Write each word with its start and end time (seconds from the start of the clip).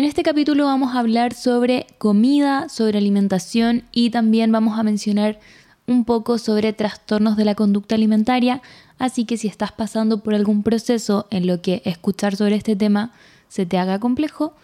En 0.00 0.06
este 0.06 0.22
capítulo 0.22 0.64
vamos 0.64 0.94
a 0.94 1.00
hablar 1.00 1.34
sobre 1.34 1.86
comida, 1.98 2.70
sobre 2.70 2.96
alimentación 2.96 3.82
y 3.92 4.08
también 4.08 4.50
vamos 4.50 4.78
a 4.78 4.82
mencionar 4.82 5.38
un 5.86 6.06
poco 6.06 6.38
sobre 6.38 6.72
trastornos 6.72 7.36
de 7.36 7.44
la 7.44 7.54
conducta 7.54 7.96
alimentaria, 7.96 8.62
así 8.98 9.26
que 9.26 9.36
si 9.36 9.46
estás 9.46 9.72
pasando 9.72 10.22
por 10.22 10.34
algún 10.34 10.62
proceso 10.62 11.26
en 11.30 11.46
lo 11.46 11.60
que 11.60 11.82
escuchar 11.84 12.34
sobre 12.34 12.54
este 12.56 12.76
tema 12.76 13.12
se 13.50 13.66
te 13.66 13.76
haga 13.76 13.98
complejo, 13.98 14.54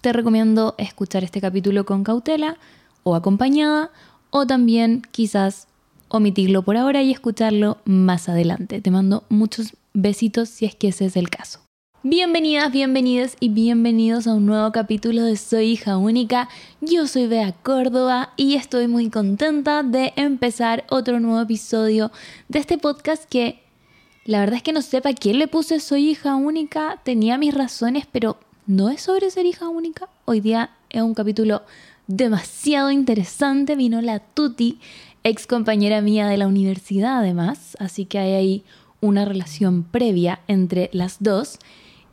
te 0.00 0.12
recomiendo 0.12 0.74
escuchar 0.78 1.22
este 1.22 1.40
capítulo 1.40 1.86
con 1.86 2.02
cautela 2.02 2.56
o 3.04 3.14
acompañada 3.14 3.92
o 4.30 4.48
también 4.48 5.02
quizás 5.12 5.68
omitirlo 6.08 6.62
por 6.62 6.76
ahora 6.76 7.02
y 7.04 7.12
escucharlo 7.12 7.78
más 7.84 8.28
adelante. 8.28 8.80
Te 8.80 8.90
mando 8.90 9.22
muchos 9.28 9.76
besitos 9.94 10.48
si 10.48 10.64
es 10.64 10.74
que 10.74 10.88
ese 10.88 11.06
es 11.06 11.16
el 11.16 11.30
caso. 11.30 11.61
Bienvenidas, 12.04 12.72
bienvenidas 12.72 13.36
y 13.38 13.48
bienvenidos 13.48 14.26
a 14.26 14.34
un 14.34 14.44
nuevo 14.44 14.72
capítulo 14.72 15.22
de 15.22 15.36
Soy 15.36 15.66
hija 15.66 15.98
única. 15.98 16.48
Yo 16.80 17.06
soy 17.06 17.28
Bea 17.28 17.52
Córdoba 17.52 18.32
y 18.36 18.56
estoy 18.56 18.88
muy 18.88 19.08
contenta 19.08 19.84
de 19.84 20.12
empezar 20.16 20.84
otro 20.90 21.20
nuevo 21.20 21.40
episodio 21.40 22.10
de 22.48 22.58
este 22.58 22.76
podcast 22.76 23.28
que 23.28 23.62
la 24.24 24.40
verdad 24.40 24.56
es 24.56 24.64
que 24.64 24.72
no 24.72 24.82
sé 24.82 25.00
para 25.00 25.14
quién 25.14 25.38
le 25.38 25.46
puse 25.46 25.78
Soy 25.78 26.10
hija 26.10 26.34
única. 26.34 27.00
Tenía 27.04 27.38
mis 27.38 27.54
razones, 27.54 28.04
pero 28.10 28.36
no 28.66 28.88
es 28.88 29.02
sobre 29.02 29.30
ser 29.30 29.46
hija 29.46 29.68
única. 29.68 30.08
Hoy 30.24 30.40
día 30.40 30.70
es 30.90 31.02
un 31.02 31.14
capítulo 31.14 31.62
demasiado 32.08 32.90
interesante. 32.90 33.76
Vino 33.76 34.02
la 34.02 34.18
Tuti, 34.18 34.80
ex 35.22 35.46
compañera 35.46 36.00
mía 36.00 36.26
de 36.26 36.36
la 36.36 36.48
universidad 36.48 37.18
además, 37.18 37.76
así 37.78 38.06
que 38.06 38.18
hay 38.18 38.32
ahí 38.32 38.64
una 39.00 39.24
relación 39.24 39.84
previa 39.84 40.40
entre 40.48 40.90
las 40.92 41.22
dos 41.22 41.60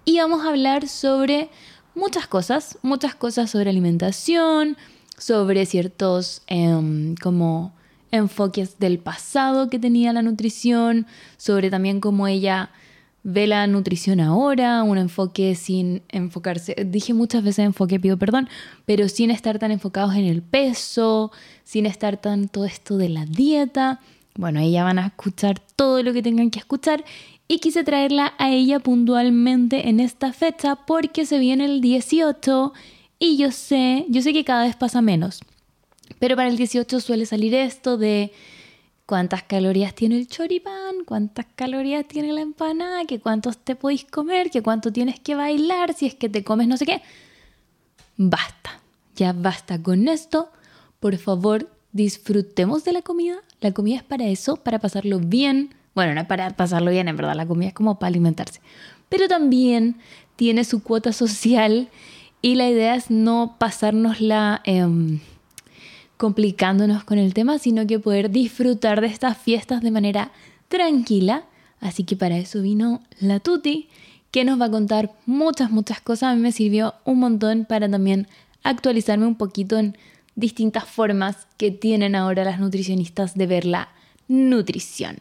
y 0.06 0.18
vamos 0.20 0.46
a 0.46 0.50
hablar 0.50 0.88
sobre 0.88 1.50
muchas 1.96 2.28
cosas, 2.28 2.78
muchas 2.82 3.16
cosas 3.16 3.52
sobre 3.52 3.70
alimentación, 3.70 4.78
sobre 5.18 5.66
ciertos 5.66 6.42
em, 6.48 7.16
como 7.16 7.74
enfoques 8.12 8.80
del 8.80 9.00
pasado 9.00 9.70
que 9.70 9.80
tenía 9.80 10.14
la 10.14 10.22
nutrición, 10.22 11.06
sobre 11.38 11.70
también 11.70 12.00
cómo 12.00 12.28
ella 12.28 12.72
ve 13.24 13.48
la 13.48 13.68
nutrición 13.68 14.20
ahora, 14.20 14.82
un 14.84 14.98
enfoque 14.98 15.54
sin 15.56 16.02
enfocarse, 16.10 16.76
dije 16.86 17.14
muchas 17.14 17.44
veces 17.44 17.66
enfoque, 17.66 18.00
pido 18.00 18.18
perdón, 18.18 18.50
pero 18.86 19.10
sin 19.10 19.30
estar 19.30 19.60
tan 19.60 19.72
enfocados 19.72 20.16
en 20.16 20.26
el 20.26 20.42
peso, 20.42 21.32
sin 21.64 21.86
estar 21.86 22.18
tanto 22.18 22.66
esto 22.66 22.98
de 22.98 23.10
la 23.10 23.26
dieta. 23.26 24.00
Bueno, 24.36 24.62
ahí 24.62 24.72
ya 24.72 24.84
van 24.84 25.00
a 25.00 25.08
escuchar 25.08 25.60
todo 25.76 26.02
lo 26.02 26.14
que 26.14 26.24
tengan 26.24 26.50
que 26.50 26.60
escuchar 26.60 27.04
y 27.52 27.58
quise 27.58 27.84
traerla 27.84 28.36
a 28.38 28.52
ella 28.52 28.80
puntualmente 28.80 29.90
en 29.90 30.00
esta 30.00 30.32
fecha 30.32 30.76
porque 30.76 31.26
se 31.26 31.40
viene 31.40 31.66
el 31.66 31.82
18 31.82 32.74
y 33.18 33.38
yo 33.38 33.52
sé, 33.52 34.06
yo 34.08 34.22
sé 34.22 34.32
que 34.32 34.46
cada 34.46 34.64
vez 34.64 34.76
pasa 34.76 35.02
menos, 35.02 35.42
pero 36.20 36.36
para 36.36 36.48
el 36.48 36.58
18 36.58 37.02
suele 37.02 37.26
salir 37.26 37.56
esto 37.56 37.98
de 37.98 38.32
cuántas 39.08 39.42
calorías 39.42 39.96
tiene 39.96 40.20
el 40.20 40.28
choripán, 40.28 41.04
cuántas 41.06 41.48
calorías 41.56 42.08
tiene 42.08 42.32
la 42.34 42.42
empanada, 42.42 43.06
que 43.06 43.20
cuántos 43.20 43.58
te 43.58 43.76
podéis 43.76 44.06
comer, 44.06 44.52
que 44.52 44.62
cuánto 44.62 44.94
tienes 44.94 45.20
que 45.20 45.34
bailar 45.34 45.96
si 45.96 46.06
es 46.06 46.14
que 46.14 46.30
te 46.30 46.44
comes 46.44 46.68
no 46.68 46.78
sé 46.78 46.86
qué. 46.86 47.02
Basta, 48.16 48.80
ya 49.16 49.34
basta 49.34 49.82
con 49.82 50.08
esto. 50.08 50.52
Por 51.00 51.18
favor, 51.18 51.68
disfrutemos 51.94 52.84
de 52.84 52.94
la 52.94 53.02
comida. 53.02 53.38
La 53.60 53.72
comida 53.72 53.98
es 53.98 54.04
para 54.04 54.28
eso, 54.28 54.58
para 54.58 54.78
pasarlo 54.78 55.20
bien, 55.20 55.74
bueno, 55.96 56.14
no 56.14 56.22
es 56.22 56.28
para 56.28 56.50
pasarlo 56.52 56.92
bien, 56.92 57.08
en 57.08 57.18
verdad, 57.18 57.36
la 57.36 57.46
comida 57.46 57.70
es 57.70 57.74
como 57.74 58.00
para 58.00 58.10
alimentarse. 58.10 58.62
Pero 59.10 59.28
también 59.28 59.98
tiene 60.36 60.64
su 60.64 60.82
cuota 60.84 61.12
social 61.12 61.90
y 62.42 62.56
la 62.56 62.70
idea 62.70 62.96
es 62.96 63.12
no 63.12 63.56
pasárnosla 63.60 64.62
eh, 64.66 64.88
complicándonos 66.18 67.04
con 67.04 67.18
el 67.18 67.34
tema, 67.34 67.60
sino 67.60 67.86
que 67.88 68.00
poder 68.00 68.30
disfrutar 68.30 69.02
de 69.02 69.08
estas 69.08 69.38
fiestas 69.38 69.82
de 69.82 69.92
manera 69.92 70.32
tranquila. 70.68 71.44
Así 71.82 72.04
que 72.04 72.16
para 72.16 72.38
eso 72.38 72.62
vino 72.62 73.02
la 73.20 73.40
Tuti, 73.40 73.90
que 74.32 74.46
nos 74.46 74.60
va 74.60 74.66
a 74.66 74.72
contar 74.72 75.14
muchas, 75.26 75.72
muchas 75.72 76.02
cosas. 76.02 76.32
A 76.32 76.36
mí 76.36 76.42
me 76.42 76.52
sirvió 76.52 76.94
un 77.06 77.20
montón 77.20 77.66
para 77.66 77.90
también 77.90 78.28
actualizarme 78.64 79.26
un 79.26 79.36
poquito 79.36 79.78
en 79.78 79.98
distintas 80.36 80.86
formas 80.86 81.48
que 81.58 81.72
tienen 81.72 82.16
ahora 82.16 82.44
las 82.44 82.60
nutricionistas 82.60 83.36
de 83.36 83.48
ver 83.48 83.66
la 83.66 83.90
nutrición. 84.28 85.18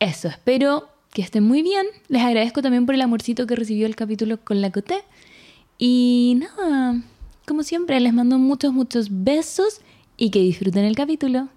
Eso, 0.00 0.28
espero 0.28 0.88
que 1.12 1.22
estén 1.22 1.42
muy 1.42 1.62
bien. 1.62 1.84
Les 2.06 2.22
agradezco 2.22 2.62
también 2.62 2.86
por 2.86 2.94
el 2.94 3.00
amorcito 3.00 3.48
que 3.48 3.56
recibió 3.56 3.84
el 3.84 3.96
capítulo 3.96 4.38
con 4.44 4.60
la 4.60 4.70
Coté. 4.70 5.02
Y 5.76 6.38
nada, 6.38 7.02
como 7.46 7.64
siempre, 7.64 7.98
les 7.98 8.14
mando 8.14 8.38
muchos, 8.38 8.72
muchos 8.72 9.08
besos 9.10 9.80
y 10.16 10.30
que 10.30 10.38
disfruten 10.38 10.84
el 10.84 10.94
capítulo. 10.94 11.48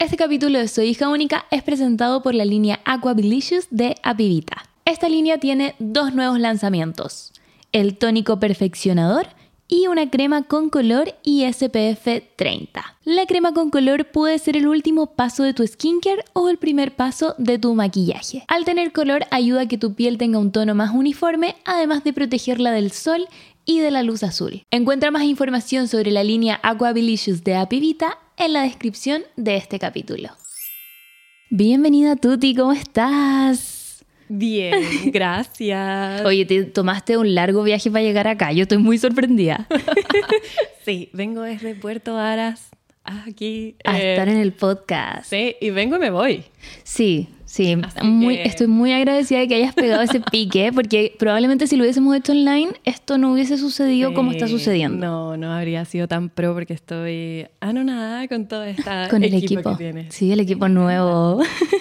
Este 0.00 0.16
capítulo 0.16 0.58
de 0.58 0.66
Soy 0.66 0.88
hija 0.88 1.08
única 1.08 1.46
es 1.52 1.62
presentado 1.62 2.22
por 2.22 2.34
la 2.34 2.44
línea 2.44 2.80
Aquabilicious 2.84 3.68
de 3.70 3.94
Apivita. 4.02 4.64
Esta 4.84 5.08
línea 5.08 5.38
tiene 5.38 5.76
dos 5.78 6.14
nuevos 6.14 6.40
lanzamientos 6.40 7.32
el 7.72 7.98
tónico 7.98 8.38
perfeccionador 8.38 9.28
y 9.68 9.88
una 9.88 10.10
crema 10.10 10.44
con 10.44 10.70
color 10.70 11.14
y 11.22 11.44
SPF 11.50 12.06
30. 12.36 12.98
La 13.04 13.26
crema 13.26 13.52
con 13.52 13.70
color 13.70 14.06
puede 14.06 14.38
ser 14.38 14.56
el 14.56 14.68
último 14.68 15.14
paso 15.14 15.42
de 15.42 15.54
tu 15.54 15.66
skincare 15.66 16.24
o 16.32 16.48
el 16.48 16.58
primer 16.58 16.94
paso 16.94 17.34
de 17.38 17.58
tu 17.58 17.74
maquillaje. 17.74 18.44
Al 18.48 18.64
tener 18.64 18.92
color 18.92 19.24
ayuda 19.30 19.62
a 19.62 19.68
que 19.68 19.78
tu 19.78 19.94
piel 19.94 20.18
tenga 20.18 20.38
un 20.38 20.52
tono 20.52 20.74
más 20.74 20.94
uniforme, 20.94 21.56
además 21.64 22.04
de 22.04 22.12
protegerla 22.12 22.72
del 22.72 22.92
sol 22.92 23.26
y 23.64 23.80
de 23.80 23.90
la 23.90 24.02
luz 24.02 24.22
azul. 24.22 24.62
Encuentra 24.70 25.10
más 25.10 25.24
información 25.24 25.88
sobre 25.88 26.12
la 26.12 26.22
línea 26.22 26.60
Aquabilicious 26.62 27.42
de 27.42 27.56
Apivita 27.56 28.18
en 28.36 28.52
la 28.52 28.62
descripción 28.62 29.22
de 29.36 29.56
este 29.56 29.78
capítulo. 29.78 30.30
Bienvenida 31.50 32.16
Tuti, 32.16 32.54
¿cómo 32.54 32.72
estás? 32.72 33.85
Bien, 34.28 34.82
gracias. 35.12 36.24
Oye, 36.24 36.44
te 36.44 36.64
tomaste 36.64 37.16
un 37.16 37.34
largo 37.34 37.62
viaje 37.62 37.90
para 37.90 38.02
llegar 38.02 38.28
acá. 38.28 38.52
Yo 38.52 38.62
estoy 38.62 38.78
muy 38.78 38.98
sorprendida. 38.98 39.66
sí, 40.84 41.10
vengo 41.12 41.42
desde 41.42 41.74
Puerto 41.74 42.16
Aras 42.18 42.70
aquí. 43.04 43.76
A 43.84 43.98
eh, 43.98 44.12
estar 44.12 44.28
en 44.28 44.38
el 44.38 44.52
podcast. 44.52 45.24
Sí, 45.30 45.56
y 45.60 45.70
vengo 45.70 45.96
y 45.96 45.98
me 46.00 46.10
voy. 46.10 46.44
Sí, 46.82 47.28
Sí, 47.56 47.74
muy, 48.02 48.36
estoy 48.36 48.66
muy 48.66 48.92
agradecida 48.92 49.38
de 49.38 49.48
que 49.48 49.54
hayas 49.54 49.74
pegado 49.74 50.02
ese 50.02 50.20
pique, 50.30 50.72
porque 50.74 51.16
probablemente 51.18 51.66
si 51.66 51.76
lo 51.76 51.84
hubiésemos 51.84 52.14
hecho 52.14 52.32
online, 52.32 52.72
esto 52.84 53.16
no 53.16 53.32
hubiese 53.32 53.56
sucedido 53.56 54.12
como 54.12 54.32
está 54.32 54.46
sucediendo. 54.46 55.06
No, 55.06 55.36
no 55.38 55.50
habría 55.50 55.82
sido 55.86 56.06
tan 56.06 56.28
pro 56.28 56.52
porque 56.52 56.74
estoy 56.74 57.46
anonada 57.60 58.28
con 58.28 58.46
todo 58.46 58.62
esta 58.62 59.08
con 59.10 59.24
el 59.24 59.32
equipo, 59.32 59.74
que 59.78 60.04
Sí, 60.10 60.30
el 60.32 60.40
equipo 60.40 60.68
nuevo. 60.68 61.40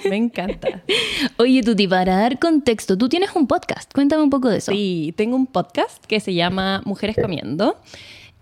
Me 0.09 0.15
encanta. 0.15 0.81
Oye, 1.37 1.61
Tuti, 1.61 1.89
para 1.89 2.19
dar 2.19 2.39
contexto, 2.39 2.97
tú 2.97 3.09
tienes 3.09 3.35
un 3.35 3.45
podcast. 3.45 3.91
Cuéntame 3.93 4.23
un 4.23 4.29
poco 4.29 4.47
de 4.47 4.59
eso. 4.59 4.71
Sí, 4.71 5.13
tengo 5.17 5.35
un 5.35 5.45
podcast 5.45 6.05
que 6.05 6.21
se 6.21 6.33
llama 6.33 6.83
Mujeres 6.85 7.17
Comiendo. 7.21 7.75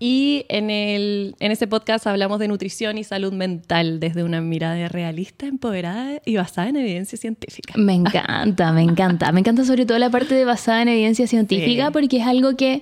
Y 0.05 0.45
en, 0.49 0.69
el, 0.69 1.33
en 1.39 1.53
ese 1.53 1.65
podcast 1.65 2.07
hablamos 2.07 2.37
de 2.37 2.49
nutrición 2.49 2.97
y 2.97 3.05
salud 3.05 3.31
mental 3.31 4.01
desde 4.01 4.25
una 4.25 4.41
mirada 4.41 4.89
realista, 4.89 5.45
empoderada 5.45 6.21
y 6.25 6.35
basada 6.35 6.67
en 6.67 6.75
evidencia 6.75 7.17
científica. 7.17 7.75
Me 7.77 7.93
encanta, 7.93 8.73
me 8.73 8.81
encanta. 8.81 9.31
Me 9.31 9.39
encanta 9.39 9.63
sobre 9.63 9.85
todo 9.85 9.97
la 9.99 10.09
parte 10.09 10.35
de 10.35 10.43
basada 10.43 10.81
en 10.81 10.89
evidencia 10.89 11.25
científica 11.25 11.89
porque 11.91 12.17
es 12.17 12.27
algo 12.27 12.57
que 12.57 12.81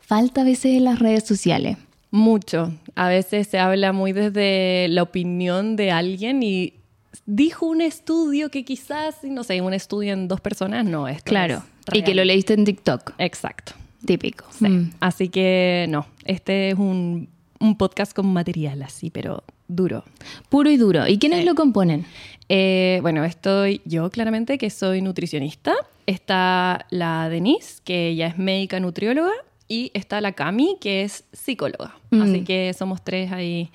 falta 0.00 0.40
a 0.40 0.44
veces 0.44 0.76
en 0.76 0.82
las 0.82 0.98
redes 0.98 1.22
sociales. 1.22 1.76
Mucho. 2.10 2.72
A 2.96 3.06
veces 3.06 3.46
se 3.46 3.60
habla 3.60 3.92
muy 3.92 4.12
desde 4.12 4.88
la 4.88 5.04
opinión 5.04 5.76
de 5.76 5.92
alguien 5.92 6.42
y 6.42 6.74
dijo 7.24 7.66
un 7.66 7.82
estudio 7.82 8.50
que 8.50 8.64
quizás, 8.64 9.14
no 9.22 9.44
sé, 9.44 9.60
un 9.60 9.74
estudio 9.74 10.12
en 10.12 10.26
dos 10.26 10.40
personas 10.40 10.84
no 10.84 11.06
es. 11.06 11.22
Claro. 11.22 11.62
y 11.92 12.02
que 12.02 12.16
lo 12.16 12.24
leíste 12.24 12.54
en 12.54 12.64
TikTok. 12.64 13.12
Exacto. 13.18 13.74
Típico. 14.04 14.44
Mm. 14.60 14.90
Así 15.00 15.28
que 15.28 15.86
no, 15.88 16.06
este 16.24 16.70
es 16.70 16.78
un, 16.78 17.28
podcast 17.76 18.14
con 18.14 18.32
material 18.32 18.82
así, 18.82 19.10
pero 19.10 19.42
duro. 19.66 20.04
Puro 20.48 20.70
y 20.70 20.76
duro. 20.76 21.08
¿Y 21.08 21.18
quiénes 21.18 21.44
lo 21.44 21.54
componen? 21.54 22.06
Eh, 22.48 23.00
bueno, 23.02 23.24
estoy 23.24 23.80
yo 23.84 24.10
claramente, 24.10 24.58
que 24.58 24.70
soy 24.70 25.02
nutricionista. 25.02 25.74
Está 26.06 26.86
la 26.90 27.28
Denise, 27.28 27.80
que 27.84 28.08
ella 28.08 28.28
es 28.28 28.38
médica 28.38 28.80
nutrióloga. 28.80 29.32
Y 29.66 29.90
está 29.92 30.20
la 30.20 30.32
Cami, 30.32 30.78
que 30.80 31.02
es 31.02 31.24
psicóloga. 31.32 31.96
Mm. 32.10 32.22
Así 32.22 32.44
que 32.44 32.72
somos 32.72 33.02
tres 33.02 33.32
ahí 33.32 33.70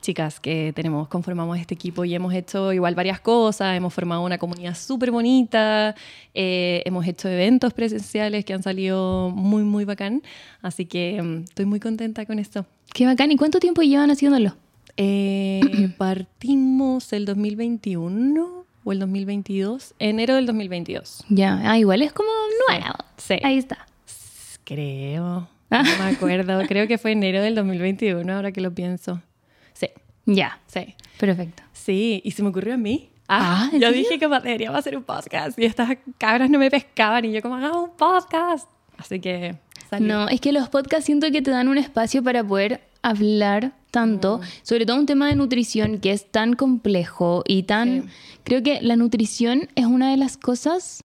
chicas 0.00 0.40
que 0.40 0.72
tenemos, 0.74 1.08
conformamos 1.08 1.58
este 1.58 1.74
equipo 1.74 2.04
y 2.04 2.14
hemos 2.14 2.34
hecho 2.34 2.72
igual 2.72 2.94
varias 2.94 3.20
cosas, 3.20 3.76
hemos 3.76 3.92
formado 3.92 4.22
una 4.22 4.38
comunidad 4.38 4.74
súper 4.74 5.10
bonita, 5.10 5.94
eh, 6.34 6.82
hemos 6.84 7.06
hecho 7.06 7.28
eventos 7.28 7.72
presenciales 7.72 8.44
que 8.44 8.52
han 8.52 8.62
salido 8.62 9.30
muy, 9.30 9.62
muy 9.62 9.84
bacán, 9.84 10.22
así 10.62 10.86
que 10.86 11.20
mm, 11.22 11.44
estoy 11.44 11.66
muy 11.66 11.80
contenta 11.80 12.26
con 12.26 12.38
esto. 12.38 12.66
Qué 12.92 13.06
bacán, 13.06 13.30
¿y 13.32 13.36
cuánto 13.36 13.60
tiempo 13.60 13.82
llevan 13.82 14.10
haciéndolo? 14.10 14.56
Eh, 14.96 15.60
partimos 15.98 17.12
el 17.12 17.24
2021 17.24 18.64
o 18.84 18.92
el 18.92 18.98
2022, 18.98 19.94
enero 19.98 20.34
del 20.34 20.46
2022. 20.46 21.24
Ya, 21.28 21.60
ah, 21.64 21.78
igual 21.78 22.02
es 22.02 22.12
como 22.12 22.30
nuevo. 22.68 22.94
Sí. 23.16 23.34
Ahí 23.42 23.58
está. 23.58 23.86
Creo. 24.64 25.48
No 25.70 25.82
me 25.82 26.10
acuerdo. 26.10 26.62
Creo 26.66 26.88
que 26.88 26.98
fue 26.98 27.12
enero 27.12 27.42
del 27.42 27.54
2021, 27.54 28.32
ahora 28.32 28.52
que 28.52 28.60
lo 28.60 28.74
pienso. 28.74 29.22
Ya, 30.34 30.58
sí. 30.66 30.94
perfecto. 31.18 31.62
Sí, 31.72 32.20
y 32.24 32.30
se 32.32 32.42
me 32.42 32.48
ocurrió 32.50 32.74
a 32.74 32.76
mí. 32.76 33.10
Ah, 33.28 33.64
Ah, 33.66 33.70
¿en 33.72 33.80
yo 33.80 33.88
serio? 33.88 34.02
dije 34.02 34.18
que 34.18 34.28
deberíamos 34.28 34.78
hacer 34.78 34.96
un 34.96 35.04
podcast. 35.04 35.58
Y 35.58 35.64
estas 35.64 35.90
cabras 36.18 36.50
no 36.50 36.58
me 36.58 36.70
pescaban. 36.70 37.24
Y 37.24 37.32
yo, 37.32 37.42
como, 37.42 37.56
hagamos 37.56 37.90
un 37.90 37.96
podcast. 37.96 38.68
Así 38.98 39.20
que 39.20 39.56
salió. 39.88 40.08
No, 40.08 40.28
es 40.28 40.40
que 40.40 40.52
los 40.52 40.68
podcasts 40.68 41.06
siento 41.06 41.30
que 41.30 41.40
te 41.42 41.50
dan 41.50 41.68
un 41.68 41.78
espacio 41.78 42.22
para 42.22 42.42
poder 42.44 42.80
hablar 43.02 43.72
tanto, 43.90 44.38
Mm. 44.38 44.42
sobre 44.62 44.86
todo 44.86 44.98
un 44.98 45.06
tema 45.06 45.26
de 45.28 45.36
nutrición 45.36 45.98
que 46.00 46.12
es 46.12 46.30
tan 46.30 46.54
complejo 46.54 47.42
y 47.46 47.62
tan... 47.64 48.02
Sí. 48.02 48.08
Creo 48.44 48.62
que 48.62 48.80
la 48.82 48.96
nutrición 48.96 49.68
es 49.74 49.86
una 49.86 50.10
de 50.10 50.16
las 50.16 50.36
cosas 50.36 51.00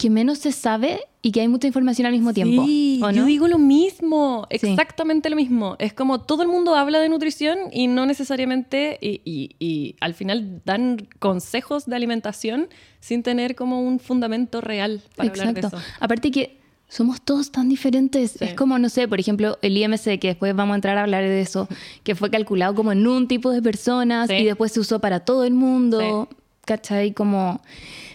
que 0.00 0.08
menos 0.08 0.38
se 0.38 0.50
sabe 0.50 1.00
y 1.20 1.30
que 1.30 1.42
hay 1.42 1.48
mucha 1.48 1.66
información 1.66 2.06
al 2.06 2.12
mismo 2.12 2.32
tiempo. 2.32 2.64
Sí, 2.64 3.00
¿o 3.04 3.10
yo 3.10 3.26
digo 3.26 3.48
lo 3.48 3.58
mismo, 3.58 4.46
Sí. 4.50 4.68
exactamente 4.68 5.28
lo 5.28 5.36
mismo. 5.36 5.76
Es 5.78 5.92
como 5.92 6.22
todo 6.22 6.42
el 6.42 6.48
mundo 6.48 6.74
habla 6.74 7.00
de 7.00 7.10
nutrición 7.10 7.58
y 7.70 7.86
no 7.86 8.06
necesariamente, 8.06 8.98
y, 9.02 9.20
y- 9.26 9.56
y 9.58 9.96
al 10.00 10.14
final 10.14 10.62
dan 10.64 11.06
consejos 11.18 11.84
de 11.84 11.96
alimentación 11.96 12.68
sin 13.00 13.22
tener 13.22 13.54
como 13.54 13.82
un 13.82 14.00
fundamento 14.00 14.62
real 14.62 15.02
para 15.16 15.28
hablar 15.28 15.52
de 15.52 15.60
Exacto. 15.60 15.76
eso. 15.76 15.86
Aparte 16.00 16.30
que 16.30 16.56
somos 16.88 17.20
todos 17.20 17.52
tan 17.52 17.68
diferentes. 17.68 18.32
Sí. 18.38 18.44
Es 18.46 18.54
como, 18.54 18.78
no 18.78 18.88
sé, 18.88 19.06
por 19.06 19.20
ejemplo, 19.20 19.58
el 19.60 19.76
IMC, 19.76 20.18
que 20.18 20.28
después 20.28 20.56
vamos 20.56 20.72
a 20.72 20.76
entrar 20.76 20.96
a 20.96 21.02
hablar 21.02 21.22
de 21.24 21.42
eso, 21.42 21.68
que 22.04 22.14
fue 22.14 22.30
calculado 22.30 22.74
como 22.74 22.90
en 22.92 23.06
un 23.06 23.28
tipo 23.28 23.50
de 23.50 23.60
personas 23.60 24.28
Sí. 24.28 24.36
y 24.36 24.44
después 24.46 24.72
se 24.72 24.80
usó 24.80 24.98
para 24.98 25.20
todo 25.20 25.44
el 25.44 25.52
mundo. 25.52 26.26
¿Cachai? 26.64 27.12
Como... 27.12 27.60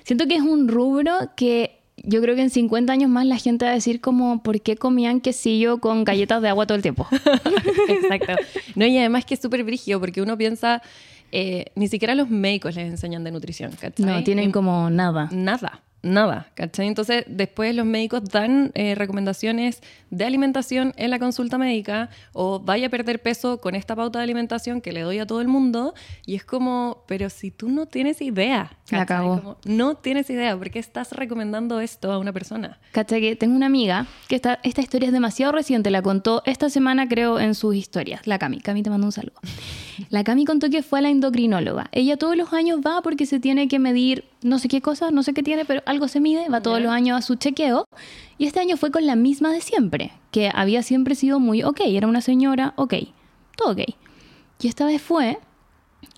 Siento 0.03 0.27
que 0.27 0.35
es 0.35 0.41
un 0.43 0.67
rubro 0.67 1.13
que 1.35 1.74
yo 1.97 2.21
creo 2.21 2.35
que 2.35 2.41
en 2.41 2.49
50 2.49 2.91
años 2.93 3.09
más 3.09 3.25
la 3.25 3.37
gente 3.37 3.65
va 3.65 3.71
a 3.71 3.73
decir 3.75 4.01
como, 4.01 4.43
¿por 4.43 4.61
qué 4.61 4.75
comían 4.75 5.21
quesillo 5.21 5.79
con 5.79 6.03
galletas 6.03 6.41
de 6.41 6.49
agua 6.49 6.65
todo 6.67 6.75
el 6.75 6.81
tiempo? 6.81 7.07
Exacto. 7.89 8.33
No, 8.75 8.85
y 8.85 8.97
además 8.97 9.25
que 9.25 9.33
es 9.35 9.39
súper 9.41 9.63
brígido 9.63 9.99
porque 9.99 10.21
uno 10.21 10.37
piensa, 10.37 10.81
eh, 11.31 11.65
ni 11.75 11.87
siquiera 11.87 12.13
los 12.15 12.29
médicos 12.29 12.75
les 12.75 12.89
enseñan 12.89 13.23
de 13.23 13.31
nutrición, 13.31 13.71
¿cachai? 13.79 14.05
No, 14.05 14.23
tienen 14.23 14.49
Y- 14.49 14.51
como 14.51 14.89
nada. 14.89 15.29
Nada, 15.31 15.81
nada, 16.05 16.47
¿cachai? 16.53 16.87
Entonces, 16.87 17.25
después 17.27 17.75
los 17.75 17.85
médicos 17.85 18.23
dan 18.25 18.71
eh, 18.75 18.95
recomendaciones 18.95 19.81
de 20.11 20.23
alimentación 20.23 20.93
en 20.95 21.09
la 21.09 21.19
consulta 21.19 21.57
médica 21.57 22.09
o 22.31 22.59
vaya 22.59 22.87
a 22.87 22.89
perder 22.89 23.21
peso 23.21 23.59
con 23.59 23.75
esta 23.75 23.95
pauta 23.95 24.19
de 24.19 24.23
alimentación 24.23 24.81
que 24.81 24.93
le 24.93 25.01
doy 25.01 25.19
a 25.19 25.25
todo 25.25 25.41
el 25.41 25.47
mundo 25.47 25.93
y 26.25 26.35
es 26.35 26.45
como, 26.45 27.03
pero 27.07 27.29
si 27.29 27.51
tú 27.51 27.69
no 27.69 27.87
tienes 27.87 28.21
idea. 28.21 28.77
Como, 29.07 29.57
no 29.65 29.95
tienes 29.95 30.29
idea, 30.29 30.55
¿por 30.55 30.69
qué 30.69 30.79
estás 30.79 31.11
recomendando 31.11 31.79
esto 31.79 32.11
a 32.11 32.19
una 32.19 32.31
persona? 32.31 32.79
¿Cachai? 32.91 33.19
Que 33.19 33.35
tengo 33.35 33.55
una 33.55 33.65
amiga 33.65 34.05
que 34.27 34.35
esta, 34.35 34.59
esta 34.63 34.81
historia 34.81 35.07
es 35.07 35.13
demasiado 35.13 35.51
reciente, 35.51 35.89
la 35.89 36.01
contó 36.01 36.43
esta 36.45 36.69
semana 36.69 37.07
creo 37.07 37.39
en 37.39 37.55
sus 37.55 37.75
historias, 37.75 38.27
la 38.27 38.37
Cami, 38.37 38.61
Cami 38.61 38.83
te 38.83 38.89
mando 38.89 39.07
un 39.07 39.11
saludo. 39.11 39.39
La 40.09 40.25
Cami 40.25 40.43
contó 40.43 40.69
que 40.69 40.83
fue 40.83 40.99
a 40.99 41.01
la 41.01 41.09
endocrinóloga. 41.09 41.87
Ella 41.93 42.17
todos 42.17 42.35
los 42.35 42.51
años 42.51 42.81
va 42.85 43.01
porque 43.01 43.25
se 43.25 43.39
tiene 43.39 43.69
que 43.69 43.79
medir 43.79 44.25
no 44.45 44.59
sé 44.59 44.67
qué 44.67 44.79
cosa, 44.81 45.09
no 45.11 45.23
sé 45.23 45.33
qué 45.33 45.41
tiene, 45.43 45.65
pero 45.65 45.81
algo 45.85 46.07
se 46.07 46.19
mide, 46.19 46.47
va 46.49 46.61
todos 46.61 46.77
Ya. 46.77 46.83
los 46.83 46.93
años 46.93 47.17
a 47.17 47.21
su 47.21 47.35
chequeo. 47.35 47.85
Y 48.37 48.45
este 48.45 48.59
año 48.59 48.77
fue 48.77 48.91
con 48.91 49.05
la 49.05 49.15
misma 49.15 49.51
de 49.51 49.59
siempre, 49.59 50.11
que 50.31 50.51
había 50.53 50.83
siempre 50.83 51.15
sido 51.15 51.39
muy 51.39 51.63
ok, 51.63 51.81
era 51.85 52.07
una 52.07 52.21
señora, 52.21 52.73
ok, 52.77 52.93
todo 53.57 53.71
ok. 53.71 53.79
Y 54.61 54.67
esta 54.67 54.85
vez 54.85 55.01
fue 55.01 55.39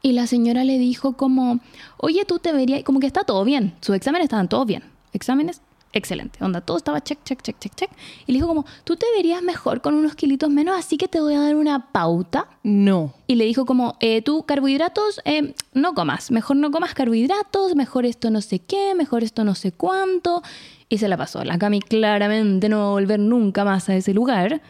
y 0.02 0.12
la 0.12 0.28
señora 0.28 0.64
le 0.66 0.78
dijo 0.78 1.14
como, 1.14 1.60
oye, 1.98 2.26
tú 2.26 2.40
te 2.40 2.52
verías, 2.52 2.84
como 2.84 3.00
que 3.00 3.08
está 3.08 3.24
todo 3.24 3.46
bien, 3.46 3.74
sus 3.82 3.96
exámenes 3.96 4.26
estaban 4.26 4.50
todos 4.50 4.66
bien, 4.68 4.84
exámenes 5.14 5.62
excelente, 5.94 6.44
onda, 6.44 6.62
todo 6.62 6.78
estaba 6.78 7.02
check, 7.02 7.24
check, 7.24 7.42
check, 7.42 7.58
check, 7.60 7.76
check. 7.76 7.90
Y 8.26 8.32
le 8.32 8.38
dijo 8.38 8.48
como, 8.48 8.66
tú 8.84 8.96
te 8.96 9.06
verías 9.16 9.42
mejor 9.42 9.82
con 9.82 9.96
unos 9.96 10.16
kilitos 10.16 10.50
menos, 10.50 10.78
así 10.78 10.98
que 10.98 11.08
te 11.08 11.20
voy 11.20 11.34
a 11.34 11.42
dar 11.42 11.56
una 11.56 11.92
pauta. 11.92 12.48
No. 12.64 13.14
Y 13.28 13.36
le 13.36 13.46
dijo 13.46 13.66
como, 13.66 13.96
eh, 14.00 14.22
tú 14.22 14.44
carbohidratos, 14.44 15.22
eh, 15.26 15.54
no 15.74 15.94
comas, 15.94 16.32
mejor 16.32 16.58
no 16.58 16.72
comas 16.72 16.94
carbohidratos, 16.94 17.76
mejor 17.76 18.06
esto 18.06 18.30
no 18.30 18.42
sé 18.42 18.60
qué, 18.60 18.94
mejor 18.96 19.24
esto 19.24 19.44
no 19.44 19.56
sé 19.56 19.72
cuánto. 19.72 20.44
Y 20.90 21.00
se 21.00 21.08
la 21.08 21.18
pasó. 21.18 21.44
La 21.44 21.58
Cami 21.58 21.82
claramente 21.82 22.70
no 22.70 22.80
va 22.80 22.86
a 22.86 22.92
volver 22.92 23.20
nunca 23.20 23.66
más 23.66 23.90
a 23.90 23.96
ese 23.96 24.14
lugar, 24.14 24.62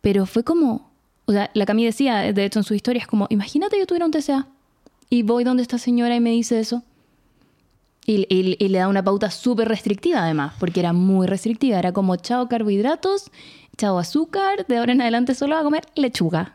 pero 0.00 0.26
fue 0.26 0.44
como, 0.44 0.90
o 1.24 1.32
sea, 1.32 1.50
la 1.54 1.66
Cami 1.66 1.84
decía, 1.84 2.32
de 2.32 2.44
hecho 2.44 2.60
en 2.60 2.64
su 2.64 2.74
historia, 2.74 3.00
es 3.00 3.08
como, 3.08 3.26
imagínate 3.30 3.78
yo 3.78 3.86
tuviera 3.86 4.06
un 4.06 4.12
TCA 4.12 4.46
y 5.10 5.22
voy 5.22 5.44
donde 5.44 5.62
esta 5.62 5.78
señora 5.78 6.14
y 6.14 6.20
me 6.20 6.30
dice 6.30 6.60
eso. 6.60 6.82
Y, 8.06 8.26
y- 8.32 8.56
y 8.64 8.68
le 8.68 8.78
da 8.78 8.88
una 8.88 9.02
pauta 9.02 9.30
súper 9.30 9.68
restrictiva 9.68 10.22
además, 10.22 10.54
porque 10.60 10.80
era 10.80 10.92
muy 10.92 11.26
restrictiva. 11.26 11.78
Era 11.78 11.92
como, 11.92 12.14
chao 12.16 12.48
carbohidratos, 12.48 13.30
chao 13.76 13.98
azúcar, 13.98 14.64
de 14.68 14.76
ahora 14.78 14.92
en 14.92 15.00
adelante 15.00 15.34
solo 15.34 15.54
va 15.56 15.60
a 15.60 15.64
comer 15.64 15.84
lechuga. 15.96 16.52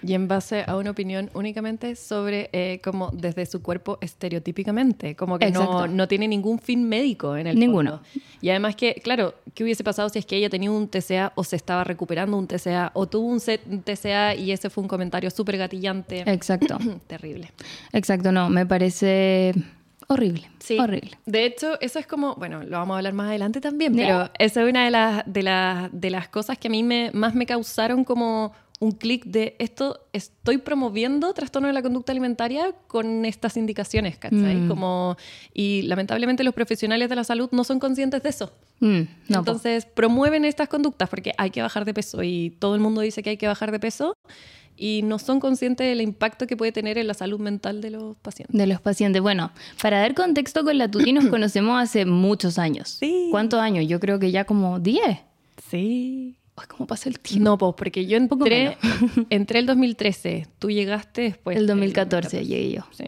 Y 0.00 0.14
en 0.14 0.28
base 0.28 0.62
a 0.64 0.76
una 0.76 0.92
opinión 0.92 1.28
únicamente 1.34 1.96
sobre 1.96 2.50
eh, 2.52 2.80
como 2.84 3.10
desde 3.12 3.44
su 3.46 3.60
cuerpo 3.62 3.98
estereotípicamente, 4.00 5.16
como 5.16 5.40
que 5.40 5.50
no, 5.50 5.88
no 5.88 6.06
tiene 6.06 6.28
ningún 6.28 6.60
fin 6.60 6.88
médico 6.88 7.36
en 7.36 7.48
el 7.48 7.58
Ninguno. 7.58 7.90
fondo. 7.98 8.04
Y 8.40 8.50
además 8.50 8.76
que, 8.76 8.94
claro, 9.02 9.34
¿qué 9.54 9.64
hubiese 9.64 9.82
pasado 9.82 10.08
si 10.08 10.20
es 10.20 10.26
que 10.26 10.36
ella 10.36 10.48
tenía 10.48 10.70
un 10.70 10.86
TCA 10.86 11.32
o 11.34 11.42
se 11.42 11.56
estaba 11.56 11.82
recuperando 11.82 12.36
un 12.38 12.46
TCA 12.46 12.92
o 12.94 13.08
tuvo 13.08 13.26
un 13.26 13.40
TCA 13.40 14.36
y 14.36 14.52
ese 14.52 14.70
fue 14.70 14.82
un 14.82 14.88
comentario 14.88 15.30
súper 15.30 15.58
gatillante? 15.58 16.20
Exacto. 16.30 16.78
Terrible. 17.08 17.50
Exacto, 17.92 18.30
no, 18.30 18.48
me 18.48 18.66
parece 18.66 19.52
horrible. 20.08 20.50
Sí. 20.58 20.78
Horrible. 20.78 21.12
De 21.26 21.44
hecho, 21.44 21.80
eso 21.80 21.98
es 21.98 22.06
como, 22.06 22.34
bueno, 22.34 22.62
lo 22.64 22.78
vamos 22.78 22.94
a 22.94 22.98
hablar 22.98 23.12
más 23.12 23.28
adelante 23.28 23.60
también, 23.60 23.94
pero 23.94 24.30
esa 24.38 24.62
es 24.62 24.68
una 24.68 24.84
de 24.84 24.90
las, 24.90 25.22
de 25.26 25.42
las, 25.42 25.88
de 25.92 26.10
las 26.10 26.28
cosas 26.28 26.58
que 26.58 26.68
a 26.68 26.70
mí 26.70 26.82
me, 26.82 27.10
más 27.12 27.34
me 27.34 27.46
causaron 27.46 28.04
como 28.04 28.52
un 28.80 28.92
clic 28.92 29.24
de 29.24 29.56
esto, 29.58 30.06
estoy 30.12 30.58
promoviendo 30.58 31.32
trastorno 31.34 31.66
de 31.66 31.74
la 31.74 31.82
conducta 31.82 32.12
alimentaria 32.12 32.72
con 32.86 33.24
estas 33.24 33.56
indicaciones, 33.56 34.18
¿cachai? 34.18 34.56
Mm. 34.56 34.68
Como, 34.68 35.16
y 35.52 35.82
lamentablemente 35.82 36.44
los 36.44 36.54
profesionales 36.54 37.08
de 37.08 37.16
la 37.16 37.24
salud 37.24 37.48
no 37.50 37.64
son 37.64 37.80
conscientes 37.80 38.22
de 38.22 38.28
eso. 38.28 38.52
Mm, 38.80 39.00
no, 39.00 39.06
po. 39.28 39.38
Entonces 39.38 39.84
promueven 39.86 40.44
estas 40.44 40.68
conductas 40.68 41.08
porque 41.08 41.32
hay 41.38 41.50
que 41.50 41.60
bajar 41.60 41.84
de 41.84 41.94
peso 41.94 42.22
y 42.22 42.50
todo 42.58 42.74
el 42.76 42.80
mundo 42.80 43.00
dice 43.00 43.22
que 43.22 43.30
hay 43.30 43.36
que 43.36 43.48
bajar 43.48 43.72
de 43.72 43.80
peso 43.80 44.14
y 44.76 45.02
no 45.02 45.18
son 45.18 45.40
conscientes 45.40 45.86
del 45.88 46.00
impacto 46.00 46.46
que 46.46 46.56
puede 46.56 46.70
tener 46.70 46.98
en 46.98 47.08
la 47.08 47.14
salud 47.14 47.40
mental 47.40 47.80
de 47.80 47.90
los 47.90 48.16
pacientes. 48.18 48.56
de 48.56 48.66
los 48.66 48.80
pacientes. 48.80 49.20
Bueno, 49.20 49.50
para 49.82 49.98
dar 49.98 50.14
contexto 50.14 50.64
con 50.64 50.78
la 50.78 50.88
Tuti 50.88 51.12
nos 51.12 51.26
conocemos 51.30 51.82
hace 51.82 52.06
muchos 52.06 52.58
años. 52.58 52.90
Sí. 53.00 53.28
¿Cuántos 53.32 53.60
años? 53.60 53.86
Yo 53.88 53.98
creo 53.98 54.20
que 54.20 54.30
ya 54.30 54.44
como 54.44 54.78
10. 54.78 55.18
Sí. 55.68 56.37
Ay, 56.58 56.66
¿Cómo 56.68 56.86
pasa 56.86 57.08
el 57.08 57.20
tiempo? 57.20 57.44
No, 57.44 57.58
pues 57.58 57.74
porque 57.76 58.06
yo 58.06 58.18
poco 58.28 58.46
entré, 58.46 58.76
entré 59.30 59.58
el 59.60 59.66
2013, 59.66 60.46
tú 60.58 60.70
llegaste 60.70 61.22
después. 61.22 61.56
el 61.56 61.66
del 61.66 61.76
2014 61.76 62.44
llegué 62.44 62.72
yo. 62.72 62.82
Sí. 62.92 63.04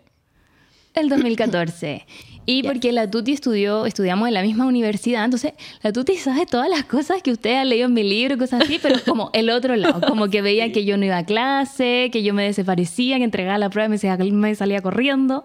El 0.94 1.08
2014. 1.08 2.06
Y 2.46 2.64
porque 2.64 2.90
la 2.90 3.08
Tuti 3.08 3.32
estudió, 3.32 3.86
estudiamos 3.86 4.26
en 4.26 4.34
la 4.34 4.42
misma 4.42 4.66
universidad, 4.66 5.24
entonces 5.24 5.52
la 5.82 5.92
Tuti 5.92 6.16
sabe 6.16 6.46
todas 6.46 6.68
las 6.68 6.84
cosas 6.84 7.22
que 7.22 7.30
usted 7.30 7.54
ha 7.54 7.64
leído 7.64 7.86
en 7.86 7.94
mi 7.94 8.02
libro, 8.02 8.38
cosas 8.38 8.62
así, 8.62 8.80
pero 8.82 8.98
como 9.06 9.30
el 9.34 9.50
otro 9.50 9.76
lado, 9.76 10.00
como 10.00 10.28
que 10.28 10.42
veía 10.42 10.72
que 10.72 10.84
yo 10.84 10.96
no 10.96 11.04
iba 11.04 11.18
a 11.18 11.24
clase, 11.24 12.08
que 12.10 12.24
yo 12.24 12.34
me 12.34 12.42
desaparecía, 12.44 13.18
que 13.18 13.24
entregaba 13.24 13.58
la 13.58 13.70
prueba 13.70 13.94
y 13.94 14.32
me 14.32 14.54
salía, 14.56 14.80
corriendo. 14.80 15.44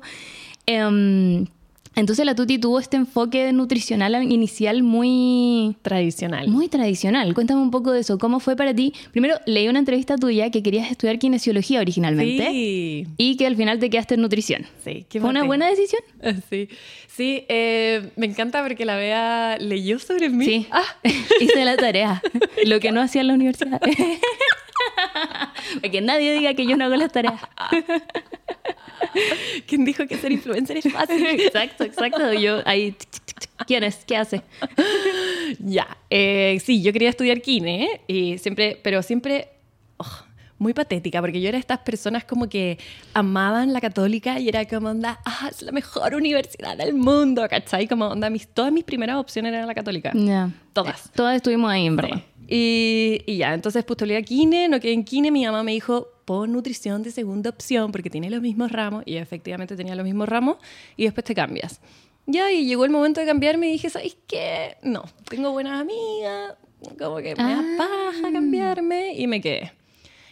Em, 0.65 1.45
entonces 1.96 2.25
la 2.25 2.36
Tuti 2.36 2.60
tuvo 2.60 2.80
este 2.80 2.98
enfoque 2.98 3.52
nutricional 3.54 4.16
inicial 4.32 4.84
muy, 4.84 5.75
Tradicional. 5.82 6.48
muy 6.50 6.68
tradicional. 6.68 7.34
Cuéntame 7.34 7.62
un 7.62 7.72
poco 7.72 7.92
de 7.92 8.02
eso. 8.02 8.18
¿Cómo 8.18 8.40
fue 8.40 8.56
para 8.56 8.74
ti? 8.74 8.94
Primero, 9.12 9.36
leí 9.46 9.68
una 9.68 9.80
entrevista 9.80 10.18
tuya 10.18 10.50
que 10.52 10.62
querías 10.64 10.90
estudiar 10.92 11.20
kinesiología 11.20 11.80
originalmente 11.80 12.48
Sí. 12.50 13.08
y 13.18 13.38
que 13.38 13.48
al 13.48 13.56
final 13.56 13.80
te 13.80 13.90
quedaste 13.90 14.16
en 14.16 14.22
nutrición. 14.22 14.66
Sí, 14.84 15.06
qué 15.10 15.20
¿Fue 15.20 15.30
una 15.30 15.44
buena 15.44 15.68
decisión? 15.70 16.02
Sí, 16.50 16.70
sí 17.08 17.46
eh, 17.50 18.10
me 18.16 18.25
encanta 18.25 18.62
porque 18.64 18.86
la 18.86 18.96
Bea 18.98 19.58
leyó 19.60 20.00
sobre 20.00 20.30
mí. 20.30 20.46
Sí. 20.46 20.68
Ah, 20.72 20.84
Hice 21.42 21.66
la 21.66 21.78
tarea. 21.78 22.22
Lo 22.66 22.80
que 22.80 22.92
no 22.92 23.02
hacía 23.02 23.22
en 23.22 23.28
la 23.28 23.34
universidad. 23.34 23.80
Para 23.80 23.94
que 25.92 26.02
nadie 26.02 26.34
diga 26.34 26.54
que 26.54 26.66
yo 26.66 26.78
no 26.78 26.86
hago 26.86 26.96
las 26.96 27.12
tareas. 27.12 27.42
¿quién 29.68 29.86
dijo 29.86 30.06
que 30.08 30.18
ser 30.18 30.32
influencer 30.32 30.78
es 30.78 30.92
fácil? 30.92 31.25
Exacto, 31.40 31.84
exacto. 31.84 32.34
Yo 32.34 32.62
ahí. 32.66 32.96
¿Quién 33.68 33.84
es? 33.84 34.04
¿Qué 34.06 34.18
hace? 34.18 34.42
ya, 35.60 35.98
eh, 36.10 36.62
sí, 36.64 36.82
yo 36.82 36.94
quería 36.94 37.10
estudiar 37.10 37.42
kine 37.42 38.02
y 38.08 38.38
siempre, 38.38 38.80
pero 38.82 39.02
siempre 39.02 39.50
oh, 39.98 40.25
muy 40.58 40.74
patética 40.74 41.22
porque 41.22 41.42
yo 41.42 41.50
era 41.50 41.58
de 41.58 41.62
estas 41.62 41.80
personas 41.80 42.24
como 42.24 42.48
que 42.48 42.78
amaban 43.14 43.74
la 43.74 43.82
católica 43.82 44.40
y 44.40 44.50
era 44.50 44.66
como 44.66 44.90
onda, 44.90 45.20
ah, 45.25 45.50
es 45.50 45.62
la 45.62 45.72
mejor 45.72 46.16
universidad 46.16 46.78
del 46.78 46.94
mundo, 46.94 47.46
¿cachai? 47.50 47.88
Como 47.88 48.08
onda, 48.08 48.30
mis, 48.30 48.48
todas 48.48 48.72
mis 48.72 48.84
primeras 48.84 49.18
opciones 49.18 49.54
eran 49.54 49.68
la 49.68 49.75
católica. 49.75 50.12
Ya. 50.14 50.50
Todas. 50.74 51.12
Todas 51.14 51.36
estuvimos 51.36 51.72
ahí, 51.72 51.86
en 51.86 51.96
verdad. 51.96 52.18
Sí. 52.18 52.24
Y, 52.48 53.22
y 53.25 53.38
ya, 53.38 53.54
entonces 53.54 53.84
postulé 53.84 54.18
a 54.18 54.22
Kine, 54.22 54.68
no 54.70 54.80
quedé 54.80 54.94
en 54.94 55.04
Kine, 55.04 55.32
mi 55.32 55.46
mamá 55.46 55.64
me 55.64 55.72
dijo, 55.72 56.08
pon 56.25 56.52
nutrición 56.52 57.04
de 57.04 57.12
segunda 57.12 57.50
opción 57.50 57.92
porque 57.92 58.10
tiene 58.10 58.30
los 58.30 58.42
mismos 58.42 58.72
ramos, 58.72 59.04
y 59.06 59.18
efectivamente 59.18 59.75
tenía 59.75 59.96
los 59.96 60.06
mismos 60.06 60.30
ramos, 60.30 60.58
y 60.96 61.06
después 61.06 61.24
te 61.24 61.34
cambias. 61.36 61.82
Ya, 62.28 62.52
y 62.52 62.66
llegó 62.66 62.86
el 62.86 62.92
momento 62.92 63.20
de 63.20 63.28
cambiarme 63.28 63.68
y 63.70 63.74
dije, 63.74 63.90
¿sabes 63.90 64.18
qué? 64.28 64.78
No, 64.82 65.04
tengo 65.30 65.52
buenas 65.52 65.82
amigas, 65.82 66.56
como 67.00 67.18
que 67.18 67.36
me 67.36 67.44
da 67.44 67.60
Ah. 67.60 67.75
paja 67.78 68.32
cambiarme, 68.32 69.14
y 69.16 69.28
me 69.28 69.42
quedé. 69.42 69.72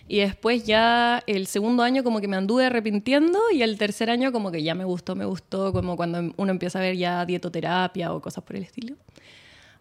Y 0.08 0.20
después 0.20 0.66
ya 0.66 1.24
el 1.28 1.48
segundo 1.48 1.82
año 1.82 2.04
como 2.04 2.20
que 2.20 2.28
me 2.28 2.36
anduve 2.36 2.66
arrepintiendo 2.66 3.40
y 3.54 3.62
el 3.62 3.78
tercer 3.78 4.10
año 4.10 4.34
como 4.34 4.52
que 4.52 4.62
ya 4.62 4.76
me 4.76 4.84
gustó, 4.84 5.16
me 5.16 5.24
gustó, 5.26 5.72
como 5.72 5.96
cuando 5.96 6.34
uno 6.36 6.52
empieza 6.52 6.80
a 6.80 6.82
ver 6.82 6.98
ya 6.98 7.26
dietoterapia 7.26 8.14
o 8.14 8.22
cosas 8.22 8.44
por 8.44 8.58
el 8.58 8.64
estilo. 8.64 8.98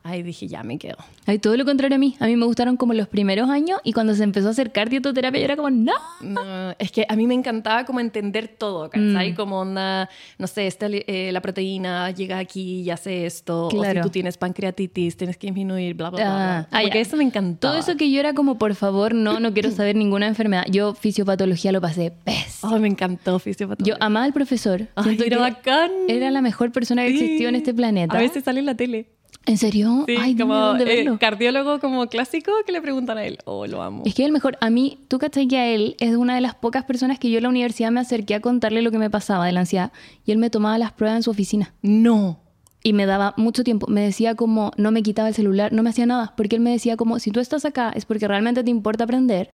Ahí 0.05 0.23
dije, 0.25 0.49
ya 0.49 0.65
me 0.65 0.79
quedo. 0.79 0.97
Ay, 1.27 1.39
todo 1.39 1.57
lo 1.57 1.65
contrario 1.65 1.95
a 1.95 1.99
mí. 1.99 2.17
A 2.19 2.27
mí 2.27 2.35
me 2.37 2.45
gustaron 2.45 2.77
como 2.77 2.93
los 2.93 3.07
primeros 3.07 3.49
años 3.49 3.79
y 3.85 3.93
cuando 3.93 4.15
se 4.15 4.25
empezó 4.25 4.49
a 4.49 4.51
acercar 4.51 4.91
dietoterapia 4.91 5.39
yo 5.41 5.45
era 5.45 5.57
como, 5.57 5.71
no. 5.71 5.93
No, 6.21 6.75
es 6.79 6.91
que 6.91 7.07
a 7.09 7.15
mí 7.15 7.27
me 7.29 7.35
encantaba 7.35 7.85
como 7.85 8.01
entender 8.01 8.49
todo, 8.49 8.91
¿cachai? 8.91 9.33
Mm. 9.33 9.35
Como 9.37 9.61
onda, 9.61 10.09
no 10.39 10.47
sé, 10.49 10.67
esta, 10.67 10.87
eh, 10.91 11.31
la 11.33 11.41
proteína 11.41 12.11
llega 12.11 12.39
aquí 12.39 12.81
y 12.81 12.91
hace 12.91 13.27
esto, 13.27 13.67
o 13.67 13.69
Claro. 13.69 14.01
si 14.03 14.07
tú 14.09 14.11
tienes 14.11 14.37
pancreatitis, 14.39 15.17
tienes 15.17 15.37
que 15.37 15.47
disminuir, 15.47 15.95
bla, 15.95 16.11
bla, 16.11 16.17
bla. 16.25 16.35
bla. 16.35 16.59
Ah, 16.73 16.81
Como 16.83 16.93
ah, 16.95 16.99
eso 16.99 17.17
me 17.17 17.25
encantaba. 17.25 17.73
Todo 17.75 17.81
eso 17.81 17.97
que 17.97 18.11
yo 18.11 18.19
era 18.19 18.35
como, 18.35 18.59
por 18.59 18.75
favor, 18.75 19.15
no, 19.15 19.39
no 19.39 19.53
quiero 19.53 19.71
saber 19.71 19.95
ninguna 19.95 20.27
enfermedad. 20.27 20.65
Yo 20.69 20.95
fisiopatología 20.95 21.71
lo 21.71 21.81
pasé 21.81 22.11
pésimo. 22.25 22.75
Ay, 22.75 22.81
me 22.81 22.89
encantó 22.89 23.39
fisiopatología. 23.39 23.95
Yo 23.97 24.03
amaba 24.05 24.25
al 24.27 24.33
profesor. 24.33 24.89
Ay, 24.97 25.19
era 25.25 25.39
bacán. 25.39 25.91
Era 26.09 26.31
la 26.33 26.41
mejor 26.43 26.73
persona 26.73 27.03
que 27.05 27.11
Sí. 27.11 27.15
existió 27.25 27.49
en 27.49 27.55
este 27.55 27.73
planeta. 27.73 28.17
A 28.17 28.21
veces 28.21 28.43
sale 28.45 28.59
en 28.61 28.67
la 28.67 28.75
tele. 28.75 29.07
¿En 29.47 29.59
serio? 29.59 30.05
Sí, 30.07 30.15
Ay, 30.19 30.37
como 30.37 30.55
como, 30.55 30.67
¿dónde 30.67 31.01
eh, 31.03 31.19
cardiólogo 31.19 31.81
como 31.81 32.07
clásico 32.07 32.53
que 32.65 32.73
le 32.73 32.81
preguntan 32.81 33.19
a 33.19 33.25
él. 33.25 33.39
Oh, 33.45 33.67
lo 33.67 33.83
amo. 33.83 34.03
Es 34.07 34.15
que 34.15 34.25
el 34.25 34.31
mejor, 34.33 34.57
a 34.61 34.71
mí, 34.71 34.99
tú 35.09 35.19
cachai 35.19 35.49
que 35.49 35.59
a 35.59 35.67
él 35.67 35.97
es 35.99 36.15
una 36.15 36.35
de 36.35 36.41
las 36.41 36.55
pocas 36.55 36.85
personas 36.85 37.19
que 37.19 37.31
yo 37.31 37.39
en 37.39 37.43
la 37.45 37.49
universidad 37.49 37.91
me 37.91 38.01
acerqué 38.01 38.35
a 38.37 38.41
contarle 38.41 38.83
lo 38.83 38.91
que 38.91 38.99
me 38.99 39.11
pasaba 39.11 39.45
de 39.47 39.53
la 39.53 39.61
ansiedad 39.61 39.93
y 40.25 40.31
él 40.33 40.39
me 40.39 40.51
tomaba 40.51 40.79
las 40.79 40.93
pruebas 40.93 41.17
en 41.17 41.23
su 41.25 41.31
oficina 41.31 41.75
No. 41.83 42.39
y 42.85 42.93
me 42.93 43.07
daba 43.07 43.35
mucho 43.37 43.65
tiempo. 43.65 43.87
Me 43.89 44.03
decía 44.03 44.35
como, 44.37 44.71
no 44.77 44.91
me 44.93 45.03
quitaba 45.03 45.29
el 45.29 45.35
celular, 45.35 45.73
no 45.73 45.83
me 45.83 45.91
hacía 45.91 46.07
nada, 46.07 46.35
porque 46.37 46.57
él 46.57 46.63
me 46.63 46.71
decía 46.71 46.97
como, 46.97 47.19
si 47.19 47.31
tú 47.31 47.41
estás 47.41 47.65
acá 47.65 47.93
es 47.95 48.05
porque 48.05 48.29
realmente 48.29 48.63
te 48.63 48.71
importa 48.71 49.05
aprender 49.05 49.51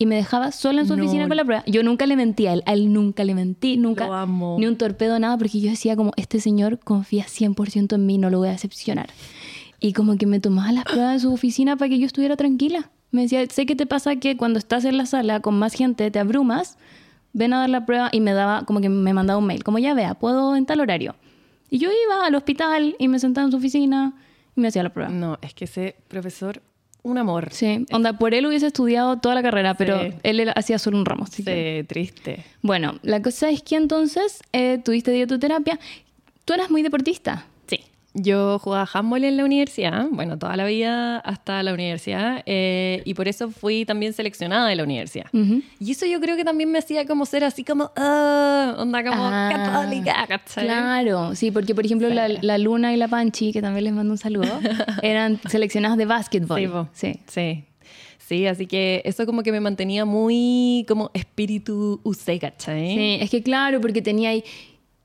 y 0.00 0.06
me 0.06 0.16
dejaba 0.16 0.50
sola 0.50 0.80
en 0.80 0.88
su 0.88 0.96
No. 0.96 1.04
oficina 1.04 1.28
con 1.28 1.36
la 1.36 1.44
prueba. 1.44 1.62
Yo 1.66 1.82
nunca 1.84 2.06
le 2.06 2.16
mentí 2.16 2.46
a 2.46 2.54
él, 2.54 2.62
a 2.66 2.72
él 2.72 2.92
nunca 2.92 3.22
le 3.22 3.34
mentí, 3.34 3.76
nunca, 3.76 4.06
Lo 4.06 4.14
amo. 4.14 4.56
ni 4.58 4.66
un 4.66 4.76
torpedo, 4.76 5.18
nada, 5.20 5.36
porque 5.38 5.60
yo 5.60 5.70
decía 5.70 5.94
como, 5.94 6.12
este 6.16 6.40
señor 6.40 6.78
confía 6.80 7.26
100% 7.26 7.94
en 7.94 8.06
mí, 8.06 8.16
no 8.18 8.30
lo 8.30 8.38
voy 8.38 8.48
a 8.48 8.52
decepcionar. 8.52 9.10
Y 9.78 9.92
como 9.92 10.16
que 10.16 10.26
me 10.26 10.40
tomaba 10.40 10.72
las 10.72 10.84
pruebas 10.84 11.12
de 11.14 11.20
su 11.20 11.32
oficina 11.32 11.76
para 11.76 11.88
que 11.90 11.98
yo 11.98 12.06
estuviera 12.06 12.36
tranquila. 12.36 12.90
Me 13.12 13.22
decía, 13.22 13.44
sé 13.50 13.66
que 13.66 13.76
te 13.76 13.86
pasa 13.86 14.16
que 14.16 14.36
cuando 14.36 14.58
estás 14.58 14.84
en 14.84 14.96
la 14.96 15.04
sala 15.06 15.40
con 15.40 15.58
más 15.58 15.74
gente 15.74 16.10
te 16.10 16.18
abrumas, 16.18 16.78
ven 17.32 17.52
a 17.52 17.58
dar 17.60 17.68
la 17.70 17.84
prueba 17.86 18.08
y 18.10 18.20
me 18.20 18.32
daba, 18.32 18.64
como 18.64 18.80
que 18.80 18.88
me 18.88 19.12
mandaba 19.12 19.38
un 19.38 19.46
mail, 19.46 19.62
como 19.64 19.78
ya 19.78 19.94
vea, 19.94 20.14
puedo 20.14 20.56
en 20.56 20.64
tal 20.66 20.80
horario. 20.80 21.14
Y 21.68 21.78
yo 21.78 21.88
iba 21.90 22.24
al 22.26 22.34
hospital 22.34 22.96
y 22.98 23.08
me 23.08 23.18
sentaba 23.18 23.44
en 23.44 23.50
su 23.52 23.58
oficina 23.58 24.14
y 24.56 24.60
me 24.60 24.68
hacía 24.68 24.82
la 24.82 24.92
prueba. 24.92 25.10
No, 25.12 25.38
es 25.42 25.54
que 25.54 25.64
ese 25.66 25.96
profesor, 26.08 26.62
un 27.02 27.18
amor. 27.18 27.48
Sí, 27.52 27.86
onda, 27.92 28.12
por 28.18 28.34
él 28.34 28.46
hubiese 28.46 28.66
estudiado 28.66 29.18
toda 29.18 29.34
la 29.34 29.42
carrera, 29.42 29.74
pero 29.74 30.00
él 30.22 30.52
hacía 30.54 30.78
solo 30.78 30.98
un 30.98 31.04
ramo. 31.04 31.24
así 31.24 31.36
Sí, 31.36 31.44
que- 31.44 31.84
triste. 31.88 32.44
Bueno, 32.62 32.98
la 33.02 33.22
cosa 33.22 33.48
es 33.50 33.62
que 33.62 33.76
entonces 33.76 34.40
eh, 34.52 34.78
tuviste 34.84 35.10
dietoterapia. 35.10 35.78
Tú 36.44 36.52
eras 36.54 36.70
muy 36.70 36.82
deportista. 36.82 37.46
Yo 38.12 38.58
jugaba 38.58 38.88
handball 38.92 39.22
en 39.22 39.36
la 39.36 39.44
universidad, 39.44 40.08
bueno, 40.10 40.36
toda 40.36 40.56
la 40.56 40.64
vida 40.66 41.18
hasta 41.18 41.62
la 41.62 41.72
universidad, 41.72 42.42
eh, 42.44 43.02
y 43.04 43.14
por 43.14 43.28
eso 43.28 43.50
fui 43.50 43.84
también 43.84 44.12
seleccionada 44.12 44.68
de 44.68 44.74
la 44.74 44.82
universidad. 44.82 45.26
Y 45.78 45.92
eso 45.92 46.06
yo 46.06 46.20
creo 46.20 46.36
que 46.36 46.44
también 46.44 46.72
me 46.72 46.78
hacía 46.80 47.06
como 47.06 47.24
ser 47.24 47.44
así 47.44 47.62
como, 47.62 47.92
ah, 47.96 48.74
onda 48.78 49.04
como 49.04 49.22
Ah, 49.22 49.50
católica, 49.54 50.26
¿cachai? 50.26 50.64
Claro, 50.64 51.36
sí, 51.36 51.52
porque 51.52 51.72
por 51.74 51.86
ejemplo 51.86 52.08
la, 52.08 52.26
la 52.28 52.58
Luna 52.58 52.92
y 52.92 52.96
la 52.96 53.06
Panchi, 53.06 53.52
que 53.52 53.62
también 53.62 53.84
les 53.84 53.92
mando 53.92 54.12
un 54.12 54.18
saludo, 54.18 54.58
eran 55.02 55.40
seleccionadas 55.48 55.96
de 55.96 56.06
básquetbol. 56.06 56.88
Sí. 56.92 57.20
sí. 57.28 57.64
Sí, 58.18 58.46
así 58.46 58.66
que 58.66 59.02
eso 59.04 59.26
como 59.26 59.42
que 59.42 59.50
me 59.50 59.58
mantenía 59.58 60.04
muy 60.04 60.84
como 60.86 61.10
espíritu 61.14 62.00
UC, 62.04 62.38
¿cachai? 62.40 62.94
Sí, 62.94 63.18
es 63.20 63.28
que 63.28 63.42
claro, 63.42 63.80
porque 63.80 64.02
tenía 64.02 64.30
ahí, 64.30 64.44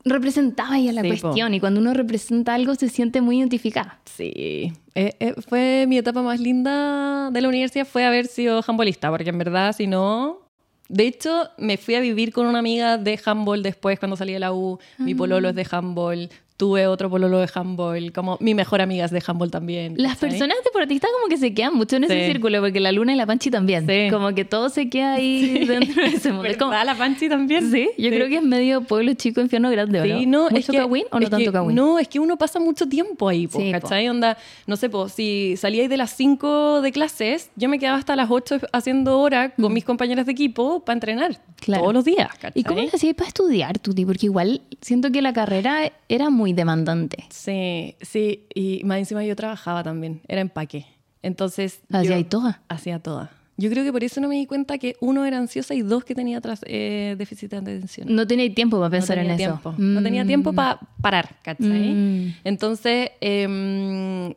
representaba 0.06 0.76
ahí 0.76 0.88
a 0.88 0.94
la 0.94 1.02
Sí, 1.02 1.10
po. 1.14 1.20
cuestión 1.22 1.54
y 1.54 1.60
cuando 1.60 1.80
uno 1.82 1.94
representa 1.94 2.54
algo 2.54 2.76
se 2.76 2.90
siente 2.90 3.22
muy 3.22 3.40
identificada. 3.40 4.00
Sí, 4.06 4.72
Eh, 4.98 5.12
eh, 5.20 5.34
fue 5.50 5.86
mi 5.88 5.98
etapa 5.98 6.22
más 6.22 6.40
linda 6.40 7.30
de 7.32 7.42
la 7.42 7.50
universidad 7.50 7.86
fue 7.86 8.06
haber 8.06 8.28
sido 8.28 8.64
handballista, 8.66 9.10
porque 9.10 9.30
en 9.30 9.38
verdad 9.38 9.76
si 9.76 9.88
no... 9.88 10.40
De 10.88 11.08
hecho, 11.08 11.50
me 11.58 11.78
fui 11.78 11.96
a 11.96 12.00
vivir 12.00 12.32
con 12.32 12.46
una 12.46 12.60
amiga 12.60 13.00
de 13.00 13.20
handball 13.26 13.64
después 13.64 13.98
cuando 13.98 14.16
salí 14.16 14.34
de 14.34 14.40
la 14.40 14.54
U. 14.54 14.78
Mi 15.00 15.16
pololo 15.16 15.50
es 15.50 15.56
de 15.56 15.66
handball. 15.72 16.30
Tuve 16.58 16.88
otro 16.88 17.10
pololo 17.10 17.40
de 17.40 17.50
handball. 17.54 18.14
Como 18.14 18.38
mi 18.40 18.54
mejor 18.54 18.82
amiga 18.82 19.04
es 19.06 19.12
de 19.12 19.22
handball 19.26 19.52
también. 19.52 19.96
Las 19.98 20.14
¿cachai? 20.14 20.30
personas 20.30 20.58
deportistas 20.64 21.10
como 21.14 21.28
que 21.28 21.36
se 21.38 21.54
quedan 21.54 21.76
mucho 21.76 21.98
en 21.98 22.06
ese 22.06 22.20
Sí. 22.26 22.32
círculo, 22.32 22.62
porque 22.62 22.80
la 22.80 22.94
Luna 22.94 23.14
y 23.14 23.18
la 23.18 23.26
Panchi 23.26 23.52
también. 23.52 23.86
Sí. 23.86 24.08
Como 24.10 24.34
que 24.34 24.46
todo 24.46 24.70
se 24.70 24.90
queda 24.90 25.16
ahí 25.16 25.66
dentro 25.68 26.02
de 26.02 26.10
ese 26.16 26.32
mundo. 26.32 26.48
Como-. 26.58 26.72
La 26.72 26.96
Panchi 26.96 27.28
también. 27.28 27.70
Sí, 27.72 27.90
yo 27.98 28.10
creo 28.10 28.30
que 28.30 28.38
es 28.38 28.44
medio 28.44 28.82
pueblo 28.82 29.14
chico, 29.16 29.42
infierno 29.42 29.70
grande, 29.70 30.00
¿o 30.00 30.04
Sí, 30.06 30.26
no? 30.26 30.44
¿Mucho 30.44 30.56
es 30.58 30.66
que, 30.68 30.78
Kawin 30.78 31.04
o 31.12 31.20
no 31.20 31.30
tanto 31.30 31.52
Kawin? 31.52 31.76
No, 31.76 32.00
es 32.00 32.08
que 32.08 32.20
uno 32.20 32.38
pasa 32.38 32.60
mucho 32.60 32.88
tiempo 32.88 33.28
ahí, 33.28 33.48
po, 33.48 33.60
Sí, 33.60 33.74
po. 33.74 33.82
¿cachai? 33.82 34.08
Onda, 34.08 34.38
no 34.66 34.78
sé, 34.78 34.90
po, 34.90 35.10
si 35.10 35.58
salíais 35.58 35.90
de 35.90 35.98
las 35.98 36.12
5 36.12 36.82
de 36.82 36.92
clases, 36.94 37.52
yo 37.58 37.68
me 37.68 37.80
quedaba 37.80 37.98
hasta 37.98 38.16
las 38.16 38.32
8 38.32 38.60
haciendo 38.72 39.20
hora 39.20 39.50
con 39.56 39.74
mis 39.74 39.84
compañeras 39.84 40.26
de 40.26 40.32
equipo 40.32 40.80
para 40.86 40.94
entrenar 40.96 41.32
Mm. 41.32 41.66
Claro. 41.66 41.82
todos 41.84 41.94
los 41.96 42.06
días, 42.06 42.30
¿cachai? 42.34 42.52
¿Y 42.56 42.64
cómo 42.64 42.82
lo 42.82 42.88
hacías 42.94 43.16
para 43.16 43.28
estudiar, 43.28 43.80
Tuti? 43.80 44.06
Porque 44.06 44.28
igual 44.28 44.62
siento 44.82 45.12
que 45.12 45.22
la 45.22 45.34
carrera 45.34 45.92
era 46.10 46.30
muy 46.30 46.45
demandante. 46.54 47.25
Sí, 47.30 47.96
sí, 48.02 48.46
y 48.54 48.82
más 48.84 49.00
encima 49.00 49.24
yo 49.24 49.36
trabajaba 49.36 49.84
también, 49.84 50.22
era 50.28 50.42
empaque. 50.42 50.86
Entonces. 51.22 51.82
Hacía 51.92 52.16
ahí 52.16 52.24
toda. 52.24 52.62
Hacía 52.70 53.00
toda. 53.00 53.32
Yo 53.58 53.70
creo 53.70 53.86
que 53.86 53.92
por 53.94 54.04
eso 54.04 54.20
no 54.20 54.28
me 54.28 54.36
di 54.36 54.46
cuenta 54.46 54.78
que 54.78 54.98
uno 55.00 55.24
era 55.25 55.38
ansiosa 55.38 55.74
y 55.74 55.82
dos 55.82 56.04
que 56.04 56.14
tenía 56.14 56.42
tras, 56.42 56.60
eh, 56.68 57.16
déficit 57.18 57.52
de 57.52 57.58
atención. 57.58 58.14
No 58.14 58.28
tenía 58.28 58.54
tiempo 58.54 58.78
para 58.78 58.90
pensar 58.90 59.16
no 59.18 59.22
tenía 59.24 59.32
en 59.34 59.38
tiempo. 59.38 59.70
eso. 59.70 59.82
No 59.82 60.04
tenía 60.04 60.25
tiempo 60.25 60.52
Mm. 60.52 60.56
para 60.56 60.80
parar, 61.02 61.38
¿cachai? 61.42 61.94
Mm. 61.94 62.34
Entonces, 62.44 63.12
em, 63.22 64.34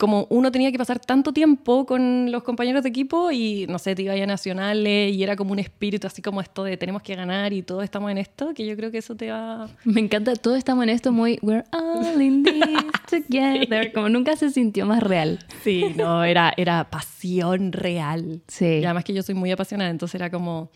como 0.00 0.26
uno 0.30 0.50
tenía 0.50 0.72
que 0.72 0.78
pasar 0.78 0.98
tanto 0.98 1.34
tiempo 1.34 1.84
con 1.84 2.32
los 2.32 2.42
compañeros 2.42 2.82
de 2.82 2.88
equipo 2.88 3.30
y, 3.30 3.66
no 3.68 3.78
sé, 3.78 3.94
te 3.94 4.02
iba 4.02 4.14
a 4.14 4.26
nacionales 4.26 5.14
y 5.14 5.22
era 5.22 5.36
como 5.36 5.52
un 5.52 5.58
espíritu 5.58 6.06
así 6.06 6.22
como 6.22 6.40
esto 6.40 6.64
de 6.64 6.78
tenemos 6.78 7.02
que 7.02 7.14
ganar 7.14 7.52
y 7.52 7.62
todos 7.62 7.84
estamos 7.84 8.10
en 8.10 8.16
esto, 8.16 8.54
que 8.54 8.66
yo 8.66 8.74
creo 8.76 8.90
que 8.90 8.98
eso 8.98 9.14
te 9.14 9.30
va... 9.30 9.68
Me 9.84 10.00
encanta, 10.00 10.34
todo 10.36 10.56
estamos 10.56 10.84
en 10.84 10.88
esto 10.88 11.12
muy 11.12 11.38
We're 11.42 11.64
all 11.72 12.20
in 12.20 12.42
this 12.44 12.64
together. 13.10 13.92
Como 13.92 14.08
nunca 14.08 14.36
se 14.36 14.48
sintió 14.48 14.86
más 14.86 15.02
real. 15.02 15.38
Sí, 15.62 15.84
no, 15.94 16.24
era, 16.24 16.54
era 16.56 16.88
pasión 16.88 17.72
real. 17.72 18.40
Sí. 18.48 18.78
Y 18.80 18.84
además 18.86 19.04
que 19.04 19.12
yo 19.12 19.22
soy 19.22 19.34
muy 19.34 19.50
apasionada, 19.50 19.90
entonces 19.90 20.14
era 20.14 20.30
como, 20.30 20.70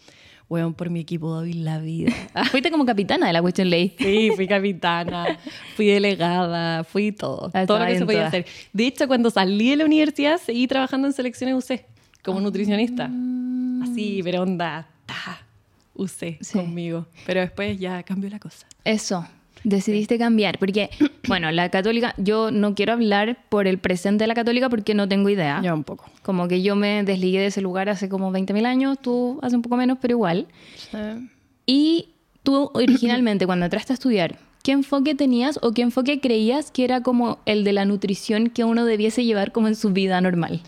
weón, 0.48 0.74
por 0.74 0.90
mi 0.90 1.00
equipo 1.00 1.28
doy 1.30 1.52
la 1.54 1.78
vida. 1.78 2.12
Fuiste 2.50 2.70
como 2.70 2.84
capitana 2.84 3.26
de 3.26 3.32
la 3.32 3.42
Question 3.42 3.70
Ley. 3.70 3.94
Sí, 3.98 4.30
fui 4.36 4.46
capitana, 4.46 5.38
fui 5.76 5.86
delegada, 5.86 6.84
fui 6.84 7.12
todo. 7.12 7.50
Ah, 7.54 7.66
todo 7.66 7.78
lo 7.78 7.86
que 7.86 7.98
se 7.98 8.04
podía 8.04 8.18
toda. 8.20 8.28
hacer. 8.28 8.46
De 8.72 8.86
hecho, 8.86 9.06
cuando 9.08 9.30
salí 9.30 9.70
de 9.70 9.76
la 9.76 9.84
universidad, 9.84 10.38
seguí 10.38 10.66
trabajando 10.66 11.06
en 11.08 11.12
selecciones 11.14 11.56
UC 11.56 11.80
como 12.22 12.40
nutricionista. 12.40 13.10
Así, 13.82 14.20
pero 14.22 14.42
onda, 14.42 14.86
ta, 15.06 15.42
UC 15.94 16.38
Sí. 16.40 16.52
conmigo. 16.52 17.06
Pero 17.26 17.40
después 17.40 17.78
ya 17.78 18.02
cambió 18.02 18.30
la 18.30 18.38
cosa. 18.38 18.66
Eso, 18.84 19.26
decidiste 19.64 20.18
cambiar. 20.18 20.58
Porque, 20.58 20.90
bueno, 21.28 21.50
la 21.50 21.68
católica, 21.70 22.14
yo 22.16 22.50
no 22.50 22.74
quiero 22.74 22.92
hablar 22.92 23.38
por 23.48 23.66
el 23.66 23.78
presente 23.78 24.24
de 24.24 24.28
la 24.28 24.34
católica 24.34 24.68
porque 24.68 24.94
no 24.94 25.08
tengo 25.08 25.28
idea. 25.28 25.60
Ya 25.62 25.74
un 25.74 25.84
poco. 25.84 26.04
Como 26.22 26.46
que 26.46 26.62
yo 26.62 26.76
me 26.76 27.02
desligué 27.02 27.40
de 27.40 27.46
ese 27.46 27.60
lugar 27.60 27.88
hace 27.88 28.08
como 28.08 28.30
20.000 28.30 28.66
años, 28.66 28.98
tú 29.00 29.40
hace 29.42 29.56
un 29.56 29.62
poco 29.62 29.76
menos, 29.76 29.98
pero 30.00 30.12
igual. 30.12 30.46
Eh, 30.92 31.26
Y 31.66 32.10
tú 32.42 32.70
originalmente, 32.74 33.46
cuando 33.46 33.64
entraste 33.66 33.92
a 33.92 33.94
estudiar, 33.94 34.38
¿qué 34.62 34.72
enfoque 34.72 35.14
tenías 35.14 35.58
o 35.62 35.72
qué 35.72 35.82
enfoque 35.82 36.20
creías 36.20 36.70
que 36.70 36.84
era 36.84 37.02
como 37.02 37.38
el 37.46 37.64
de 37.64 37.72
la 37.72 37.84
nutrición 37.84 38.50
que 38.50 38.64
uno 38.64 38.84
debiese 38.84 39.24
llevar 39.24 39.52
como 39.52 39.68
en 39.68 39.74
su 39.74 39.90
vida 39.90 40.20
normal? 40.20 40.60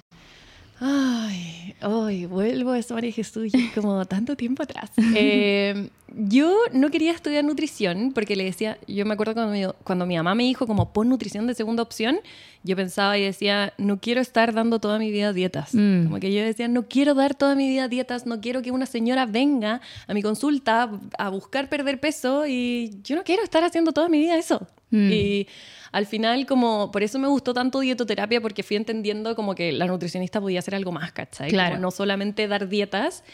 Ay, 0.78 1.65
ay, 1.80 2.26
vuelvo 2.26 2.72
a 2.72 2.78
eso, 2.78 2.94
María 2.94 3.12
Jesús, 3.12 3.52
como 3.74 4.04
tanto 4.06 4.36
tiempo 4.36 4.62
atrás. 4.62 4.90
Eh, 5.18 5.88
yo 6.14 6.56
no 6.72 6.90
quería 6.90 7.12
estudiar 7.12 7.44
nutrición 7.44 8.12
porque 8.14 8.36
le 8.36 8.44
decía, 8.44 8.78
yo 8.86 9.04
me 9.06 9.14
acuerdo 9.14 9.34
cuando 9.34 9.52
mi, 9.52 9.64
cuando 9.82 10.06
mi 10.06 10.16
mamá 10.16 10.34
me 10.34 10.44
dijo 10.44 10.66
como 10.66 10.92
pon 10.92 11.08
nutrición 11.08 11.46
de 11.46 11.54
segunda 11.54 11.82
opción, 11.82 12.20
yo 12.62 12.76
pensaba 12.76 13.16
y 13.18 13.22
decía, 13.22 13.72
no 13.78 13.98
quiero 13.98 14.20
estar 14.20 14.52
dando 14.52 14.78
toda 14.78 14.98
mi 14.98 15.10
vida 15.10 15.32
dietas. 15.32 15.74
Mm. 15.74 16.04
Como 16.04 16.20
que 16.20 16.32
yo 16.32 16.42
decía, 16.42 16.68
no 16.68 16.88
quiero 16.88 17.14
dar 17.14 17.34
toda 17.34 17.54
mi 17.54 17.68
vida 17.68 17.88
dietas, 17.88 18.26
no 18.26 18.40
quiero 18.40 18.62
que 18.62 18.70
una 18.70 18.86
señora 18.86 19.26
venga 19.26 19.80
a 20.06 20.14
mi 20.14 20.22
consulta 20.22 20.90
a 21.18 21.28
buscar 21.28 21.68
perder 21.68 21.98
peso 22.00 22.46
y 22.46 22.98
yo 23.02 23.16
no 23.16 23.24
quiero 23.24 23.42
estar 23.42 23.64
haciendo 23.64 23.92
toda 23.92 24.08
mi 24.08 24.18
vida 24.18 24.36
eso. 24.36 24.66
Mm. 24.90 25.10
Y 25.12 25.48
al 25.96 26.04
final, 26.04 26.44
como, 26.44 26.90
por 26.90 27.02
eso 27.02 27.18
me 27.18 27.26
gustó 27.26 27.54
tanto 27.54 27.80
dietoterapia, 27.80 28.42
porque 28.42 28.62
fui 28.62 28.76
entendiendo 28.76 29.34
como 29.34 29.54
que 29.54 29.72
la 29.72 29.86
nutricionista 29.86 30.42
podía 30.42 30.58
hacer 30.58 30.74
algo 30.74 30.92
más, 30.92 31.10
¿cachai? 31.12 31.48
Claro. 31.48 31.78
no 31.78 31.90
solamente 31.90 32.46
dar 32.48 32.68
dietas, 32.68 33.24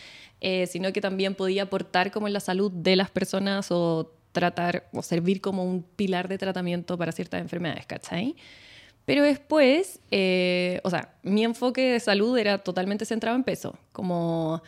eh, 0.41 0.69
sino 0.69 0.93
que 0.93 1.01
también 1.01 1.35
podía 1.35 1.65
aportar 1.65 2.13
como 2.13 2.29
en 2.29 2.33
la 2.33 2.39
salud 2.39 2.71
de 2.71 2.95
las 2.95 3.11
personas 3.11 3.73
o 3.73 4.13
tratar 4.31 4.89
o 4.93 5.03
servir 5.03 5.41
como 5.41 5.65
un 5.65 5.83
pilar 5.83 6.29
de 6.29 6.39
tratamiento 6.39 6.97
para 6.97 7.11
ciertas 7.11 7.41
enfermedades, 7.41 7.85
¿cachai? 7.87 8.37
Pero 9.07 9.25
después, 9.25 9.99
eh, 10.13 10.81
o 10.85 10.91
sea, 10.91 11.17
mi 11.25 11.43
enfoque 11.43 11.95
de 11.95 11.99
salud 11.99 12.39
era 12.39 12.59
totalmente 12.59 13.07
centrado 13.07 13.37
en 13.37 13.43
peso, 13.43 13.77
como 13.91 14.63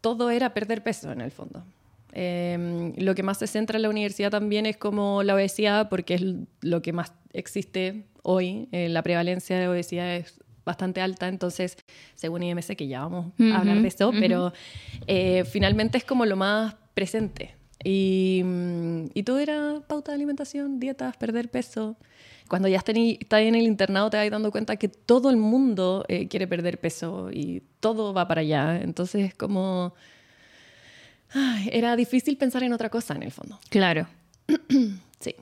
todo 0.00 0.30
era 0.30 0.54
perder 0.54 0.84
peso 0.84 1.10
en 1.10 1.22
el 1.22 1.32
fondo. 1.32 1.64
Em, 2.12 2.92
lo 2.96 3.14
que 3.14 3.22
más 3.22 3.38
se 3.38 3.46
centra 3.46 3.76
en 3.76 3.82
la 3.82 3.90
universidad 3.90 4.30
también 4.30 4.66
es 4.66 4.76
como 4.76 5.22
la 5.22 5.34
obesidad, 5.34 5.88
porque 5.88 6.14
es 6.14 6.22
lo 6.60 6.82
que 6.82 6.92
más 6.92 7.12
existe 7.32 8.06
hoy. 8.22 8.68
Eh, 8.72 8.88
la 8.88 9.02
prevalencia 9.02 9.58
de 9.58 9.68
obesidad 9.68 10.16
es 10.16 10.40
bastante 10.64 11.00
alta, 11.00 11.28
entonces, 11.28 11.76
según 12.14 12.42
IMC, 12.42 12.76
que 12.76 12.86
ya 12.86 13.00
vamos 13.00 13.32
a 13.52 13.58
hablar 13.58 13.80
de 13.80 13.88
eso, 13.88 14.12
pero 14.18 14.52
eh, 15.06 15.44
finalmente 15.44 15.98
es 15.98 16.04
como 16.04 16.26
lo 16.26 16.36
más 16.36 16.74
presente. 16.94 17.54
Y, 17.82 18.42
mm, 18.44 19.04
y, 19.14 19.22
todo 19.22 19.38
era 19.38 19.80
pauta 19.86 20.12
de 20.12 20.16
alimentación, 20.16 20.78
dietas, 20.78 21.16
perder 21.16 21.50
peso. 21.50 21.96
Cuando 22.48 22.68
ya 22.68 22.78
estás 22.78 22.96
en 22.96 23.54
el 23.54 23.62
internado 23.62 24.10
te 24.10 24.16
vas 24.16 24.30
dando 24.30 24.50
cuenta 24.50 24.76
que 24.76 24.88
todo 24.88 25.30
el 25.30 25.36
mundo 25.36 26.04
eh, 26.08 26.28
quiere 26.28 26.46
perder 26.46 26.78
peso 26.78 27.30
y 27.32 27.62
todo 27.78 28.12
va 28.12 28.28
para 28.28 28.42
allá. 28.42 28.80
Entonces 28.82 29.28
es 29.28 29.34
como 29.34 29.94
era 31.70 31.96
difícil 31.96 32.36
pensar 32.36 32.62
en 32.62 32.72
otra 32.72 32.88
cosa 32.88 33.14
en 33.14 33.22
el 33.22 33.32
fondo. 33.32 33.58
Claro. 33.68 34.06
sí. 35.20 35.34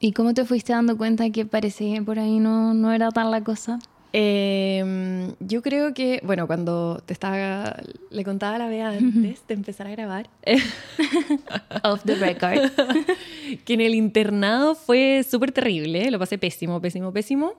¿Y 0.00 0.12
cómo 0.12 0.32
te 0.34 0.44
fuiste 0.44 0.72
dando 0.72 0.96
cuenta 0.96 1.28
que 1.30 1.44
parecía 1.44 1.96
que 1.96 2.02
por 2.02 2.18
ahí 2.18 2.38
no, 2.38 2.74
no 2.74 2.92
era 2.92 3.10
tan 3.10 3.30
la 3.30 3.42
cosa? 3.42 3.78
Em, 4.12 5.34
yo 5.38 5.62
creo 5.62 5.94
que, 5.94 6.20
bueno, 6.24 6.48
cuando 6.48 7.00
te 7.06 7.12
estaba, 7.12 7.76
le 8.10 8.24
contaba 8.24 8.56
a 8.56 8.58
la 8.58 8.66
Bea 8.66 8.88
antes 8.88 9.46
de 9.46 9.54
empezar 9.54 9.86
a 9.86 9.90
grabar, 9.90 10.28
off 11.84 12.02
the 12.04 12.16
record, 12.16 12.58
que 13.64 13.74
en 13.74 13.80
el 13.80 13.94
internado 13.94 14.74
fue 14.74 15.24
súper 15.28 15.52
terrible, 15.52 16.10
lo 16.10 16.18
pasé 16.18 16.38
pésimo, 16.38 16.80
pésimo, 16.80 17.12
pésimo 17.12 17.54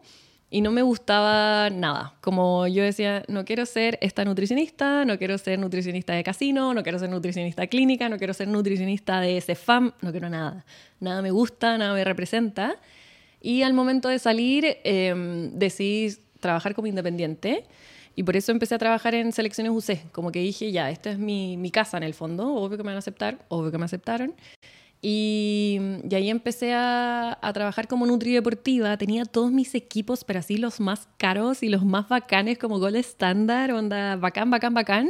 y 0.54 0.60
no 0.60 0.72
me 0.72 0.82
gustaba 0.82 1.70
nada. 1.70 2.14
Como 2.20 2.68
yo 2.68 2.84
decía, 2.84 3.24
no 3.30 3.46
quiero 3.46 3.66
ser 3.66 3.98
esta 4.02 4.26
nutricionista, 4.26 5.06
no 5.06 5.18
quiero 5.18 5.38
ser 5.38 5.58
nutricionista 5.58 6.14
de 6.14 6.24
casino, 6.26 6.74
no 6.74 6.84
quiero 6.84 7.00
ser 7.00 7.10
nutricionista 7.10 7.66
clínica, 7.68 8.10
no 8.10 8.18
quiero 8.18 8.34
ser 8.34 8.50
nutricionista 8.50 9.22
de 9.22 9.40
CEFAM, 9.40 9.94
no 10.02 10.12
quiero 10.12 10.30
nada. 10.30 10.66
Nada 11.00 11.22
me 11.22 11.32
gusta, 11.32 11.78
nada 11.78 11.94
me 11.94 12.04
representa. 12.04 12.76
Y 13.42 13.62
al 13.62 13.74
momento 13.74 14.10
de 14.10 14.20
salir 14.20 14.66
eh, 14.84 15.50
decidí 15.54 16.18
trabajar 16.42 16.76
como 16.76 16.88
independiente 16.88 17.64
y 18.14 18.24
por 18.24 18.36
eso 18.36 18.52
empecé 18.52 18.76
a 18.76 18.78
trabajar 18.78 19.16
en 19.16 19.32
selecciones 19.32 19.72
UC. 19.72 20.12
Como 20.12 20.34
que 20.34 20.40
dije, 20.40 20.70
ya, 20.74 20.90
esta 20.90 21.12
es 21.12 21.18
mi, 21.18 21.56
mi 21.56 21.72
casa 21.72 21.96
en 21.96 22.04
el 22.04 22.14
fondo, 22.14 22.54
obvio 22.56 22.78
que 22.78 22.84
me 22.84 22.90
van 22.90 22.98
a 22.98 23.00
aceptar, 23.00 23.40
obvio 23.48 23.72
que 23.72 23.78
me 23.78 23.86
aceptaron. 23.86 24.36
Y, 25.02 25.80
ahí 26.12 26.30
empecé 26.30 26.74
a, 26.76 27.38
trabajar 27.54 27.88
como 27.88 28.06
Nutri 28.06 28.34
Deportiva. 28.34 28.96
Tenía 28.98 29.26
todos 29.26 29.52
mis 29.52 29.74
equipos, 29.74 30.24
pero 30.24 30.40
así 30.40 30.58
los 30.58 30.80
más 30.80 31.08
caros 31.18 31.64
y 31.64 31.70
los 31.70 31.84
más 31.84 32.08
bacanes, 32.08 32.58
como 32.58 32.80
Gol 32.80 32.96
Estándar, 32.96 33.72
onda 33.72 34.16
bacán, 34.16 34.52
bacán, 34.52 34.74
bacán. 34.74 35.10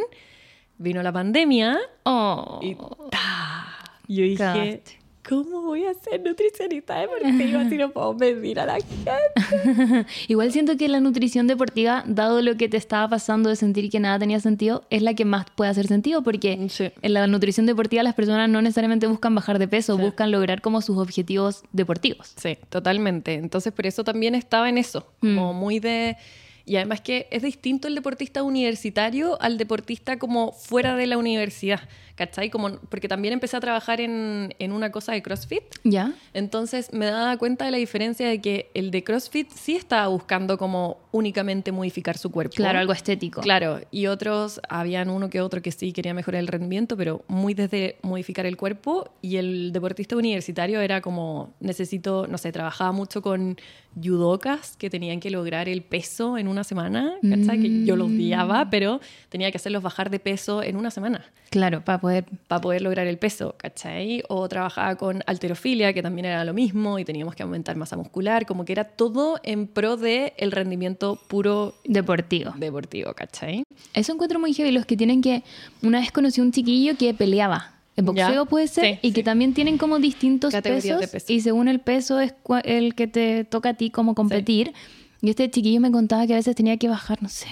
Vino 0.78 1.04
la 1.04 1.12
pandemia. 1.12 1.78
Oh. 2.04 2.60
Y 2.64 4.16
yo 4.16 4.24
dije, 4.24 4.82
¿cómo 5.28 5.62
voy 5.62 5.86
a 5.86 5.94
ser 5.94 6.22
nutricionista 6.22 7.00
deportiva 7.00 7.70
si 7.70 7.78
no 7.78 7.92
puedo 7.92 8.14
medir 8.14 8.60
a 8.60 8.66
la 8.66 8.76
gente? 8.76 10.06
Igual 10.28 10.52
siento 10.52 10.78
que 10.78 10.88
la 10.88 11.00
nutrición 11.00 11.48
deportiva, 11.48 12.04
dado 12.08 12.42
lo 12.42 12.56
que 12.58 12.70
te 12.70 12.78
estaba 12.78 13.08
pasando 13.10 13.50
de 13.50 13.56
sentir 13.56 13.90
que 13.90 14.00
nada 14.00 14.20
tenía 14.20 14.40
sentido, 14.40 14.84
es 14.90 15.02
la 15.02 15.14
que 15.14 15.26
más 15.26 15.46
puede 15.56 15.72
hacer 15.72 15.88
sentido 15.88 16.24
porque 16.24 16.68
en 17.02 17.14
la 17.14 17.28
nutrición 17.28 17.66
deportiva 17.66 18.04
las 18.04 18.16
personas 18.16 18.50
no 18.50 18.62
necesariamente 18.62 19.08
buscan 19.08 19.36
bajar 19.36 19.60
de 19.60 19.68
peso, 19.68 19.98
buscan 19.98 20.32
lograr 20.32 20.62
como 20.62 20.82
sus 20.82 20.98
objetivos 20.98 21.64
deportivos. 21.72 22.34
Sí, 22.38 22.58
totalmente. 22.70 23.34
Entonces 23.34 23.74
por 23.74 23.86
eso 23.86 24.04
también 24.04 24.36
estaba 24.36 24.70
en 24.70 24.78
eso, 24.78 25.08
como 25.20 25.54
mm. 25.54 25.58
muy 25.58 25.80
de 25.80 26.18
y 26.66 26.76
además 26.76 27.02
que 27.02 27.28
es 27.32 27.42
distinto 27.42 27.88
el 27.88 27.96
deportista 27.96 28.44
universitario 28.44 29.42
al 29.42 29.58
deportista 29.58 30.20
como 30.20 30.52
fuera 30.52 30.96
de 30.96 31.08
la 31.08 31.18
universidad, 31.18 31.82
¿cachai? 32.22 32.52
Como, 32.52 32.78
porque 32.90 33.08
también 33.08 33.34
empecé 33.34 33.58
a 33.58 33.60
trabajar 33.60 34.00
en, 34.00 34.54
en 34.60 34.72
una 34.72 34.92
cosa 34.92 35.14
de 35.14 35.24
CrossFit. 35.24 35.64
Ya. 35.84 36.14
Entonces 36.36 36.94
me 36.94 37.08
daba 37.08 37.36
cuenta 37.38 37.66
de 37.66 37.72
la 37.72 37.78
diferencia 37.78 38.28
de 38.28 38.40
que 38.40 38.70
el 38.76 38.92
de 38.92 39.04
CrossFit 39.04 39.50
sí 39.50 39.76
estaba 39.76 40.06
buscando 40.08 40.56
como 40.60 41.00
únicamente 41.12 41.72
modificar 41.72 42.20
su 42.20 42.30
cuerpo. 42.30 42.54
Claro, 42.56 42.78
algo 42.78 42.94
estético. 42.94 43.42
Claro, 43.42 43.80
y 43.90 44.06
otros, 44.06 44.62
habían 44.70 45.10
uno 45.10 45.32
que 45.32 45.42
otro 45.42 45.64
que 45.64 45.72
sí 45.72 45.94
quería 45.94 46.14
mejorar 46.14 46.42
el 46.42 46.48
rendimiento, 46.48 46.96
pero 46.96 47.24
muy 47.28 47.56
desde 47.56 47.98
modificar 48.04 48.46
el 48.46 48.56
cuerpo. 48.56 49.10
Y 49.24 49.38
el 49.38 49.72
deportista 49.74 50.16
universitario 50.16 50.80
era 50.80 51.02
como, 51.02 51.56
necesito, 51.60 52.28
no 52.28 52.38
sé, 52.38 52.52
trabajaba 52.52 52.92
mucho 52.92 53.24
con 53.24 53.58
judocas 53.96 54.78
que 54.78 54.90
tenían 54.90 55.20
que 55.20 55.32
lograr 55.32 55.68
el 55.68 55.82
peso 55.82 56.38
en 56.38 56.48
una 56.48 56.64
semana, 56.64 57.16
¿cachai? 57.22 57.62
Que 57.62 57.84
yo 57.84 57.96
los 57.96 58.08
odiaba, 58.08 58.66
mm. 58.66 58.70
pero 58.70 59.02
tenía 59.30 59.52
que 59.52 59.58
hacerlos 59.58 59.82
bajar 59.84 60.10
de 60.10 60.20
peso 60.20 60.62
en 60.64 60.78
una 60.78 60.92
semana. 60.92 61.26
Claro, 61.50 61.84
para 61.84 62.00
poder... 62.00 62.11
Para 62.48 62.62
poder 62.62 62.82
lograr 62.82 63.08
el 63.08 63.18
peso, 63.18 63.56
¿cachai? 63.58 64.24
O 64.30 64.48
trabajaba 64.50 64.96
con 64.96 65.24
alterofilia, 65.26 65.94
que 65.94 66.02
también 66.02 66.26
era 66.26 66.44
lo 66.44 66.54
mismo, 66.54 67.00
y 67.00 67.06
teníamos 67.06 67.36
que 67.36 67.44
aumentar 67.44 67.76
masa 67.76 67.98
muscular, 67.98 68.46
como 68.46 68.66
que 68.66 68.74
era 68.74 68.84
todo 68.84 69.40
en 69.44 69.68
pro 69.68 69.98
del 69.98 70.34
el 70.38 70.52
rendimiento 70.52 71.20
puro... 71.28 71.76
Deportivo. 71.86 72.54
Deportivo, 72.58 73.14
¿cachai? 73.14 73.64
Eso 73.94 74.14
encuentro 74.14 74.40
muy 74.40 74.54
heavy, 74.54 74.72
los 74.72 74.86
que 74.86 74.98
tienen 74.98 75.22
que... 75.22 75.44
Una 75.82 76.00
vez 76.00 76.12
conocí 76.12 76.42
a 76.42 76.44
un 76.44 76.52
chiquillo 76.52 76.98
que 76.98 77.14
peleaba 77.14 77.76
el 77.98 78.06
boxeo 78.06 78.46
puede 78.46 78.68
ser, 78.68 79.00
y 79.02 79.12
que 79.12 79.22
también 79.22 79.54
tienen 79.54 79.78
como 79.78 80.00
distintos 80.00 80.54
pesos, 80.56 81.30
y 81.30 81.42
según 81.42 81.68
el 81.68 81.80
peso 81.80 82.20
es 82.20 82.34
el 82.64 82.96
que 82.96 83.08
te 83.08 83.44
toca 83.44 83.70
a 83.70 83.74
ti 83.74 83.90
como 83.90 84.16
competir. 84.16 84.74
Y 85.22 85.30
este 85.30 85.52
chiquillo 85.52 85.82
me 85.82 85.92
contaba 85.92 86.26
que 86.26 86.34
a 86.34 86.38
veces 86.38 86.56
tenía 86.56 86.78
que 86.78 86.88
bajar, 86.88 87.22
no 87.22 87.30
sé, 87.30 87.48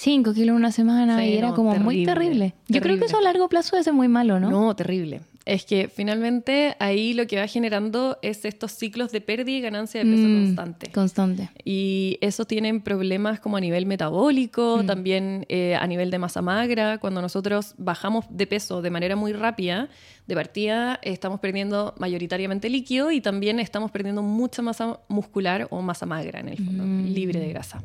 5 0.00 0.32
kilos 0.32 0.48
en 0.48 0.54
una 0.54 0.72
semana 0.72 1.26
y 1.26 1.36
era 1.36 1.52
como 1.52 1.74
muy 1.74 2.06
terrible. 2.06 2.54
Yo 2.68 2.80
creo 2.80 2.98
que 2.98 3.04
eso 3.04 3.18
a 3.18 3.20
largo 3.20 3.50
plazo 3.50 3.80
ser 3.82 3.92
muy 3.92 4.08
malo, 4.08 4.40
¿no? 4.40 4.48
No, 4.48 4.74
terrible. 4.74 5.20
Es 5.44 5.66
que 5.66 5.90
finalmente 5.94 6.74
ahí 6.78 7.12
lo 7.12 7.26
que 7.26 7.36
va 7.36 7.46
generando 7.46 8.18
es 8.22 8.46
estos 8.46 8.72
ciclos 8.72 9.12
de 9.12 9.20
pérdida 9.20 9.58
y 9.58 9.60
ganancia 9.60 10.02
de 10.02 10.10
peso 10.10 10.26
mm, 10.26 10.44
constante. 10.44 10.90
Constante. 10.92 11.50
Y 11.66 12.16
eso 12.22 12.46
tienen 12.46 12.80
problemas 12.80 13.40
como 13.40 13.58
a 13.58 13.60
nivel 13.60 13.84
metabólico, 13.84 14.80
mm. 14.82 14.86
también 14.86 15.44
eh, 15.50 15.76
a 15.76 15.86
nivel 15.86 16.10
de 16.10 16.18
masa 16.18 16.40
magra. 16.40 16.96
Cuando 16.96 17.20
nosotros 17.20 17.74
bajamos 17.76 18.24
de 18.30 18.46
peso 18.46 18.80
de 18.80 18.88
manera 18.88 19.16
muy 19.16 19.34
rápida, 19.34 19.90
de 20.26 20.34
partida 20.34 20.98
estamos 21.02 21.40
perdiendo 21.40 21.94
mayoritariamente 21.98 22.70
líquido 22.70 23.10
y 23.10 23.20
también 23.20 23.60
estamos 23.60 23.90
perdiendo 23.90 24.22
mucha 24.22 24.62
masa 24.62 25.00
muscular 25.08 25.68
o 25.70 25.82
masa 25.82 26.06
magra 26.06 26.40
en 26.40 26.48
el 26.48 26.56
fondo, 26.56 26.84
mm. 26.84 27.04
libre 27.12 27.38
de 27.38 27.48
grasa. 27.50 27.82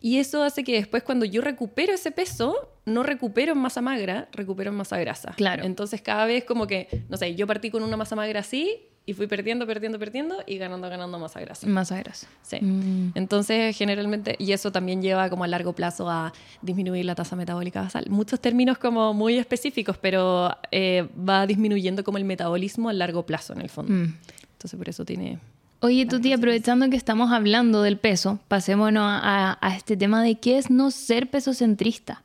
Y 0.00 0.18
eso 0.18 0.42
hace 0.42 0.64
que 0.64 0.72
después 0.72 1.02
cuando 1.02 1.26
yo 1.26 1.42
recupero 1.42 1.92
ese 1.92 2.10
peso, 2.10 2.70
no 2.86 3.02
recupero 3.02 3.52
en 3.52 3.58
masa 3.58 3.82
magra, 3.82 4.28
recupero 4.32 4.70
en 4.70 4.76
masa 4.76 4.98
grasa. 4.98 5.32
Claro. 5.36 5.64
Entonces 5.64 6.00
cada 6.00 6.24
vez 6.24 6.44
como 6.44 6.66
que, 6.66 7.04
no 7.08 7.16
sé, 7.16 7.34
yo 7.34 7.46
partí 7.46 7.70
con 7.70 7.82
una 7.82 7.96
masa 7.96 8.16
magra 8.16 8.40
así 8.40 8.86
y 9.04 9.12
fui 9.12 9.26
perdiendo, 9.26 9.66
perdiendo, 9.66 9.98
perdiendo 9.98 10.36
y 10.46 10.56
ganando, 10.56 10.88
ganando 10.88 11.18
masa 11.18 11.40
grasa. 11.40 11.66
Masa 11.66 11.98
grasa. 11.98 12.28
Sí. 12.42 12.58
Mm. 12.62 13.12
Entonces 13.14 13.76
generalmente, 13.76 14.36
y 14.38 14.52
eso 14.52 14.72
también 14.72 15.02
lleva 15.02 15.28
como 15.28 15.44
a 15.44 15.48
largo 15.48 15.74
plazo 15.74 16.08
a 16.08 16.32
disminuir 16.62 17.04
la 17.04 17.14
tasa 17.14 17.36
metabólica 17.36 17.82
basal. 17.82 18.06
Muchos 18.08 18.40
términos 18.40 18.78
como 18.78 19.12
muy 19.12 19.36
específicos, 19.36 19.98
pero 19.98 20.56
eh, 20.70 21.08
va 21.16 21.46
disminuyendo 21.46 22.04
como 22.04 22.18
el 22.18 22.24
metabolismo 22.24 22.88
a 22.88 22.92
largo 22.92 23.26
plazo 23.26 23.52
en 23.52 23.60
el 23.60 23.68
fondo. 23.68 23.92
Mm. 23.92 24.14
Entonces 24.52 24.78
por 24.78 24.88
eso 24.88 25.04
tiene 25.04 25.38
Oye, 25.82 26.04
Tuti, 26.04 26.34
aprovechando 26.34 26.90
que 26.90 26.96
estamos 26.96 27.32
hablando 27.32 27.80
del 27.80 27.96
peso, 27.96 28.38
pasémonos 28.48 29.02
a, 29.02 29.74
este 29.74 29.96
tema 29.96 30.22
de 30.22 30.38
qué 30.38 30.58
es 30.58 30.68
no 30.70 30.90
ser 30.90 31.30
pesocentrista. 31.30 32.22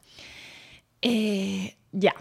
Eh, 1.01 1.77
ya. 1.93 2.13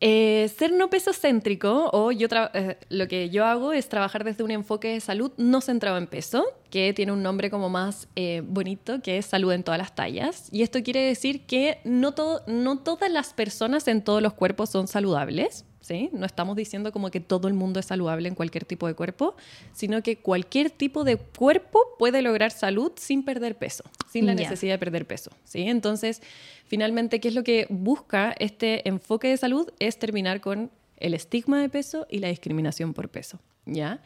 Eh, 0.00 0.50
ser 0.54 0.70
no 0.72 0.90
pesocéntrico, 0.90 1.88
o 1.94 2.12
yo 2.12 2.28
eh, 2.52 2.76
lo 2.90 3.08
que 3.08 3.30
yo 3.30 3.46
hago 3.46 3.72
es 3.72 3.88
trabajar 3.88 4.22
desde 4.22 4.44
un 4.44 4.50
enfoque 4.50 4.88
de 4.88 5.00
salud 5.00 5.32
no 5.38 5.62
centrado 5.62 5.96
en 5.96 6.08
peso, 6.08 6.44
que 6.68 6.92
tiene 6.92 7.12
un 7.12 7.22
nombre 7.22 7.48
como 7.48 7.70
más 7.70 8.06
bonito, 8.44 9.00
que 9.00 9.16
es 9.16 9.24
salud 9.24 9.52
en 9.52 9.62
todas 9.62 9.78
las 9.78 9.94
tallas. 9.94 10.50
Y 10.52 10.60
esto 10.60 10.82
quiere 10.82 11.00
decir 11.00 11.46
que 11.46 11.78
no, 11.84 12.14
no 12.46 12.78
todas 12.80 13.10
las 13.10 13.32
personas 13.32 13.88
en 13.88 14.02
todos 14.04 14.20
los 14.20 14.34
cuerpos 14.34 14.68
son 14.68 14.88
saludables. 14.88 15.64
¿Sí? 15.82 16.08
No 16.12 16.24
estamos 16.24 16.56
diciendo 16.56 16.92
como 16.92 17.10
que 17.10 17.20
todo 17.20 17.48
el 17.48 17.54
mundo 17.54 17.78
es 17.80 17.86
saludable 17.86 18.28
en 18.28 18.34
cualquier 18.34 18.64
tipo 18.64 18.86
de 18.86 18.94
cuerpo, 18.94 19.36
sino 19.74 20.02
que 20.02 20.16
cualquier 20.16 20.70
tipo 20.70 21.04
de 21.04 21.16
cuerpo 21.16 21.80
puede 21.98 22.22
lograr 22.22 22.50
salud 22.50 22.92
sin 22.96 23.24
perder 23.24 23.56
peso, 23.56 23.84
sin 24.10 24.24
la 24.24 24.34
necesidad 24.34 24.74
de 24.74 24.78
perder 24.78 25.06
peso, 25.06 25.30
¿sí? 25.44 25.62
Entonces, 25.62 26.22
finalmente, 26.64 27.20
¿qué 27.20 27.28
es 27.28 27.34
lo 27.34 27.44
que 27.44 27.66
busca 27.68 28.34
este 28.38 28.88
enfoque 28.88 29.28
de 29.28 29.36
salud? 29.36 29.68
Es 29.78 29.98
terminar 29.98 30.40
con 30.40 30.70
el 30.96 31.14
estigma 31.14 31.60
de 31.60 31.68
peso 31.68 32.06
y 32.08 32.20
la 32.20 32.28
discriminación 32.28 32.94
por 32.94 33.10
peso, 33.10 33.40
¿ya? 33.66 34.00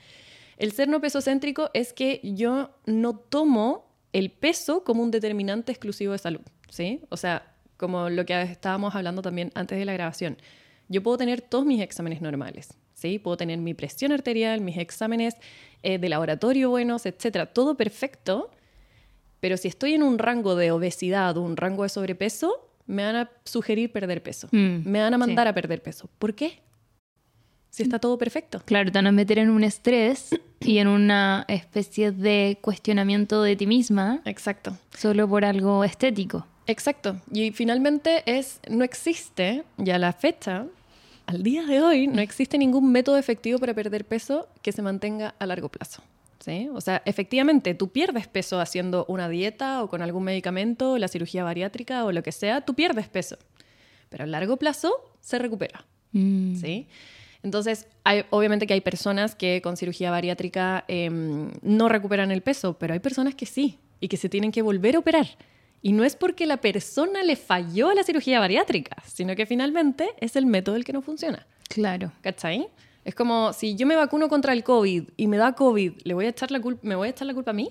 El 0.57 0.73
ser 0.73 0.89
no 0.89 1.01
pesocéntrico 1.01 1.71
es 1.75 1.93
que 1.93 2.21
yo 2.23 2.71
no 2.87 3.17
tomo 3.17 3.87
el 4.15 4.31
peso 4.31 4.83
como 4.83 5.03
un 5.03 5.11
determinante 5.11 5.73
exclusivo 5.73 6.13
de 6.13 6.19
salud, 6.19 6.41
¿sí? 6.71 7.03
O 7.11 7.19
sea, 7.19 7.53
como 7.77 8.09
lo 8.09 8.25
que 8.25 8.41
estábamos 8.41 8.95
hablando 8.95 9.21
también 9.21 9.53
antes 9.55 9.79
de 9.79 9.85
la 9.85 9.93
grabación. 9.93 10.39
Yo 10.89 11.03
puedo 11.03 11.17
tener 11.19 11.41
todos 11.41 11.67
mis 11.67 11.81
exámenes 11.81 12.21
normales, 12.23 12.75
¿sí? 12.95 13.19
Puedo 13.19 13.37
tener 13.37 13.59
mi 13.59 13.75
presión 13.75 14.13
arterial, 14.13 14.61
mis 14.61 14.79
exámenes 14.79 15.35
eh, 15.83 15.99
de 15.99 16.09
laboratorio 16.09 16.71
buenos, 16.71 17.07
etcétera, 17.07 17.47
todo 17.47 17.77
perfecto, 17.77 18.51
pero 19.41 19.57
si 19.57 19.69
estoy 19.69 19.95
en 19.95 20.03
un 20.03 20.19
rango 20.19 20.55
de 20.57 20.71
obesidad 20.71 21.37
o 21.37 21.43
un 21.43 21.57
rango 21.57 21.83
de 21.83 21.89
sobrepeso, 21.89 22.71
me 22.87 23.05
van 23.05 23.17
a 23.17 23.31
sugerir 23.45 23.91
perder 23.93 24.23
peso, 24.23 24.49
Mm, 24.53 24.89
me 24.89 25.01
van 25.01 25.13
a 25.15 25.19
mandar 25.19 25.47
sí. 25.47 25.51
a 25.51 25.55
perder 25.55 25.83
peso. 25.83 26.09
¿Por 26.19 26.35
qué? 26.35 26.61
Si 27.71 27.83
está 27.83 27.99
todo 27.99 28.17
perfecto. 28.17 28.63
Claro, 28.65 28.91
te 28.91 28.97
van 28.99 29.07
a 29.09 29.13
meter 29.13 29.39
en 29.39 29.51
un 29.51 29.63
estrés 29.63 30.31
y 30.61 30.79
en 30.79 30.89
una 30.89 31.45
especie 31.49 32.11
de 32.11 32.59
cuestionamiento 32.63 33.43
de 33.43 33.55
ti 33.57 33.67
misma 33.67 34.23
Exacto. 34.25 34.77
solo 34.97 35.29
por 35.29 35.45
algo 35.45 35.85
estético. 35.85 36.47
Exacto. 36.67 37.21
Y 37.33 37.53
finalmente 37.53 38.23
es, 38.27 38.61
no 38.69 38.85
existe, 38.85 39.65
ya 39.77 39.99
la 39.99 40.13
fecha, 40.13 40.67
al 41.27 41.43
día 41.43 41.65
de 41.65 41.81
hoy, 41.83 42.07
no 42.07 42.21
existe 42.21 42.59
ningún 42.59 42.93
método 42.93 43.19
efectivo 43.19 43.59
para 43.59 43.75
perder 43.75 44.05
peso 44.05 44.49
que 44.63 44.73
se 44.73 44.83
mantenga 44.83 45.35
a 45.39 45.47
largo 45.47 45.69
plazo. 45.69 46.03
¿sí? 46.39 46.69
O 46.73 46.81
sea, 46.81 47.03
efectivamente, 47.05 47.75
tú 47.75 47.89
pierdes 47.89 48.29
peso 48.29 48.61
haciendo 48.61 49.05
una 49.09 49.29
dieta 49.29 49.83
o 49.83 49.89
con 49.89 50.03
algún 50.03 50.25
medicamento, 50.25 50.99
la 50.99 51.09
cirugía 51.09 51.45
bariátrica 51.45 52.05
o 52.05 52.13
lo 52.13 52.23
que 52.23 52.33
sea, 52.33 52.61
tú 52.61 52.75
pierdes 52.75 53.09
peso. 53.09 53.37
Pero 54.09 54.25
a 54.25 54.27
largo 54.27 54.57
plazo 54.57 54.93
se 55.21 55.39
recupera. 55.39 55.85
Mm. 56.13 56.57
¿sí? 56.57 56.87
Entonces, 57.43 57.87
hay, 58.05 58.25
obviamente 58.31 58.67
que 58.67 58.75
hay 58.75 58.81
personas 58.81 59.35
que 59.35 59.61
con 59.63 59.77
cirugía 59.77 60.11
bariátrica 60.11 60.85
em, 60.89 61.51
no 61.63 61.89
recuperan 61.89 62.31
el 62.31 62.43
peso, 62.43 62.79
pero 62.79 62.95
hay 62.95 63.01
personas 63.01 63.35
que 63.35 63.47
sí 63.47 63.79
y 64.01 64.09
que 64.09 64.17
se 64.17 64.29
tienen 64.29 64.53
que 64.53 64.63
volver 64.63 64.97
a 64.97 65.01
operar. 65.01 65.27
Y 65.83 65.93
no 65.93 66.05
es 66.05 66.17
porque 66.17 66.47
la 66.47 66.57
persona 66.57 67.23
le 67.23 67.37
falló 67.37 67.91
a 67.91 67.95
la 67.95 68.03
cirugía 68.03 68.41
bariátrica, 68.41 68.97
sino 69.07 69.37
que 69.37 69.47
finalmente 69.47 70.09
es 70.21 70.35
el 70.37 70.47
método 70.47 70.77
el 70.77 70.85
que 70.85 70.93
no 70.93 71.03
funciona. 71.03 71.47
Claro. 71.69 72.13
¿Cachai? 72.23 72.69
Es 73.05 73.15
como 73.15 73.53
si 73.53 73.77
yo 73.77 73.87
me 73.87 73.95
vacuno 73.95 74.29
contra 74.29 74.53
el 74.53 74.65
COVID 74.65 75.11
y 75.17 75.27
me 75.29 75.37
da 75.37 75.53
COVID, 75.53 75.93
¿le 76.05 76.15
voy 76.15 76.27
a 76.27 76.31
echar 76.31 76.51
la 76.51 76.61
culpa, 76.61 76.81
¿me 76.83 76.97
voy 76.97 77.07
a 77.09 77.11
echar 77.13 77.27
la 77.27 77.35
culpa 77.35 77.53
a 77.53 77.55
mí? 77.55 77.71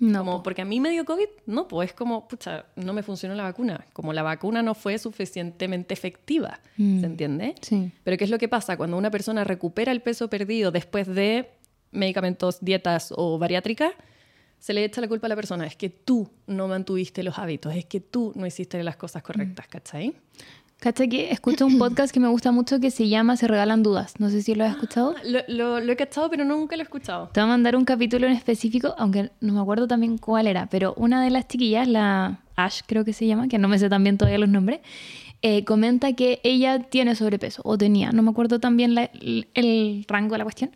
No. 0.00 0.18
Como, 0.20 0.32
po. 0.38 0.42
porque 0.42 0.62
a 0.62 0.64
mí 0.64 0.80
me 0.80 0.90
dio 0.90 1.04
COVID, 1.04 1.26
no, 1.46 1.68
pues 1.68 1.90
es 1.90 1.94
como, 1.94 2.26
pucha, 2.26 2.64
no 2.74 2.92
me 2.92 3.04
funcionó 3.04 3.36
la 3.36 3.44
vacuna. 3.44 3.86
Como 3.92 4.12
la 4.12 4.24
vacuna 4.24 4.60
no 4.60 4.74
fue 4.74 4.98
suficientemente 4.98 5.94
efectiva, 5.94 6.58
Mm. 6.76 6.98
¿se 7.00 7.06
entiende? 7.06 7.54
Sí. 7.60 7.92
Pero 8.02 8.16
¿qué 8.16 8.24
es 8.24 8.30
lo 8.30 8.38
que 8.38 8.48
pasa? 8.48 8.76
Cuando 8.76 8.96
una 8.96 9.12
persona 9.12 9.44
recupera 9.44 9.92
el 9.92 10.00
peso 10.00 10.28
perdido 10.28 10.72
después 10.72 11.06
de 11.06 11.50
medicamentos, 11.92 12.58
dietas 12.60 13.12
o 13.16 13.38
bariátrica, 13.38 13.92
se 14.62 14.72
le 14.72 14.84
echa 14.84 15.00
la 15.00 15.08
culpa 15.08 15.26
a 15.26 15.28
la 15.28 15.34
persona. 15.34 15.66
Es 15.66 15.74
que 15.74 15.88
tú 15.90 16.30
no 16.46 16.68
mantuviste 16.68 17.24
los 17.24 17.36
hábitos, 17.36 17.74
es 17.74 17.84
que 17.84 17.98
tú 17.98 18.32
no 18.36 18.46
hiciste 18.46 18.80
las 18.84 18.94
cosas 18.96 19.24
correctas, 19.24 19.66
¿cachai? 19.66 20.14
Cacha 20.78 21.06
que 21.08 21.30
escucho 21.30 21.66
un 21.66 21.78
podcast 21.78 22.12
que 22.14 22.20
me 22.20 22.28
gusta 22.28 22.50
mucho 22.52 22.78
que 22.80 22.90
se 22.92 23.08
llama 23.08 23.36
Se 23.36 23.46
regalan 23.48 23.82
dudas. 23.82 24.14
No 24.18 24.30
sé 24.30 24.40
si 24.42 24.54
lo 24.54 24.64
has 24.64 24.72
escuchado. 24.74 25.14
Lo, 25.24 25.40
lo- 25.48 25.80
lo 25.80 25.92
he 25.92 25.96
cachado, 25.96 26.28
pero 26.30 26.44
nunca 26.44 26.76
lo 26.76 26.82
he 26.82 26.84
escuchado. 26.84 27.28
Te 27.32 27.40
voy 27.40 27.48
a 27.48 27.52
mandar 27.52 27.74
un 27.76 27.84
capítulo 27.84 28.26
en 28.28 28.32
específico, 28.34 28.94
aunque 28.98 29.30
no 29.40 29.52
me 29.52 29.60
acuerdo 29.60 29.86
también 29.88 30.16
cuál 30.18 30.46
era, 30.46 30.66
pero 30.70 30.94
una 30.96 31.22
de 31.24 31.30
las 31.30 31.46
chiquillas, 31.48 31.86
la 31.88 32.40
Ash 32.56 32.80
creo 32.86 33.04
que 33.04 33.12
se 33.12 33.26
llama, 33.26 33.46
que 33.48 33.58
no 33.58 33.68
me 33.68 33.78
sé 33.78 33.88
tan 33.88 34.02
bien 34.04 34.16
todavía 34.18 34.38
los 34.38 34.48
nombres, 34.48 34.80
eh, 35.42 35.64
comenta 35.64 36.12
que 36.14 36.40
ella 36.44 36.80
tiene 36.80 37.14
sobrepeso, 37.16 37.62
o 37.64 37.76
tenía, 37.78 38.10
no 38.12 38.22
me 38.22 38.30
acuerdo 38.30 38.58
tan 38.60 38.76
bien 38.76 38.94
la- 38.96 39.04
el, 39.20 39.48
el 39.54 40.04
rango 40.08 40.32
de 40.34 40.38
la 40.38 40.44
cuestión, 40.44 40.70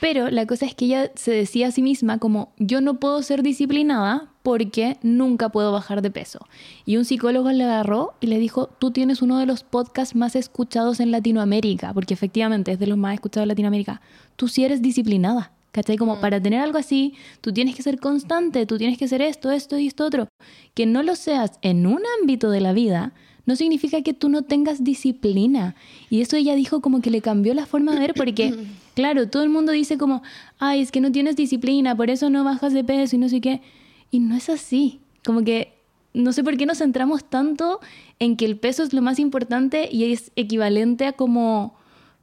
pero 0.00 0.30
la 0.30 0.46
cosa 0.46 0.66
es 0.66 0.74
que 0.74 0.86
ella 0.86 1.10
se 1.14 1.32
decía 1.32 1.68
a 1.68 1.70
sí 1.70 1.82
misma 1.82 2.18
como 2.18 2.52
yo 2.58 2.80
no 2.80 3.00
puedo 3.00 3.22
ser 3.22 3.42
disciplinada 3.42 4.30
porque 4.42 4.96
nunca 5.02 5.50
puedo 5.50 5.72
bajar 5.72 6.02
de 6.02 6.10
peso. 6.10 6.40
Y 6.86 6.96
un 6.96 7.04
psicólogo 7.04 7.50
le 7.50 7.64
agarró 7.64 8.14
y 8.20 8.28
le 8.28 8.38
dijo, 8.38 8.68
tú 8.78 8.92
tienes 8.92 9.20
uno 9.22 9.38
de 9.38 9.46
los 9.46 9.62
podcasts 9.62 10.14
más 10.14 10.36
escuchados 10.36 11.00
en 11.00 11.10
Latinoamérica, 11.10 11.92
porque 11.92 12.14
efectivamente 12.14 12.72
es 12.72 12.78
de 12.78 12.86
los 12.86 12.96
más 12.96 13.14
escuchados 13.14 13.44
en 13.44 13.48
Latinoamérica. 13.48 14.00
Tú 14.36 14.48
sí 14.48 14.64
eres 14.64 14.82
disciplinada. 14.82 15.52
¿Cachai? 15.70 15.98
Como 15.98 16.18
para 16.18 16.40
tener 16.40 16.60
algo 16.60 16.78
así, 16.78 17.14
tú 17.42 17.52
tienes 17.52 17.76
que 17.76 17.82
ser 17.82 18.00
constante, 18.00 18.64
tú 18.64 18.78
tienes 18.78 18.96
que 18.96 19.04
hacer 19.04 19.20
esto, 19.20 19.50
esto 19.50 19.78
y 19.78 19.86
esto 19.86 20.06
otro. 20.06 20.26
Que 20.72 20.86
no 20.86 21.02
lo 21.02 21.14
seas 21.14 21.58
en 21.60 21.86
un 21.86 22.00
ámbito 22.20 22.50
de 22.50 22.62
la 22.62 22.72
vida 22.72 23.12
no 23.48 23.56
significa 23.56 24.02
que 24.02 24.12
tú 24.12 24.28
no 24.28 24.42
tengas 24.42 24.84
disciplina. 24.84 25.74
Y 26.10 26.20
eso 26.20 26.36
ella 26.36 26.54
dijo 26.54 26.82
como 26.82 27.00
que 27.00 27.10
le 27.10 27.22
cambió 27.22 27.54
la 27.54 27.64
forma 27.64 27.94
de 27.94 28.00
ver 28.00 28.12
porque, 28.12 28.54
claro, 28.94 29.30
todo 29.30 29.42
el 29.42 29.48
mundo 29.48 29.72
dice 29.72 29.96
como, 29.96 30.22
ay, 30.58 30.82
es 30.82 30.92
que 30.92 31.00
no 31.00 31.10
tienes 31.10 31.34
disciplina, 31.34 31.96
por 31.96 32.10
eso 32.10 32.28
no 32.28 32.44
bajas 32.44 32.74
de 32.74 32.84
peso 32.84 33.16
y 33.16 33.18
no 33.18 33.30
sé 33.30 33.40
qué. 33.40 33.62
Y 34.10 34.18
no 34.18 34.36
es 34.36 34.50
así. 34.50 35.00
Como 35.24 35.44
que 35.44 35.72
no 36.12 36.34
sé 36.34 36.44
por 36.44 36.58
qué 36.58 36.66
nos 36.66 36.76
centramos 36.76 37.24
tanto 37.24 37.80
en 38.18 38.36
que 38.36 38.44
el 38.44 38.58
peso 38.58 38.82
es 38.82 38.92
lo 38.92 39.00
más 39.00 39.18
importante 39.18 39.88
y 39.90 40.12
es 40.12 40.30
equivalente 40.36 41.06
a 41.06 41.14
como 41.14 41.74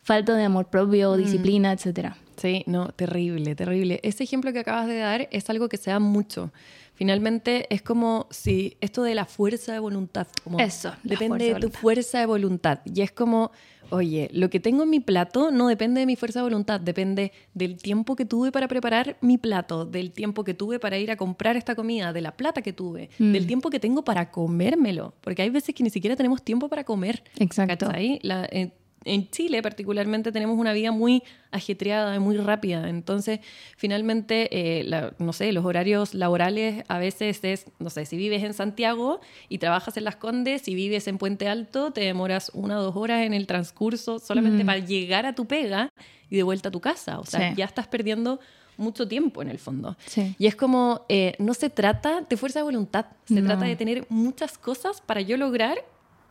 falta 0.03 0.35
de 0.35 0.43
amor 0.43 0.67
propio, 0.67 1.17
disciplina, 1.17 1.71
etcétera. 1.71 2.17
Sí, 2.38 2.63
no, 2.67 2.89
terrible, 2.89 3.55
terrible. 3.55 3.99
Ese 4.03 4.23
ejemplo 4.23 4.53
que 4.53 4.59
acabas 4.59 4.85
de 4.85 4.97
dar 4.97 5.27
es 5.31 5.49
algo 5.49 5.69
que 5.69 5.77
se 5.77 5.89
da 5.89 5.97
mucho. 5.97 6.51
Finalmente 6.95 7.67
es 7.73 7.81
como 7.81 8.27
si 8.31 8.77
esto 8.81 9.03
de 9.03 9.15
la 9.15 9.25
fuerza 9.25 9.73
de 9.73 9.79
voluntad, 9.79 10.27
como 10.43 10.60
Eso, 10.60 10.93
depende 11.03 11.45
de 11.45 11.53
de 11.55 11.60
tu 11.60 11.69
fuerza 11.69 12.19
de 12.19 12.25
voluntad. 12.25 12.79
Y 12.86 13.01
es 13.01 13.12
como, 13.12 13.51
oye, 13.89 14.29
lo 14.34 14.49
que 14.49 14.60
tengo 14.62 14.84
en 14.84 14.89
mi 14.89 14.99
plato 15.01 15.51
no 15.51 15.67
depende 15.67 15.99
de 15.99 16.05
mi 16.05 16.15
fuerza 16.15 16.39
de 16.39 16.43
voluntad, 16.43 16.79
depende 16.79 17.31
del 17.53 17.77
tiempo 17.77 18.15
que 18.15 18.25
tuve 18.25 18.51
para 18.51 18.67
preparar 18.67 19.17
mi 19.21 19.38
plato, 19.38 19.86
del 19.86 20.12
tiempo 20.12 20.43
que 20.43 20.53
tuve 20.53 20.79
para 20.79 20.97
ir 20.97 21.12
a 21.12 21.17
comprar 21.17 21.58
esta 21.58 21.75
comida, 21.75 22.13
de 22.13 22.21
la 22.21 22.31
plata 22.31 22.62
que 22.62 22.73
tuve, 22.73 23.10
Mm. 23.19 23.34
del 23.34 23.45
tiempo 23.45 23.69
que 23.69 23.79
tengo 23.79 24.03
para 24.03 24.31
comérmelo. 24.31 25.13
Porque 25.21 25.41
hay 25.41 25.49
veces 25.49 25.75
que 25.75 25.84
ni 25.84 25.89
siquiera 25.89 26.15
tenemos 26.15 26.41
tiempo 26.43 26.69
para 26.69 26.84
comer. 26.86 27.23
Exacto. 27.38 27.88
¿cachai? 27.88 28.19
La- 28.23 28.47
en, 28.51 28.73
en 29.06 29.30
Chile 29.30 29.62
particularmente 29.62 30.32
tenemos 30.32 30.58
una 30.60 30.74
vida 30.74 30.91
muy 30.91 31.24
ajetreada, 31.52 32.20
muy 32.20 32.38
rápida. 32.38 32.89
Entonces, 32.89 33.39
finalmente, 33.78 34.50
eh, 34.80 34.84
la- 34.84 35.13
no 35.20 35.32
sé, 35.32 35.52
los 35.54 35.63
horarios 35.63 36.13
laborales 36.13 36.84
a 36.88 36.98
veces 36.98 37.39
es, 37.44 37.65
no 37.80 37.89
sé, 37.89 38.06
si 38.06 38.18
vives 38.18 38.44
en 38.44 38.54
Santiago 38.54 39.22
y 39.48 39.60
trabajas 39.60 39.96
en 39.98 40.04
Las 40.06 40.15
Condes, 40.15 40.63
si 40.63 40.76
vives 40.76 41.08
en 41.08 41.18
Puente 41.18 41.48
Alto, 41.48 41.91
te 41.91 42.02
demoras 42.02 42.52
una 42.54 42.80
o 42.80 42.84
dos 42.84 42.96
horas 42.96 43.22
en 43.26 43.34
el 43.34 43.48
transcurso 43.48 44.20
solamente 44.20 44.63
Mm. 44.63 44.68
para 44.68 44.80
llegar 44.80 45.26
a 45.26 45.34
tu 45.36 45.46
pega 45.46 45.89
y 46.30 46.38
de 46.38 46.44
vuelta 46.44 46.70
a 46.70 46.72
tu 46.72 46.82
casa. 46.82 47.20
O 47.20 47.26
sea, 47.26 47.52
Sí. 47.52 47.56
ya 47.58 47.65
estás 47.65 47.88
perdiendo 47.88 48.39
mucho 48.78 49.08
tiempo 49.08 49.41
en 49.41 49.50
el 49.50 49.60
fondo. 49.60 49.96
Sí. 50.06 50.36
Y 50.38 50.48
es 50.48 50.56
como, 50.56 51.06
eh, 51.08 51.34
no 51.39 51.54
se 51.54 51.70
trata 51.70 52.26
de 52.28 52.36
fuerza 52.38 52.60
de 52.60 52.63
voluntad, 52.63 53.06
se 53.26 53.36
No. 53.39 53.46
trata 53.48 53.65
de 53.65 53.76
tener 53.76 54.06
muchas 54.10 54.58
cosas 54.58 55.00
para 55.02 55.22
yo 55.22 55.38
lograr 55.38 55.78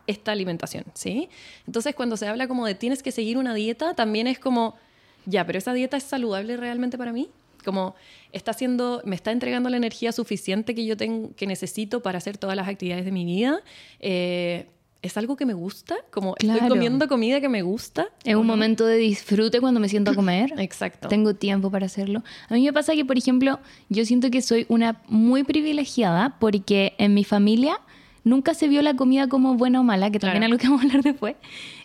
esta 0.07 0.31
alimentación, 0.31 0.85
¿sí? 0.93 1.29
Entonces, 1.67 1.95
cuando 1.95 2.17
se 2.17 2.27
habla 2.27 2.47
como 2.47 2.65
de 2.65 2.75
tienes 2.75 3.01
que 3.03 3.11
seguir 3.11 3.37
una 3.37 3.53
dieta, 3.53 3.93
también 3.93 4.27
es 4.27 4.39
como, 4.39 4.75
ya, 5.25 5.45
pero 5.45 5.57
esa 5.57 5.73
dieta 5.73 5.97
es 5.97 6.03
saludable 6.03 6.57
realmente 6.57 6.97
para 6.97 7.11
mí? 7.13 7.29
Como, 7.63 7.95
está 8.31 8.51
haciendo, 8.51 9.01
me 9.05 9.15
está 9.15 9.31
entregando 9.31 9.69
la 9.69 9.77
energía 9.77 10.11
suficiente 10.11 10.75
que 10.75 10.85
yo 10.85 10.95
tengo, 10.97 11.31
que 11.35 11.47
necesito 11.47 12.01
para 12.01 12.19
hacer 12.19 12.37
todas 12.37 12.55
las 12.55 12.67
actividades 12.67 13.05
de 13.05 13.11
mi 13.11 13.25
vida. 13.25 13.61
Eh, 13.99 14.67
¿Es 15.01 15.17
algo 15.17 15.35
que 15.35 15.45
me 15.45 15.53
gusta? 15.53 15.95
Como, 16.11 16.33
Claro. 16.33 16.55
¿estoy 16.55 16.69
comiendo 16.69 17.07
comida 17.07 17.39
que 17.39 17.49
me 17.49 17.61
gusta? 17.61 18.07
Es 18.23 18.33
¿O 18.35 18.39
un 18.39 18.47
momento 18.47 18.87
de 18.87 18.97
disfrute 18.97 19.61
cuando 19.61 19.79
me 19.79 19.87
siento 19.87 20.11
a 20.11 20.15
comer. 20.15 20.51
Exacto. 20.59 21.09
Tengo 21.09 21.35
tiempo 21.35 21.69
para 21.69 21.85
hacerlo. 21.85 22.23
A 22.49 22.55
mí 22.55 22.65
me 22.65 22.73
pasa 22.73 22.93
que, 22.93 23.05
por 23.05 23.15
ejemplo, 23.17 23.59
yo 23.89 24.03
siento 24.03 24.31
que 24.31 24.41
soy 24.41 24.65
una 24.67 25.01
muy 25.07 25.43
privilegiada 25.43 26.37
porque 26.39 26.93
en 26.97 27.13
mi 27.13 27.23
familia 27.23 27.79
nunca 28.25 28.53
se 28.53 28.67
vio 28.67 28.81
la 28.81 28.95
comida 28.95 29.29
como 29.29 29.53
buena 29.55 29.79
o 29.79 29.83
mala, 29.83 30.11
que 30.11 30.19
también 30.19 30.43
es 30.43 30.49
Claro. 30.49 30.53
algo 30.53 30.61
que 30.61 30.67
vamos 30.67 30.81
a 30.81 30.85
hablar 30.87 31.03
después. 31.03 31.35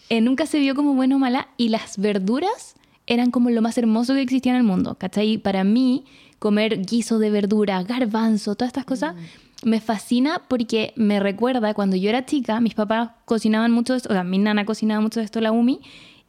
Eh, 0.08 0.20
nunca 0.20 0.46
se 0.46 0.58
vio 0.58 0.74
como 0.74 0.94
buena 0.94 1.14
o 1.14 1.18
mala 1.20 1.46
y 1.56 1.68
las 1.68 1.96
verduras 1.98 2.74
eran 3.06 3.30
como 3.30 3.50
lo 3.50 3.62
más 3.62 3.78
hermoso 3.78 4.14
que 4.14 4.22
existía 4.22 4.50
en 4.52 4.58
el 4.58 4.64
mundo. 4.64 4.96
¿Cachai? 4.98 5.38
Para 5.38 5.62
mí, 5.62 6.04
comer 6.40 6.80
guiso 6.84 7.18
de 7.20 7.30
verdura, 7.30 7.80
garbanzo, 7.84 8.56
todas 8.56 8.70
estas 8.70 8.84
cosas, 8.84 9.14
me 9.62 9.80
fascina 9.80 10.42
porque 10.48 10.92
me 10.96 11.20
recuerda 11.20 11.74
cuando 11.74 11.94
yo 11.96 12.08
era 12.08 12.24
chica, 12.24 12.60
mis 12.60 12.74
papás 12.74 13.10
cocinaban 13.26 13.70
mucho 13.72 13.92
de 13.92 13.98
esto, 13.98 14.08
o 14.08 14.12
sea, 14.12 14.24
mi 14.24 14.38
nana 14.38 14.64
cocinaba 14.64 15.00
mucho 15.02 15.20
de 15.20 15.26
esto, 15.26 15.40
la 15.42 15.52
Umi, 15.52 15.80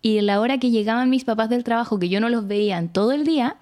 y 0.01 0.19
la 0.21 0.41
hora 0.41 0.57
que 0.57 0.69
llegaban 0.69 1.09
mis 1.09 1.23
papás 1.23 1.49
del 1.49 1.63
trabajo, 1.63 1.97
que 1.97 2.09
yo 2.09 2.19
no 2.19 2.27
los 2.27 2.45
veía 2.47 2.77
en 2.77 2.89
todo 2.89 3.13
el 3.13 3.23
día, 3.23 3.55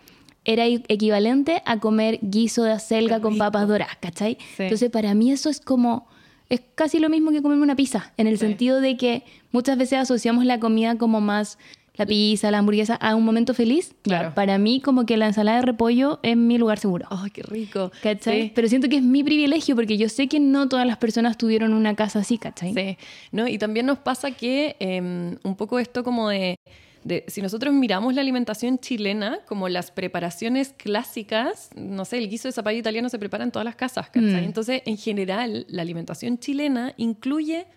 era 0.46 0.66
equivalente 0.66 1.62
a 1.66 1.80
comer 1.80 2.18
guiso 2.24 2.64
de 2.64 2.72
acelga 2.72 3.20
con 3.20 3.38
papas 3.38 3.68
doradas, 3.68 3.98
¿cachai? 4.00 4.38
Sí. 4.58 4.64
Entonces, 4.64 4.90
para 4.90 5.14
mí 5.14 5.32
eso 5.32 5.50
es 5.50 5.60
como, 5.60 6.08
es 6.50 6.62
casi 6.76 7.00
lo 7.00 7.10
mismo 7.10 7.32
que 7.32 7.42
comerme 7.42 7.64
una 7.64 7.76
pizza, 7.76 8.14
en 8.18 8.28
el 8.28 8.38
Sí. 8.38 8.46
sentido 8.48 8.82
de 8.82 8.98
que 8.98 9.24
muchas 9.52 9.78
veces 9.78 10.00
asociamos 10.00 10.46
la 10.46 10.60
comida 10.60 10.96
como 10.98 11.22
más, 11.22 11.58
la 11.96 12.06
pizza, 12.06 12.50
la 12.50 12.60
hamburguesa, 12.60 12.96
a 12.96 13.14
un 13.16 13.26
momento 13.26 13.54
feliz. 13.54 13.94
Claro. 14.04 14.34
para 14.34 14.58
mí, 14.58 14.80
como 14.80 15.06
que 15.06 15.18
la 15.18 15.28
ensalada 15.28 15.60
de 15.60 15.66
repollo 15.66 16.20
es 16.24 16.38
mi 16.38 16.58
lugar 16.58 16.80
seguro. 16.80 17.06
¡Ay, 17.12 17.30
qué 17.32 17.44
rico! 17.44 17.92
¿Cachai? 18.02 18.42
Sí. 18.44 18.52
Pero 18.56 18.68
siento 18.70 18.88
que 18.88 18.96
es 18.98 19.04
mi 19.04 19.22
privilegio 19.24 19.76
porque 19.76 19.98
yo 19.98 20.08
sé 20.08 20.28
que 20.28 20.40
no 20.40 20.70
todas 20.70 20.88
las 20.88 20.98
personas 20.98 21.38
tuvieron 21.38 21.74
una 21.74 21.96
casa 21.96 22.20
así, 22.20 22.38
¿cachai? 22.38 22.74
Sí, 22.74 22.98
¿no? 23.34 23.48
Y 23.48 23.58
también 23.58 23.86
nos 23.86 23.98
pasa 24.00 24.32
que 24.32 24.78
eh, 24.80 25.02
un 25.44 25.56
poco 25.58 25.78
esto 25.78 26.04
como 26.06 26.30
de 26.30 26.56
de, 27.04 27.26
si 27.28 27.42
nosotros 27.42 27.74
miramos 27.74 28.14
la 28.14 28.22
alimentación 28.22 28.80
chilena 28.80 29.40
como 29.46 29.70
las 29.70 29.92
preparaciones 29.92 30.74
clásicas, 30.78 31.70
no 31.76 32.06
sé, 32.06 32.18
el 32.18 32.30
guiso 32.30 32.48
de 32.48 32.52
zapallo 32.52 32.80
italiano 32.80 33.10
se 33.10 33.20
prepara 33.20 33.44
en 33.44 33.52
todas 33.52 33.66
las 33.66 33.76
casas, 33.76 34.10
¿cachai? 34.10 34.42
Mm. 34.42 34.46
Entonces, 34.46 34.82
en 34.86 34.98
general, 34.98 35.66
la 35.70 35.82
alimentación 35.82 36.38
chilena 36.40 36.94
incluye 36.98 37.68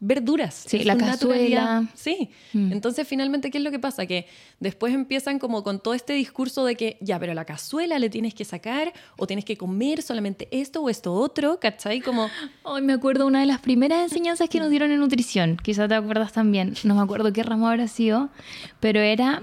verduras. 0.00 0.64
Sí, 0.66 0.84
la 0.84 0.96
cazuela. 0.96 1.88
Sí. 1.94 2.30
Mm. 2.52 2.72
Entonces, 2.72 3.06
finalmente, 3.06 3.50
¿qué 3.50 3.58
es 3.58 3.64
lo 3.64 3.70
que 3.70 3.78
pasa? 3.78 4.06
Que 4.06 4.26
después 4.60 4.92
empiezan 4.92 5.38
como 5.38 5.62
con 5.62 5.80
todo 5.80 5.94
este 5.94 6.12
discurso 6.12 6.64
de 6.64 6.76
que, 6.76 6.98
ya, 7.00 7.18
pero 7.18 7.32
la 7.34 7.44
cazuela 7.44 7.98
le 7.98 8.10
tienes 8.10 8.34
que 8.34 8.44
sacar 8.44 8.92
o 9.16 9.26
tienes 9.26 9.44
que 9.44 9.56
comer 9.56 10.02
solamente 10.02 10.48
esto 10.50 10.82
o 10.82 10.90
esto 10.90 11.14
otro, 11.14 11.58
¿cachai? 11.60 12.00
Como, 12.00 12.28
Hoy 12.62 12.82
me 12.82 12.92
acuerdo 12.92 13.26
una 13.26 13.40
de 13.40 13.46
las 13.46 13.60
primeras 13.60 14.02
enseñanzas 14.02 14.48
que 14.48 14.58
nos 14.58 14.70
dieron 14.70 14.90
en 14.90 15.00
nutrición, 15.00 15.56
quizás 15.62 15.88
te 15.88 15.94
acuerdas 15.94 16.32
también, 16.32 16.74
no 16.84 16.94
me 16.94 17.02
acuerdo 17.02 17.32
qué 17.32 17.42
ramo 17.42 17.68
habrá 17.68 17.88
sido, 17.88 18.28
pero 18.80 19.00
era, 19.00 19.42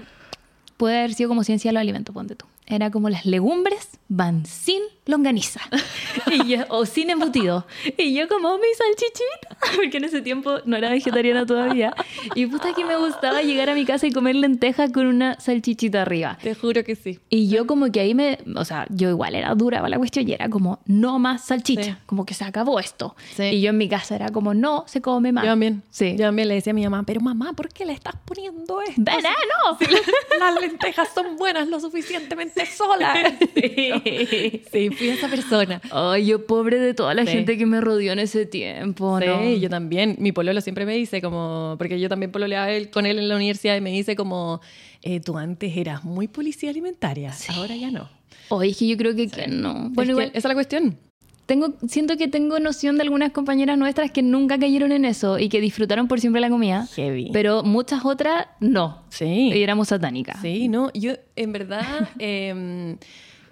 puede 0.76 0.98
haber 0.98 1.14
sido 1.14 1.28
como 1.28 1.44
ciencia 1.44 1.70
de 1.70 1.74
los 1.74 1.80
alimentos, 1.80 2.14
ponte 2.14 2.36
tú. 2.36 2.46
Era 2.72 2.90
como 2.90 3.10
las 3.10 3.26
legumbres 3.26 3.90
van 4.08 4.46
sin 4.46 4.80
longaniza 5.04 5.60
Y 6.32 6.46
yo- 6.56 6.64
o 6.68 6.86
sin 6.86 7.10
embutido. 7.10 7.66
Y 7.98 8.14
yo 8.14 8.28
como 8.28 8.56
mi 8.56 8.64
salchichita, 8.76 9.58
porque 9.76 9.96
en 9.98 10.04
ese 10.04 10.22
tiempo 10.22 10.58
no 10.64 10.76
era 10.76 10.88
vegetariana 10.90 11.44
todavía. 11.44 11.94
Y 12.34 12.46
puta 12.46 12.72
que 12.74 12.84
me 12.84 12.96
gustaba 12.96 13.42
llegar 13.42 13.68
a 13.68 13.74
mi 13.74 13.84
casa 13.84 14.06
y 14.06 14.12
comer 14.12 14.36
lentejas 14.36 14.90
con 14.92 15.06
una 15.06 15.38
salchichita 15.40 16.02
arriba. 16.02 16.38
te 16.42 16.54
juro 16.54 16.82
que 16.84 16.94
sí. 16.96 17.18
Y 17.28 17.48
yo 17.48 17.66
como 17.66 17.90
que 17.92 18.00
ahí 18.00 18.14
me, 18.14 18.38
o 18.56 18.64
sea, 18.64 18.86
yo 18.90 19.10
igual 19.10 19.34
era 19.34 19.54
dura 19.54 19.78
para 19.78 19.88
la 19.90 19.98
cuestión 19.98 20.28
y 20.28 20.32
era 20.32 20.48
como, 20.48 20.80
no 20.86 21.18
más 21.18 21.44
salchicha, 21.44 21.82
Sí. 21.82 21.94
como 22.06 22.24
que 22.24 22.34
se 22.34 22.44
acabó 22.44 22.78
esto. 22.80 23.14
Sí. 23.36 23.44
Y 23.44 23.60
yo 23.60 23.70
en 23.70 23.78
mi 23.78 23.88
casa 23.88 24.14
era 24.14 24.30
como, 24.30 24.54
no, 24.54 24.84
se 24.86 25.02
come 25.02 25.32
más. 25.32 25.44
Yo 25.44 25.50
también. 25.50 25.82
Sí. 25.90 26.12
Yo 26.16 26.26
también 26.26 26.48
le 26.48 26.54
decía 26.54 26.70
a 26.70 26.74
mi 26.74 26.84
mamá, 26.84 27.02
pero 27.04 27.20
mamá, 27.20 27.52
¿por 27.54 27.68
qué 27.68 27.84
le 27.84 27.92
estás 27.92 28.14
poniendo 28.24 28.80
esto? 28.82 29.02
¡Veneno! 29.02 29.78
Las 30.38 30.60
lentejas 30.60 31.08
son 31.14 31.36
buenas 31.36 31.68
lo 31.68 31.80
suficientemente 31.80 32.61
solas. 32.68 33.18
Sí. 33.54 34.62
Sí, 34.72 34.90
fui 34.90 35.08
esa 35.08 35.28
persona. 35.28 35.80
Ay, 35.90 36.26
yo 36.26 36.46
pobre 36.46 36.78
de 36.78 36.94
toda 36.94 37.14
la 37.14 37.24
Sí. 37.26 37.32
gente 37.32 37.56
que 37.58 37.66
me 37.66 37.80
rodeó 37.80 38.12
en 38.12 38.18
ese 38.18 38.46
tiempo, 38.46 39.18
Sí, 39.20 39.26
¿no? 39.26 39.54
yo 39.56 39.68
también. 39.68 40.16
Mi 40.18 40.32
pololo 40.32 40.60
siempre 40.60 40.86
me 40.86 40.94
dice 40.94 41.20
como, 41.20 41.76
porque 41.78 42.00
yo 42.00 42.08
también 42.08 42.32
pololeaba 42.32 42.70
él- 42.70 42.90
con 42.90 43.06
él 43.06 43.18
en 43.18 43.28
la 43.28 43.36
universidad 43.36 43.76
y 43.76 43.80
me 43.80 43.90
dice 43.90 44.16
como, 44.16 44.60
eh, 45.02 45.20
tú 45.20 45.38
antes 45.38 45.76
eras 45.76 46.04
muy 46.04 46.28
policía 46.28 46.70
alimentaria, 46.70 47.32
ahora 47.56 47.76
ya 47.76 47.90
no. 47.90 48.08
Oye, 48.48 48.70
es 48.70 48.76
que 48.78 48.88
yo 48.88 48.96
creo 48.96 49.14
que, 49.14 49.28
que 49.28 49.46
no. 49.46 49.90
Bueno, 49.90 50.12
igual 50.12 50.28
esa 50.34 50.38
es 50.38 50.44
la 50.44 50.54
cuestión. 50.54 50.98
Tengo, 51.52 51.74
siento 51.86 52.16
que 52.16 52.28
tengo 52.28 52.58
noción 52.60 52.96
de 52.96 53.02
algunas 53.02 53.30
compañeras 53.30 53.76
nuestras 53.76 54.10
que 54.10 54.22
nunca 54.22 54.58
cayeron 54.58 54.90
en 54.90 55.04
eso 55.04 55.38
y 55.38 55.50
que 55.50 55.60
disfrutaron 55.60 56.08
por 56.08 56.18
siempre 56.18 56.40
la 56.40 56.48
comida. 56.48 56.86
Heavy. 56.94 57.28
Pero 57.30 57.62
muchas 57.62 58.06
otras 58.06 58.46
no. 58.58 59.02
Sí. 59.10 59.50
Y 59.52 59.62
éramos 59.62 59.88
satánicas. 59.88 60.40
Sí, 60.40 60.68
no, 60.68 60.90
yo 60.94 61.12
en 61.36 61.52
verdad 61.52 62.08
eh, 62.18 62.96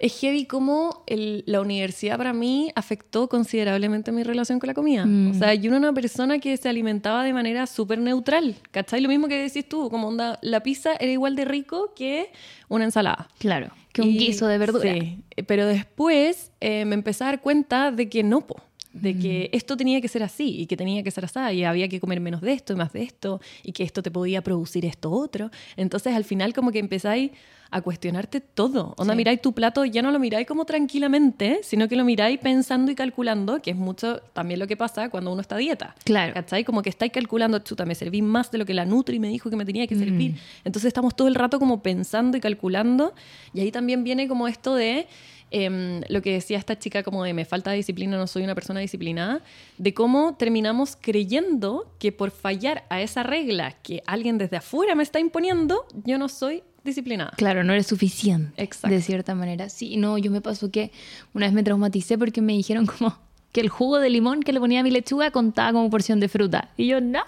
es 0.01 0.19
heavy 0.19 0.45
como 0.45 1.03
el- 1.07 1.43
la 1.45 1.61
universidad 1.61 2.17
para 2.17 2.33
mí 2.33 2.71
afectó 2.75 3.29
considerablemente 3.29 4.11
mi 4.11 4.23
relación 4.23 4.59
con 4.59 4.67
la 4.67 4.73
comida. 4.73 5.05
Mm. 5.05 5.31
O 5.31 5.33
sea, 5.35 5.53
yo 5.53 5.69
era 5.69 5.77
una 5.77 5.93
persona 5.93 6.39
que 6.39 6.57
se 6.57 6.67
alimentaba 6.67 7.23
de 7.23 7.33
manera 7.33 7.67
súper 7.67 7.99
neutral, 7.99 8.55
¿cachai? 8.71 8.99
Lo 9.01 9.09
mismo 9.09 9.27
que 9.27 9.37
decís 9.37 9.67
tú, 9.69 9.89
como 9.89 10.07
onda, 10.07 10.39
la 10.41 10.61
pizza 10.63 10.93
era 10.99 11.11
igual 11.11 11.35
de 11.35 11.45
rico 11.45 11.93
que 11.95 12.31
una 12.67 12.83
ensalada. 12.85 13.29
Claro. 13.37 13.69
Que 13.93 14.01
un 14.01 14.09
Y- 14.09 14.17
guiso 14.17 14.47
de 14.47 14.57
verdura. 14.57 14.91
Sí, 14.91 15.19
pero 15.47 15.65
después 15.67 16.51
eh, 16.61 16.85
me 16.85 16.95
empecé 16.95 17.23
a 17.23 17.27
dar 17.27 17.41
cuenta 17.41 17.91
de 17.91 18.09
que 18.09 18.23
no, 18.23 18.47
po, 18.47 18.55
de 18.93 19.17
que 19.17 19.49
Mm. 19.51 19.55
esto 19.55 19.77
tenía 19.77 20.01
que 20.01 20.07
ser 20.07 20.21
así 20.23 20.59
y 20.61 20.65
que 20.65 20.75
tenía 20.75 21.01
que 21.03 21.11
ser 21.11 21.23
así 21.25 21.39
y 21.53 21.63
había 21.63 21.87
que 21.87 21.99
comer 21.99 22.19
menos 22.19 22.41
de 22.41 22.51
esto 22.53 22.73
y 22.73 22.75
más 22.75 22.91
de 22.91 23.03
esto 23.03 23.39
y 23.63 23.71
que 23.71 23.83
esto 23.83 24.03
te 24.03 24.11
podía 24.11 24.41
producir 24.41 24.85
esto 24.85 25.11
otro. 25.11 25.49
Entonces 25.77 26.13
al 26.13 26.23
final 26.25 26.53
como 26.53 26.71
que 26.71 26.79
empezáis 26.79 27.31
a 27.73 27.79
cuestionarte 27.81 28.41
todo. 28.41 28.93
Onda, 28.97 29.13
Sí. 29.13 29.17
miráis 29.17 29.41
tu 29.41 29.53
plato 29.53 29.85
ya 29.85 30.01
no 30.01 30.11
lo 30.11 30.19
miráis 30.19 30.45
como 30.45 30.65
tranquilamente, 30.65 31.61
sino 31.63 31.87
que 31.87 31.95
lo 31.95 32.03
miráis 32.03 32.37
pensando 32.39 32.91
y 32.91 32.95
calculando, 32.95 33.61
que 33.61 33.71
es 33.71 33.77
mucho 33.77 34.19
también 34.33 34.59
lo 34.59 34.67
que 34.67 34.75
pasa 34.75 35.07
cuando 35.09 35.31
uno 35.31 35.39
está 35.39 35.55
a 35.55 35.59
dieta. 35.59 35.95
Claro. 36.03 36.33
¿Cachai? 36.33 36.65
Como 36.65 36.81
que 36.81 36.89
estáis 36.89 37.13
calculando, 37.13 37.59
chuta, 37.59 37.85
me 37.85 37.95
serví 37.95 38.21
más 38.21 38.51
de 38.51 38.57
lo 38.57 38.65
que 38.65 38.73
la 38.73 38.83
Nutri 38.83 39.19
me 39.19 39.29
dijo 39.29 39.49
que 39.49 39.55
me 39.55 39.63
tenía 39.63 39.87
que 39.87 39.95
servir. 39.95 40.33
Mm. 40.33 40.37
Entonces 40.65 40.87
estamos 40.89 41.15
todo 41.15 41.29
el 41.29 41.35
rato 41.35 41.59
como 41.59 41.81
pensando 41.81 42.35
y 42.35 42.41
calculando. 42.41 43.13
Y 43.53 43.61
ahí 43.61 43.71
también 43.71 44.03
viene 44.03 44.27
como 44.27 44.49
esto 44.49 44.75
de 44.75 45.07
em, 45.51 46.01
lo 46.09 46.21
que 46.21 46.33
decía 46.33 46.57
esta 46.57 46.79
chica 46.79 47.03
como 47.03 47.23
de 47.23 47.33
me 47.33 47.45
falta 47.45 47.71
disciplina, 47.71 48.17
no 48.17 48.27
soy 48.27 48.43
una 48.43 48.55
persona 48.55 48.79
disciplinada, 48.79 49.41
de 49.77 49.93
cómo 49.93 50.35
terminamos 50.35 50.97
creyendo 50.99 51.93
que 51.99 52.11
por 52.11 52.31
fallar 52.31 52.85
a 52.89 53.01
esa 53.01 53.23
regla 53.23 53.73
que 53.83 54.01
alguien 54.07 54.37
desde 54.37 54.57
afuera 54.57 54.95
me 54.95 55.03
está 55.03 55.19
imponiendo, 55.19 55.85
yo 56.05 56.17
no 56.17 56.29
soy 56.29 56.63
disciplinada. 56.83 57.33
Claro, 57.37 57.63
no 57.63 57.73
eres 57.73 57.87
suficiente. 57.87 58.51
Exacto. 58.61 58.95
De 58.95 59.01
cierta 59.01 59.35
manera. 59.35 59.69
Sí, 59.69 59.97
no, 59.97 60.17
yo 60.17 60.31
me 60.31 60.41
pasó 60.41 60.71
que 60.71 60.91
una 61.33 61.45
vez 61.45 61.53
me 61.53 61.63
traumaticé 61.63 62.17
porque 62.17 62.41
me 62.41 62.53
dijeron 62.53 62.85
como 62.85 63.17
que 63.51 63.61
el 63.61 63.69
jugo 63.69 63.99
de 63.99 64.09
limón 64.09 64.41
que 64.41 64.53
le 64.53 64.59
ponía 64.59 64.79
a 64.79 64.83
mi 64.83 64.91
lechuga 64.91 65.31
contaba 65.31 65.73
como 65.73 65.89
porción 65.89 66.19
de 66.19 66.29
fruta. 66.29 66.69
Y 66.77 66.87
yo, 66.87 67.01
no. 67.01 67.23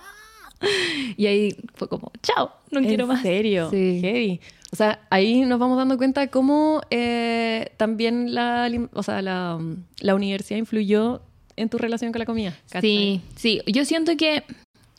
Y 1.18 1.26
ahí 1.28 1.56
fue 1.76 1.88
como, 1.88 2.12
chao, 2.24 2.52
no 2.72 2.82
quiero 2.82 3.04
¿En 3.04 3.10
más. 3.10 3.22
serio? 3.22 3.70
Sí. 3.70 4.00
Heavy. 4.02 4.42
O 4.72 4.76
sea, 4.76 5.00
ahí 5.12 5.42
nos 5.42 5.60
vamos 5.60 5.78
dando 5.78 5.98
cuenta 5.98 6.22
de 6.22 6.30
cómo 6.30 6.82
eh, 6.90 7.72
también 7.78 8.34
la, 8.34 8.68
o 8.94 9.04
sea, 9.04 9.22
la, 9.22 9.60
la 10.00 10.16
universidad 10.16 10.58
influyó 10.58 11.22
en 11.56 11.70
tu 11.70 11.78
relación 11.78 12.12
con 12.12 12.20
la 12.20 12.26
comida. 12.26 12.56
¿cachai? 12.72 12.82
Sí, 12.82 13.22
sí. 13.36 13.62
Yo 13.68 13.86
siento 13.86 14.18
que 14.18 14.44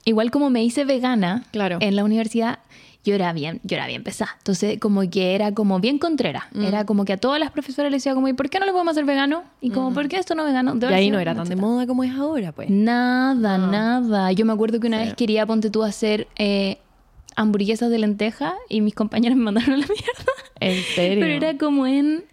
igual 0.04 0.30
como 0.30 0.50
me 0.50 0.62
hice 0.62 0.84
vegana 0.84 1.44
Claro. 1.50 1.78
en 1.80 1.96
la 1.96 2.04
universidad, 2.04 2.60
yo 3.04 3.14
era 3.14 3.32
bien, 3.32 3.60
yo 3.64 3.76
era 3.76 3.86
bien 3.86 4.02
pesada. 4.02 4.34
Entonces, 4.38 4.78
como 4.80 5.02
que 5.10 5.34
era 5.34 5.52
como 5.52 5.78
bien 5.78 5.98
contrera. 5.98 6.48
Mm. 6.52 6.64
Era 6.64 6.84
como 6.86 7.04
que 7.04 7.12
a 7.12 7.16
todas 7.18 7.38
las 7.38 7.50
profesoras 7.50 7.92
les 7.92 8.02
decía 8.02 8.14
como, 8.14 8.28
¿y 8.28 8.32
por 8.32 8.48
qué 8.50 8.58
no 8.58 8.66
lo 8.66 8.72
podemos 8.72 8.92
hacer 8.92 9.04
vegano? 9.04 9.44
Y 9.60 9.70
como, 9.70 9.92
¿por 9.92 10.08
qué 10.08 10.16
esto 10.16 10.34
no 10.34 10.42
es 10.42 10.48
vegano? 10.48 10.74
De 10.74 10.86
Mm. 10.86 10.90
Y 10.90 10.94
ahí 10.94 11.10
no 11.10 11.18
era 11.18 11.34
tan 11.34 11.48
de 11.48 11.56
moda 11.56 11.86
como 11.86 12.02
es 12.04 12.12
ahora, 12.12 12.52
pues. 12.52 12.70
Nada, 12.70 13.58
No. 13.58 13.66
nada. 13.70 14.32
Yo 14.32 14.44
me 14.46 14.52
acuerdo 14.54 14.80
que 14.80 14.86
una 14.86 14.98
vez 14.98 15.14
quería, 15.14 15.46
ponte 15.46 15.70
tú, 15.70 15.82
hacer 15.84 16.26
eh, 16.36 16.78
hamburguesas 17.36 17.90
de 17.90 17.98
lenteja 17.98 18.54
y 18.68 18.80
mis 18.80 18.94
compañeras 18.94 19.36
me 19.36 19.44
mandaron 19.50 19.74
a 19.74 19.76
la 19.76 19.86
mierda. 19.86 20.32
¿En 20.60 20.82
serio? 20.94 21.18
Pero 21.20 21.34
era 21.34 21.58
como 21.58 21.86
en 21.86 22.24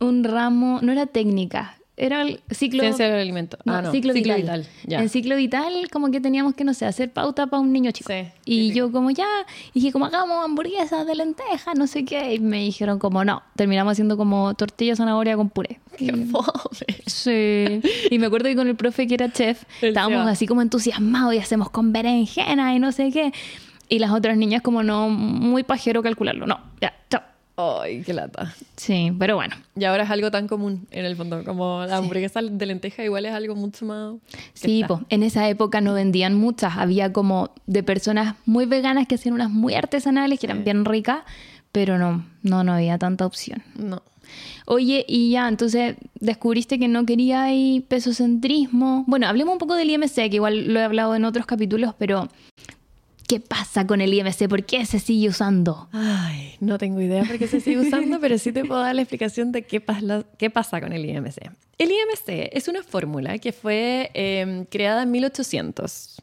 un 0.00 0.24
ramo, 0.24 0.80
no 0.82 0.92
era 0.92 1.06
técnica, 1.06 1.76
era 1.98 2.22
el 2.22 2.40
ciclo... 2.50 2.80
Ciencia 2.80 3.08
del 3.08 3.20
alimento. 3.20 3.58
no, 3.64 3.74
ah, 3.74 3.82
no. 3.82 3.90
ciclo, 3.92 4.12
vital. 4.14 4.66
Ya. 4.84 5.00
En 5.00 5.08
ciclo 5.08 5.36
vital 5.36 5.88
como 5.90 6.10
que 6.10 6.20
teníamos 6.20 6.54
que, 6.54 6.64
no 6.64 6.74
sé, 6.74 6.86
hacer 6.86 7.10
pauta 7.12 7.46
para 7.48 7.60
un 7.60 7.72
niño 7.72 7.90
chico. 7.90 8.12
Sí, 8.12 8.28
y 8.44 8.68
típico. 8.68 8.86
yo 8.86 8.92
como 8.92 9.10
ya, 9.10 9.26
y 9.74 9.80
dije 9.80 9.92
como 9.92 10.06
hagamos 10.06 10.44
hamburguesas 10.44 11.06
de 11.06 11.14
lenteja, 11.14 11.74
no 11.74 11.86
sé 11.86 12.04
qué. 12.04 12.34
Y 12.34 12.40
me 12.40 12.58
dijeron 12.60 12.98
como 12.98 13.24
no, 13.24 13.42
terminamos 13.56 13.92
haciendo 13.92 14.16
como 14.16 14.54
tortilla 14.54 14.96
zanahoria 14.96 15.36
con 15.36 15.50
puré. 15.50 15.80
Qué 15.96 16.06
Y- 16.06 16.24
fome. 16.26 16.46
Sí. 17.06 17.80
Y 18.10 18.18
me 18.18 18.26
acuerdo 18.26 18.48
que 18.48 18.56
con 18.56 18.68
el 18.68 18.76
profe 18.76 19.06
que 19.06 19.14
era 19.14 19.30
chef, 19.32 19.64
El 19.82 19.88
estábamos 19.88 20.26
así 20.28 20.46
como 20.46 20.62
entusiasmados 20.62 21.34
y 21.34 21.38
hacemos 21.38 21.70
con 21.70 21.92
berenjena 21.92 22.74
y 22.74 22.78
no 22.78 22.92
sé 22.92 23.10
qué. 23.10 23.32
Y 23.88 23.98
las 23.98 24.12
otras 24.12 24.36
niñas 24.36 24.62
como 24.62 24.82
no, 24.82 25.08
muy 25.08 25.62
pajero 25.62 26.02
calcularlo. 26.02 26.46
No, 26.46 26.60
ya, 26.80 26.92
chao. 27.10 27.22
Ay, 27.60 28.02
qué 28.06 28.12
lata. 28.12 28.54
Sí, 28.76 29.12
pero 29.18 29.34
bueno. 29.34 29.56
Y 29.74 29.84
ahora 29.84 30.04
es 30.04 30.10
algo 30.10 30.30
tan 30.30 30.46
común 30.46 30.86
en 30.92 31.04
el 31.04 31.16
fondo, 31.16 31.42
como 31.42 31.84
la 31.84 31.96
hamburguesa 31.96 32.40
de 32.40 32.66
lenteja 32.66 33.02
igual 33.02 33.26
es 33.26 33.32
algo 33.32 33.56
mucho 33.56 33.84
más... 33.84 34.14
Sí, 34.54 34.84
po, 34.86 35.00
en 35.08 35.24
esa 35.24 35.48
época 35.48 35.80
no 35.80 35.92
vendían 35.92 36.36
muchas. 36.36 36.76
Había 36.76 37.12
como 37.12 37.50
de 37.66 37.82
personas 37.82 38.36
muy 38.46 38.66
veganas 38.66 39.08
que 39.08 39.16
hacían 39.16 39.34
unas 39.34 39.50
muy 39.50 39.74
artesanales, 39.74 40.38
que 40.38 40.46
eran 40.46 40.62
bien 40.62 40.84
ricas, 40.84 41.24
pero 41.72 41.98
no, 41.98 42.24
no, 42.44 42.62
no 42.62 42.74
había 42.74 42.96
tanta 42.96 43.26
opción. 43.26 43.60
No. 43.74 44.02
Oye, 44.66 45.04
y 45.08 45.30
ya, 45.30 45.48
entonces 45.48 45.96
descubriste 46.20 46.78
que 46.78 46.86
no 46.86 47.06
quería 47.06 47.48
pesocentrismo. 47.88 49.02
Bueno, 49.08 49.26
hablemos 49.26 49.54
un 49.54 49.58
poco 49.58 49.74
del 49.74 49.90
IMC, 49.90 50.14
que 50.14 50.36
igual 50.36 50.72
lo 50.72 50.78
he 50.78 50.84
hablado 50.84 51.16
en 51.16 51.24
otros 51.24 51.44
capítulos, 51.44 51.94
pero 51.98 52.28
¿qué 53.28 53.38
pasa 53.38 53.86
con 53.86 54.00
el 54.00 54.12
IMC? 54.12 54.48
¿Por 54.48 54.64
qué 54.64 54.84
se 54.86 54.98
sigue 54.98 55.28
usando? 55.28 55.88
Ay, 55.92 56.56
no 56.58 56.78
tengo 56.78 57.00
idea 57.00 57.22
por 57.24 57.38
qué 57.38 57.46
se 57.46 57.60
sigue 57.60 57.78
usando, 57.78 58.18
pero 58.18 58.38
sí 58.38 58.50
te 58.50 58.64
puedo 58.64 58.80
dar 58.80 58.94
la 58.96 59.02
explicación 59.02 59.52
de 59.52 59.62
qué, 59.62 59.80
pasa 59.80 60.24
qué 60.38 60.50
pasa 60.50 60.80
con 60.80 60.92
el 60.92 61.04
IMC. 61.04 61.36
El 61.78 61.90
IMC 61.92 62.50
es 62.52 62.66
una 62.66 62.82
fórmula 62.82 63.38
que 63.38 63.52
fue 63.52 64.10
eh, 64.14 64.64
creada 64.70 65.02
en 65.04 65.12
1800, 65.12 66.22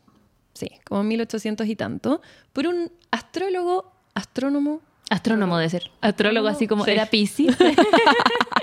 sí, 0.54 0.68
como 0.84 1.02
en 1.02 1.08
1800 1.08 1.68
y 1.68 1.76
tanto, 1.78 2.22
por 2.52 2.68
un 2.68 2.92
astrólogo, 3.12 3.94
astrónomo, 4.14 4.82
Astrónomo 5.12 5.60
de 5.60 5.70
ser. 5.70 5.92
Astrólogo, 6.02 6.48
así 6.48 6.66
como 6.68 6.84
Sí. 6.84 6.90
era 6.90 7.06
Piscis. 7.06 7.56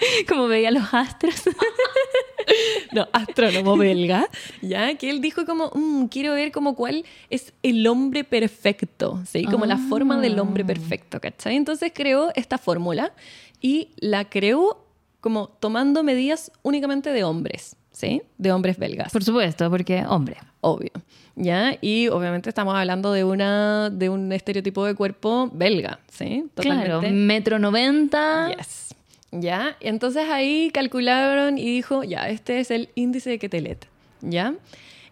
como 0.28 0.48
veía 0.48 0.70
los 0.70 0.92
astros. 0.92 1.34
no, 2.92 3.08
astrónomo 3.12 3.76
belga, 3.76 4.28
ya 4.62 4.94
que 4.94 5.10
él 5.10 5.20
dijo 5.20 5.44
como, 5.44 5.70
"Mm, 5.74 6.06
quiero 6.06 6.34
ver 6.34 6.52
como 6.52 6.74
cuál 6.74 7.04
es 7.30 7.52
el 7.62 7.86
hombre 7.86 8.24
perfecto, 8.24 9.20
¿sí? 9.26 9.44
Como 9.44 9.66
la 9.66 9.76
forma 9.76 10.20
del 10.20 10.38
hombre 10.38 10.64
perfecto, 10.64 11.20
¿cachai? 11.20 11.56
Entonces 11.56 11.92
creó 11.94 12.30
esta 12.34 12.58
fórmula 12.58 13.12
y 13.60 13.88
la 13.98 14.24
creó 14.28 14.84
como 15.20 15.48
tomando 15.48 16.02
medidas 16.02 16.52
únicamente 16.62 17.10
de 17.12 17.24
hombres, 17.24 17.76
¿sí? 17.90 18.22
De 18.38 18.52
hombres 18.52 18.78
belgas. 18.78 19.12
Por 19.12 19.24
supuesto, 19.24 19.70
porque 19.70 20.04
hombre. 20.06 20.36
Obvio. 20.60 20.90
¿Ya? 21.36 21.76
Y 21.80 22.08
obviamente 22.08 22.48
estamos 22.48 22.74
hablando 22.74 23.12
de 23.12 23.22
una 23.22 23.90
de 23.90 24.08
un 24.08 24.32
estereotipo 24.32 24.84
de 24.84 24.96
cuerpo 24.96 25.48
belga, 25.52 26.00
¿sí? 26.10 26.46
Claro, 26.56 27.00
metro 27.02 27.60
noventa. 27.60 28.50
Yes. 28.56 28.87
¿Ya? 29.30 29.76
Entonces 29.80 30.28
ahí 30.30 30.70
calcularon 30.72 31.58
y 31.58 31.66
dijo, 31.66 32.02
ya, 32.02 32.28
este 32.28 32.60
es 32.60 32.70
el 32.70 32.88
índice 32.94 33.30
de 33.30 33.38
Ketelet, 33.38 33.86
¿ya? 34.22 34.54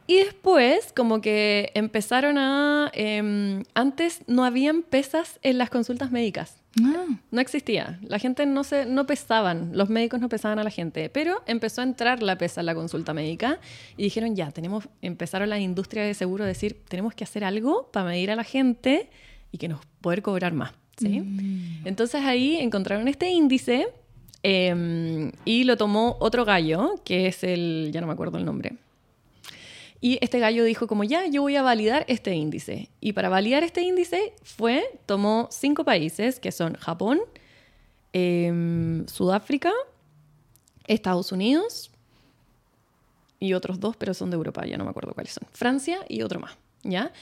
Y 0.07 0.17
después, 0.17 0.93
como 0.95 1.21
que 1.21 1.73
empezaron 1.75 2.39
a... 2.39 2.91
Em, 2.95 3.65
antes 3.75 4.23
no 4.29 4.45
habían 4.45 4.83
pesas 4.83 5.41
en 5.43 5.59
las 5.59 5.69
consultas 5.69 6.13
médicas. 6.13 6.63
Ah. 6.81 7.07
No 7.31 7.41
existía. 7.41 7.99
La 8.03 8.19
gente 8.19 8.47
no 8.47 8.63
se, 8.63 8.87
no 8.87 9.07
pesaban, 9.07 9.71
los 9.73 9.89
médicos 9.89 10.21
no 10.21 10.29
pesaban 10.29 10.59
a 10.59 10.65
la 10.65 10.71
gente, 10.71 11.09
pero 11.09 11.43
empezó 11.47 11.81
a 11.81 11.85
entrar 11.85 12.23
la 12.23 12.39
pesa 12.39 12.61
en 12.61 12.67
la 12.67 12.75
consulta 12.75 13.15
médica 13.15 13.59
y 13.97 14.05
dijeron 14.05 14.37
ya, 14.37 14.51
tenemos, 14.53 14.89
empezaron 15.03 15.49
la 15.51 15.59
industria 15.59 16.05
de 16.05 16.15
seguro 16.15 16.45
a 16.45 16.47
decir, 16.47 16.83
tenemos 16.89 17.15
que 17.15 17.25
hacer 17.25 17.45
algo 17.45 17.91
para 17.93 18.07
medir 18.07 18.31
a 18.31 18.37
la 18.37 18.45
gente 18.45 19.11
y 19.51 19.59
que 19.59 19.69
nos 19.69 19.81
poder 20.01 20.23
cobrar 20.23 20.53
más. 20.53 20.73
¿sí? 20.99 21.21
Mm. 21.21 21.87
Entonces 21.87 22.23
ahí 22.25 22.57
encontraron 22.57 23.09
este 23.09 23.31
índice 23.31 23.89
em, 24.49 25.33
y 25.45 25.65
lo 25.65 25.77
tomó 25.77 26.17
otro 26.21 26.45
gallo, 26.45 26.95
que 27.05 27.27
es 27.27 27.43
el, 27.43 27.91
ya 27.93 28.01
no 28.01 28.07
me 28.07 28.13
acuerdo 28.13 28.39
el 28.39 28.45
nombre, 28.45 28.77
y 30.01 30.19
este 30.21 30.39
gallo 30.39 30.63
dijo 30.63 30.87
como, 30.87 31.03
ya, 31.03 31.27
yo 31.27 31.43
voy 31.43 31.57
a 31.57 31.63
validar 31.63 32.05
este 32.07 32.33
índice. 32.33 32.91
Y 33.01 33.13
para 33.13 33.29
validar 33.29 33.65
este 33.65 33.81
índice 33.81 34.35
fue, 34.45 34.85
tomó 35.05 35.49
cinco 35.51 35.85
países, 35.85 36.39
que 36.39 36.53
son 36.53 36.75
Japón, 36.75 37.19
em, 38.13 39.05
Sudáfrica, 39.09 39.73
Estados 40.87 41.33
Unidos 41.33 41.91
y 43.41 43.55
otros 43.55 43.81
dos, 43.81 43.97
pero 43.97 44.15
son 44.15 44.31
de 44.31 44.37
Europa, 44.37 44.65
ya 44.65 44.77
no 44.77 44.85
me 44.85 44.91
acuerdo 44.91 45.13
cuáles 45.13 45.33
son. 45.33 45.49
Francia 45.51 45.99
y 46.09 46.23
otro 46.23 46.39
más, 46.39 46.57
¿ya? 46.85 47.13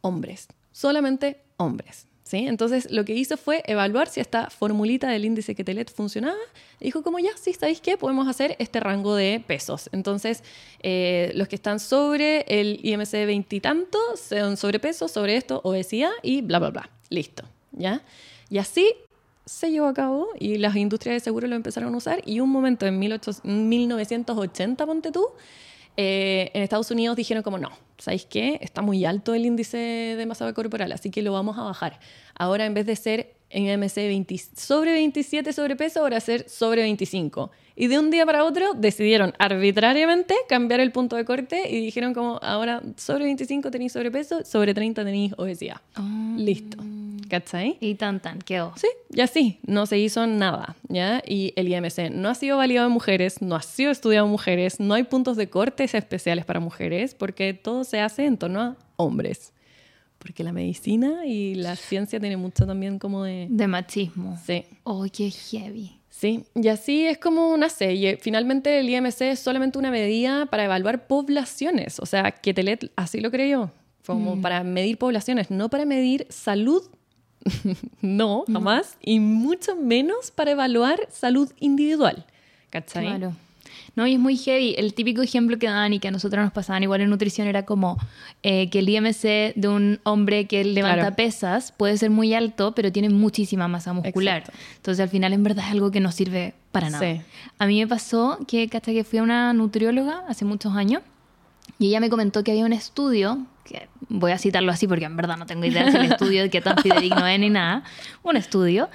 Hombres, 0.00 0.48
solamente 0.72 1.42
hombres. 1.58 2.06
Entonces 2.32 2.90
lo 2.90 3.04
que 3.04 3.14
hizo 3.14 3.36
fue 3.36 3.62
evaluar 3.66 4.08
si 4.08 4.20
esta 4.20 4.48
formulita 4.48 5.08
del 5.08 5.24
índice 5.24 5.54
Ketelet 5.54 5.92
funcionaba. 5.92 6.38
Y 6.80 6.86
dijo 6.86 7.02
como 7.02 7.18
ya, 7.18 7.30
sí, 7.40 7.52
¿sabéis 7.52 7.80
qué? 7.80 7.96
Podemos 7.98 8.26
hacer 8.28 8.56
este 8.58 8.80
rango 8.80 9.14
de 9.14 9.42
pesos. 9.46 9.90
Entonces 9.92 10.42
eh, 10.82 11.32
los 11.34 11.48
que 11.48 11.56
están 11.56 11.78
sobre 11.80 12.44
el 12.48 12.80
IMC 12.82 13.10
de 13.10 13.26
veintitantos 13.26 14.20
son 14.20 14.56
sobrepeso, 14.56 15.08
sobre 15.08 15.36
esto, 15.36 15.60
obesidad 15.64 16.12
y 16.22 16.40
bla, 16.40 16.58
bla, 16.58 16.70
bla. 16.70 16.90
Listo, 17.10 17.44
¿ya? 17.72 18.02
Y 18.48 18.58
así 18.58 18.94
se 19.44 19.70
llevó 19.70 19.88
a 19.88 19.94
cabo 19.94 20.28
y 20.38 20.56
las 20.58 20.76
industrias 20.76 21.16
de 21.16 21.20
seguro 21.20 21.48
lo 21.48 21.56
empezaron 21.56 21.92
a 21.94 21.96
usar 21.96 22.22
y 22.24 22.40
un 22.40 22.48
momento 22.50 22.86
en 22.86 22.98
1980, 22.98 24.86
ponte 24.86 25.10
tú, 25.10 25.26
eh, 25.96 26.50
en 26.54 26.62
Estados 26.62 26.90
Unidos 26.90 27.16
dijeron 27.16 27.42
como 27.42 27.58
no, 27.58 27.70
¿sabéis 27.98 28.24
qué? 28.26 28.58
Está 28.60 28.82
muy 28.82 29.04
alto 29.04 29.34
el 29.34 29.44
índice 29.44 29.76
de 29.76 30.26
masa 30.26 30.52
corporal, 30.52 30.92
así 30.92 31.10
que 31.10 31.22
lo 31.22 31.32
vamos 31.32 31.58
a 31.58 31.62
bajar. 31.62 31.98
Ahora 32.34 32.66
en 32.66 32.74
vez 32.74 32.86
de 32.86 32.96
ser 32.96 33.34
en 33.50 33.78
MC 33.78 33.96
20, 33.96 34.38
sobre 34.56 34.92
27 34.92 35.52
sobrepeso, 35.52 36.00
ahora 36.00 36.20
ser 36.20 36.48
sobre 36.48 36.82
25. 36.82 37.50
Y 37.76 37.86
de 37.88 37.98
un 37.98 38.10
día 38.10 38.24
para 38.24 38.44
otro 38.44 38.74
decidieron 38.74 39.34
arbitrariamente 39.38 40.34
cambiar 40.48 40.80
el 40.80 40.92
punto 40.92 41.16
de 41.16 41.24
corte 41.24 41.70
y 41.70 41.80
dijeron 41.80 42.14
como 42.14 42.38
ahora 42.42 42.82
sobre 42.96 43.24
25 43.24 43.70
tenéis 43.70 43.92
sobrepeso, 43.92 44.44
sobre 44.44 44.72
30 44.74 45.04
tenéis 45.04 45.34
obesidad. 45.36 45.80
Oh. 45.96 46.34
Listo. 46.36 46.78
¿Cachai? 47.32 47.78
Y 47.80 47.94
tan 47.94 48.20
tan, 48.20 48.40
quedó. 48.40 48.74
Sí, 48.76 48.88
ya 49.08 49.26
sí, 49.26 49.58
no 49.66 49.86
se 49.86 49.98
hizo 49.98 50.26
nada, 50.26 50.76
¿ya? 50.90 51.22
Y 51.26 51.54
el 51.56 51.66
IMC 51.66 52.10
no 52.10 52.28
ha 52.28 52.34
sido 52.34 52.58
validado 52.58 52.88
en 52.88 52.92
mujeres, 52.92 53.40
no 53.40 53.56
ha 53.56 53.62
sido 53.62 53.90
estudiado 53.90 54.26
en 54.26 54.32
mujeres, 54.32 54.78
no 54.80 54.92
hay 54.92 55.04
puntos 55.04 55.38
de 55.38 55.48
cortes 55.48 55.94
especiales 55.94 56.44
para 56.44 56.60
mujeres 56.60 57.14
porque 57.14 57.54
todo 57.54 57.84
se 57.84 58.00
hace 58.00 58.26
en 58.26 58.36
torno 58.36 58.60
a 58.60 58.76
hombres. 58.96 59.54
Porque 60.18 60.44
la 60.44 60.52
medicina 60.52 61.24
y 61.24 61.54
la 61.54 61.74
ciencia 61.76 62.20
tienen 62.20 62.38
mucho 62.38 62.66
también 62.66 62.98
como 62.98 63.24
de... 63.24 63.46
De 63.48 63.66
machismo. 63.66 64.38
Sí. 64.44 64.66
Oh, 64.84 65.06
qué 65.10 65.30
heavy. 65.30 66.02
Sí, 66.10 66.44
y 66.54 66.68
así 66.68 67.06
es 67.06 67.16
como 67.16 67.48
una 67.48 67.70
serie. 67.70 68.18
Finalmente 68.20 68.78
el 68.78 68.90
IMC 68.90 69.22
es 69.22 69.38
solamente 69.38 69.78
una 69.78 69.90
medida 69.90 70.44
para 70.44 70.66
evaluar 70.66 71.06
poblaciones. 71.06 71.98
O 71.98 72.04
sea, 72.04 72.30
que 72.30 72.52
Telet 72.52 72.92
así 72.94 73.20
lo 73.20 73.30
creyó. 73.30 73.70
Como 74.04 74.36
mm. 74.36 74.42
para 74.42 74.62
medir 74.64 74.98
poblaciones, 74.98 75.50
no 75.50 75.70
para 75.70 75.86
medir 75.86 76.26
salud. 76.28 76.82
no, 78.00 78.44
jamás. 78.52 78.96
Y 79.02 79.20
mucho 79.20 79.76
menos 79.76 80.30
para 80.30 80.52
evaluar 80.52 81.00
salud 81.10 81.50
individual. 81.60 82.26
¿Cachai? 82.70 83.06
Claro. 83.06 83.34
No, 83.94 84.06
y 84.06 84.14
es 84.14 84.18
muy 84.18 84.36
heavy. 84.36 84.74
El 84.78 84.94
típico 84.94 85.22
ejemplo 85.22 85.58
que 85.58 85.66
dan 85.66 85.92
y 85.92 85.98
que 85.98 86.08
a 86.08 86.10
nosotros 86.10 86.42
nos 86.42 86.52
pasaban 86.52 86.82
igual 86.82 87.02
en 87.02 87.10
nutrición 87.10 87.46
era 87.46 87.64
como 87.64 87.98
eh, 88.42 88.70
que 88.70 88.78
el 88.78 88.88
IMC 88.88 89.54
de 89.54 89.68
un 89.68 90.00
hombre 90.04 90.46
que 90.46 90.64
levanta 90.64 91.14
pesas 91.14 91.72
puede 91.72 91.98
ser 91.98 92.10
muy 92.10 92.32
alto, 92.32 92.74
pero 92.74 92.90
tiene 92.90 93.10
muchísima 93.10 93.68
masa 93.68 93.92
muscular. 93.92 94.44
Entonces 94.76 95.02
al 95.02 95.10
final 95.10 95.32
en 95.34 95.42
verdad 95.42 95.66
es 95.66 95.72
algo 95.72 95.90
que 95.90 96.00
no 96.00 96.10
sirve 96.10 96.54
para 96.70 96.88
nada. 96.88 97.22
A 97.58 97.66
mí 97.66 97.80
me 97.80 97.86
pasó 97.86 98.38
que 98.48 98.68
hasta 98.72 98.92
que 98.92 99.04
fui 99.04 99.18
a 99.18 99.22
una 99.22 99.52
nutrióloga 99.52 100.24
hace 100.26 100.46
muchos 100.46 100.74
años 100.74 101.02
y 101.82 101.88
ella 101.88 101.98
me 101.98 102.10
comentó 102.10 102.44
que 102.44 102.52
había 102.52 102.64
un 102.64 102.72
estudio, 102.72 103.44
que 103.64 103.88
voy 104.08 104.30
a 104.30 104.38
citarlo 104.38 104.70
así 104.70 104.86
porque 104.86 105.04
en 105.04 105.16
verdad 105.16 105.36
no 105.36 105.46
tengo 105.46 105.64
idea 105.64 105.90
del 105.90 106.12
estudio, 106.12 106.42
de 106.42 106.48
qué 106.48 106.60
tan 106.60 106.76
fidedigno 106.78 107.26
es 107.26 107.40
ni 107.40 107.50
nada, 107.50 107.82
un 108.22 108.36
estudio 108.36 108.88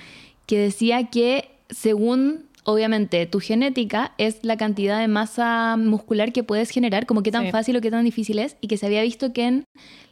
que 0.45 0.57
decía 0.57 1.09
que 1.09 1.51
según 1.69 2.45
obviamente 2.63 3.25
tu 3.25 3.41
genética 3.41 4.13
es 4.17 4.39
la 4.41 4.55
cantidad 4.55 5.01
de 5.01 5.09
masa 5.09 5.75
muscular 5.75 6.31
que 6.31 6.43
puedes 6.43 6.69
generar, 6.69 7.05
como 7.05 7.23
qué 7.23 7.31
tan 7.31 7.51
fácil 7.51 7.75
o 7.75 7.81
qué 7.81 7.91
tan 7.91 8.05
difícil 8.05 8.39
es, 8.39 8.55
y 8.61 8.69
que 8.69 8.77
se 8.77 8.85
había 8.85 9.01
visto 9.01 9.33
que 9.33 9.43
en 9.47 9.65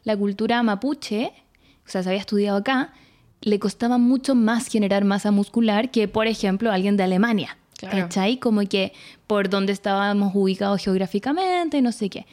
la 0.04 0.18
cultura 0.18 0.62
mapuche, 0.62 1.32
o 1.86 1.90
sea, 1.90 2.04
se 2.04 2.10
había 2.10 2.20
estudiado 2.20 2.58
acá, 2.58 2.92
le 3.40 3.58
costaba 3.58 3.98
mucho 3.98 4.36
más 4.36 4.68
generar 4.68 5.06
masa 5.06 5.32
muscular 5.32 5.92
que, 5.92 6.10
por 6.10 6.28
ejemplo, 6.28 6.74
alguien 6.74 6.98
de 6.98 7.04
Alemania. 7.04 7.58
¿Cachai? 7.80 8.38
Como 8.38 8.62
que 8.62 8.94
por 9.28 9.50
donde 9.50 9.74
estábamos 9.74 10.32
ubicados 10.34 10.82
geográficamente, 10.84 11.82
no 11.82 11.92
sé 11.92 12.10
qué. 12.10 12.26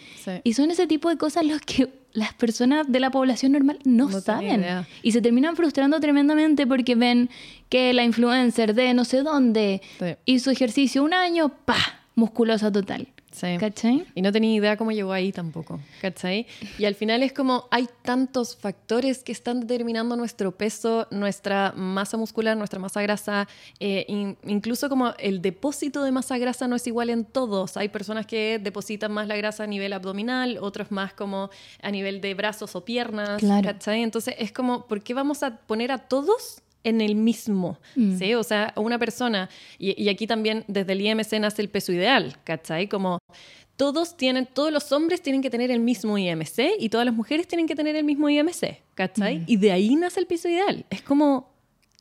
Y 0.44 0.54
son 0.54 0.70
ese 0.70 0.86
tipo 0.86 1.08
de 1.08 1.16
cosas 1.16 1.44
los 1.44 1.60
que 1.60 1.90
las 2.12 2.34
personas 2.34 2.86
de 2.88 3.00
la 3.00 3.10
población 3.10 3.52
normal 3.52 3.78
no, 3.84 4.10
saben. 4.20 4.64
Y 5.02 5.12
se 5.12 5.20
terminan 5.20 5.56
frustrando 5.56 5.98
tremendamente 6.00 6.66
porque 6.66 6.94
ven 6.94 7.30
que 7.68 7.92
la 7.92 8.04
influencer 8.04 8.74
de 8.74 8.94
no 8.94 9.04
sé 9.04 9.22
dónde 9.22 9.80
hizo 10.24 10.50
ejercicio 10.50 11.02
un 11.02 11.14
año, 11.14 11.50
pa, 11.64 11.78
musculosa 12.14 12.70
total. 12.70 13.08
¿Cachai? 13.58 14.06
Y 14.14 14.22
no 14.22 14.32
tenía 14.32 14.54
idea 14.54 14.76
cómo 14.76 14.92
llegó 14.92 15.12
ahí 15.12 15.32
tampoco. 15.32 15.80
¿Cachai? 16.00 16.46
Y 16.78 16.84
al 16.84 16.94
final 16.94 17.22
es 17.22 17.32
como 17.32 17.66
hay 17.70 17.88
tantos 18.02 18.56
factores 18.56 19.22
que 19.22 19.32
están 19.32 19.60
determinando 19.60 20.16
nuestro 20.16 20.52
peso, 20.52 21.06
nuestra 21.10 21.72
masa 21.76 22.16
muscular, 22.16 22.56
nuestra 22.56 22.78
masa 22.78 23.02
grasa, 23.02 23.48
eh, 23.80 24.36
incluso 24.44 24.88
como 24.88 25.14
el 25.18 25.42
depósito 25.42 26.02
de 26.02 26.12
masa 26.12 26.38
grasa 26.38 26.68
no 26.68 26.76
es 26.76 26.86
igual 26.86 27.10
en 27.10 27.24
todos. 27.24 27.76
Hay 27.76 27.88
personas 27.88 28.26
que 28.26 28.60
depositan 28.62 29.12
más 29.12 29.26
la 29.26 29.36
grasa 29.36 29.64
a 29.64 29.66
nivel 29.66 29.92
abdominal, 29.92 30.58
otros 30.60 30.90
más 30.90 31.12
como 31.14 31.50
a 31.82 31.90
nivel 31.90 32.20
de 32.20 32.34
brazos 32.34 32.76
o 32.76 32.84
piernas. 32.84 33.42
¿Cachai? 33.62 34.02
Entonces 34.02 34.34
es 34.38 34.52
como, 34.52 34.86
¿por 34.86 35.02
qué 35.02 35.14
vamos 35.14 35.42
a 35.42 35.56
poner 35.56 35.92
a 35.92 35.98
todos 35.98 36.62
en 36.84 37.00
el 37.00 37.14
mismo, 37.14 37.78
mm. 37.96 38.18
¿sí? 38.18 38.34
O 38.34 38.42
sea, 38.42 38.72
una 38.76 38.98
persona, 38.98 39.48
y, 39.78 40.08
aquí 40.08 40.26
también 40.26 40.64
desde 40.68 40.92
el 40.92 41.00
IMC 41.00 41.32
nace 41.40 41.62
el 41.62 41.68
peso 41.68 41.92
ideal, 41.92 42.36
¿cachai? 42.44 42.88
Como 42.88 43.18
todos 43.76 44.16
tienen, 44.16 44.46
todos 44.46 44.72
los 44.72 44.92
hombres 44.92 45.22
tienen 45.22 45.42
que 45.42 45.50
tener 45.50 45.70
el 45.70 45.80
mismo 45.80 46.18
IMC 46.18 46.76
y 46.78 46.88
todas 46.88 47.06
las 47.06 47.14
mujeres 47.14 47.48
tienen 47.48 47.66
que 47.66 47.74
tener 47.74 47.96
el 47.96 48.04
mismo 48.04 48.28
IMC, 48.28 48.82
¿cachai? 48.94 49.40
Mm. 49.40 49.44
Y 49.46 49.56
de 49.56 49.72
ahí 49.72 49.96
nace 49.96 50.20
el 50.20 50.26
peso 50.26 50.48
ideal. 50.48 50.84
Es 50.90 51.02
como, 51.02 51.51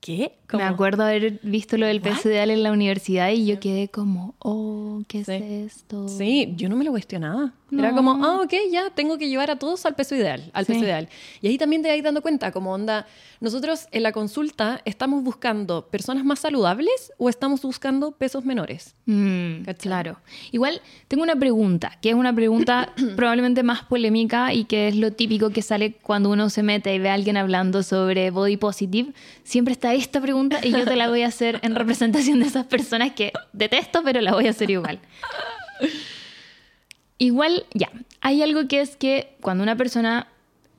¿qué? 0.02 0.34
Me 0.52 0.64
acuerdo 0.64 1.04
haber 1.04 1.40
visto 1.44 1.78
lo 1.78 1.86
del 1.86 2.02
peso 2.02 2.28
ideal 2.30 2.50
en 2.50 2.64
la 2.64 2.72
universidad 2.72 3.30
y 3.30 3.46
yo 3.46 3.60
quedé 3.60 3.88
como, 3.88 4.36
oh, 4.40 5.02
¿qué 5.08 5.22
es 5.22 5.30
esto? 5.30 6.10
Sí, 6.10 6.54
yo 6.58 6.68
no 6.68 6.76
me 6.76 6.84
lo 6.84 6.92
cuestionaba. 6.92 7.54
Era 7.72 7.94
como, 7.94 8.22
ah, 8.26 8.42
ok, 8.42 8.54
ya, 8.70 8.90
tengo 8.90 9.18
que 9.18 9.30
llevar 9.30 9.50
a 9.50 9.58
todos 9.58 9.86
al 9.86 9.96
peso 9.96 10.14
ideal, 10.14 10.50
al 10.52 10.66
peso 10.66 10.84
ideal. 10.84 11.08
Y 11.42 11.48
ahí 11.48 11.58
también 11.58 11.82
te 11.82 11.90
vas 11.90 12.04
dando 12.04 12.22
cuenta, 12.22 12.52
como 12.52 12.74
onda, 12.74 13.08
nosotros 13.40 13.88
en 13.92 14.04
la 14.04 14.12
consulta 14.12 14.82
estamos 14.84 15.24
buscando 15.24 15.88
personas 15.88 16.26
más 16.26 16.40
saludables 16.40 17.14
o 17.18 17.30
estamos 17.30 17.62
buscando 17.62 18.12
pesos 18.12 18.44
menores. 18.44 18.96
Mm, 19.06 19.64
claro. 19.80 20.18
Igual 20.52 20.82
tengo 21.08 21.24
una 21.24 21.38
pregunta, 21.38 21.98
que 22.02 22.10
es 22.10 22.16
una 22.16 22.36
pregunta 22.36 22.94
probablemente 23.16 23.64
más 23.64 23.84
polémica 23.84 24.54
y 24.54 24.66
que 24.66 24.90
es 24.90 24.98
lo 24.98 25.14
típico 25.14 25.52
que 25.52 25.62
sale 25.62 25.94
cuando 25.94 26.30
uno 26.30 26.50
se 26.50 26.64
mete 26.64 26.94
y 26.94 27.00
ve 27.00 27.10
a 27.10 27.14
alguien 27.14 27.38
hablando 27.38 27.84
sobre 27.84 28.32
body 28.32 28.58
positive. 28.58 29.14
Siempre 29.46 29.72
está 29.72 29.91
esta 29.94 30.22
pregunta 30.22 30.60
y 30.64 30.72
yo 30.72 30.86
te 30.86 30.96
la 30.96 31.10
voy 31.10 31.24
a 31.24 31.28
hacer 31.28 31.60
en 31.64 31.76
representación 31.76 32.40
de 32.40 32.48
esas 32.48 32.66
personas 32.66 33.12
que 33.12 33.32
detesto, 33.54 34.02
pero 34.04 34.22
la 34.22 34.34
voy 34.34 34.48
a 34.48 34.52
hacer 34.52 34.70
igual. 34.70 35.00
Igual, 37.18 37.66
ya, 37.74 37.92
hay 38.22 38.42
algo 38.42 38.68
que 38.68 38.82
es 38.82 38.96
que 38.96 39.36
cuando 39.42 39.64
una 39.64 39.76
persona 39.76 40.28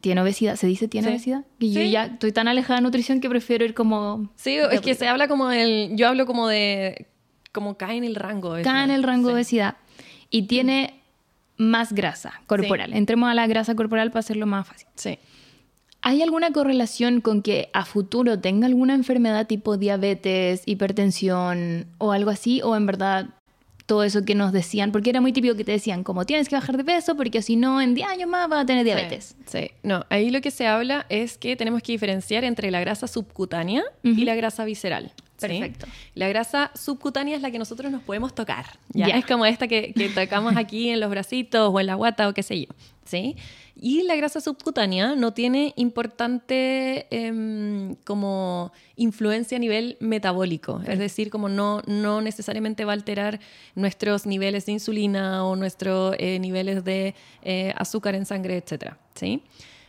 tiene 0.01 0.21
obesidad, 0.21 0.57
¿se 0.57 0.67
dice 0.67 0.89
tiene 0.89 1.09
obesidad? 1.09 1.45
Y 1.61 1.73
yo 1.73 1.83
ya 1.83 2.07
estoy 2.07 2.33
tan 2.33 2.49
alejada 2.49 2.81
de 2.81 2.83
nutrición 2.83 3.21
que 3.21 3.29
prefiero 3.29 3.65
ir 3.65 3.75
como... 3.75 4.29
Sí, 4.35 4.57
es 4.57 4.81
que 4.81 4.95
se 4.95 5.07
habla 5.07 5.29
como 5.29 5.49
del... 5.49 5.93
Yo 5.95 6.09
hablo 6.09 6.27
como 6.27 6.49
de... 6.49 7.07
Como 7.53 7.77
cae 7.77 7.97
en 7.99 8.05
el 8.05 8.17
rango 8.17 8.55
de 8.55 8.63
Cae 8.63 8.85
en 8.85 8.91
el 8.91 9.03
rango 9.03 9.29
de 9.29 9.35
obesidad. 9.35 9.77
y 10.31 10.43
tiene 10.49 11.03
más 11.59 11.93
grasa 11.93 12.41
corporal. 12.47 12.93
Entremos 12.93 13.31
a 13.31 13.35
la 13.35 13.47
grasa 13.47 13.75
corporal 13.75 14.11
para 14.11 14.21
hacerlo 14.21 14.47
más 14.47 14.67
fácil. 14.67 14.89
Sí. 14.97 15.19
¿Hay 16.05 16.21
alguna 16.21 16.51
correlación 16.51 17.21
con 17.21 17.43
que 17.43 17.71
a 17.73 17.85
futuro 17.85 18.41
tenga 18.41 18.67
alguna 18.67 18.95
enfermedad 18.95 19.47
tipo 19.47 19.77
diabetes, 19.77 20.63
hipertensión 20.67 21.87
o 21.99 22.11
algo 22.11 22.31
así? 22.31 22.61
¿O 22.63 22.75
en 22.75 22.87
verdad 22.87 23.27
todo 23.87 24.03
eso 24.03 24.25
que 24.25 24.35
nos 24.35 24.53
decían? 24.53 24.91
Porque 24.91 25.11
era 25.11 25.21
muy 25.21 25.33
típico 25.33 25.55
que 25.55 25.63
te 25.63 25.71
decían, 25.71 26.03
como 26.03 26.27
tienes 26.27 26.49
que 26.49 26.57
bajar 26.57 26.77
de 26.77 26.83
peso 26.83 27.17
porque 27.17 27.41
si 27.41 27.55
no, 27.55 27.81
en 27.81 27.95
10 27.95 28.09
años 28.09 28.29
más 28.29 28.49
vas 28.49 28.65
a 28.65 28.67
tener 28.67 28.85
diabetes. 28.85 29.37
Sí, 29.47 29.59
sí. 29.59 29.71
no, 29.85 30.05
ahí 30.11 30.31
lo 30.31 30.41
que 30.41 30.51
se 30.51 30.67
habla 30.67 31.07
es 31.09 31.39
que 31.39 31.55
tenemos 31.55 31.83
que 31.83 31.93
diferenciar 31.93 32.43
entre 32.43 32.73
la 32.73 32.81
grasa 32.81 33.07
subcutánea 33.07 33.85
y 34.03 34.25
la 34.25 34.35
grasa 34.35 34.65
visceral. 34.65 35.13
¿Sí? 35.37 35.49
Perfecto. 35.49 35.87
La 36.15 36.29
grasa 36.29 36.71
subcutánea 36.75 37.37
es 37.37 37.43
la 37.43 37.51
que 37.51 37.59
nosotros 37.59 37.91
nos 37.91 38.03
podemos 38.03 38.35
tocar. 38.35 38.67
¿ya? 38.93 39.07
Es 39.07 39.27
como 39.27 39.47
esta 39.47 39.69
que, 39.69 39.93
que 39.93 40.09
tocamos 40.09 40.57
aquí 40.57 40.91
en 40.91 41.01
los 41.01 41.11
bracitos 41.11 41.71
o 41.73 41.81
en 41.81 41.87
la 41.87 41.95
guata 41.95 42.29
o 42.29 42.35
qué 42.35 42.43
sé 42.43 42.61
yo. 42.61 42.69
¿sí? 43.05 43.37
Y 43.75 44.03
la 44.03 44.17
grasa 44.17 44.41
subcutánea 44.41 45.15
no 45.15 45.33
tiene 45.33 45.73
importante 45.77 47.07
em, 47.11 47.95
como 48.05 48.73
influencia 48.97 49.57
a 49.57 49.61
nivel 49.61 49.97
metabólico. 50.01 50.81
Es 50.87 50.99
decir, 50.99 51.31
como 51.31 51.49
no, 51.49 51.83
no 51.87 52.21
necesariamente 52.21 52.85
va 52.85 52.93
a 52.93 52.95
alterar 52.95 53.41
nuestros 53.75 54.27
niveles 54.27 54.67
de 54.67 54.73
insulina 54.73 55.45
o 55.45 55.57
nuestros 55.57 56.15
eh, 56.19 56.39
niveles 56.39 56.85
de 56.85 57.15
eh, 57.43 57.73
azúcar 57.77 58.15
en 58.15 58.27
sangre, 58.27 58.57
etc. 58.57 58.95
¿sí? 59.15 59.43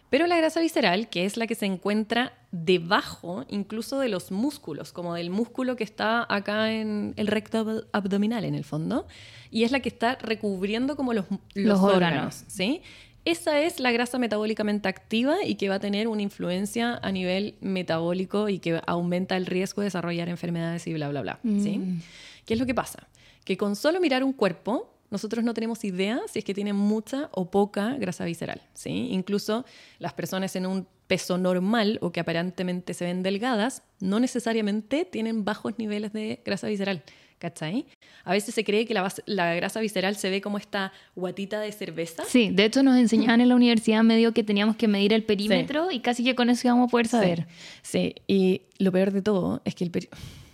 Pero 0.09 0.27
la 0.27 0.37
grasa 0.37 0.59
visceral, 0.59 1.09
que 1.09 1.25
es 1.25 1.37
la 1.37 1.47
que 1.47 1.55
se 1.55 1.65
encuentra 1.65 2.33
debajo 2.53 3.45
incluso 3.49 3.99
de 3.99 4.09
los 4.09 4.31
músculos, 4.31 4.91
como 4.93 5.15
del 5.15 5.31
músculo 5.31 5.75
que 5.75 5.83
está 5.83 6.25
acá 6.29 6.71
en 6.71 7.13
el 7.17 7.25
recto 7.27 7.65
ab- 7.65 7.87
abdominal 7.91 8.45
en 8.45 8.53
el 8.53 8.63
fondo, 8.63 9.07
y 9.49 9.63
es 9.63 9.71
la 9.71 9.79
que 9.79 9.89
está 9.89 10.15
recubriendo 10.21 10.95
como 10.95 11.13
los, 11.13 11.25
los 11.55 11.65
Los 11.65 11.79
órganos, 11.81 11.95
órganos. 11.95 12.43
¿sí? 12.47 12.81
Esa 13.25 13.59
es 13.59 13.79
la 13.79 13.91
grasa 13.91 14.19
metabólicamente 14.19 14.87
activa 14.87 15.37
y 15.43 15.55
que 15.55 15.67
va 15.69 15.75
a 15.75 15.79
tener 15.79 16.07
una 16.07 16.21
influencia 16.21 16.99
a 17.01 17.11
nivel 17.11 17.55
metabólico 17.61 18.49
y 18.49 18.59
que 18.59 18.81
aumenta 18.85 19.35
el 19.35 19.45
riesgo 19.47 19.81
de 19.81 19.85
desarrollar 19.87 20.29
enfermedades 20.29 20.85
y 20.87 20.93
bla, 20.93 21.09
bla, 21.09 21.21
bla. 21.21 21.39
¿sí? 21.43 21.79
Mm. 21.79 22.01
¿Qué 22.45 22.53
es 22.53 22.59
lo 22.59 22.65
que 22.65 22.75
pasa? 22.75 23.07
Que 23.45 23.57
con 23.57 23.75
solo 23.75 23.99
mirar 23.99 24.23
un 24.23 24.33
cuerpo, 24.33 24.92
nosotros 25.13 25.45
no 25.45 25.53
tenemos 25.53 25.85
idea 25.85 26.19
si 26.27 26.39
es 26.39 26.45
que 26.45 26.53
tiene 26.55 26.73
mucha 26.73 27.29
o 27.31 27.49
poca 27.49 27.95
grasa 27.99 28.25
visceral. 28.25 28.61
¿sí? 28.73 28.89
Incluso 29.11 29.63
las 29.99 30.11
personas 30.13 30.55
en 30.57 30.65
un 30.65 30.87
peso 31.07 31.37
normal 31.37 31.99
o 32.01 32.11
que 32.11 32.19
aparentemente 32.19 32.93
se 32.95 33.05
ven 33.05 33.21
delgadas, 33.23 33.83
no 33.99 34.19
necesariamente 34.19 35.05
tienen 35.05 35.45
bajos 35.45 35.77
niveles 35.77 36.11
de 36.13 36.41
grasa 36.43 36.67
visceral. 36.67 37.03
¿Cachai? 37.37 37.85
A 38.23 38.31
veces 38.31 38.55
se 38.55 38.63
cree 38.63 38.85
que 38.87 38.93
la, 38.93 39.53
grasa 39.55 39.81
visceral 39.81 40.15
se 40.15 40.29
ve 40.29 40.39
como 40.41 40.57
esta 40.57 40.93
guatita 41.13 41.59
de 41.59 41.73
cerveza. 41.73 42.23
Sí, 42.25 42.49
de 42.51 42.63
hecho 42.65 42.81
nos 42.83 42.97
enseñaban 42.97 43.41
en 43.41 43.49
la 43.49 43.55
universidad 43.55 44.01
medio 44.01 44.33
que 44.33 44.43
teníamos 44.43 44.77
que 44.77 44.87
medir 44.87 45.11
el 45.11 45.23
perímetro 45.25 45.91
y 45.91 45.99
casi 45.99 46.23
que 46.23 46.35
con 46.35 46.49
eso 46.49 46.67
íbamos 46.69 46.87
a 46.87 46.91
poder 46.91 47.07
saber. 47.07 47.47
Sí, 47.81 48.15
y 48.27 48.61
lo 48.79 48.91
peor 48.93 49.11
de 49.11 49.21
todo 49.21 49.61
es 49.65 49.75
que 49.75 49.83
el 49.83 49.91
peri- 49.91 50.07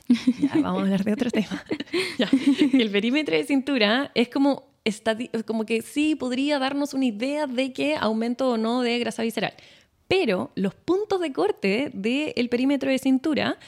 Ya, 0.40 0.50
vamos 0.56 0.82
a 0.82 0.82
hablar 0.82 1.04
de 1.04 1.14
otro 1.14 1.30
tema. 1.30 1.64
El 2.74 2.90
perímetro 2.90 3.36
de 3.36 3.44
cintura 3.44 4.12
es 4.16 4.30
como, 4.30 4.70
como 5.46 5.66
que 5.66 5.82
sí 5.82 6.16
podría 6.16 6.60
darnos 6.60 6.94
una 6.94 7.06
idea 7.06 7.48
de 7.48 7.74
que 7.74 7.96
aumento 7.96 8.50
o 8.50 8.58
no 8.58 8.82
de 8.82 9.00
grasa 9.00 9.24
visceral. 9.24 9.54
Pero 10.08 10.52
los 10.56 10.74
puntos 10.74 11.22
de 11.22 11.32
corte 11.32 11.92
del 11.94 12.50
perímetro 12.50 12.90
de 12.90 12.98
cintura 12.98 13.60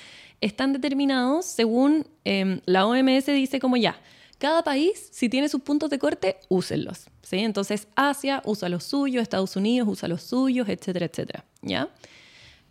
están 0.42 0.74
determinados 0.74 1.46
según 1.46 2.08
em, 2.24 2.62
la 2.66 2.88
OMS 2.88 3.28
dice 3.28 3.60
como 3.60 3.78
ya. 3.78 4.02
Cada 4.40 4.64
país, 4.64 5.10
si 5.12 5.30
tiene 5.30 5.48
sus 5.50 5.62
puntos 5.62 5.92
de 5.92 6.00
corte, 6.00 6.40
úsenlos. 6.50 7.06
¿sí? 7.22 7.38
Entonces, 7.38 7.88
Asia 7.96 8.42
usa 8.44 8.70
los 8.70 8.84
suyos, 8.86 9.22
Estados 9.22 9.56
Unidos 9.56 9.88
usa 9.88 10.10
los 10.10 10.24
suyos, 10.24 10.68
etcétera, 10.68 11.06
etcétera. 11.06 11.46
¿ya? 11.62 11.90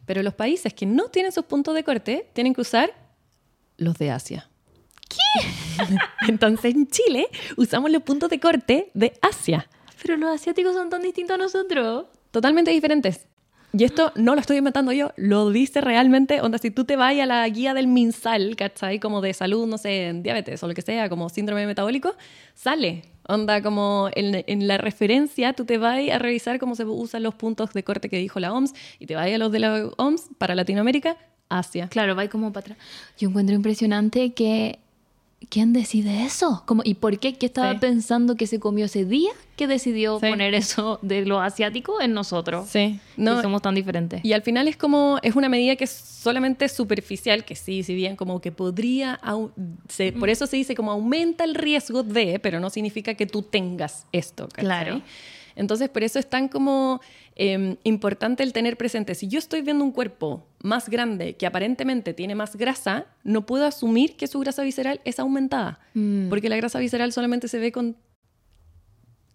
Pero 0.05 0.25
los 0.25 0.35
países 0.35 0.75
que 0.75 0.85
no 0.85 1.11
tienen 1.11 1.31
sus 1.31 1.45
puntos 1.45 1.77
de 1.77 1.85
corte 1.85 2.29
tienen 2.33 2.55
que 2.55 2.63
usar 2.63 2.93
los 3.81 3.99
de 3.99 4.13
Asia. 4.13 4.49
¿Qué? 5.09 5.49
Entonces 6.29 6.75
en 6.75 6.87
Chile 6.87 7.27
usamos 7.57 7.91
los 7.91 8.03
puntos 8.03 8.31
de 8.31 8.39
corte 8.39 8.91
de 8.95 9.13
Asia. 9.21 9.67
Pero 10.01 10.17
los 10.17 10.31
asiáticos 10.31 10.75
son 10.75 10.89
tan 10.89 11.03
distintos 11.03 11.35
a 11.35 11.39
nosotros. 11.39 12.07
Totalmente 12.31 12.71
diferentes. 12.71 13.27
Y 13.73 13.85
esto 13.85 14.13
no 14.17 14.35
lo 14.35 14.41
estoy 14.41 14.57
inventando 14.57 14.91
yo, 14.91 15.13
lo 15.17 15.51
dice 15.51 15.81
realmente, 15.81 16.41
onda, 16.41 16.59
si 16.59 16.73
tú 16.73 16.85
te 16.85 16.97
vas 16.97 17.17
a 17.17 17.27
la 17.27 17.49
guía 17.49 17.73
del 17.73 17.87
MinSal, 17.87 18.57
¿cachai? 18.57 18.99
Como 18.99 19.21
de 19.21 19.33
salud, 19.33 19.65
no 19.69 19.79
sé, 19.79 20.09
en 20.09 20.25
diabetes 20.25 20.61
o 20.65 20.69
lo 20.69 20.75
que 20.75 20.83
sea, 20.83 21.09
como 21.09 21.29
síndrome 21.29 21.67
metabólico, 21.67 22.17
sale. 22.55 23.03
Onda, 23.29 23.63
como 23.63 24.11
en, 24.15 24.43
en 24.45 24.67
la 24.67 24.77
referencia, 24.77 25.53
tú 25.53 25.65
te 25.67 25.79
vas 25.79 26.01
a 26.11 26.19
revisar 26.19 26.59
cómo 26.59 26.75
se 26.75 26.85
usan 26.85 27.23
los 27.23 27.37
puntos 27.37 27.73
de 27.73 27.85
corte 27.85 28.09
que 28.09 28.17
dijo 28.17 28.41
la 28.41 28.53
OMS 28.53 28.75
y 28.99 29.07
te 29.07 29.15
vas 29.15 29.33
a 29.33 29.39
los 29.39 29.53
de 29.53 29.61
la 29.61 29.89
OMS 29.97 30.31
para 30.37 30.57
Latinoamérica, 30.57 31.17
Asia. 31.51 31.89
Claro, 31.89 32.17
va 32.17 32.27
como 32.29 32.53
para 32.53 32.73
atrás. 32.73 32.79
Yo 33.19 33.29
encuentro 33.29 33.55
impresionante 33.55 34.33
que... 34.33 34.79
¿Quién 35.49 35.73
decide 35.73 36.27
eso? 36.27 36.63
Como, 36.67 36.83
¿Y 36.85 36.95
por 36.95 37.19
qué? 37.19 37.33
¿Qué 37.39 37.47
estaba 37.47 37.73
Sí. 37.73 37.79
pensando 37.81 38.37
que 38.37 38.47
se 38.47 38.61
comió 38.61 38.85
ese 38.85 39.07
día 39.07 39.31
que 39.57 39.67
decidió 39.67 40.21
Sí. 40.21 40.29
poner 40.29 40.53
eso 40.55 40.99
de 41.01 41.25
lo 41.25 41.41
asiático 41.41 41.99
en 42.03 42.13
nosotros? 42.13 42.69
Sí, 42.69 43.01
No, 43.17 43.41
somos 43.41 43.63
tan 43.63 43.75
diferentes. 43.75 44.23
Y 44.23 44.35
al 44.35 44.43
final 44.43 44.69
es 44.69 44.77
como, 44.77 45.19
es 45.23 45.35
una 45.37 45.49
medida 45.49 45.77
que 45.77 45.85
es 45.85 45.91
solamente 45.91 46.69
superficial, 46.69 47.47
que 47.47 47.57
sí, 47.57 47.83
si 47.83 47.95
bien 47.95 48.17
como 48.17 48.43
que 48.43 48.53
podría, 48.53 49.19
se- 49.89 50.13
por 50.13 50.29
eso 50.29 50.47
se 50.47 50.57
dice 50.59 50.75
como 50.75 50.91
aumenta 50.93 51.43
el 51.45 51.55
riesgo 51.55 52.03
de, 52.03 52.39
pero 52.39 52.61
no 52.61 52.69
significa 52.69 53.15
que 53.15 53.25
tú 53.25 53.41
tengas 53.41 54.07
esto. 54.13 54.47
¿cachai? 54.49 54.65
Claro. 54.67 55.03
Entonces, 55.57 55.89
por 55.89 56.03
eso 56.05 56.19
es 56.19 56.29
tan 56.29 56.49
como 56.49 57.01
eh, 57.43 57.77
importante 57.85 58.43
el 58.43 58.53
tener 58.53 58.77
presente, 58.77 59.15
si 59.15 59.27
yo 59.27 59.39
estoy 59.39 59.63
viendo 59.63 59.83
un 59.83 59.93
cuerpo 59.93 60.47
más 60.63 60.91
grande 60.91 61.37
que 61.37 61.47
aparentemente 61.47 62.13
tiene 62.13 62.35
más 62.35 62.55
grasa, 62.55 63.07
no 63.25 63.47
puedo 63.47 63.65
asumir 63.65 64.17
que 64.17 64.27
su 64.27 64.39
grasa 64.41 64.63
visceral 64.63 65.01
es 65.07 65.19
aumentada, 65.19 65.79
Mm. 65.95 66.29
porque 66.29 66.51
la 66.51 66.57
grasa 66.57 66.79
visceral 66.79 67.13
solamente 67.13 67.49
se 67.49 67.59
ve 67.59 67.73
con... 67.73 67.97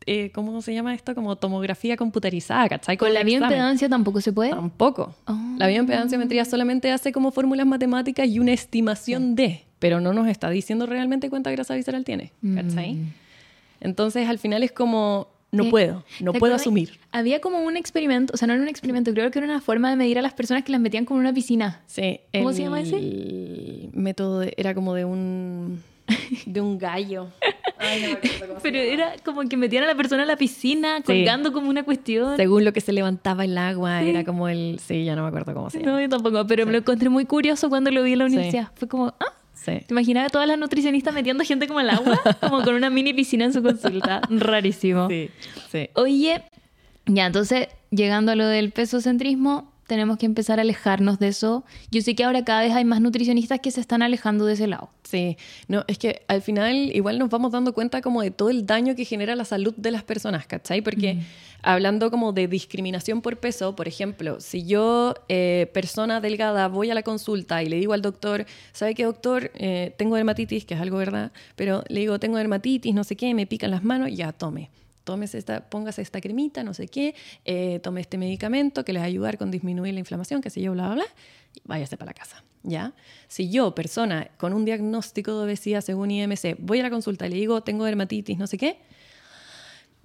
eh, 0.05 0.31
¿Cómo 0.35 0.61
se 0.61 0.71
llama 0.75 0.93
esto? 0.93 1.15
Como 1.15 1.35
tomografía 1.35 1.97
computerizada, 1.97 2.69
¿cachai? 2.69 2.95
¿Con 2.95 3.11
la 3.11 3.23
bioimpedancia 3.23 3.89
tampoco 3.89 4.21
se 4.21 4.31
puede? 4.31 4.51
Tampoco. 4.51 5.15
Oh. 5.25 5.55
La 5.57 5.65
bioimpedanciometría 5.67 6.45
solamente 6.45 6.91
hace 6.91 7.11
como 7.11 7.31
fórmulas 7.31 7.65
matemáticas 7.65 8.27
y 8.27 8.37
una 8.37 8.53
estimación 8.53 9.33
de, 9.35 9.63
pero 9.79 9.99
no 9.99 10.13
nos 10.13 10.27
está 10.27 10.51
diciendo 10.51 10.85
realmente 10.85 11.31
cuánta 11.31 11.49
grasa 11.49 11.73
visceral 11.73 12.03
tiene. 12.05 12.31
¿cachai? 12.53 12.93
Mm. 12.93 13.13
Entonces 13.81 14.29
al 14.29 14.37
final 14.37 14.61
es 14.61 14.71
como, 14.71 15.27
no 15.55 15.63
¿Qué? 15.63 15.69
puedo, 15.71 15.93
no 15.93 16.01
¿Te 16.03 16.23
puedo 16.23 16.35
acuerdas? 16.53 16.61
asumir. 16.61 16.99
Había 17.11 17.41
como 17.41 17.59
un 17.59 17.77
experimento, 17.77 18.33
o 18.33 18.37
sea, 18.37 18.47
no 18.47 18.53
era 18.53 18.61
un 18.63 18.69
experimento, 18.69 19.11
creo 19.13 19.31
que 19.31 19.39
era 19.39 19.47
una 19.47 19.61
forma 19.61 19.89
de 19.89 19.95
medir 19.95 20.19
a 20.19 20.21
las 20.21 20.33
personas 20.33 20.63
que 20.63 20.71
las 20.71 20.81
metían 20.81 21.05
como 21.05 21.19
en 21.19 21.25
una 21.27 21.33
piscina. 21.33 21.81
Sí, 21.87 22.19
¿Cómo 22.33 22.49
el 22.49 22.55
se 22.55 22.61
llama 22.63 22.81
ese? 22.81 23.89
método 23.93 24.39
de- 24.41 24.53
era 24.57 24.73
como 24.73 24.93
de 24.93 25.05
un, 25.05 25.81
de 26.45 26.61
un 26.61 26.77
gallo. 26.77 27.27
Ay, 27.77 28.01
no 28.01 28.07
me 28.07 28.13
acuerdo 28.13 28.47
cómo 28.47 28.59
se 28.59 28.63
Pero 28.71 28.77
llama. 28.83 28.93
era 28.93 29.15
como 29.23 29.41
que 29.49 29.57
metían 29.57 29.83
a 29.83 29.87
la 29.87 29.95
persona 29.95 30.21
en 30.21 30.27
la 30.29 30.37
piscina, 30.37 31.01
colgando 31.03 31.51
como 31.51 31.69
una 31.69 31.83
cuestión. 31.83 32.35
Según 32.37 32.63
lo 32.63 32.73
que 32.73 32.81
se 32.81 32.93
levantaba 32.93 33.43
el 33.45 33.57
agua, 33.57 33.99
Sí. 34.01 34.09
era 34.09 34.23
como 34.23 34.47
el... 34.47 34.79
Sí, 34.79 35.03
ya 35.03 35.15
no 35.15 35.23
me 35.23 35.27
acuerdo 35.27 35.53
cómo 35.53 35.69
se 35.69 35.79
llama. 35.79 35.91
No, 35.91 36.01
yo 36.01 36.09
tampoco, 36.09 36.47
pero 36.47 36.65
me 36.65 36.71
lo 36.71 36.77
encontré 36.79 37.09
muy 37.09 37.25
curioso 37.25 37.69
cuando 37.69 37.91
lo 37.91 38.01
vi 38.03 38.13
en 38.13 38.19
la 38.19 38.27
Sí. 38.29 38.33
universidad. 38.35 38.71
Fue 38.75 38.87
como, 38.87 39.07
ah, 39.19 39.33
Sí. 39.55 39.71
¿te 39.87 39.93
imaginas 39.93 40.27
a 40.27 40.29
todas 40.29 40.47
las 40.47 40.59
nutricionistas 40.59 41.13
metiendo 41.13 41.43
gente 41.43 41.67
como 41.67 41.79
al 41.79 41.89
agua? 41.89 42.19
como 42.41 42.61
con 42.63 42.75
una 42.75 42.89
mini 42.89 43.13
piscina 43.13 43.45
en 43.45 43.53
su 43.53 43.63
consulta. 43.63 44.21
Rarísimo. 44.29 45.07
Sí, 45.09 45.29
sí. 45.71 45.89
Oye, 45.95 46.43
ya, 47.05 47.25
entonces, 47.25 47.69
llegando 47.89 48.31
a 48.31 48.35
lo 48.35 48.45
del 48.47 48.71
pesocentrismo, 48.71 49.71
tenemos 49.87 50.17
que 50.17 50.25
empezar 50.25 50.59
a 50.59 50.63
alejarnos 50.63 51.19
de 51.19 51.27
eso. 51.29 51.63
Yo 51.91 52.01
sé 52.01 52.15
que 52.15 52.23
ahora 52.23 52.43
cada 52.43 52.61
vez 52.61 52.73
hay 52.73 52.85
más 52.85 53.01
nutricionistas 53.01 53.59
que 53.59 53.71
se 53.71 53.81
están 53.81 54.01
alejando 54.01 54.45
de 54.45 54.53
ese 54.53 54.67
lado. 54.67 54.89
Sí, 55.03 55.37
no, 55.67 55.83
es 55.87 55.97
que 55.97 56.23
al 56.27 56.41
final 56.41 56.91
igual 56.95 57.19
nos 57.19 57.29
vamos 57.29 57.51
dando 57.51 57.73
cuenta 57.73 58.01
como 58.01 58.21
de 58.21 58.31
todo 58.31 58.49
el 58.49 58.65
daño 58.65 58.95
que 58.95 59.05
genera 59.05 59.35
la 59.35 59.45
salud 59.45 59.73
de 59.77 59.91
las 59.91 60.03
personas, 60.03 60.47
¿cachai? 60.47 60.81
Porque 60.81 61.19
hablando 61.61 62.09
como 62.09 62.33
de 62.33 62.47
discriminación 62.47 63.21
por 63.21 63.37
peso, 63.37 63.75
por 63.75 63.87
ejemplo, 63.87 64.39
si 64.39 64.65
yo, 64.65 65.13
eh, 65.29 65.69
persona 65.73 66.21
delgada, 66.21 66.67
voy 66.67 66.89
a 66.89 66.95
la 66.95 67.03
consulta 67.03 67.61
y 67.61 67.69
le 67.69 67.77
digo 67.77 67.93
al 67.93 68.01
doctor, 68.01 68.45
¿sabe 68.71 68.95
qué 68.95 69.03
doctor? 69.03 69.51
Eh, 69.55 69.93
tengo 69.97 70.15
dermatitis, 70.15 70.65
que 70.65 70.73
es 70.73 70.81
algo 70.81 70.97
verdad, 70.97 71.31
pero 71.55 71.83
le 71.87 71.99
digo, 71.99 72.19
tengo 72.19 72.37
dermatitis, 72.37 72.93
no 72.93 73.03
sé 73.03 73.15
qué, 73.15 73.33
me 73.33 73.45
pican 73.45 73.71
las 73.71 73.83
manos, 73.83 74.09
ya 74.11 74.31
tome. 74.31 74.69
Tómese 75.05 75.37
esta, 75.37 75.69
póngase 75.69 76.01
esta 76.01 76.19
cremita, 76.19 76.63
no 76.63 76.73
sé 76.73 76.89
qué, 76.89 77.15
eh, 77.45 77.79
tome 77.79 78.01
este 78.01 78.17
medicamento 78.17 78.83
que 78.83 78.91
les 78.91 78.99
va 78.99 79.05
a 79.05 79.07
ayudar 79.07 79.37
con 79.37 79.51
disminuir 79.51 79.93
la 79.93 79.99
inflamación, 79.99 80.41
qué 80.41 80.49
sé 80.49 80.61
yo, 80.61 80.73
bla, 80.73 80.87
bla, 80.87 80.95
bla, 80.95 81.05
y 81.53 81.61
váyase 81.63 81.95
para 81.95 82.09
la 82.09 82.13
casa, 82.13 82.43
¿ya? 82.63 82.93
Si 83.29 83.49
yo, 83.49 83.73
persona 83.73 84.31
con 84.37 84.51
un 84.51 84.65
diagnóstico 84.65 85.37
de 85.37 85.45
obesidad 85.45 85.79
según 85.79 86.11
IMC, 86.11 86.57
voy 86.59 86.81
a 86.81 86.83
la 86.83 86.89
consulta 86.89 87.27
y 87.27 87.29
le 87.29 87.35
digo, 87.37 87.61
tengo 87.61 87.85
dermatitis, 87.85 88.37
no 88.37 88.47
sé 88.47 88.57
qué, 88.57 88.79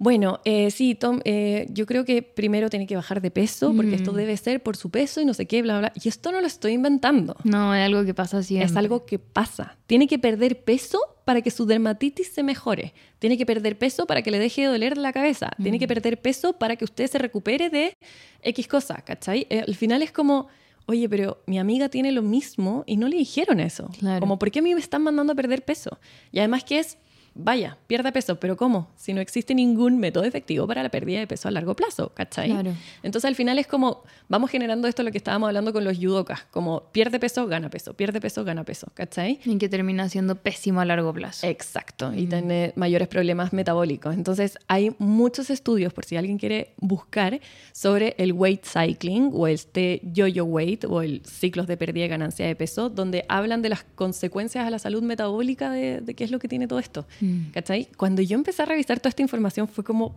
bueno, 0.01 0.39
eh, 0.45 0.71
sí, 0.71 0.95
Tom, 0.95 1.19
eh, 1.25 1.67
yo 1.69 1.85
creo 1.85 2.05
que 2.05 2.23
primero 2.23 2.71
tiene 2.71 2.87
que 2.87 2.95
bajar 2.95 3.21
de 3.21 3.29
peso, 3.29 3.71
porque 3.75 3.93
esto 3.93 4.13
debe 4.13 4.35
ser 4.35 4.63
por 4.63 4.75
su 4.75 4.89
peso 4.89 5.21
y 5.21 5.25
no 5.25 5.35
sé 5.35 5.45
qué, 5.45 5.61
bla, 5.61 5.77
bla. 5.77 5.93
Y 5.93 6.09
esto 6.09 6.31
no 6.31 6.41
lo 6.41 6.47
estoy 6.47 6.71
inventando. 6.71 7.35
No, 7.43 7.75
es 7.75 7.85
algo 7.85 8.03
que 8.03 8.15
pasa 8.15 8.41
siempre. 8.41 8.65
Es 8.65 8.75
algo 8.75 9.05
que 9.05 9.19
pasa. 9.19 9.77
Tiene 9.85 10.07
que 10.07 10.17
perder 10.17 10.63
peso 10.63 10.97
para 11.25 11.41
que 11.41 11.51
su 11.51 11.65
dermatitis 11.65 12.27
se 12.27 12.43
mejore. 12.43 12.93
Tiene 13.19 13.37
que 13.37 13.45
perder 13.45 13.77
peso 13.77 14.05
para 14.05 14.21
que 14.21 14.31
le 14.31 14.39
deje 14.39 14.61
de 14.61 14.67
doler 14.67 14.97
la 14.97 15.13
cabeza. 15.13 15.51
Tiene 15.61 15.79
que 15.79 15.87
perder 15.87 16.21
peso 16.21 16.53
para 16.53 16.75
que 16.75 16.85
usted 16.85 17.07
se 17.07 17.17
recupere 17.17 17.69
de 17.69 17.95
X 18.41 18.67
cosa, 18.67 18.95
¿cachai? 18.95 19.47
Eh, 19.49 19.63
al 19.67 19.75
final 19.75 20.01
es 20.01 20.11
como, 20.11 20.47
oye, 20.85 21.07
pero 21.07 21.41
mi 21.45 21.59
amiga 21.59 21.89
tiene 21.89 22.11
lo 22.11 22.21
mismo 22.21 22.83
y 22.87 22.97
no 22.97 23.07
le 23.07 23.17
dijeron 23.17 23.59
eso. 23.59 23.89
Como, 24.19 24.39
¿por 24.39 24.51
qué 24.51 24.59
a 24.59 24.61
mí 24.61 24.73
me 24.73 24.81
están 24.81 25.03
mandando 25.03 25.33
a 25.33 25.35
perder 25.35 25.63
peso? 25.63 25.99
Y 26.31 26.39
además 26.39 26.63
que 26.63 26.79
es 26.79 26.97
vaya, 27.33 27.77
pierda 27.87 28.11
peso, 28.11 28.39
pero 28.39 28.57
¿cómo? 28.57 28.89
Si 28.95 29.13
no 29.13 29.21
existe 29.21 29.55
ningún 29.55 29.99
método 29.99 30.25
efectivo 30.25 30.67
para 30.67 30.83
la 30.83 30.89
pérdida 30.89 31.19
de 31.19 31.27
peso 31.27 31.47
a 31.47 31.51
largo 31.51 31.75
plazo, 31.75 32.11
¿cachai? 32.13 32.75
Entonces 33.03 33.27
al 33.27 33.35
final 33.35 33.57
es 33.59 33.67
como, 33.67 34.03
vamos 34.27 34.49
generando 34.49 34.87
esto 34.87 35.03
lo 35.03 35.11
que 35.11 35.17
estábamos 35.17 35.47
hablando 35.47 35.71
con 35.71 35.83
los 35.83 35.97
judokas, 35.97 36.43
como 36.51 36.83
pierde 36.91 37.19
peso, 37.19 37.47
gana 37.47 37.69
peso, 37.69 37.93
pierde 37.93 38.19
peso, 38.19 38.43
gana 38.43 38.63
peso, 38.63 38.87
¿cachai? 38.93 39.39
Y 39.45 39.57
que 39.57 39.69
termina 39.69 40.09
siendo 40.09 40.35
pésimo 40.35 40.81
a 40.81 40.85
largo 40.85 41.13
plazo. 41.13 41.47
Exacto, 41.47 42.13
y 42.13 42.27
tiene 42.27 42.73
mayores 42.75 43.07
problemas 43.07 43.53
metabólicos. 43.53 44.13
Entonces 44.13 44.57
hay 44.67 44.95
muchos 44.99 45.49
estudios, 45.49 45.93
por 45.93 46.05
si 46.05 46.17
alguien 46.17 46.37
quiere 46.37 46.73
buscar, 46.77 47.39
sobre 47.71 48.15
el 48.17 48.33
weight 48.33 48.65
cycling 48.65 49.31
o 49.33 49.47
este 49.47 50.01
yo-yo 50.03 50.43
weight 50.45 50.83
o 50.85 51.01
el 51.01 51.21
ciclos 51.25 51.67
de 51.67 51.77
pérdida 51.77 52.05
y 52.05 52.09
ganancia 52.09 52.45
de 52.45 52.55
peso, 52.55 52.89
donde 52.89 53.25
hablan 53.29 53.61
de 53.61 53.69
las 53.69 53.83
consecuencias 53.95 54.67
a 54.67 54.69
la 54.69 54.79
salud 54.79 55.01
metabólica 55.01 55.71
de, 55.71 56.01
de 56.01 56.13
qué 56.13 56.23
es 56.23 56.31
lo 56.31 56.39
que 56.39 56.47
tiene 56.47 56.67
todo 56.67 56.79
esto. 56.79 57.05
Mm. 57.21 57.51
¿Cachai? 57.51 57.87
Cuando 57.97 58.21
yo 58.21 58.35
empecé 58.35 58.63
a 58.63 58.65
revisar 58.65 58.99
toda 58.99 59.09
esta 59.09 59.21
información 59.21 59.67
fue 59.67 59.83
como 59.83 60.15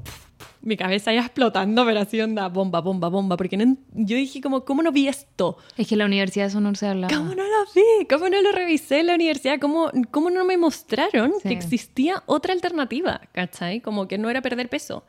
mi 0.62 0.76
cabeza 0.76 1.12
ya 1.12 1.20
explotando, 1.20 1.84
pero 1.84 2.00
así 2.00 2.20
onda, 2.20 2.48
bomba, 2.48 2.80
bomba, 2.80 3.08
bomba, 3.08 3.36
porque 3.36 3.56
yo 3.92 4.16
dije 4.16 4.40
como, 4.40 4.64
¿cómo 4.64 4.82
no 4.82 4.90
vi 4.90 5.08
esto? 5.08 5.58
Es 5.76 5.86
que 5.86 5.96
la 5.96 6.06
universidad 6.06 6.46
eso 6.46 6.60
no 6.60 6.74
se 6.74 6.86
hablaba. 6.86 7.14
¿Cómo 7.14 7.34
no 7.34 7.44
lo 7.44 7.64
vi? 7.74 8.06
¿Cómo 8.08 8.28
no 8.28 8.40
lo 8.40 8.52
revisé 8.52 9.00
en 9.00 9.08
la 9.08 9.14
universidad? 9.14 9.60
¿Cómo, 9.60 9.90
cómo 10.10 10.30
no 10.30 10.44
me 10.44 10.56
mostraron 10.56 11.32
que 11.42 11.52
existía 11.52 12.22
otra 12.26 12.54
alternativa? 12.54 13.20
¿Cachai? 13.32 13.80
Como 13.80 14.08
que 14.08 14.16
no 14.16 14.30
era 14.30 14.40
perder 14.40 14.68
peso. 14.68 15.04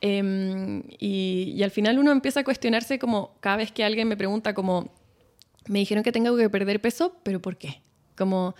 Em, 0.00 0.82
y, 0.98 1.54
y 1.56 1.62
al 1.62 1.70
final 1.70 1.98
uno 1.98 2.12
empieza 2.12 2.40
a 2.40 2.44
cuestionarse 2.44 2.98
como 2.98 3.36
cada 3.40 3.56
vez 3.56 3.72
que 3.72 3.84
alguien 3.84 4.06
me 4.06 4.18
pregunta 4.18 4.52
como, 4.52 4.92
me 5.66 5.78
dijeron 5.78 6.04
que 6.04 6.12
tengo 6.12 6.36
que 6.36 6.50
perder 6.50 6.80
peso, 6.82 7.16
pero 7.22 7.40
¿por 7.40 7.56
qué? 7.56 7.80
Como, 8.16 8.54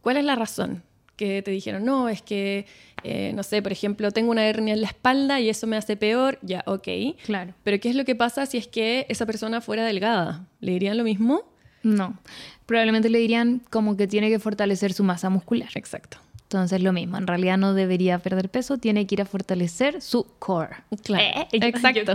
¿cuál 0.00 0.16
es 0.16 0.24
la 0.24 0.34
razón? 0.34 0.82
Que 1.18 1.42
te 1.42 1.50
dijeron, 1.50 1.84
no, 1.84 2.08
es 2.08 2.22
que, 2.22 2.64
eh, 3.04 3.32
no 3.34 3.42
sé, 3.42 3.60
por 3.60 3.72
ejemplo, 3.72 4.10
tengo 4.12 4.30
una 4.30 4.46
hernia 4.46 4.72
en 4.72 4.80
la 4.80 4.86
espalda 4.86 5.40
y 5.40 5.50
eso 5.50 5.66
me 5.66 5.76
hace 5.76 5.96
peor, 5.96 6.38
ya, 6.40 6.62
ok. 6.64 6.88
Claro. 7.26 7.52
Pero 7.64 7.80
¿qué 7.80 7.90
es 7.90 7.96
lo 7.96 8.06
que 8.06 8.14
pasa 8.14 8.46
si 8.46 8.56
es 8.56 8.68
que 8.68 9.04
esa 9.10 9.26
persona 9.26 9.60
fuera 9.60 9.84
delgada? 9.84 10.46
¿Le 10.60 10.72
dirían 10.72 10.96
lo 10.96 11.04
mismo? 11.04 11.42
No. 11.82 12.18
Probablemente 12.64 13.10
le 13.10 13.18
dirían 13.18 13.60
como 13.68 13.96
que 13.96 14.06
tiene 14.06 14.30
que 14.30 14.38
fortalecer 14.38 14.92
su 14.92 15.04
masa 15.04 15.28
muscular. 15.28 15.70
Exacto. 15.74 16.18
Entonces 16.48 16.82
lo 16.82 16.94
mismo, 16.94 17.18
en 17.18 17.26
realidad 17.26 17.58
no 17.58 17.74
debería 17.74 18.20
perder 18.20 18.48
peso, 18.48 18.78
tiene 18.78 19.06
que 19.06 19.16
ir 19.16 19.20
a 19.20 19.26
fortalecer 19.26 20.00
su 20.00 20.24
core. 20.38 20.76
Claro. 21.02 21.22
Eh, 21.22 21.46
exacto. 21.52 22.14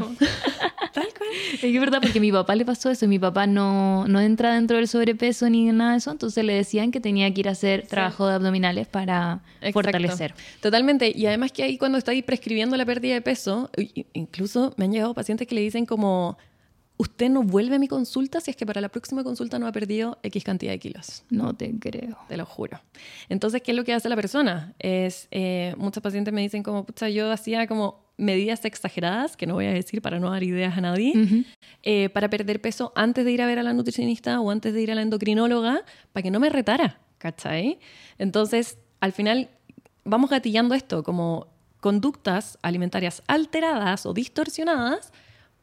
Tal 0.91 1.07
cual. 1.15 1.29
Es 1.61 1.79
verdad, 1.79 1.99
porque 2.01 2.17
a 2.17 2.21
mi 2.21 2.31
papá 2.31 2.55
le 2.55 2.65
pasó 2.65 2.89
eso, 2.89 3.07
mi 3.07 3.19
papá 3.19 3.45
no, 3.45 4.07
no 4.07 4.19
entra 4.19 4.55
dentro 4.55 4.77
del 4.77 4.87
sobrepeso 4.87 5.47
ni 5.51 5.65
nada 5.71 5.91
de 5.91 5.97
eso, 5.99 6.09
entonces 6.09 6.43
le 6.43 6.53
decían 6.55 6.91
que 6.91 6.99
tenía 6.99 7.31
que 7.31 7.41
ir 7.41 7.47
a 7.47 7.51
hacer 7.51 7.85
trabajo 7.85 8.27
de 8.27 8.33
abdominales 8.33 8.87
para 8.87 9.41
fortalecer. 9.71 10.33
Totalmente, 10.61 11.11
y 11.15 11.27
además 11.27 11.51
que 11.51 11.61
ahí 11.61 11.77
cuando 11.77 11.99
estáis 11.99 12.23
prescribiendo 12.23 12.75
la 12.75 12.85
pérdida 12.87 13.13
de 13.13 13.21
peso, 13.21 13.69
incluso 14.13 14.73
me 14.77 14.85
han 14.85 14.93
llegado 14.93 15.13
pacientes 15.13 15.47
que 15.47 15.53
le 15.53 15.61
dicen 15.61 15.85
como 15.85 16.39
usted 16.97 17.29
no 17.29 17.43
vuelve 17.43 17.75
a 17.75 17.79
mi 17.79 17.87
consulta 17.87 18.39
si 18.39 18.51
es 18.51 18.57
que 18.57 18.65
para 18.65 18.81
la 18.81 18.89
próxima 18.89 19.23
consulta 19.23 19.59
no 19.59 19.67
ha 19.67 19.71
perdido 19.71 20.19
X 20.23 20.43
cantidad 20.43 20.71
de 20.71 20.79
kilos. 20.79 21.23
No 21.29 21.55
te 21.55 21.77
creo. 21.79 22.17
Te 22.27 22.37
lo 22.37 22.45
juro. 22.45 22.79
Entonces, 23.29 23.61
¿qué 23.61 23.71
es 23.71 23.77
lo 23.77 23.83
que 23.83 23.93
hace 23.93 24.09
la 24.09 24.15
persona? 24.15 24.73
Es, 24.79 25.27
eh, 25.31 25.73
muchos 25.77 26.03
pacientes 26.03 26.33
me 26.33 26.41
dicen 26.41 26.63
como, 26.63 26.85
pucha, 26.85 27.09
yo 27.09 27.31
hacía 27.31 27.67
como 27.67 28.03
medidas 28.17 28.63
exageradas, 28.65 29.35
que 29.35 29.47
no 29.47 29.55
voy 29.55 29.65
a 29.65 29.73
decir 29.73 30.01
para 30.01 30.19
no 30.19 30.29
dar 30.29 30.43
ideas 30.43 30.77
a 30.77 30.81
nadie, 30.81 31.45
eh, 31.81 32.09
para 32.09 32.29
perder 32.29 32.61
peso 32.61 32.93
antes 32.95 33.25
de 33.25 33.31
ir 33.31 33.41
a 33.41 33.47
ver 33.47 33.57
a 33.57 33.63
la 33.63 33.73
nutricionista 33.73 34.39
o 34.39 34.51
antes 34.51 34.73
de 34.73 34.81
ir 34.81 34.91
a 34.91 34.95
la 34.95 35.01
endocrinóloga, 35.01 35.83
para 36.11 36.21
que 36.21 36.29
no 36.29 36.39
me 36.39 36.49
retara, 36.49 37.01
¿cachai? 37.17 37.79
Entonces, 38.19 38.77
al 38.99 39.13
final, 39.13 39.49
vamos 40.05 40.29
gatillando 40.29 40.75
esto 40.75 41.03
como 41.03 41.47
conductas 41.81 42.57
alimentarias 42.61 43.23
alteradas 43.27 44.05
o 44.05 44.13
distorsionadas 44.13 45.11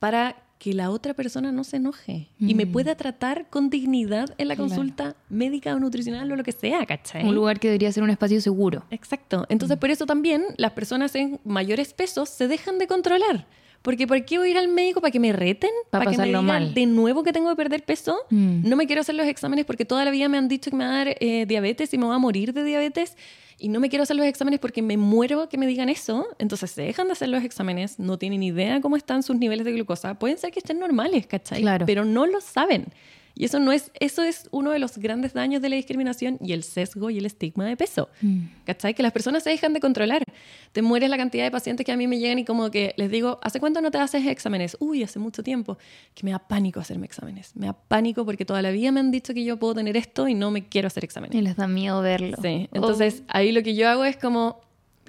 para 0.01 0.37
que 0.61 0.75
la 0.75 0.91
otra 0.91 1.15
persona 1.15 1.51
no 1.53 1.65
se 1.65 1.79
enoje 1.79 2.29
y 2.39 2.55
me 2.55 2.67
mm. 2.67 2.73
pueda 2.73 2.95
tratar 2.95 3.49
con 3.49 3.71
dignidad 3.71 4.35
en 4.37 4.47
la 4.47 4.57
consulta 4.57 5.17
médica 5.31 5.75
o 5.75 5.81
nutricional 5.81 6.31
o 6.31 6.37
lo 6.37 6.45
que 6.45 6.53
sea, 6.53 6.85
¿cachai? 6.85 7.27
Un 7.27 7.35
lugar 7.35 7.59
que 7.59 7.69
debería 7.69 7.91
ser 7.91 8.03
un 8.03 8.11
espacio 8.11 8.43
seguro. 8.43 8.85
Exacto. 8.91 9.47
Entonces, 9.49 9.79
mm. 9.79 9.81
por 9.81 9.91
eso 9.91 10.05
también 10.05 10.45
las 10.59 10.73
personas 10.73 11.15
en 11.15 11.41
mayores 11.45 11.95
pesos 11.95 12.29
se 12.29 12.47
dejan 12.47 12.77
de 12.77 12.87
controlar. 12.87 13.47
Porque 13.83 14.07
¿por 14.07 14.23
qué 14.25 14.39
voy 14.39 14.49
a 14.49 14.51
ir 14.51 14.59
al 14.59 14.69
médico? 14.69 15.01
¿Para 15.01 15.11
que 15.11 15.21
me 15.21 15.33
reten? 15.33 15.71
¿Para, 15.91 16.11
que 16.11 16.19
me 16.19 16.27
digan 16.27 16.45
mal. 16.45 16.75
de 16.75 16.87
nuevo 16.87 17.23
que 17.23 17.33
tengo 17.33 17.49
que 17.49 17.57
perder 17.57 17.83
peso? 17.85 18.19
Mm. 18.31 18.69
No 18.69 18.77
me 18.77 18.87
quiero 18.87 19.01
hacer 19.01 19.15
los 19.15 19.27
exámenes 19.27 19.65
porque 19.65 19.85
toda 19.85 20.05
la 20.05 20.11
vida 20.11 20.29
me 20.29 20.37
han 20.37 20.49
dicho 20.49 20.71
que 20.71 20.77
me 20.77 20.85
va 20.85 20.93
a 20.93 21.05
dar 21.05 21.17
eh, 21.21 21.47
diabetes 21.47 21.93
y 21.95 21.99
me 21.99 22.05
voy 22.05 22.15
a 22.15 22.19
morir 22.19 22.53
de 22.53 22.63
diabetes 22.63 23.17
y 23.61 23.69
no 23.69 23.79
me 23.79 23.89
quiero 23.91 24.03
hacer 24.03 24.17
los 24.17 24.27
exámenes 24.27 24.59
porque 24.59 24.83
me 24.83 24.97
muero 24.97 25.49
que 25.49 25.59
me 25.59 25.67
digan 25.67 25.89
eso, 25.91 26.27
entonces 26.39 26.71
se 26.71 26.83
dejan 26.83 27.07
de 27.09 27.13
hacer 27.13 27.29
los 27.29 27.45
exámenes, 27.45 27.99
no 27.99 28.19
tienen 28.19 28.43
idea 28.43 28.81
cómo 28.81 28.97
están 28.97 29.23
sus 29.23 29.37
niveles 29.37 29.67
de 29.67 29.73
glucosa, 29.73 30.19
pueden 30.19 30.39
ser 30.39 30.51
que 30.51 30.61
estén 30.61 30.79
normales, 30.79 31.27
¿cachai? 31.27 31.61
Claro. 31.61 31.85
Pero 31.85 32.05
no 32.07 32.27
lo 32.27 32.41
saben. 32.41 32.87
Y 33.41 33.47
eso 33.47 33.59
no 33.59 33.73
es, 33.73 33.91
eso 34.01 34.23
es 34.23 34.49
uno 34.51 34.71
de 34.71 34.79
los 34.79 34.99
grandes 34.99 35.33
daños 35.33 35.63
de 35.63 35.71
la 35.71 35.77
discriminación 35.77 36.37
y 36.43 36.53
el 36.53 36.63
sesgo 36.63 37.09
y 37.09 37.17
el 37.17 37.25
estigma 37.25 37.65
de 37.65 37.75
peso. 37.75 38.11
Mm. 38.21 38.41
¿Cachai? 38.67 38.93
Que 38.93 39.03
las 39.03 39.13
personas 39.13 39.43
se 39.43 39.49
dejan 39.49 39.73
de 39.73 39.81
controlar. 39.81 40.23
Te 40.73 40.83
mueres 40.83 41.09
la 41.09 41.17
cantidad 41.17 41.45
de 41.45 41.51
pacientes 41.51 41.87
que 41.87 41.91
a 41.91 41.97
mí 41.97 42.07
me 42.07 42.19
llegan 42.19 42.39
y 42.39 42.45
como 42.45 42.71
que 42.71 42.93
les 42.99 43.11
digo, 43.11 43.41
¿hace 43.43 43.59
cuánto 43.59 43.81
no 43.81 43.91
te 43.91 43.97
haces 43.97 44.27
exámenes? 44.27 44.77
Uy, 44.79 45.03
hace 45.03 45.19
mucho 45.19 45.43
tiempo. 45.43 45.79
Que 46.15 46.23
me 46.23 46.33
da 46.33 46.39
pánico 46.39 46.81
hacerme 46.81 47.07
exámenes. 47.07 47.57
Me 47.57 47.65
da 47.65 47.73
pánico 47.73 48.27
porque 48.27 48.45
toda 48.45 48.61
la 48.61 48.73
vida 48.73 48.93
me 48.93 49.01
han 49.01 49.11
dicho 49.11 49.33
que 49.33 49.43
yo 49.43 49.57
puedo 49.57 49.77
tener 49.77 49.97
esto 49.97 50.29
y 50.29 50.35
no 50.35 50.51
me 50.51 50.69
quiero 50.69 50.89
hacer 50.89 51.05
exámenes. 51.05 51.35
Y 51.35 51.41
les 51.41 51.57
da 51.57 51.67
miedo 51.67 52.03
verlo. 52.03 52.37
Sí. 52.43 52.69
Entonces, 52.75 53.23
oh. 53.23 53.31
ahí 53.31 53.53
lo 53.53 53.63
que 53.63 53.75
yo 53.75 53.89
hago 53.89 54.05
es 54.05 54.19
como 54.19 54.61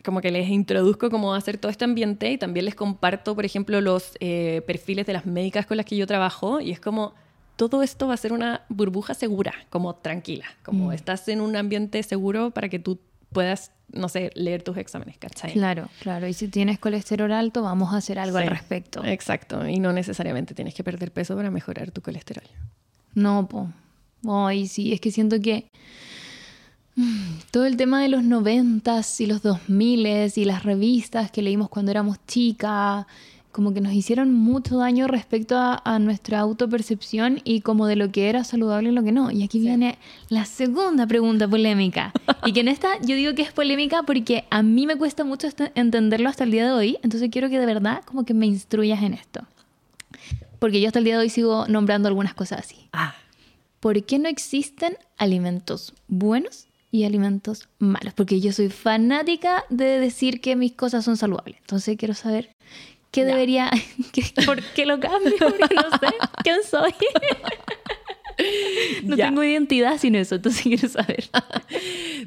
como 0.05 0.21
que 0.21 0.31
les 0.31 0.49
introduzco 0.49 1.11
cómo 1.11 1.35
hacer 1.35 1.57
todo 1.57 1.69
este 1.69 1.83
ambiente 1.83 2.31
y 2.31 2.37
también 2.37 2.65
les 2.65 2.73
comparto, 2.75 3.35
por 3.35 3.45
ejemplo, 3.45 3.81
los 3.81 4.13
eh, 4.19 4.63
perfiles 4.65 5.05
de 5.05 5.13
las 5.13 5.27
médicas 5.27 5.65
con 5.67 5.77
las 5.77 5.85
que 5.85 5.95
yo 5.95 6.07
trabajo 6.07 6.59
y 6.61 6.71
es 6.71 6.79
como 6.79 7.13
todo 7.55 7.83
esto 7.83 8.07
va 8.07 8.13
a 8.13 8.17
ser 8.17 8.33
una 8.33 8.61
burbuja 8.69 9.13
segura, 9.13 9.53
como 9.69 9.95
tranquila, 9.95 10.45
como 10.63 10.87
mm. 10.87 10.93
estás 10.93 11.27
en 11.27 11.41
un 11.41 11.55
ambiente 11.55 12.01
seguro 12.03 12.51
para 12.51 12.69
que 12.69 12.79
tú 12.79 12.99
puedas, 13.31 13.71
no 13.91 14.09
sé, 14.09 14.31
leer 14.35 14.63
tus 14.63 14.77
exámenes, 14.77 15.17
¿cachai? 15.17 15.53
Claro, 15.53 15.89
claro. 15.99 16.27
Y 16.27 16.33
si 16.33 16.47
tienes 16.47 16.79
colesterol 16.79 17.31
alto, 17.31 17.61
vamos 17.61 17.93
a 17.93 17.97
hacer 17.97 18.19
algo 18.19 18.37
al 18.37 18.47
respecto. 18.47 19.03
Exacto. 19.05 19.67
Y 19.67 19.79
no 19.79 19.93
necesariamente 19.93 20.53
tienes 20.53 20.73
que 20.73 20.83
perder 20.83 21.11
peso 21.11 21.35
para 21.35 21.51
mejorar 21.51 21.91
tu 21.91 22.01
colesterol. 22.01 22.43
No, 23.13 23.47
po. 23.47 23.69
Ay, 24.27 24.67
sí, 24.67 24.93
es 24.93 24.99
que 24.99 25.11
siento 25.11 25.39
que 25.39 25.69
mm, 26.95 27.39
todo 27.51 27.65
el 27.65 27.77
tema 27.77 28.01
de 28.01 28.09
los 28.09 28.23
noventas 28.23 29.19
y 29.21 29.25
los 29.25 29.41
dos 29.41 29.67
miles 29.67 30.37
y 30.37 30.45
las 30.45 30.63
revistas 30.63 31.31
que 31.31 31.41
leímos 31.41 31.69
cuando 31.69 31.91
éramos 31.91 32.17
chicas 32.27 33.05
como 33.51 33.73
que 33.73 33.81
nos 33.81 33.93
hicieron 33.93 34.33
mucho 34.33 34.77
daño 34.77 35.07
respecto 35.07 35.55
a, 35.57 35.99
nuestra 35.99 36.39
autopercepción 36.39 37.41
y 37.43 37.61
como 37.61 37.85
de 37.85 37.95
lo 37.95 38.11
que 38.11 38.29
era 38.29 38.43
saludable 38.43 38.89
y 38.89 38.91
lo 38.93 39.03
que 39.03 39.11
no. 39.11 39.29
Y 39.29 39.43
aquí 39.43 39.59
viene 39.59 39.97
la 40.29 40.45
segunda 40.45 41.05
pregunta 41.05 41.47
polémica. 41.47 42.13
y 42.45 42.53
que 42.53 42.61
en 42.61 42.69
esta 42.69 42.99
yo 43.01 43.15
digo 43.15 43.35
que 43.35 43.41
es 43.41 43.51
polémica 43.51 44.03
porque 44.03 44.45
a 44.49 44.63
mí 44.63 44.87
me 44.87 44.95
cuesta 44.95 45.23
mucho 45.23 45.49
entenderlo 45.75 46.29
hasta 46.29 46.43
el 46.43 46.51
día 46.51 46.65
de 46.65 46.71
hoy, 46.71 46.97
entonces 47.03 47.29
quiero 47.31 47.49
que 47.49 47.59
de 47.59 47.65
verdad 47.65 48.03
como 48.05 48.23
que 48.25 48.33
me 48.33 48.45
instruyas 48.45 49.03
en 49.03 49.13
esto. 49.13 49.45
Porque 50.59 50.79
yo 50.79 50.87
hasta 50.87 50.99
el 50.99 51.05
día 51.05 51.15
de 51.15 51.21
hoy 51.21 51.29
sigo 51.29 51.67
nombrando 51.67 52.07
algunas 52.07 52.33
cosas 52.33 52.59
así. 52.59 52.87
Ah. 52.93 53.15
¿Por 53.79 54.03
qué 54.03 54.19
no 54.19 54.29
existen 54.29 54.95
alimentos 55.17 55.93
buenos 56.07 56.67
y 56.91 57.03
alimentos 57.03 57.67
malos? 57.79 58.13
Porque 58.13 58.39
yo 58.39 58.53
soy 58.53 58.69
fanática 58.69 59.65
de 59.69 59.99
decir 59.99 60.39
que 60.39 60.55
mis 60.55 60.73
cosas 60.73 61.03
son 61.03 61.17
saludables. 61.17 61.57
Entonces 61.61 61.97
quiero 61.97 62.13
saber 62.13 62.55
¿Qué 63.11 63.25
debería, 63.25 63.69
por 64.45 64.63
qué 64.73 64.85
lo 64.85 64.99
cambio? 64.99 65.33
Porque 65.39 65.75
no 65.75 65.89
sé 65.99 66.15
quién 66.43 66.63
soy. 66.63 66.93
no 69.03 69.17
tengo 69.17 69.43
identidad 69.43 69.97
sin 69.97 70.15
eso, 70.15 70.35
entonces 70.35 70.61
quiero 70.61 70.87
saber. 70.87 71.29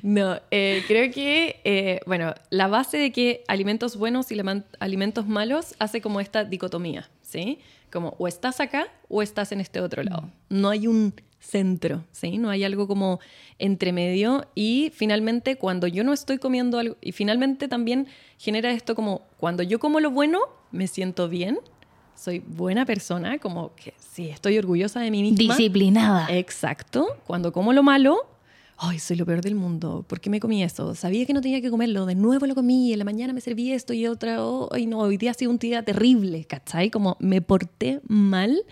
no, 0.03 0.39
eh, 0.51 0.85
creo 0.87 1.11
que, 1.11 1.61
eh, 1.65 2.01
bueno, 2.07 2.35
la 2.51 2.69
base 2.69 2.99
de 2.99 3.13
que 3.13 3.45
alimentos 3.49 3.97
buenos 3.97 4.31
y 4.31 4.39
alimentos 4.79 5.27
malos 5.27 5.75
hace 5.79 6.03
como 6.03 6.21
esta 6.21 6.45
dicotomía, 6.45 7.09
¿sí? 7.23 7.59
Como 7.91 8.15
o 8.19 8.29
estás 8.29 8.61
acá 8.61 8.89
o 9.09 9.23
estás 9.23 9.53
en 9.53 9.63
este 9.63 9.81
otro 9.81 10.03
lado. 10.03 10.31
Mm. 10.51 10.61
No 10.61 10.69
hay 10.69 10.87
un 10.87 11.15
centro, 11.45 12.05
¿sí? 12.11 12.39
No 12.39 12.51
hay 12.51 12.65
algo 12.65 12.89
como 12.89 13.21
entre 13.59 13.93
medio 13.93 14.47
y 14.55 14.91
finalmente 14.95 15.57
cuando 15.57 15.87
yo 15.87 16.03
no 16.03 16.13
estoy 16.13 16.39
comiendo 16.39 16.79
algo, 16.79 16.97
y 17.01 17.13
finalmente 17.13 17.69
también 17.69 18.07
genera 18.39 18.73
esto 18.73 18.95
como 18.95 19.23
cuando 19.37 19.63
yo 19.63 19.79
como 19.79 20.01
lo 20.01 20.11
bueno, 20.11 20.41
me 20.73 20.87
siento 20.87 21.29
bien, 21.29 21.59
soy 22.17 22.41
buena 22.41 22.87
persona, 22.87 23.39
como 23.39 23.75
que 23.75 23.95
sí, 23.99 24.29
estoy 24.29 24.59
orgullosa 24.59 25.01
de 25.01 25.11
mí 25.11 25.23
misma. 25.23 25.55
Disciplinada. 25.55 26.27
Exacto. 26.31 27.07
Cuando 27.27 27.53
como 27.53 27.73
lo 27.73 27.83
malo, 27.83 28.19
ay, 28.77 28.99
soy 28.99 29.17
lo 29.17 29.27
peor 29.27 29.41
del 29.41 29.55
mundo, 29.55 30.05
¿por 30.09 30.21
qué 30.21 30.31
me 30.31 30.41
comí 30.41 30.63
eso? 30.63 30.95
Sabía 30.95 31.27
que 31.27 31.33
no 31.33 31.41
tenía 31.41 31.61
que 31.61 31.71
comerlo, 31.71 32.07
de 32.07 32.15
nuevo 32.15 32.47
lo 32.47 32.55
comí, 32.55 32.93
en 32.93 32.99
la 32.99 33.05
mañana 33.05 33.33
me 33.33 33.41
serví 33.41 33.73
esto 33.73 33.93
y 33.93 34.07
otra, 34.07 34.39
ay 34.73 34.87
no, 34.87 34.99
hoy 35.01 35.17
día 35.17 35.33
ha 35.33 35.35
sido 35.35 35.51
un 35.51 35.59
día 35.59 35.83
terrible, 35.85 36.45
¿cachai? 36.45 36.91
Como 36.91 37.17
me 37.21 37.43
porté 37.43 38.01
mal 38.09 38.65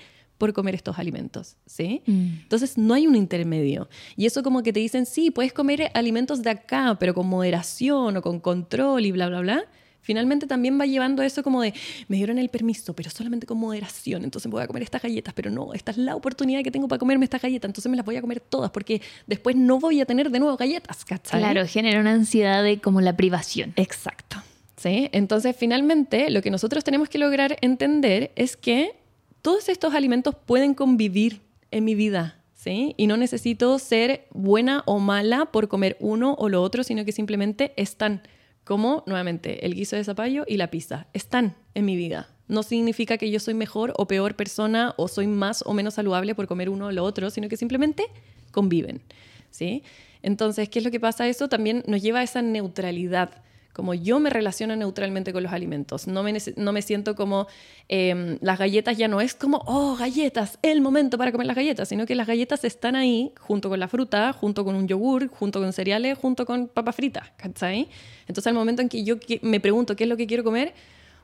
por 0.42 0.52
comer 0.52 0.74
estos 0.74 0.98
alimentos, 0.98 1.54
¿sí? 1.66 2.02
Mm. 2.04 2.40
Entonces 2.42 2.76
no 2.76 2.94
hay 2.94 3.06
un 3.06 3.14
intermedio. 3.14 3.88
Y 4.16 4.26
eso 4.26 4.42
como 4.42 4.64
que 4.64 4.72
te 4.72 4.80
dicen, 4.80 5.06
sí, 5.06 5.30
puedes 5.30 5.52
comer 5.52 5.92
alimentos 5.94 6.42
de 6.42 6.50
acá, 6.50 6.96
pero 6.98 7.14
con 7.14 7.28
moderación 7.28 8.16
o 8.16 8.22
con 8.22 8.40
control 8.40 9.06
y 9.06 9.12
bla, 9.12 9.28
bla, 9.28 9.40
bla 9.40 9.64
finalmente 10.00 10.48
también 10.48 10.80
va 10.80 10.84
llevando 10.84 11.22
eso 11.22 11.44
como 11.44 11.62
de, 11.62 11.72
me 12.08 12.16
dieron 12.16 12.38
el 12.38 12.48
permiso, 12.48 12.92
pero 12.92 13.08
solamente 13.08 13.46
con 13.46 13.56
moderación, 13.56 14.24
entonces 14.24 14.50
voy 14.50 14.64
a 14.64 14.66
comer 14.66 14.82
estas 14.82 15.00
galletas, 15.00 15.32
pero 15.32 15.48
no, 15.48 15.74
esta 15.74 15.92
es 15.92 15.96
la 15.96 16.16
oportunidad 16.16 16.64
que 16.64 16.72
tengo 16.72 16.88
para 16.88 16.98
comerme 16.98 17.24
estas 17.24 17.40
galletas, 17.40 17.68
entonces 17.68 17.88
me 17.88 17.96
las 17.96 18.04
voy 18.04 18.16
a 18.16 18.20
comer 18.20 18.40
todas, 18.40 18.72
porque 18.72 19.00
después 19.28 19.54
no 19.54 19.78
voy 19.78 20.00
a 20.00 20.06
tener 20.06 20.28
de 20.32 20.40
nuevo 20.40 20.56
galletas, 20.56 21.04
¿cachai? 21.04 21.38
Claro, 21.38 21.64
genera 21.68 22.00
una 22.00 22.14
ansiedad 22.14 22.64
de 22.64 22.80
como 22.80 23.00
la 23.00 23.16
privación. 23.16 23.74
Exacto. 23.76 24.42
¿Sí? 24.76 25.08
Entonces, 25.12 25.54
finalmente, 25.56 26.30
lo 26.30 26.42
que 26.42 26.50
nosotros 26.50 26.82
tenemos 26.82 27.08
que 27.08 27.18
lograr 27.18 27.56
entender 27.60 28.32
es 28.34 28.56
que 28.56 29.00
todos 29.42 29.68
estos 29.68 29.94
alimentos 29.94 30.34
pueden 30.34 30.74
convivir 30.74 31.40
en 31.70 31.84
mi 31.84 31.94
vida, 31.94 32.40
¿sí? 32.54 32.94
Y 32.96 33.08
no 33.08 33.16
necesito 33.16 33.78
ser 33.78 34.26
buena 34.30 34.82
o 34.86 35.00
mala 35.00 35.46
por 35.46 35.68
comer 35.68 35.96
uno 36.00 36.34
o 36.38 36.48
lo 36.48 36.62
otro, 36.62 36.84
sino 36.84 37.04
que 37.04 37.12
simplemente 37.12 37.72
están 37.76 38.22
como 38.64 39.02
nuevamente 39.06 39.66
el 39.66 39.74
guiso 39.74 39.96
de 39.96 40.04
zapallo 40.04 40.44
y 40.46 40.56
la 40.56 40.70
pizza. 40.70 41.08
Están 41.12 41.56
en 41.74 41.84
mi 41.84 41.96
vida. 41.96 42.28
No 42.46 42.62
significa 42.62 43.18
que 43.18 43.30
yo 43.30 43.40
soy 43.40 43.54
mejor 43.54 43.92
o 43.96 44.06
peor 44.06 44.36
persona 44.36 44.94
o 44.96 45.08
soy 45.08 45.26
más 45.26 45.62
o 45.66 45.74
menos 45.74 45.94
saludable 45.94 46.34
por 46.34 46.46
comer 46.46 46.68
uno 46.68 46.86
o 46.86 46.92
lo 46.92 47.02
otro, 47.02 47.30
sino 47.30 47.48
que 47.48 47.56
simplemente 47.56 48.04
conviven. 48.52 49.02
¿sí? 49.50 49.82
Entonces, 50.22 50.68
¿qué 50.68 50.78
es 50.78 50.84
lo 50.84 50.90
que 50.90 51.00
pasa? 51.00 51.26
Eso 51.28 51.48
también 51.48 51.82
nos 51.88 52.02
lleva 52.02 52.20
a 52.20 52.22
esa 52.22 52.42
neutralidad 52.42 53.42
como 53.72 53.94
yo 53.94 54.20
me 54.20 54.30
relaciono 54.30 54.76
neutralmente 54.76 55.32
con 55.32 55.42
los 55.42 55.52
alimentos. 55.52 56.06
No 56.06 56.22
me, 56.22 56.36
no 56.56 56.72
me 56.72 56.82
siento 56.82 57.14
como 57.14 57.46
em, 57.88 58.38
las 58.40 58.58
galletas 58.58 58.96
ya 58.96 59.08
no 59.08 59.20
es 59.20 59.34
como, 59.34 59.62
oh, 59.66 59.96
galletas, 59.96 60.58
el 60.62 60.80
momento 60.80 61.18
para 61.18 61.32
comer 61.32 61.46
las 61.46 61.56
galletas, 61.56 61.88
sino 61.88 62.06
que 62.06 62.14
las 62.14 62.26
galletas 62.26 62.64
están 62.64 62.96
ahí 62.96 63.32
junto 63.38 63.68
con 63.68 63.80
la 63.80 63.88
fruta, 63.88 64.32
junto 64.32 64.64
con 64.64 64.74
un 64.74 64.86
yogur, 64.86 65.28
junto 65.28 65.60
con 65.60 65.72
cereales, 65.72 66.18
junto 66.18 66.44
con 66.44 66.68
papas 66.68 66.96
fritas, 66.96 67.30
¿cachai? 67.36 67.88
Entonces 68.26 68.46
al 68.46 68.54
momento 68.54 68.82
en 68.82 68.88
que 68.88 69.04
yo 69.04 69.16
me 69.42 69.60
pregunto 69.60 69.96
qué 69.96 70.04
es 70.04 70.10
lo 70.10 70.16
que 70.16 70.26
quiero 70.26 70.44
comer, 70.44 70.74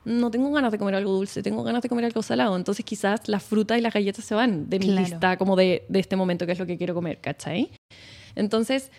no 0.05 0.31
tengo 0.31 0.51
ganas 0.51 0.71
de 0.71 0.77
comer 0.77 0.95
algo 0.95 1.11
dulce, 1.11 1.43
tengo 1.43 1.63
ganas 1.63 1.81
de 1.83 1.89
comer 1.89 2.05
algo 2.05 2.23
salado. 2.23 2.55
Entonces 2.55 2.85
quizás 2.85 3.27
la 3.27 3.39
fruta 3.39 3.77
y 3.77 3.81
las 3.81 3.93
galletas 3.93 4.25
se 4.25 4.33
van 4.33 4.69
de 4.69 4.79
mi 4.79 4.87
lista 4.91 5.37
como 5.37 5.55
de, 5.55 5.85
de 5.87 5.99
este 5.99 6.15
momento 6.15 6.45
que 6.45 6.53
es 6.53 6.59
lo 6.59 6.65
que 6.65 6.77
quiero 6.77 6.93
comer, 6.93 7.19
¿cachai? 7.19 7.71
Entonces 8.35 8.91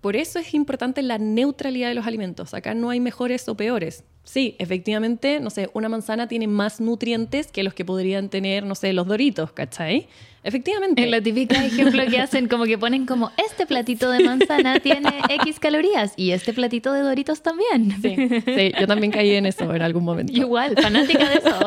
por 0.00 0.16
eso 0.16 0.38
es 0.38 0.54
importante 0.54 1.02
la 1.02 1.18
neutralidad 1.18 1.88
de 1.88 1.94
los 1.94 2.06
alimentos. 2.06 2.54
Acá 2.54 2.74
no 2.74 2.90
hay 2.90 3.00
mejores 3.00 3.48
o 3.48 3.56
peores. 3.56 4.04
Sí, 4.28 4.56
efectivamente, 4.58 5.40
no 5.40 5.48
sé, 5.48 5.70
una 5.72 5.88
manzana 5.88 6.28
tiene 6.28 6.46
más 6.46 6.82
nutrientes 6.82 7.50
que 7.50 7.62
los 7.62 7.72
que 7.72 7.86
podrían 7.86 8.28
tener, 8.28 8.62
no 8.62 8.74
sé, 8.74 8.92
los 8.92 9.06
doritos, 9.06 9.52
¿cachai? 9.52 10.06
Efectivamente. 10.44 11.02
En 11.02 11.10
la 11.10 11.22
típica 11.22 11.64
ejemplo 11.64 12.04
que 12.06 12.20
hacen, 12.20 12.46
como 12.46 12.64
que 12.64 12.76
ponen 12.76 13.06
como, 13.06 13.32
este 13.42 13.64
platito 13.64 14.10
de 14.10 14.22
manzana 14.22 14.80
tiene 14.80 15.08
X 15.30 15.58
calorías 15.58 16.12
y 16.16 16.32
este 16.32 16.52
platito 16.52 16.92
de 16.92 17.00
doritos 17.00 17.42
también. 17.42 17.90
Sí, 18.02 18.16
sí, 18.44 18.72
yo 18.78 18.86
también 18.86 19.12
caí 19.12 19.34
en 19.34 19.46
eso 19.46 19.74
en 19.74 19.80
algún 19.80 20.04
momento. 20.04 20.32
Igual, 20.32 20.74
fanática 20.76 21.26
de 21.26 21.36
eso. 21.36 21.58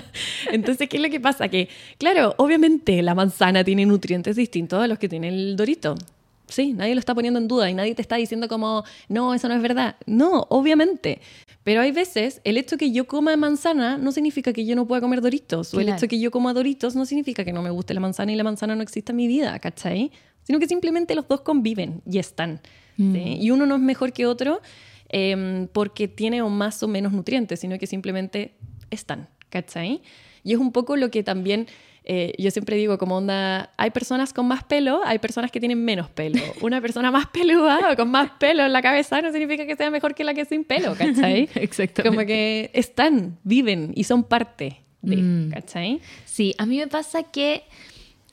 Entonces, 0.50 0.88
¿qué 0.88 0.96
es 0.96 1.02
lo 1.02 1.10
que 1.10 1.20
pasa? 1.20 1.48
Que, 1.48 1.68
claro, 1.98 2.34
obviamente 2.38 3.02
la 3.02 3.14
manzana 3.14 3.62
tiene 3.62 3.84
nutrientes 3.84 4.36
distintos 4.36 4.82
a 4.82 4.86
los 4.86 4.98
que 4.98 5.08
tiene 5.08 5.28
el 5.28 5.54
dorito. 5.54 5.96
Sí, 6.48 6.72
nadie 6.74 6.94
lo 6.94 7.00
está 7.00 7.14
poniendo 7.14 7.40
en 7.40 7.48
duda 7.48 7.68
y 7.68 7.74
nadie 7.74 7.94
te 7.94 8.02
está 8.02 8.16
diciendo 8.16 8.48
como, 8.48 8.84
no, 9.08 9.34
eso 9.34 9.48
no 9.48 9.54
es 9.54 9.62
verdad. 9.62 9.96
No, 10.06 10.46
obviamente. 10.48 11.20
Pero 11.64 11.80
hay 11.80 11.90
veces, 11.90 12.40
el 12.44 12.56
hecho 12.56 12.76
que 12.76 12.92
yo 12.92 13.06
coma 13.06 13.36
manzana 13.36 13.98
no 13.98 14.12
significa 14.12 14.52
que 14.52 14.64
yo 14.64 14.76
no 14.76 14.86
pueda 14.86 15.00
comer 15.00 15.20
doritos. 15.20 15.74
O 15.74 15.80
el 15.80 15.88
hecho 15.88 16.06
que 16.06 16.20
yo 16.20 16.30
coma 16.30 16.52
doritos 16.52 16.94
no 16.94 17.04
significa 17.04 17.44
que 17.44 17.52
no 17.52 17.62
me 17.62 17.70
guste 17.70 17.94
la 17.94 18.00
manzana 18.00 18.32
y 18.32 18.36
la 18.36 18.44
manzana 18.44 18.76
no 18.76 18.82
exista 18.82 19.12
en 19.12 19.16
mi 19.16 19.26
vida, 19.26 19.58
¿cachai? 19.58 20.12
Sino 20.44 20.60
que 20.60 20.68
simplemente 20.68 21.16
los 21.16 21.26
dos 21.26 21.40
conviven 21.40 22.02
y 22.08 22.18
están. 22.18 22.60
Mm. 22.96 23.16
Y 23.16 23.50
uno 23.50 23.66
no 23.66 23.74
es 23.74 23.80
mejor 23.80 24.12
que 24.12 24.26
otro 24.26 24.62
em, 25.08 25.66
porque 25.68 26.06
tiene 26.06 26.42
o 26.42 26.48
más 26.48 26.82
o 26.84 26.88
menos 26.88 27.12
nutrientes, 27.12 27.58
sino 27.60 27.78
que 27.78 27.88
simplemente 27.88 28.54
están, 28.90 29.28
¿cachai? 29.50 30.02
Y 30.44 30.52
es 30.52 30.58
un 30.58 30.70
poco 30.70 30.96
lo 30.96 31.10
que 31.10 31.24
también 31.24 31.66
eh, 32.08 32.32
yo 32.38 32.52
siempre 32.52 32.76
digo 32.76 32.98
como 32.98 33.16
onda, 33.16 33.70
hay 33.76 33.90
personas 33.90 34.32
con 34.32 34.46
más 34.46 34.62
pelo, 34.62 35.00
hay 35.04 35.18
personas 35.18 35.50
que 35.50 35.58
tienen 35.58 35.84
menos 35.84 36.08
pelo. 36.08 36.40
Una 36.62 36.80
persona 36.80 37.10
más 37.10 37.26
peluda 37.26 37.92
o 37.92 37.96
con 37.96 38.10
más 38.10 38.30
pelo 38.38 38.64
en 38.64 38.72
la 38.72 38.80
cabeza 38.80 39.20
no 39.20 39.32
significa 39.32 39.66
que 39.66 39.74
sea 39.74 39.90
mejor 39.90 40.14
que 40.14 40.22
la 40.22 40.32
que 40.32 40.44
sin 40.44 40.64
pelo, 40.64 40.94
¿cachai? 40.94 41.48
Exactamente. 41.56 42.02
Como 42.02 42.26
que 42.26 42.70
están, 42.74 43.38
viven 43.42 43.92
y 43.96 44.04
son 44.04 44.22
parte 44.22 44.82
de, 45.02 45.16
mm. 45.16 45.50
¿cachai? 45.50 46.00
Sí, 46.24 46.54
a 46.58 46.64
mí 46.64 46.78
me 46.78 46.86
pasa 46.86 47.24
que 47.24 47.64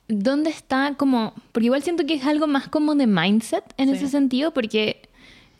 ¿dónde 0.07 0.51
está 0.51 0.93
como, 0.95 1.33
porque 1.51 1.65
igual 1.65 1.81
siento 1.81 2.05
que 2.05 2.13
es 2.13 2.25
algo 2.25 2.45
más 2.45 2.67
como 2.67 2.93
de 2.93 3.07
mindset 3.07 3.63
en 3.77 3.89
ese 3.89 4.07
sentido, 4.07 4.53
porque 4.53 5.09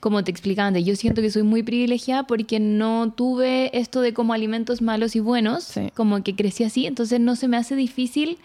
como 0.03 0.21
te 0.21 0.31
explicaba 0.31 0.67
antes, 0.67 0.83
yo 0.83 0.97
siento 0.97 1.21
que 1.21 1.31
soy 1.31 1.43
muy 1.43 1.63
privilegiada 1.63 2.23
porque 2.23 2.59
no 2.59 3.13
tuve 3.15 3.71
esto 3.71 4.01
de 4.01 4.13
como 4.13 4.33
alimentos 4.33 4.81
malos 4.81 5.15
y 5.15 5.21
buenos, 5.21 5.75
como 5.93 6.21
que 6.23 6.35
crecí 6.35 6.65
así, 6.65 6.85
entonces 6.85 7.21
no 7.21 7.37
se 7.37 7.47
me 7.47 7.55
hace 7.55 7.77
difícil 7.77 8.37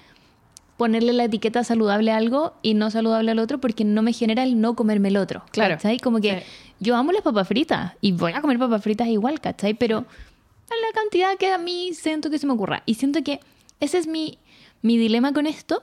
ponerle 0.76 1.12
la 1.12 1.24
etiqueta 1.24 1.64
saludable 1.64 2.12
a 2.12 2.16
algo 2.16 2.54
y 2.62 2.74
no 2.74 2.92
saludable 2.92 3.32
al 3.32 3.40
otro 3.40 3.58
porque 3.58 3.82
no 3.84 4.02
me 4.02 4.12
genera 4.12 4.44
el 4.44 4.60
no 4.60 4.76
comerme 4.76 5.08
el 5.08 5.16
otro. 5.16 5.42
Claro. 5.50 5.74
¿Cachai? 5.74 5.98
Como 5.98 6.20
que 6.20 6.44
yo 6.78 6.94
amo 6.94 7.10
las 7.10 7.22
papas 7.22 7.48
fritas 7.48 7.94
y 8.00 8.12
voy 8.12 8.34
a 8.34 8.40
comer 8.40 8.60
papas 8.60 8.80
fritas 8.80 9.08
igual, 9.08 9.40
¿cachai? 9.40 9.74
Pero 9.74 9.98
a 9.98 10.76
la 10.76 10.92
cantidad 10.94 11.36
que 11.38 11.50
a 11.50 11.58
mí 11.58 11.90
siento 11.92 12.30
que 12.30 12.38
se 12.38 12.46
me 12.46 12.52
ocurra. 12.52 12.84
Y 12.86 12.94
siento 12.94 13.24
que 13.24 13.40
ese 13.80 13.98
es 13.98 14.06
mi, 14.06 14.38
mi 14.80 14.96
dilema 14.96 15.32
con 15.32 15.48
esto, 15.48 15.82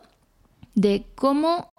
de 0.73 1.03
cómo 1.15 1.69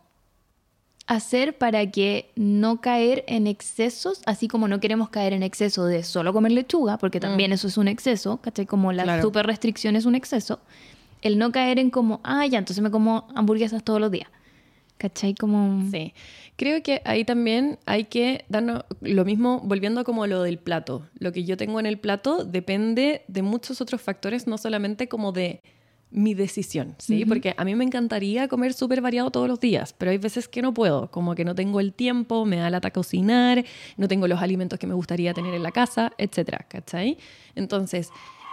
hacer 1.06 1.56
para 1.56 1.88
que 1.90 2.30
no 2.34 2.80
caer 2.80 3.24
en 3.28 3.46
excesos, 3.46 4.22
así 4.26 4.48
como 4.48 4.68
no 4.68 4.80
queremos 4.80 5.08
caer 5.08 5.32
en 5.32 5.42
exceso 5.42 5.84
de 5.86 6.02
solo 6.02 6.32
comer 6.32 6.52
lechuga, 6.52 6.98
porque 6.98 7.20
también 7.20 7.50
mm. 7.50 7.54
eso 7.54 7.68
es 7.68 7.78
un 7.78 7.88
exceso, 7.88 8.38
¿cachai? 8.38 8.66
Como 8.66 8.92
la 8.92 9.22
super 9.22 9.46
restricción 9.46 9.96
es 9.96 10.04
un 10.04 10.14
exceso. 10.14 10.60
El 11.22 11.38
no 11.38 11.52
caer 11.52 11.78
en 11.78 11.90
como, 11.90 12.20
ah, 12.24 12.44
ya, 12.46 12.58
entonces 12.58 12.82
me 12.82 12.90
como 12.90 13.28
hamburguesas 13.34 13.84
todos 13.84 14.00
los 14.00 14.10
días. 14.10 14.28
¿Cachai? 14.98 15.34
Como... 15.34 15.90
Sí. 15.90 16.14
Creo 16.56 16.82
que 16.82 17.02
ahí 17.04 17.24
también 17.24 17.78
hay 17.84 18.04
que 18.04 18.46
darnos 18.48 18.84
lo 19.02 19.26
mismo, 19.26 19.60
volviendo 19.62 20.04
como 20.04 20.26
lo 20.26 20.42
del 20.42 20.58
plato. 20.58 21.06
Lo 21.18 21.32
que 21.32 21.44
yo 21.44 21.58
tengo 21.58 21.78
en 21.78 21.86
el 21.86 21.98
plato 21.98 22.44
depende 22.44 23.22
de 23.28 23.42
muchos 23.42 23.82
otros 23.82 24.00
factores, 24.00 24.46
no 24.46 24.56
solamente 24.56 25.06
como 25.06 25.32
de 25.32 25.60
mi 26.16 26.32
decisión, 26.32 26.94
¿sí? 26.96 27.26
Porque 27.26 27.54
a 27.58 27.64
mí 27.64 27.74
me 27.74 27.84
encantaría 27.84 28.48
comer 28.48 28.72
súper 28.72 29.02
variado 29.02 29.30
todos 29.30 29.48
los 29.48 29.60
días, 29.60 29.92
pero 29.92 30.10
hay 30.10 30.16
veces 30.16 30.48
que 30.48 30.62
no 30.62 30.72
puedo, 30.72 31.10
como 31.10 31.34
que 31.34 31.44
no 31.44 31.54
tengo 31.54 31.78
el 31.78 31.92
tiempo, 31.92 32.46
me 32.46 32.56
da 32.56 32.70
lata 32.70 32.90
cocinar, 32.90 33.66
no 33.98 34.08
tengo 34.08 34.26
los 34.26 34.40
alimentos 34.40 34.78
que 34.78 34.86
me 34.86 34.94
gustaría 34.94 35.34
tener 35.34 35.52
en 35.52 35.62
la 35.62 35.72
casa, 35.72 36.12
etcétera, 36.16 36.64
¿cachai? 36.70 37.18
Entonces, 37.54 38.08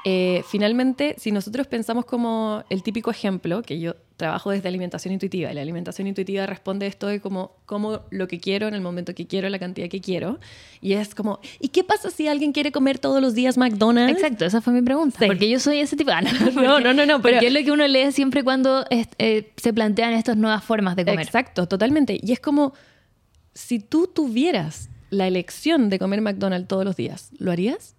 eh, 0.06 0.44
finalmente, 0.50 1.16
si 1.18 1.32
nosotros 1.32 1.68
pensamos 1.68 2.06
como 2.06 2.64
el 2.70 2.84
típico 2.84 3.10
ejemplo, 3.10 3.62
que 3.62 3.80
yo 3.80 3.96
trabajo 4.18 4.52
desde 4.52 4.68
alimentación 4.68 5.14
intuitiva, 5.14 5.50
y 5.50 5.54
la 5.54 5.62
alimentación 5.62 6.08
intuitiva 6.08 6.46
responde 6.46 6.88
esto 6.88 7.08
de 7.08 7.22
como, 7.22 7.56
como 7.66 8.02
lo 8.10 8.28
que 8.28 8.40
quiero 8.40 8.68
en 8.68 8.74
el 8.74 8.82
momento 8.82 9.16
que 9.16 9.28
quiero, 9.28 9.48
la 9.48 9.60
cantidad 9.60 9.88
que 9.88 10.02
quiero, 10.02 10.40
y 10.82 10.94
es 10.94 11.16
como, 11.16 11.40
¿y 11.60 11.70
qué 11.70 11.86
pasa 11.86 12.10
si 12.10 12.28
alguien 12.28 12.52
quiere 12.52 12.74
comer 12.74 13.00
todos 13.00 13.22
los 13.22 13.34
días 13.34 13.58
McDonald's? 13.58 14.22
Exacto, 14.22 14.44
esa 14.44 14.62
fue 14.62 14.74
mi 14.74 14.82
pregunta, 14.82 15.26
porque 15.26 15.50
yo 15.50 15.60
soy 15.60 15.80
ese 15.80 15.96
tipo, 15.96 16.12
ah, 16.12 16.22
no, 16.22 16.32
no, 16.82 16.94
no, 16.94 17.06
no, 17.06 17.22
pero 17.22 17.40
es 17.40 17.54
lo 17.54 17.64
que 17.64 17.72
uno 17.72 17.88
lee 17.88 18.12
siempre 18.12 18.44
cuando 18.44 18.86
eh, 18.90 19.52
se 19.56 19.74
plantean 19.74 20.14
estas 20.14 20.36
nuevas 20.36 20.64
formas 20.66 20.98
de 20.98 21.06
comer. 21.06 21.26
Exacto, 21.26 21.66
totalmente, 21.66 22.20
y 22.22 22.34
es 22.34 22.42
como, 22.42 22.74
si 23.54 23.80
tú 23.80 24.08
tuvieras 24.14 24.90
la 25.12 25.28
elección 25.28 25.90
de 25.90 25.98
comer 25.98 26.20
McDonald's 26.20 26.68
todos 26.68 26.84
los 26.84 26.98
días, 26.98 27.30
¿lo 27.38 27.52
harías? 27.52 27.96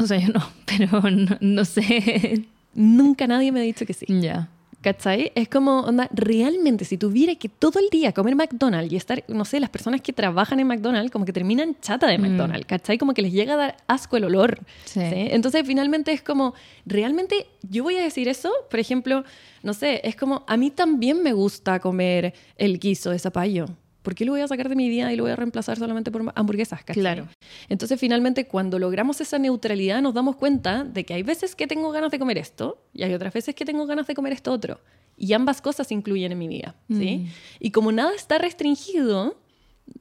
O 0.00 0.06
sea, 0.06 0.18
yo 0.18 0.32
no, 0.32 0.40
pero 0.64 1.02
no, 1.40 1.64
sé. 1.64 2.46
Nunca 2.74 3.26
nadie 3.26 3.52
me 3.52 3.60
ha 3.60 3.62
dicho 3.62 3.84
que 3.84 3.92
sí. 3.92 4.06
Ya. 4.08 4.48
¿Cachai? 4.80 5.30
Es 5.34 5.46
como, 5.50 5.80
onda, 5.80 6.08
realmente, 6.10 6.86
si 6.86 6.96
tuviera 6.96 7.34
que 7.34 7.50
todo 7.50 7.78
el 7.78 7.90
día 7.90 8.12
comer 8.12 8.34
McDonald's 8.34 8.90
y 8.90 8.96
estar, 8.96 9.22
no 9.28 9.44
sé, 9.44 9.60
las 9.60 9.68
personas 9.68 10.00
que 10.00 10.14
trabajan 10.14 10.58
en 10.58 10.68
McDonald's 10.68 11.10
como 11.10 11.26
que 11.26 11.34
terminan 11.34 11.76
chata 11.82 12.06
de 12.06 12.16
mm. 12.16 12.22
McDonald's, 12.22 12.66
¿cachai? 12.66 12.96
Como 12.96 13.12
que 13.12 13.20
les 13.20 13.30
llega 13.30 13.54
a 13.54 13.56
dar 13.58 13.76
asco 13.88 14.16
el 14.16 14.24
olor. 14.24 14.58
Sí. 14.86 15.00
Entonces, 15.02 15.66
finalmente 15.66 16.12
es 16.12 16.22
como, 16.22 16.54
realmente, 16.86 17.46
yo 17.68 17.82
voy 17.82 17.96
a 17.96 18.02
decir 18.02 18.26
eso, 18.26 18.50
por 18.70 18.80
ejemplo, 18.80 19.22
no 19.62 19.74
sé, 19.74 20.00
es 20.02 20.16
como, 20.16 20.44
a 20.46 20.56
mí 20.56 20.70
también 20.70 21.22
me 21.22 21.34
gusta 21.34 21.78
comer 21.78 22.32
el 22.56 22.78
guiso 22.78 23.10
de 23.10 23.18
zapallo. 23.18 23.66
¿Por 24.02 24.14
qué 24.14 24.24
lo 24.24 24.32
voy 24.32 24.40
a 24.40 24.48
sacar 24.48 24.68
de 24.68 24.76
mi 24.76 24.88
vida 24.88 25.12
y 25.12 25.16
lo 25.16 25.24
voy 25.24 25.32
a 25.32 25.36
reemplazar 25.36 25.78
solamente 25.78 26.10
por 26.10 26.32
hamburguesas? 26.34 26.82
Claro. 26.84 27.28
Entonces, 27.68 27.98
finalmente, 27.98 28.46
cuando 28.46 28.78
logramos 28.78 29.20
esa 29.20 29.38
neutralidad, 29.38 30.02
nos 30.02 30.14
damos 30.14 30.36
cuenta 30.36 30.84
de 30.84 31.04
que 31.04 31.14
hay 31.14 31.22
veces 31.22 31.54
que 31.54 31.66
tengo 31.66 31.90
ganas 31.90 32.10
de 32.10 32.18
comer 32.18 32.38
esto 32.38 32.82
y 32.92 33.02
hay 33.02 33.14
otras 33.14 33.32
veces 33.32 33.54
que 33.54 33.64
tengo 33.64 33.86
ganas 33.86 34.06
de 34.06 34.14
comer 34.14 34.32
esto 34.32 34.52
otro. 34.52 34.80
Y 35.16 35.34
ambas 35.34 35.60
cosas 35.60 35.92
incluyen 35.92 36.32
en 36.32 36.38
mi 36.38 36.48
vida, 36.48 36.74
¿sí? 36.88 37.18
Mm. 37.18 37.26
Y 37.60 37.70
como 37.72 37.92
nada 37.92 38.14
está 38.14 38.38
restringido, 38.38 39.36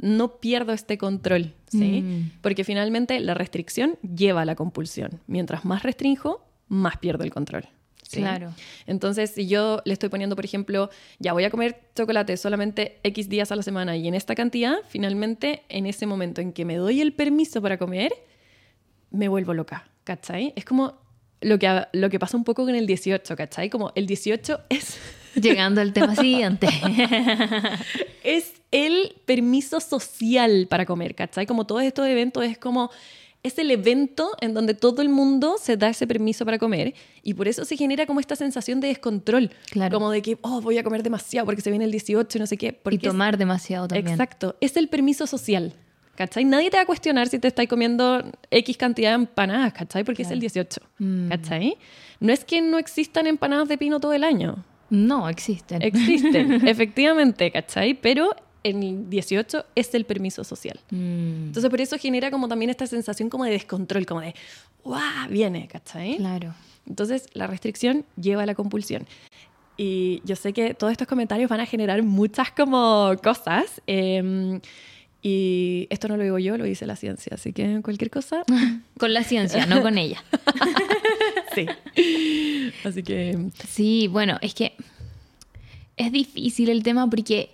no 0.01 0.39
pierdo 0.39 0.71
este 0.71 0.97
control, 0.97 1.53
¿sí? 1.67 2.01
Mm. 2.01 2.31
Porque 2.41 2.63
finalmente 2.63 3.19
la 3.19 3.33
restricción 3.33 3.97
lleva 4.01 4.43
a 4.43 4.45
la 4.45 4.55
compulsión. 4.55 5.19
Mientras 5.27 5.65
más 5.65 5.83
restrinjo, 5.83 6.45
más 6.69 6.97
pierdo 6.97 7.25
el 7.25 7.31
control. 7.31 7.67
¿Sí? 8.09 8.21
Claro. 8.21 8.53
Entonces, 8.87 9.29
si 9.29 9.47
yo 9.47 9.81
le 9.85 9.93
estoy 9.93 10.09
poniendo, 10.09 10.35
por 10.35 10.43
ejemplo, 10.43 10.89
ya 11.19 11.33
voy 11.33 11.43
a 11.43 11.51
comer 11.51 11.79
chocolate 11.95 12.35
solamente 12.37 12.99
X 13.03 13.29
días 13.29 13.51
a 13.51 13.55
la 13.55 13.61
semana 13.61 13.95
y 13.95 14.07
en 14.07 14.15
esta 14.15 14.33
cantidad, 14.33 14.77
finalmente, 14.87 15.61
en 15.69 15.85
ese 15.85 16.07
momento 16.07 16.41
en 16.41 16.51
que 16.51 16.65
me 16.65 16.75
doy 16.75 17.01
el 17.01 17.13
permiso 17.13 17.61
para 17.61 17.77
comer, 17.77 18.11
me 19.11 19.27
vuelvo 19.27 19.53
loca, 19.53 19.87
¿cachai? 20.03 20.53
Es 20.55 20.65
como 20.65 20.99
lo 21.41 21.59
que, 21.59 21.85
lo 21.93 22.09
que 22.09 22.17
pasa 22.17 22.35
un 22.35 22.43
poco 22.43 22.65
con 22.65 22.73
el 22.73 22.87
18, 22.87 23.35
¿cachai? 23.35 23.69
Como 23.69 23.91
el 23.95 24.07
18 24.07 24.61
es, 24.69 24.97
Llegando 25.35 25.81
al 25.81 25.93
tema 25.93 26.15
siguiente. 26.15 26.67
es 28.23 28.53
el 28.71 29.15
permiso 29.25 29.79
social 29.79 30.67
para 30.67 30.85
comer, 30.85 31.15
¿cachai? 31.15 31.45
Como 31.45 31.65
todos 31.65 31.83
estos 31.83 32.07
eventos 32.07 32.43
es 32.43 32.57
como... 32.57 32.89
Es 33.41 33.57
el 33.57 33.71
evento 33.71 34.31
en 34.41 34.53
donde 34.53 34.73
todo 34.73 35.01
el 35.01 35.09
mundo 35.09 35.55
se 35.59 35.77
da 35.77 35.89
ese 35.89 36.05
permiso 36.05 36.43
para 36.43 36.59
comer 36.59 36.93
y 37.23 37.33
por 37.33 37.47
eso 37.47 37.63
se 37.63 37.77
genera 37.77 38.05
como 38.05 38.19
esta 38.19 38.35
sensación 38.35 38.81
de 38.81 38.89
descontrol. 38.89 39.51
Claro. 39.71 39.97
Como 39.97 40.11
de 40.11 40.21
que, 40.21 40.37
oh, 40.41 40.59
voy 40.59 40.77
a 40.77 40.83
comer 40.83 41.03
demasiado 41.03 41.45
porque 41.45 41.61
se 41.61 41.69
viene 41.69 41.85
el 41.85 41.91
18 41.91 42.37
y 42.37 42.41
no 42.41 42.47
sé 42.47 42.57
qué. 42.57 42.73
Porque 42.73 42.97
y 42.97 42.99
tomar 42.99 43.37
demasiado 43.37 43.85
es, 43.85 43.89
también. 43.89 44.09
Exacto. 44.09 44.55
Es 44.59 44.75
el 44.75 44.89
permiso 44.89 45.25
social. 45.25 45.73
¿Cachai? 46.15 46.43
Nadie 46.43 46.69
te 46.69 46.75
va 46.75 46.83
a 46.83 46.85
cuestionar 46.85 47.29
si 47.29 47.39
te 47.39 47.47
estáis 47.47 47.69
comiendo 47.69 48.21
X 48.51 48.75
cantidad 48.75 49.11
de 49.11 49.15
empanadas, 49.15 49.71
¿cachai? 49.71 50.03
Porque 50.03 50.23
es 50.23 50.31
el 50.31 50.41
18. 50.41 50.81
Mm. 50.97 51.29
¿Cachai? 51.29 51.77
No 52.19 52.33
es 52.33 52.43
que 52.43 52.61
no 52.61 52.77
existan 52.77 53.25
empanadas 53.25 53.69
de 53.69 53.77
pino 53.77 54.01
todo 54.01 54.11
el 54.11 54.25
año. 54.25 54.65
No, 54.89 55.29
existen. 55.29 55.81
Existen, 55.81 56.51
efectivamente, 56.67 57.51
¿cachai? 57.51 57.93
Pero 57.93 58.35
el 58.63 59.09
18 59.09 59.65
es 59.75 59.93
el 59.95 60.05
permiso 60.05 60.43
social. 60.43 60.79
Mm, 60.91 61.47
Entonces 61.47 61.69
por 61.69 61.79
eso 61.81 61.97
genera 61.97 62.29
como 62.31 62.47
también 62.47 62.69
esta 62.69 62.87
sensación 62.87 63.29
como 63.29 63.45
de 63.45 63.51
descontrol, 63.51 64.05
como 64.05 64.21
de, 64.21 64.35
¡guau! 64.83 65.29
Viene, 65.29 65.67
¿cachai? 65.67 66.17
claro. 66.17 66.53
Entonces 66.87 67.27
la 67.33 67.45
restricción 67.47 68.05
lleva 68.19 68.43
a 68.43 68.45
la 68.45 68.55
compulsión. 68.55 69.05
Y 69.77 70.21
yo 70.25 70.35
sé 70.35 70.51
que 70.53 70.73
todos 70.73 70.91
estos 70.91 71.07
comentarios 71.07 71.49
van 71.49 71.59
a 71.61 71.65
generar 71.65 72.01
muchas 72.03 72.51
como 72.51 73.11
cosas. 73.23 73.81
eh, 73.87 74.59
y 75.21 75.85
esto 75.89 76.07
no 76.07 76.15
lo 76.15 76.23
digo 76.23 76.39
yo, 76.39 76.57
lo 76.57 76.63
dice 76.63 76.85
la 76.85 76.95
ciencia. 76.95 77.33
Así 77.35 77.51
que 77.53 77.81
cualquier 77.83 78.09
cosa, 78.09 78.43
Con 78.97 79.13
la 79.13 79.23
ciencia, 79.23 79.65
no 79.65 79.81
con 79.81 79.97
ella. 79.97 80.23
sí. 81.55 81.65
Así 82.85 83.03
que 83.03 83.37
Sí, 83.67 84.07
bueno, 84.07 84.37
es 84.41 84.53
que 84.53 84.73
es 85.97 86.11
difícil 86.11 86.69
el 86.69 86.83
tema 86.83 87.09
porque 87.09 87.49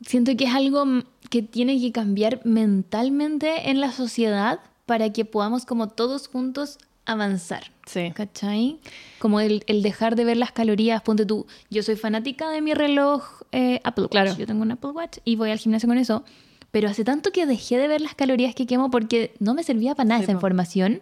siento 0.00 0.36
que 0.36 0.44
es 0.44 0.54
algo 0.54 0.84
que 1.30 1.42
tiene 1.42 1.80
que 1.80 1.92
cambiar 1.92 2.40
mentalmente 2.44 3.70
en 3.70 3.80
la 3.80 3.92
sociedad 3.92 4.60
para 4.86 5.12
que 5.12 5.24
podamos 5.24 5.64
como 5.66 5.88
todos 5.88 6.28
juntos 6.28 6.78
avanzar. 7.04 7.70
sí. 7.86 8.12
¿Cachai? 8.14 8.78
Como 9.18 9.40
el, 9.40 9.62
el 9.66 9.82
dejar 9.82 10.16
de 10.16 10.24
ver 10.24 10.36
las 10.36 10.52
calorías. 10.52 11.02
Ponte 11.02 11.24
tú, 11.24 11.46
yo 11.70 11.82
soy 11.82 11.96
fanática 11.96 12.50
de 12.50 12.60
mi 12.62 12.74
reloj 12.74 13.24
eh, 13.52 13.80
Apple 13.84 14.04
Watch. 14.04 14.10
Claro. 14.12 14.36
Yo 14.36 14.46
tengo 14.46 14.62
un 14.62 14.72
Apple 14.72 14.90
Watch 14.90 15.18
y 15.24 15.36
voy 15.36 15.50
al 15.50 15.58
gimnasio 15.58 15.88
con 15.88 15.98
eso. 15.98 16.24
Pero 16.72 16.88
hace 16.88 17.04
tanto 17.04 17.30
que 17.32 17.46
dejé 17.46 17.78
de 17.78 17.88
ver 17.88 18.00
las 18.00 18.14
calorías 18.14 18.54
que 18.54 18.66
quemo 18.66 18.90
porque 18.90 19.34
no 19.38 19.54
me 19.54 19.62
servía 19.62 19.94
para 19.94 20.08
nada 20.08 20.18
Sí, 20.20 20.24
esa 20.24 20.32
po. 20.32 20.38
información 20.38 21.00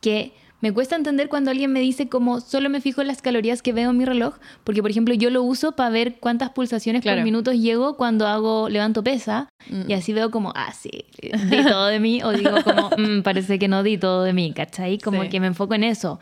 que 0.00 0.32
me 0.62 0.72
cuesta 0.72 0.96
entender 0.96 1.28
cuando 1.28 1.50
alguien 1.50 1.70
me 1.72 1.80
dice 1.80 2.08
como 2.08 2.40
solo 2.40 2.70
me 2.70 2.80
fijo 2.80 3.02
en 3.02 3.08
las 3.08 3.20
calorías 3.20 3.60
que 3.60 3.74
veo 3.74 3.90
en 3.90 3.98
mi 3.98 4.06
reloj, 4.06 4.36
porque 4.64 4.80
por 4.80 4.90
ejemplo 4.90 5.12
yo 5.12 5.28
lo 5.28 5.42
uso 5.42 5.72
para 5.72 5.90
ver 5.90 6.16
cuántas 6.20 6.48
pulsaciones 6.50 7.02
Claro. 7.02 7.18
por 7.18 7.24
minuto 7.24 7.52
llego 7.52 7.96
cuando 7.98 8.26
hago 8.26 8.70
levanto 8.70 9.02
pesa 9.04 9.48
Mm. 9.68 9.90
y 9.90 9.92
así 9.92 10.12
veo 10.14 10.30
como, 10.30 10.52
ah, 10.56 10.72
sí, 10.72 10.90
di 11.20 11.64
todo 11.64 11.86
de 11.86 12.00
mí 12.00 12.22
o 12.22 12.30
digo 12.30 12.52
como, 12.64 12.90
"Mm, 12.98 13.22
parece 13.22 13.58
que 13.58 13.68
no 13.68 13.82
di 13.82 13.98
todo 13.98 14.22
de 14.22 14.32
mí, 14.32 14.52
¿cachai? 14.54 14.98
Como 14.98 15.22
Sí. 15.24 15.28
que 15.28 15.40
me 15.40 15.48
enfoco 15.48 15.74
en 15.74 15.84
eso. 15.84 16.18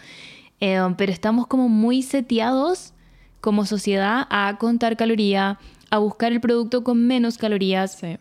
Eh, 0.61 0.78
pero 0.99 1.12
estamos 1.12 1.47
como 1.47 1.68
muy 1.68 2.03
seteados 2.03 2.93
como 3.41 3.64
sociedad 3.64 4.26
a 4.30 4.57
contar 4.59 4.97
caloría, 4.97 5.59
a 5.91 5.99
buscar 5.99 6.32
el 6.32 6.41
producto 6.41 6.84
con 6.84 7.07
menos 7.07 7.38
calorías 7.38 7.93
Sí. 7.99 8.16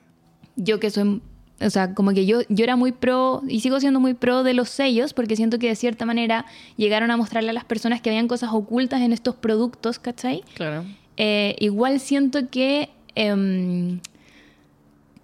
yo 0.56 0.80
que 0.80 0.90
soy, 0.90 1.22
o 1.62 1.70
sea, 1.70 1.94
como 1.94 2.12
que 2.14 2.26
yo, 2.26 2.42
yo 2.50 2.64
era 2.64 2.76
muy 2.76 2.92
pro 2.92 3.42
y 3.48 3.60
sigo 3.60 3.80
siendo 3.80 4.00
muy 4.00 4.14
pro 4.14 4.44
de 4.44 4.54
los 4.54 4.70
sellos 4.70 5.14
porque 5.14 5.36
siento 5.36 5.60
que 5.60 5.68
de 5.68 5.76
cierta 5.76 6.06
manera 6.06 6.46
llegaron 6.78 7.12
a 7.12 7.18
mostrarle 7.18 7.50
a 7.50 7.54
las 7.54 7.66
personas 7.66 8.02
que 8.02 8.10
habían 8.10 8.28
cosas 8.28 8.52
ocultas 8.54 9.02
en 9.02 9.12
estos 9.14 9.36
productos, 9.36 10.00
¿cachai? 10.00 10.44
Claro. 10.56 10.86
Eh, 11.18 11.56
igual 11.60 12.00
siento 12.00 12.50
que 12.50 12.90
em, 13.16 14.00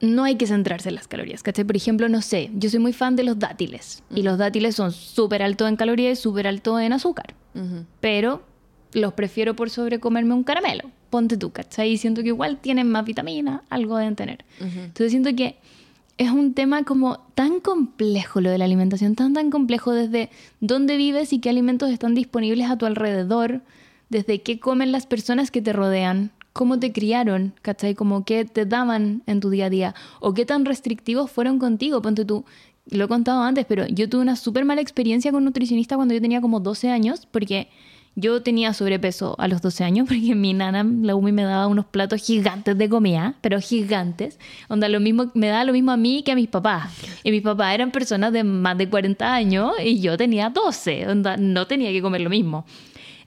no 0.02 0.24
hay 0.26 0.36
que 0.36 0.46
centrarse 0.46 0.90
en 0.90 0.96
las 0.96 1.08
calorías, 1.08 1.42
¿cachai? 1.42 1.64
Por 1.64 1.76
ejemplo, 1.76 2.10
no 2.10 2.22
sé, 2.22 2.52
yo 2.56 2.70
soy 2.70 2.80
muy 2.80 2.94
fan 2.94 3.16
de 3.16 3.24
los 3.24 3.40
dátiles 3.40 4.04
y 4.14 4.22
los 4.24 4.38
dátiles 4.38 4.76
son 4.76 4.92
súper 4.92 5.42
altos 5.42 5.70
en 5.70 5.78
calorías 5.78 6.20
y 6.20 6.22
súper 6.22 6.48
altos 6.48 6.82
en 6.82 6.94
azúcar 6.94 7.34
Ujú. 7.56 7.86
pero 8.02 8.44
los 8.94 9.14
prefiero 9.14 9.56
por 9.56 9.70
sobre 9.70 10.00
comerme 10.00 10.34
un 10.34 10.44
caramelo. 10.44 10.90
Ponte 11.10 11.38
tú, 11.38 11.52
¿cachai? 11.52 11.92
Y 11.92 11.98
siento 11.98 12.22
que 12.24 12.30
igual 12.30 12.58
tienen 12.58 12.90
más 12.90 13.06
vitamina, 13.06 13.64
algo 13.70 13.98
deben 13.98 14.16
tener. 14.16 14.44
Entonces 14.60 15.12
siento 15.12 15.34
que 15.36 15.58
es 16.18 16.32
un 16.32 16.53
tema 16.53 16.84
como 16.84 17.20
tan 17.36 17.59
complejo 17.59 18.41
lo 18.41 18.49
de 18.49 18.57
la 18.57 18.66
alimentación, 18.66 19.16
tan 19.16 19.34
tan 19.34 19.51
complejo 19.51 19.91
desde 19.91 20.30
dónde 20.61 20.97
vives 20.97 21.34
y 21.34 21.39
qué 21.39 21.49
alimentos 21.49 21.89
están 21.89 22.16
disponibles 22.16 22.70
a 22.70 22.78
tu 22.78 22.86
alrededor, 22.86 23.61
desde 24.09 24.41
qué 24.41 24.59
comen 24.59 24.91
las 24.91 25.07
personas 25.07 25.51
que 25.51 25.61
te 25.61 25.74
rodean, 25.74 26.32
cómo 26.53 26.80
te 26.80 26.93
criaron, 26.93 27.53
¿cachai? 27.61 27.95
Como 27.95 28.24
qué 28.24 28.45
te 28.45 28.66
daban 28.66 29.24
en 29.26 29.41
tu 29.41 29.49
día 29.49 29.66
a 29.66 29.70
día 29.70 29.95
o 30.22 30.34
qué 30.34 30.45
tan 30.45 30.63
restrictivos 30.63 31.30
fueron 31.30 31.59
contigo. 31.59 32.01
Ponte 32.01 32.24
tú, 32.24 32.45
lo 32.89 33.05
he 33.05 33.07
contado 33.09 33.41
antes, 33.41 33.66
pero 33.66 33.86
yo 33.88 34.07
tuve 34.07 34.22
una 34.22 34.38
súper 34.38 34.63
mala 34.63 34.82
experiencia 34.82 35.32
con 35.32 35.39
un 35.39 35.45
nutricionista 35.45 35.97
cuando 35.97 36.13
yo 36.13 36.22
tenía 36.22 36.39
como 36.39 36.61
12 36.61 36.89
años 36.91 37.26
porque 37.30 37.68
yo 38.16 38.41
tenía 38.41 38.74
sobrepeso 38.74 39.36
a 39.38 39.47
los 39.47 39.61
12 39.61 39.84
años 39.84 40.07
porque 40.07 40.36
mi 40.36 40.53
nana, 40.53 40.84
la 40.84 41.16
UMI, 41.16 41.32
me 41.32 41.43
daba 41.43 41.68
unos 41.68 41.86
platos 41.86 42.22
gigantes 42.22 42.78
de 42.78 42.89
comida, 42.89 43.36
pero 43.41 43.59
gigantes. 43.59 44.39
Onda, 44.70 44.88
lo 44.89 44.99
mismo, 44.99 45.32
me 45.34 45.47
daba 45.47 45.63
lo 45.66 45.74
mismo 45.74 45.91
a 45.91 45.97
mí 45.97 46.24
que 46.24 46.32
a 46.32 46.36
mis 46.36 46.47
papás. 46.47 46.91
Y 47.24 47.32
mis 47.32 47.41
papás 47.41 47.74
eran 47.74 47.91
personas 47.91 48.32
de 48.32 48.43
más 48.43 48.78
de 48.78 48.89
40 48.89 49.34
años 49.34 49.72
y 49.84 49.99
yo 49.99 50.18
tenía 50.18 50.49
12. 50.49 51.07
Onda, 51.09 51.38
no 51.38 51.68
tenía 51.68 51.91
que 51.91 52.01
comer 52.01 52.22
lo 52.22 52.30
mismo. 52.30 52.66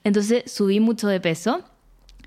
Entonces 0.03 0.51
subí 0.51 0.79
mucho 0.79 1.07
de 1.07 1.19
peso 1.19 1.61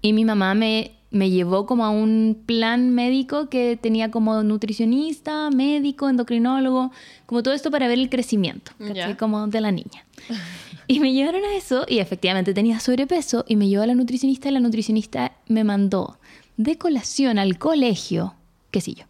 y 0.01 0.13
mi 0.13 0.25
mamá 0.25 0.55
me, 0.55 0.93
me 1.11 1.31
llevó 1.31 1.67
como 1.67 1.85
a 1.85 1.91
un 1.91 2.43
plan 2.47 2.91
médico 2.91 3.49
que 3.49 3.79
tenía 3.81 4.11
como 4.11 4.43
nutricionista, 4.43 5.51
médico, 5.51 6.09
endocrinólogo, 6.09 6.93
como 7.27 7.43
todo 7.43 7.55
esto 7.55 7.71
para 7.71 7.89
ver 7.89 7.99
el 7.99 8.11
crecimiento. 8.11 8.73
Ya. 8.95 9.17
Como 9.17 9.47
de 9.47 9.61
la 9.61 9.73
niña. 9.73 10.05
Y 10.89 11.01
me 11.01 11.13
llevaron 11.13 11.45
a 11.45 11.55
eso 11.55 11.85
y 11.89 11.99
efectivamente 11.99 12.55
tenía 12.55 12.81
sobrepeso 12.81 13.45
y 13.49 13.57
me 13.57 13.69
llevó 13.69 13.83
a 13.85 13.87
la 13.87 13.95
nutricionista 13.95 14.49
y 14.49 14.53
la 14.53 14.61
nutricionista 14.61 15.33
me 15.49 15.65
mandó 15.65 16.19
de 16.57 16.77
colación 16.79 17.39
al 17.39 17.59
colegio 17.59 18.35
quesillo, 18.71 19.05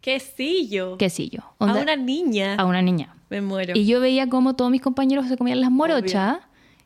Quesillo. 0.00 0.96
quesillo. 0.96 1.42
A 1.58 1.66
una 1.66 1.96
niña. 1.96 2.54
a 2.56 2.64
una 2.64 2.80
niña. 2.82 3.14
Me 3.28 3.40
muero. 3.40 3.74
Y 3.76 3.84
yo 3.86 4.00
veía 4.00 4.28
como 4.28 4.54
todos 4.56 4.70
mis 4.70 4.80
compañeros 4.80 5.28
se 5.28 5.36
comían 5.36 5.60
las 5.60 5.70
morochas 5.70 6.38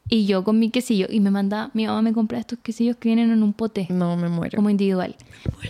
y 0.09 0.27
yo 0.27 0.45
con 0.45 0.59
mi 0.59 0.69
quesillo 0.71 1.07
y 1.09 1.21
me 1.21 1.31
manda, 1.31 1.71
mi 1.73 1.87
mamá 1.87 2.03
me 2.03 2.13
compra 2.13 2.39
estos 2.39 2.59
quesillos 2.59 2.97
que 2.97 3.09
vienen 3.09 3.31
en 3.31 3.43
un 3.43 3.53
pote 3.55 3.87
No, 3.89 4.17
me 4.17 4.29
muero. 4.29 4.57
como 4.57 4.69
individual. 4.69 5.17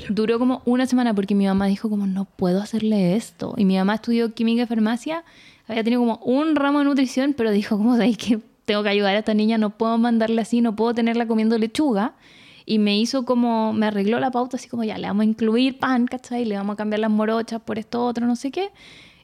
Duró 0.09 0.39
como 0.39 0.63
una 0.65 0.87
semana 0.87 1.15
porque 1.15 1.35
mi 1.37 1.47
mamá 1.47 1.67
dijo 1.67 1.89
como 1.91 2.07
no 2.07 2.25
puedo 2.25 2.61
hacerle 2.61 3.15
esto. 3.15 3.55
Y 3.57 3.65
mi 3.65 3.77
mamá 3.77 3.97
estudió 3.97 4.35
química 4.35 4.63
y 4.63 4.67
farmacia, 4.67 5.23
había 5.69 5.85
tenido 5.85 6.01
como 6.03 6.17
un 6.25 6.57
ramo 6.57 6.81
de 6.81 6.87
nutrición, 6.87 7.35
pero 7.37 7.51
dijo 7.53 7.77
como 7.77 7.93
sabéis 7.97 8.19
que 8.19 8.41
tengo 8.65 8.83
que 8.83 8.89
ayudar 8.89 9.15
a 9.15 9.19
esta 9.19 9.35
niña, 9.35 9.59
no 9.59 9.71
puedo 9.71 9.99
mandarla 9.99 10.43
así, 10.43 10.61
no 10.61 10.75
puedo 10.77 10.95
tenerla 10.95 11.27
comiendo 11.27 11.59
lechuga. 11.59 12.15
Y 12.67 12.79
me 12.79 12.99
hizo 12.99 13.27
como, 13.27 13.75
me 13.75 13.87
arregló 13.87 14.19
la 14.21 14.31
pauta 14.31 14.57
así 14.57 14.69
como 14.71 14.85
ya, 14.85 14.97
le 14.97 15.07
vamos 15.07 15.23
a 15.23 15.25
incluir 15.27 15.79
pan, 15.79 16.07
¿cachai? 16.07 16.47
Le 16.47 16.57
vamos 16.57 16.75
a 16.75 16.77
cambiar 16.77 17.01
las 17.01 17.11
morochas 17.11 17.61
por 17.61 17.79
esto 17.79 18.05
otro, 18.07 18.27
no 18.27 18.37
sé 18.37 18.51
qué. 18.51 18.71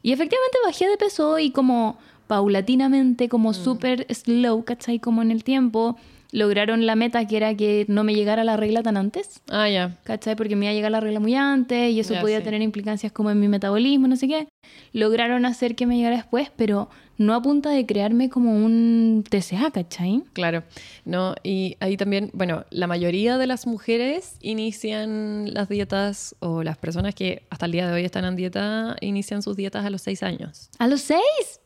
Y 0.02 0.12
efectivamente 0.12 0.58
bajé 0.64 0.86
de 0.88 0.96
peso 0.98 1.38
y 1.38 1.50
como 1.50 1.96
paulatinamente, 2.26 3.28
como 3.28 3.52
súper 3.54 4.06
slow, 4.12 4.64
¿cachai? 4.64 4.98
Como 4.98 5.22
en 5.22 5.30
el 5.30 5.44
tiempo, 5.44 5.96
lograron 6.32 6.86
la 6.86 6.96
meta 6.96 7.26
que 7.26 7.36
era 7.36 7.54
que 7.54 7.86
no 7.88 8.04
me 8.04 8.14
llegara 8.14 8.44
la 8.44 8.56
regla 8.56 8.82
tan 8.82 8.96
antes. 8.96 9.40
Ah, 9.50 9.68
ya. 9.68 9.96
¿cachai? 10.04 10.36
Porque 10.36 10.56
me 10.56 10.66
iba 10.66 10.70
a 10.72 10.74
llegar 10.74 10.90
la 10.90 11.00
regla 11.00 11.20
muy 11.20 11.34
antes 11.34 11.92
y 11.92 12.00
eso 12.00 12.14
Ya, 12.14 12.20
podía 12.20 12.38
sí. 12.38 12.44
tener 12.44 12.62
implicancias 12.62 13.12
como 13.12 13.30
en 13.30 13.40
mi 13.40 13.48
metabolismo, 13.48 14.06
no 14.08 14.16
sé 14.16 14.28
qué. 14.28 14.48
Lograron 14.92 15.44
hacer 15.46 15.74
que 15.76 15.86
me 15.86 15.96
llegara 15.96 16.16
después, 16.16 16.50
pero 16.56 16.88
no 17.20 17.34
a 17.34 17.42
punta 17.42 17.68
de 17.68 17.84
crearme 17.84 18.30
como 18.30 18.50
un 18.52 19.22
TCA, 19.28 19.70
¿cachai? 19.70 20.22
Claro, 20.32 20.64
no, 21.04 21.34
y 21.42 21.76
ahí 21.80 21.98
también, 21.98 22.30
bueno, 22.32 22.64
la 22.70 22.86
mayoría 22.86 23.36
de 23.36 23.46
las 23.46 23.66
mujeres 23.66 24.36
inician 24.40 25.52
las 25.52 25.68
dietas, 25.68 26.34
o 26.38 26.62
las 26.62 26.78
personas 26.78 27.14
que 27.14 27.42
hasta 27.50 27.66
el 27.66 27.72
día 27.72 27.86
de 27.86 27.92
hoy 27.92 28.06
están 28.06 28.24
en 28.24 28.36
dieta, 28.36 28.96
inician 29.02 29.42
sus 29.42 29.54
dietas 29.54 29.84
a 29.84 29.90
los 29.90 30.00
seis 30.00 30.22
años. 30.22 30.70
¿A 30.78 30.88
los 30.88 31.02
seis? 31.02 31.60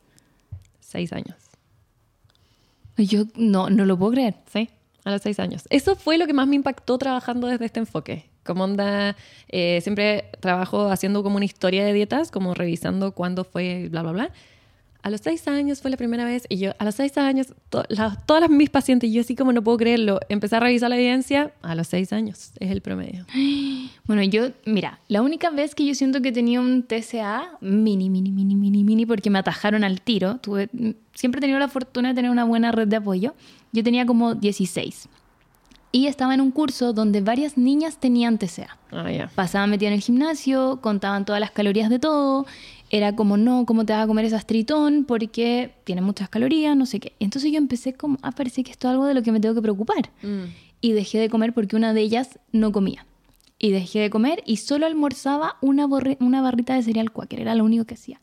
Seis 0.81 1.13
años, 1.13 1.37
Yo 2.97 3.23
no, 3.35 3.69
no 3.69 3.85
lo 3.85 3.97
puedo 3.97 4.11
creer. 4.11 4.35
¿sí? 4.51 4.67
A 5.05 5.11
los 5.11 5.21
seis 5.21 5.39
años. 5.39 5.63
Eso 5.69 5.95
fue 5.95 6.17
lo 6.17 6.27
que 6.27 6.33
más 6.33 6.49
me 6.49 6.57
impactó 6.57 6.97
trabajando 6.97 7.47
desde 7.47 7.63
este 7.63 7.79
enfoque. 7.79 8.29
Como 8.43 8.65
onda, 8.65 9.15
eh, 9.47 9.79
siempre 9.81 10.31
trabajo 10.41 10.89
haciendo 10.89 11.23
como 11.23 11.37
una 11.37 11.45
historia 11.45 11.85
de 11.85 11.93
dietas, 11.93 12.29
como 12.29 12.53
revisando 12.53 13.13
cuándo 13.13 13.45
fue, 13.45 13.87
bla, 13.89 14.01
bla, 14.01 14.11
bla. 14.11 14.31
A 15.05 15.11
los 15.11 15.21
seis 15.21 15.47
años 15.47 15.83
fue 15.83 15.91
la 15.91 15.97
primera 15.97 16.25
vez 16.25 16.47
y 16.49 16.57
yo, 16.57 16.71
a 16.79 16.83
los 16.83 16.95
seis 16.95 17.15
años, 17.19 17.53
todas 17.69 17.85
las, 18.41 18.49
mis 18.49 18.71
pacientes, 18.71 19.11
yo 19.11 19.21
así 19.21 19.35
como 19.35 19.53
no 19.53 19.63
puedo 19.63 19.77
creerlo, 19.77 20.19
empecé 20.29 20.55
a 20.55 20.59
revisar 20.59 20.89
la 20.89 20.95
evidencia 20.95 21.53
a 21.61 21.75
los 21.75 21.89
seis 21.89 22.11
años, 22.11 22.53
es 22.59 22.71
el 22.71 22.81
promedio. 22.81 23.23
Bueno, 24.07 24.21
yo, 24.21 24.49
mira, 24.65 24.99
la 25.07 25.23
única 25.23 25.49
vez 25.49 25.73
que 25.73 25.83
yo 25.83 25.95
siento 25.95 26.21
que 26.21 26.31
tenía 26.31 26.61
un 26.61 26.83
TCA 26.83 27.57
mini, 27.59 28.07
mini, 28.09 28.31
mini, 28.31 28.55
mini, 28.55 28.83
mini, 28.83 29.05
porque 29.05 29.31
me 29.31 29.39
atajaron 29.39 29.83
al 29.83 30.01
tiro, 30.01 30.37
tuve, 30.37 30.69
siempre 31.13 31.39
he 31.39 31.41
tenido 31.41 31.57
la 31.57 31.67
fortuna 31.67 32.09
de 32.09 32.15
tener 32.15 32.29
una 32.29 32.43
buena 32.43 32.71
red 32.71 32.87
de 32.87 32.97
apoyo, 32.97 33.33
yo 33.71 33.83
tenía 33.83 34.05
como 34.05 34.35
16 34.35 35.07
y 35.95 36.07
estaba 36.07 36.33
en 36.33 36.41
un 36.41 36.51
curso 36.51 36.91
donde 36.91 37.21
varias 37.21 37.57
niñas 37.57 37.99
tenían 38.01 38.37
TCA. 38.37 38.77
Ah, 38.91 39.29
Pasaban 39.33 39.69
metidas 39.69 39.91
en 39.91 39.93
el 39.93 40.01
gimnasio, 40.01 40.81
contaban 40.81 41.23
todas 41.23 41.39
las 41.39 41.51
calorías 41.51 41.89
de 41.89 41.99
todo. 41.99 42.45
Era 42.89 43.15
como, 43.15 43.37
no, 43.37 43.65
¿cómo 43.65 43.85
te 43.85 43.93
vas 43.93 44.03
a 44.03 44.07
comer 44.07 44.25
ese 44.25 44.39
tritón? 44.39 45.05
Porque 45.05 45.73
tiene 45.83 46.01
muchas 46.01 46.29
calorías, 46.29 46.75
no 46.77 46.85
sé 46.85 46.99
qué. 46.99 47.13
Entonces 47.19 47.51
yo 47.51 47.57
empecé 47.57 47.93
como, 47.93 48.17
ah, 48.21 48.31
parecer 48.31 48.63
que 48.63 48.71
esto 48.71 48.87
es 48.87 48.91
algo 48.91 49.05
de 49.05 49.13
lo 49.13 49.23
que 49.23 49.31
me 49.31 49.39
tengo 49.39 49.55
que 49.55 49.61
preocupar. 49.61 50.11
Mm. 50.21 50.43
Y 50.81 50.91
dejé 50.91 51.19
de 51.19 51.29
comer 51.29 51.53
porque 51.53 51.75
una 51.75 51.93
de 51.93 52.01
ellas 52.01 52.39
no 52.51 52.71
comía. 52.71 53.05
Y 53.57 53.71
dejé 53.71 53.99
de 53.99 54.09
comer 54.09 54.43
y 54.45 54.57
solo 54.57 54.85
almorzaba 54.85 55.57
una, 55.61 55.87
una 56.19 56.41
barrita 56.41 56.75
de 56.75 56.83
cereal 56.83 57.11
cuáquer. 57.11 57.39
Era 57.39 57.55
lo 57.55 57.63
único 57.63 57.85
que 57.85 57.95
hacía 57.95 58.19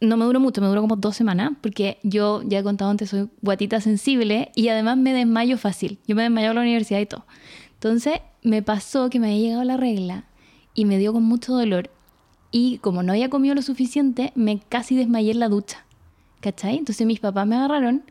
no 0.00 0.16
me 0.16 0.24
duró 0.24 0.40
mucho, 0.40 0.60
me 0.60 0.66
duró 0.66 0.80
como 0.80 0.96
dos 0.96 1.16
semanas, 1.16 1.52
porque 1.60 1.98
yo 2.02 2.42
ya 2.44 2.60
he 2.60 2.62
contado 2.62 2.90
antes, 2.90 3.10
soy 3.10 3.28
guatita 3.42 3.80
sensible 3.80 4.50
y 4.54 4.68
además 4.68 4.96
me 4.96 5.12
desmayo 5.12 5.58
fácil. 5.58 5.98
Yo 6.06 6.16
me 6.16 6.22
desmayo 6.22 6.48
en 6.48 6.54
la 6.54 6.62
universidad 6.62 7.00
y 7.00 7.06
todo. 7.06 7.26
Entonces 7.74 8.20
me 8.42 8.62
pasó 8.62 9.10
que 9.10 9.20
me 9.20 9.28
había 9.28 9.40
llegado 9.40 9.64
la 9.64 9.76
regla 9.76 10.24
y 10.74 10.86
me 10.86 10.98
dio 10.98 11.12
con 11.12 11.24
mucho 11.24 11.52
dolor. 11.52 11.90
Y 12.50 12.78
como 12.78 13.02
no 13.02 13.12
había 13.12 13.30
comido 13.30 13.54
lo 13.54 13.62
suficiente, 13.62 14.32
me 14.34 14.60
casi 14.68 14.96
desmayé 14.96 15.32
en 15.32 15.40
la 15.40 15.48
ducha. 15.48 15.84
¿Cachai? 16.40 16.78
Entonces 16.78 17.06
mis 17.06 17.20
papás 17.20 17.46
me 17.46 17.56
agarraron 17.56 18.02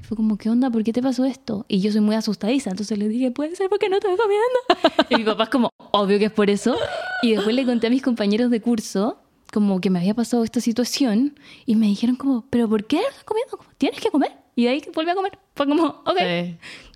y 0.00 0.04
fue 0.04 0.16
como, 0.16 0.36
¿qué 0.36 0.50
onda? 0.50 0.70
¿Por 0.70 0.84
qué 0.84 0.92
te 0.92 1.02
pasó 1.02 1.24
esto? 1.24 1.64
Y 1.68 1.80
yo 1.80 1.90
soy 1.92 2.00
muy 2.00 2.14
asustadiza, 2.14 2.70
entonces 2.70 2.98
les 2.98 3.08
dije, 3.08 3.30
puede 3.30 3.56
ser 3.56 3.68
porque 3.68 3.88
no 3.88 3.96
estoy 3.96 4.16
comiendo. 4.16 5.06
y 5.10 5.16
mi 5.16 5.24
papá 5.24 5.44
es 5.44 5.50
como, 5.50 5.70
obvio 5.92 6.18
que 6.18 6.26
es 6.26 6.32
por 6.32 6.50
eso. 6.50 6.76
Y 7.22 7.34
después 7.34 7.54
le 7.54 7.64
conté 7.64 7.86
a 7.86 7.90
mis 7.90 8.02
compañeros 8.02 8.50
de 8.50 8.60
curso 8.60 9.18
como 9.52 9.80
que 9.80 9.90
me 9.90 9.98
había 9.98 10.14
pasado 10.14 10.44
esta 10.44 10.60
situación 10.60 11.38
y 11.66 11.76
me 11.76 11.86
dijeron 11.86 12.16
como, 12.16 12.44
pero 12.50 12.68
¿por 12.68 12.84
qué 12.84 12.96
no 12.96 13.08
estás 13.08 13.24
comiendo? 13.24 13.58
Tienes 13.78 14.00
que 14.00 14.10
comer. 14.10 14.32
Y 14.54 14.64
de 14.64 14.70
ahí 14.70 14.82
volví 14.94 15.10
a 15.10 15.14
comer. 15.14 15.38
Fue 15.60 15.66
como, 15.66 15.88
ok. 16.06 16.18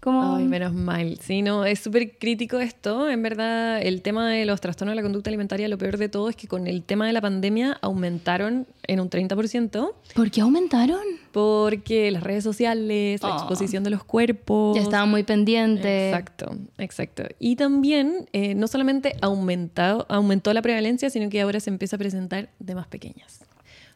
Como... 0.00 0.36
Ay, 0.36 0.44
menos 0.46 0.72
mal. 0.72 1.18
Sí, 1.20 1.42
no, 1.42 1.66
es 1.66 1.80
súper 1.80 2.16
crítico 2.16 2.60
esto. 2.60 3.10
En 3.10 3.22
verdad, 3.22 3.82
el 3.82 4.00
tema 4.00 4.30
de 4.30 4.46
los 4.46 4.58
trastornos 4.62 4.92
de 4.92 4.96
la 4.96 5.02
conducta 5.02 5.28
alimentaria, 5.28 5.68
lo 5.68 5.76
peor 5.76 5.98
de 5.98 6.08
todo 6.08 6.30
es 6.30 6.36
que 6.36 6.48
con 6.48 6.66
el 6.66 6.82
tema 6.82 7.06
de 7.06 7.12
la 7.12 7.20
pandemia 7.20 7.76
aumentaron 7.82 8.66
en 8.86 9.00
un 9.00 9.10
30%. 9.10 9.92
¿Por 10.14 10.30
qué 10.30 10.40
aumentaron? 10.40 11.02
Porque 11.30 12.10
las 12.10 12.22
redes 12.22 12.42
sociales, 12.42 13.22
la 13.22 13.34
ah. 13.34 13.36
exposición 13.36 13.84
de 13.84 13.90
los 13.90 14.02
cuerpos. 14.02 14.76
Ya 14.76 14.82
estaban 14.82 15.10
muy 15.10 15.24
pendientes. 15.24 16.14
Exacto, 16.14 16.56
exacto. 16.78 17.24
Y 17.38 17.56
también, 17.56 18.30
eh, 18.32 18.54
no 18.54 18.66
solamente 18.66 19.14
aumentado, 19.20 20.06
aumentó 20.08 20.54
la 20.54 20.62
prevalencia, 20.62 21.10
sino 21.10 21.28
que 21.28 21.42
ahora 21.42 21.60
se 21.60 21.68
empieza 21.68 21.96
a 21.96 21.98
presentar 21.98 22.48
de 22.58 22.74
más 22.74 22.86
pequeñas. 22.86 23.42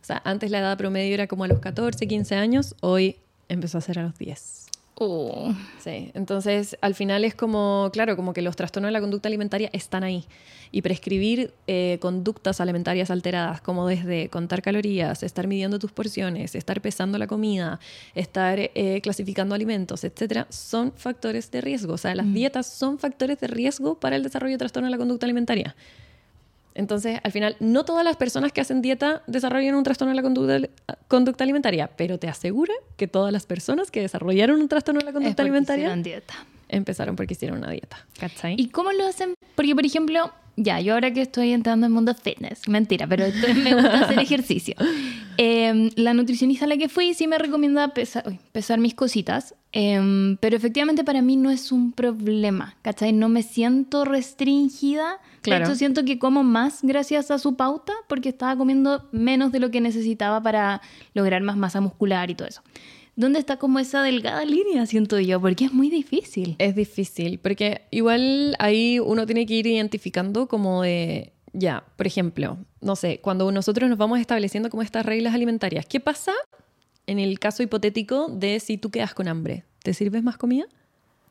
O 0.03 0.05
sea, 0.05 0.21
antes 0.27 0.51
la 0.51 0.59
edad 0.59 0.77
promedio 0.77 1.15
era 1.15 1.27
como 1.27 1.45
a 1.45 1.49
los 1.49 1.59
14, 1.61 2.07
15 2.07 2.35
años, 2.35 2.77
hoy 2.83 3.17
empezó 3.49 3.79
a 3.79 3.81
ser 3.81 3.99
a 3.99 4.03
los 4.03 4.17
10. 4.19 4.69
Oh. 5.01 5.55
Sí, 5.79 6.11
entonces 6.15 6.77
al 6.81 6.97
final 6.97 7.25
es 7.25 7.37
como, 7.37 7.89
claro, 7.93 8.17
como 8.17 8.33
que 8.33 8.43
los 8.43 8.57
trastornos 8.57 8.89
de 8.89 8.93
la 8.93 9.01
conducta 9.01 9.29
alimentaria 9.29 9.71
están 9.73 10.03
ahí. 10.03 10.25
Y 10.73 10.83
prescribir 10.83 11.55
eh, 11.69 11.99
conductas 12.01 12.61
alimentarias 12.61 13.11
alteradas, 13.11 13.61
como 13.61 13.87
desde 13.87 14.29
contar 14.29 14.61
calorías, 14.61 15.23
estar 15.23 15.47
midiendo 15.47 15.79
tus 15.79 15.93
porciones, 15.93 16.57
estar 16.57 16.81
pesando 16.81 17.17
la 17.17 17.29
comida, 17.29 17.79
estar 18.17 18.59
eh, 18.59 19.01
clasificando 19.01 19.55
alimentos, 19.55 20.03
etcétera, 20.03 20.49
son 20.51 20.93
factores 20.97 21.51
de 21.53 21.61
riesgo. 21.61 21.93
O 21.93 21.99
sea, 21.99 22.17
las 22.17 22.27
mm. 22.27 22.35
dietas 22.35 22.67
son 22.67 22.99
factores 22.99 23.39
de 23.39 23.47
riesgo 23.47 24.01
para 24.01 24.17
el 24.17 24.25
desarrollo 24.25 24.55
de 24.55 24.59
trastorno 24.59 24.89
de 24.89 24.91
la 24.91 24.99
conducta 24.99 25.27
alimentaria. 25.27 25.77
Entonces, 26.79 27.19
al 27.25 27.33
final, 27.33 27.57
no 27.59 27.85
todas 27.85 28.05
las 28.05 28.17
personas 28.17 28.53
que 28.53 28.61
hacen 28.61 28.83
dieta 28.83 29.23
desarrollan 29.27 29.75
un 29.75 29.83
trastorno 29.83 30.15
de 30.15 30.23
la 30.23 30.69
conducta, 31.09 31.43
alimentaria, 31.43 31.91
pero 31.97 32.21
te 32.21 32.29
asegura 32.29 32.73
que 32.97 33.09
todas 33.09 33.33
las 33.33 33.47
personas 33.47 33.91
que 33.91 34.01
desarrollaron 34.01 34.61
un 34.61 34.69
trastorno 34.69 35.01
de 35.01 35.07
la 35.07 35.13
conducta 35.13 35.43
alimentaria 35.43 35.95
dieta. 35.97 36.35
empezaron 36.69 37.17
porque 37.17 37.33
hicieron 37.35 37.59
una 37.59 37.73
dieta. 37.73 38.07
¿Cachai? 38.21 38.55
¿Y 38.57 38.69
cómo 38.69 38.93
lo 38.93 39.09
hacen? 39.09 39.35
Porque, 39.57 39.75
por 39.75 39.85
ejemplo, 39.85 40.33
ya, 40.59 40.81
yo 40.81 40.95
ahora 40.95 41.13
que 41.13 41.23
estoy 41.23 41.53
entrando 41.53 41.87
en 41.87 41.93
el 41.93 41.95
mundo 41.95 42.15
fitness, 42.15 42.69
mentira, 42.69 43.07
pero 43.07 43.27
me 43.55 43.75
gusta 43.75 44.01
hacer 44.01 44.19
ejercicio. 44.19 44.75
Em, 45.37 45.91
la 45.95 46.15
nutricionista 46.15 46.65
a 46.65 46.69
la 46.69 46.77
que 46.77 46.89
fui 46.89 47.15
sí 47.15 47.27
me 47.29 47.39
recomienda 47.39 47.95
pesar, 47.95 48.25
pesar 48.53 48.79
mis 48.81 48.95
cositas, 48.95 49.55
em, 49.73 50.37
pero 50.39 50.57
efectivamente 50.57 51.05
para 51.05 51.23
mí 51.23 51.37
no 51.37 51.51
es 51.51 51.71
un 51.71 51.93
problema, 51.93 52.77
¿cachai? 52.83 53.13
No 53.13 53.29
me 53.29 53.43
siento 53.43 54.05
restringida 54.05 55.21
Claro. 55.43 55.65
De 55.65 55.71
hecho, 55.71 55.79
siento 55.79 56.05
que 56.05 56.19
como 56.19 56.43
más 56.43 56.81
gracias 56.83 57.31
a 57.31 57.39
su 57.39 57.57
pauta 57.57 57.93
porque 58.09 58.29
estaba 58.29 58.57
comiendo 58.57 59.09
menos 59.13 59.53
de 59.53 59.61
lo 59.61 59.71
que 59.71 59.81
necesitaba 59.81 60.43
para 60.43 60.83
lograr 61.15 61.43
más 61.43 61.57
masa 61.57 61.81
muscular 61.81 62.31
y 62.31 62.35
todo 62.35 62.49
eso. 62.49 62.63
¿Dónde 63.19 63.41
está 63.41 63.57
como 63.57 63.81
esa 63.81 64.01
delgada 64.05 64.45
línea, 64.45 64.87
siento 64.87 65.19
yo? 65.19 65.41
Porque 65.41 65.65
es 65.65 65.73
muy 65.73 65.91
difícil. 65.91 66.55
Es 66.61 66.77
difícil, 66.77 67.41
porque 67.41 67.83
igual 67.91 68.55
ahí 68.61 69.01
uno 69.01 69.27
tiene 69.27 69.45
que 69.45 69.55
ir 69.55 69.67
identificando 69.67 70.47
como 70.47 70.83
de, 70.83 71.33
ya, 71.53 71.83
por 71.97 72.07
ejemplo, 72.07 72.59
no 72.81 72.95
sé, 72.95 73.19
cuando 73.21 73.51
nosotros 73.51 73.91
nos 73.91 73.99
vamos 73.99 74.21
estableciendo 74.21 74.71
como 74.71 74.85
estas 74.85 75.05
reglas 75.05 75.35
alimentarias, 75.35 75.85
¿qué 75.85 75.99
pasa 75.99 76.33
en 77.09 77.19
el 77.19 77.41
caso 77.41 77.65
hipotético 77.65 78.29
de 78.29 78.61
si 78.61 78.79
tú 78.79 78.91
quedas 78.91 79.15
con 79.15 79.27
hambre? 79.27 79.65
¿Te 79.83 79.95
sirves 79.95 80.23
más 80.23 80.37
comida? 80.37 80.67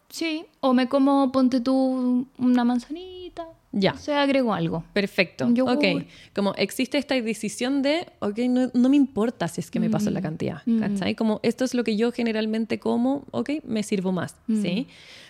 Sí, 0.09 0.43
o 0.59 0.73
me 0.73 0.89
como, 0.89 1.31
ponte 1.31 1.61
tú 1.61 2.27
una 2.37 2.65
manzanita. 2.65 3.47
Ya. 3.79 3.95
Se 3.95 4.13
agregó 4.13 4.53
algo. 4.53 4.83
Perfecto. 4.93 5.47
Yo, 5.53 5.65
ok. 5.65 6.03
Como 6.35 6.53
existe 6.55 6.97
esta 6.97 7.19
decisión 7.19 7.81
de, 7.81 8.07
ok, 8.19 8.39
no, 8.73 8.89
me 8.89 8.95
importa 8.95 9.47
si 9.47 9.61
es 9.61 9.69
que 9.69 9.79
me 9.79 9.89
paso 9.89 10.09
la 10.09 10.19
mm. 10.19 10.23
cantidad. 10.23 10.61
Mm. 10.65 10.79
¿Cachai? 10.79 11.15
Como 11.15 11.39
esto 11.43 11.63
es 11.63 11.73
lo 11.73 11.83
que 11.83 11.95
yo 11.95 12.11
generalmente 12.11 12.79
como, 12.79 13.25
ok, 13.31 13.51
me 13.65 13.83
sirvo 13.83 14.11
más. 14.11 14.35
Mm. 14.47 14.61
¿Sí? 14.61 14.87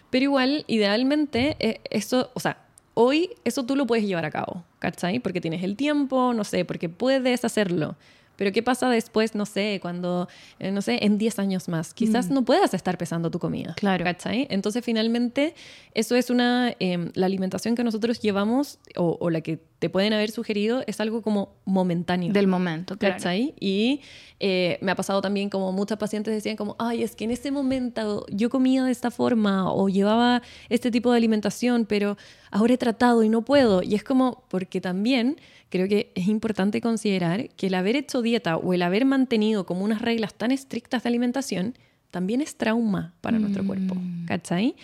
Pero 0.09 0.23
igual, 0.23 0.63
idealmente, 0.67 1.57
eh, 1.59 1.81
eso, 1.89 2.31
o 2.33 2.39
sea, 2.39 2.57
hoy 2.93 3.31
eso 3.43 3.65
tú 3.65 3.75
lo 3.75 3.85
puedes 3.85 4.05
llevar 4.05 4.25
a 4.25 4.31
cabo. 4.31 4.63
¿Cachai? 4.79 5.19
Porque 5.19 5.41
tienes 5.41 5.63
el 5.63 5.75
tiempo, 5.75 6.33
no 6.33 6.43
sé, 6.43 6.63
porque 6.63 6.87
puedes 6.87 7.43
hacerlo. 7.43 7.95
Pero 8.37 8.51
¿qué 8.51 8.63
pasa 8.63 8.89
después, 8.89 9.35
no 9.35 9.45
sé, 9.45 9.79
cuando, 9.81 10.29
eh, 10.59 10.71
no 10.71 10.81
sé, 10.81 10.99
en 11.01 11.17
10 11.17 11.39
años 11.39 11.67
más? 11.67 11.93
Quizás 11.93 12.29
mm. 12.29 12.33
no 12.33 12.45
puedas 12.45 12.73
estar 12.73 12.97
pesando 12.97 13.29
tu 13.29 13.39
comida. 13.39 13.73
Claro. 13.75 14.05
¿Cachai? 14.05 14.47
Entonces, 14.49 14.85
finalmente, 14.85 15.55
eso 15.93 16.15
es 16.15 16.29
una, 16.29 16.73
em, 16.79 17.11
la 17.15 17.25
alimentación 17.25 17.75
que 17.75 17.83
nosotros 17.83 18.21
llevamos 18.21 18.79
o, 18.95 19.29
la 19.29 19.41
que 19.41 19.59
te 19.79 19.89
pueden 19.89 20.13
haber 20.13 20.31
sugerido 20.31 20.83
es 20.87 21.01
algo 21.01 21.21
como 21.21 21.55
momentáneo. 21.65 22.31
Del 22.31 22.47
momento, 22.47 22.97
claro. 22.97 23.15
¿Cachai? 23.15 23.53
Y 23.59 24.01
eh, 24.39 24.77
me 24.81 24.91
ha 24.91 24.95
pasado 24.95 25.21
también 25.21 25.49
como 25.49 25.71
muchas 25.71 25.97
pacientes 25.97 26.33
decían 26.33 26.55
como, 26.55 26.75
ay, 26.79 27.03
es 27.03 27.15
que 27.15 27.25
en 27.25 27.31
ese 27.31 27.51
momento 27.51 28.25
yo 28.29 28.49
comía 28.49 28.83
de 28.83 28.91
esta 28.91 29.09
forma 29.11 29.71
o 29.71 29.89
llevaba 29.89 30.43
este 30.69 30.91
tipo 30.91 31.11
de 31.11 31.17
alimentación, 31.17 31.85
pero 31.85 32.17
ahora 32.51 32.75
he 32.75 32.77
tratado 32.77 33.23
y 33.23 33.29
no 33.29 33.43
puedo. 33.43 33.81
Y 33.81 33.95
es 33.95 34.03
como, 34.03 34.43
porque 34.49 34.79
también 34.79 35.37
creo 35.69 35.87
que 35.87 36.11
es 36.15 36.27
importante 36.27 36.81
considerar 36.81 37.49
que 37.49 37.67
el 37.67 37.75
haber 37.75 37.95
hecho 37.95 38.21
dieta 38.21 38.57
o 38.57 38.73
el 38.73 38.81
haber 38.81 39.05
mantenido 39.05 39.65
como 39.65 39.83
unas 39.83 40.01
reglas 40.01 40.33
tan 40.33 40.51
estrictas 40.51 41.03
de 41.03 41.09
alimentación 41.09 41.77
también 42.11 42.41
es 42.41 42.55
trauma 42.55 43.13
para 43.21 43.37
nuestro 43.37 43.65
cuerpo, 43.65 43.95
mm. 43.95 44.25
¿cachai? 44.25 44.75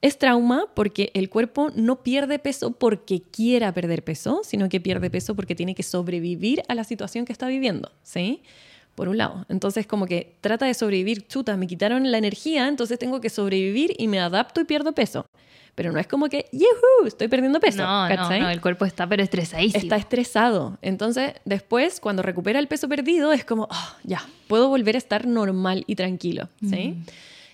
Es 0.00 0.16
trauma 0.16 0.66
porque 0.74 1.10
el 1.14 1.28
cuerpo 1.28 1.70
no 1.74 2.04
pierde 2.04 2.38
peso 2.38 2.70
porque 2.70 3.20
quiera 3.20 3.72
perder 3.74 4.04
peso, 4.04 4.42
sino 4.44 4.68
que 4.68 4.80
pierde 4.80 5.10
peso 5.10 5.34
porque 5.34 5.56
tiene 5.56 5.74
que 5.74 5.82
sobrevivir 5.82 6.62
a 6.68 6.76
la 6.76 6.84
situación 6.84 7.24
que 7.24 7.32
está 7.32 7.48
viviendo, 7.48 7.90
¿sí? 8.04 8.42
Por 8.94 9.08
un 9.08 9.18
lado. 9.18 9.44
Entonces, 9.48 9.86
como 9.88 10.06
que 10.06 10.36
trata 10.40 10.66
de 10.66 10.74
sobrevivir, 10.74 11.26
chuta, 11.26 11.56
me 11.56 11.66
quitaron 11.66 12.10
la 12.12 12.18
energía, 12.18 12.68
entonces 12.68 12.98
tengo 12.98 13.20
que 13.20 13.28
sobrevivir 13.28 13.94
y 13.98 14.06
me 14.06 14.20
adapto 14.20 14.60
y 14.60 14.64
pierdo 14.64 14.92
peso 14.92 15.26
pero 15.78 15.92
no 15.92 16.00
es 16.00 16.08
como 16.08 16.28
que, 16.28 16.46
¡yuhu! 16.50 17.06
Estoy 17.06 17.28
perdiendo 17.28 17.60
peso. 17.60 17.84
No, 17.84 18.08
no, 18.08 18.28
no, 18.28 18.50
el 18.50 18.60
cuerpo 18.60 18.84
está 18.84 19.06
pero 19.06 19.22
estresadísimo. 19.22 19.80
Está 19.80 19.94
estresado. 19.94 20.76
Entonces, 20.82 21.34
después, 21.44 22.00
cuando 22.00 22.24
recupera 22.24 22.58
el 22.58 22.66
peso 22.66 22.88
perdido, 22.88 23.32
es 23.32 23.44
como, 23.44 23.68
oh, 23.70 23.96
ya, 24.02 24.26
puedo 24.48 24.68
volver 24.68 24.96
a 24.96 24.98
estar 24.98 25.28
normal 25.28 25.84
y 25.86 25.94
tranquilo, 25.94 26.48
¿sí? 26.68 26.96
Mm. 26.96 27.04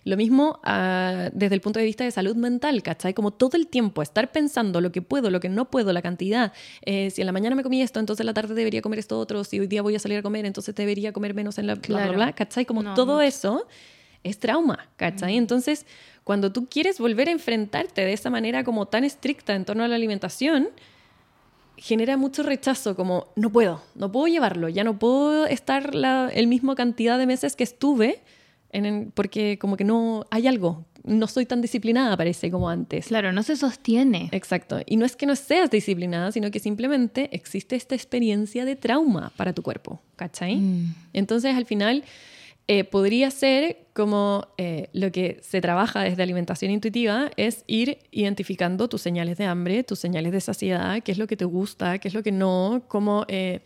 Lo 0.05 0.17
mismo 0.17 0.59
ah, 0.65 1.29
desde 1.35 1.55
el 1.55 1.61
punto 1.61 1.81
de 1.81 1.85
vista 1.85 2.03
de 2.05 2.11
salud 2.13 2.35
mental, 2.35 2.83
¿cachai? 2.83 3.13
Como 3.13 3.31
todo 3.31 3.59
el 3.59 3.67
tiempo 3.67 4.01
estar 4.01 4.33
pensando 4.33 4.81
lo 4.81 4.91
que 4.91 5.03
puedo, 5.03 5.29
lo 5.29 5.41
que 5.41 5.51
no 5.51 5.71
puedo, 5.71 5.93
la 5.93 6.01
cantidad. 6.01 6.55
Eh, 6.81 7.11
si 7.11 7.21
en 7.21 7.27
la 7.27 7.33
mañana 7.33 7.55
me 7.55 7.63
comí 7.63 7.83
esto, 7.83 8.01
entonces 8.01 8.23
en 8.23 8.27
la 8.27 8.35
tarde 8.35 8.55
debería 8.55 8.81
comer 8.81 9.01
esto 9.01 9.19
otro. 9.19 9.45
Si 9.45 9.61
hoy 9.61 9.67
día 9.67 9.83
voy 9.83 9.97
a 9.97 9.99
salir 9.99 10.17
a 10.17 10.23
comer, 10.23 10.47
entonces 10.47 10.75
debería 10.75 11.13
comer 11.13 11.35
menos 11.35 11.59
en 11.59 11.67
la... 11.67 11.77
Claro. 11.77 12.15
Bla, 12.15 12.25
bla, 12.25 12.33
¿cachai? 12.33 12.65
Como 12.65 12.95
todo 12.95 13.21
eso 13.21 13.67
es 14.25 14.39
trauma, 14.39 14.89
¿cachai? 14.97 15.37
Entonces, 15.37 15.85
cuando 16.25 16.53
tú 16.53 16.67
quieres 16.67 16.99
volver 16.99 17.29
a 17.29 17.33
enfrentarte 17.33 18.03
de 18.03 18.13
esa 18.13 18.31
manera 18.31 18.65
como 18.65 18.87
tan 18.87 19.05
estricta 19.05 19.55
en 19.55 19.65
torno 19.65 19.85
a 19.85 19.89
la 19.89 19.95
alimentación, 19.95 20.71
genera 21.77 22.17
mucho 22.17 22.43
rechazo, 22.43 22.97
como 22.97 23.29
no 23.37 23.51
puedo, 23.51 23.83
no 23.95 24.11
puedo 24.11 24.27
llevarlo, 24.27 24.69
ya 24.69 24.85
no 24.85 24.99
puedo 24.99 25.47
estar 25.47 25.95
la 25.95 26.31
el 26.33 26.47
mismo 26.47 26.75
cantidad 26.75 27.19
de 27.19 27.27
meses 27.27 27.57
que 27.57 27.65
estuve, 27.65 28.23
en, 28.71 29.13
porque 29.15 29.59
como 29.59 29.77
que 29.77 29.85
no 29.85 30.25
hay 30.31 30.47
algo, 30.47 30.87
no 31.05 31.27
soy 31.27 31.45
tan 31.45 31.61
disciplinada, 31.61 32.17
parece, 32.17 32.51
como 32.51 32.69
antes. 32.71 33.09
Claro, 33.09 33.31
no 33.33 33.43
se 33.43 33.57
sostiene. 33.57 34.31
Exacto. 34.33 34.81
Y 34.87 34.97
no 34.97 35.05
es 35.05 35.17
que 35.17 35.27
no 35.27 35.37
seas 35.37 35.71
disciplinada, 35.71 36.33
sino 36.33 36.51
que 36.51 36.59
simplemente 36.59 37.29
existe 37.33 37.77
esta 37.77 37.95
experiencia 37.95 38.65
de 38.65 38.75
trauma 38.75 39.31
para 39.37 39.53
tu 39.53 39.63
cuerpo, 39.63 40.01
¿cachai? 40.17 40.57
Mm. 40.57 40.95
Entonces, 41.13 41.55
al 41.55 41.67
final, 41.67 42.05
eh, 42.67 42.85
podría 42.85 43.31
ser 43.31 43.87
como 43.93 44.49
eh, 44.57 44.89
lo 44.93 45.13
que 45.13 45.39
se 45.43 45.61
trabaja 45.61 46.03
desde 46.03 46.23
alimentación 46.23 46.71
intuitiva 46.71 47.31
es 47.37 47.63
ir 47.67 47.99
identificando 48.11 48.89
tus 48.89 49.03
señales 49.03 49.37
de 49.37 49.45
hambre, 49.45 49.85
tus 49.85 49.99
señales 49.99 50.33
de 50.33 50.41
saciedad, 50.41 51.03
qué 51.03 51.13
es 51.13 51.19
lo 51.19 51.27
que 51.27 51.37
te 51.37 51.45
gusta, 51.45 51.99
qué 51.99 52.09
es 52.09 52.15
lo 52.15 52.23
que 52.23 52.33
no, 52.33 52.83
cómo... 52.89 53.25
Eh, 53.29 53.61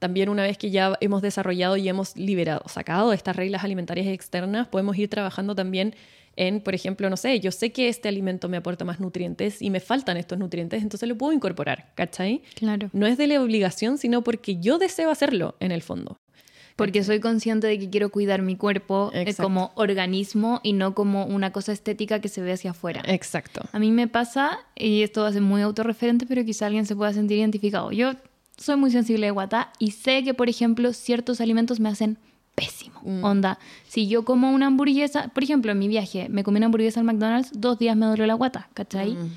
también 0.00 0.28
una 0.28 0.42
vez 0.42 0.58
que 0.58 0.70
ya 0.70 0.98
hemos 1.00 1.22
desarrollado 1.22 1.78
y 1.78 1.88
hemos 1.88 2.14
liberado, 2.16 2.62
sacado 2.68 3.14
estas 3.14 3.36
reglas 3.36 3.64
alimentarias 3.64 4.06
externas, 4.08 4.68
podemos 4.68 4.98
ir 4.98 5.08
trabajando 5.08 5.54
también 5.54 5.94
en, 6.36 6.60
por 6.60 6.74
ejemplo, 6.74 7.08
no 7.08 7.16
sé, 7.16 7.40
yo 7.40 7.50
sé 7.50 7.72
que 7.72 7.88
este 7.88 8.08
alimento 8.08 8.48
me 8.48 8.58
aporta 8.58 8.84
más 8.84 9.00
nutrientes 9.00 9.62
y 9.62 9.70
me 9.70 9.80
faltan 9.80 10.18
estos 10.18 10.38
nutrientes, 10.38 10.82
entonces 10.82 11.08
lo 11.08 11.16
puedo 11.16 11.32
incorporar, 11.32 11.92
¿cachai? 11.94 12.42
Claro. 12.54 12.90
No 12.92 13.06
es 13.06 13.16
de 13.16 13.28
la 13.28 13.40
obligación, 13.40 13.96
sino 13.96 14.22
porque 14.22 14.56
yo 14.56 14.78
deseo 14.78 15.10
hacerlo 15.10 15.54
en 15.60 15.72
el 15.72 15.80
fondo. 15.80 16.18
Porque 16.76 17.04
soy 17.04 17.20
consciente 17.20 17.68
de 17.68 17.78
que 17.78 17.88
quiero 17.88 18.10
cuidar 18.10 18.42
mi 18.42 18.56
cuerpo 18.56 19.10
eh, 19.14 19.22
Exacto. 19.22 19.44
como 19.44 19.72
organismo 19.76 20.60
y 20.64 20.72
no 20.72 20.94
como 20.94 21.24
una 21.24 21.52
cosa 21.52 21.72
estética 21.72 22.20
que 22.20 22.28
se 22.28 22.42
ve 22.42 22.52
hacia 22.52 22.72
afuera. 22.72 23.02
Exacto. 23.06 23.62
A 23.72 23.78
mí 23.78 23.92
me 23.92 24.08
pasa, 24.08 24.58
y 24.74 25.02
esto 25.02 25.22
va 25.22 25.28
a 25.28 25.32
ser 25.32 25.42
muy 25.42 25.62
autorreferente, 25.62 26.26
pero 26.26 26.44
quizá 26.44 26.66
alguien 26.66 26.84
se 26.84 26.96
pueda 26.96 27.12
sentir 27.12 27.38
identificado. 27.38 27.92
Yo 27.92 28.14
soy 28.56 28.76
muy 28.76 28.90
sensible 28.90 29.26
de 29.26 29.30
guata 29.30 29.72
y 29.78 29.92
sé 29.92 30.24
que, 30.24 30.34
por 30.34 30.48
ejemplo, 30.48 30.92
ciertos 30.92 31.40
alimentos 31.40 31.78
me 31.78 31.88
hacen 31.88 32.18
pésimo. 32.54 33.00
Mm. 33.02 33.24
Onda, 33.24 33.58
si 33.88 34.08
yo 34.08 34.24
como 34.24 34.50
una 34.50 34.66
hamburguesa, 34.66 35.28
por 35.28 35.42
ejemplo, 35.42 35.72
en 35.72 35.78
mi 35.78 35.88
viaje, 35.88 36.28
me 36.28 36.44
comí 36.44 36.58
una 36.58 36.66
hamburguesa 36.66 37.00
al 37.00 37.06
McDonald's, 37.06 37.50
dos 37.54 37.78
días 37.78 37.96
me 37.96 38.06
dolió 38.06 38.26
la 38.26 38.34
guata, 38.34 38.68
¿cachai? 38.74 39.14
Mm. 39.14 39.32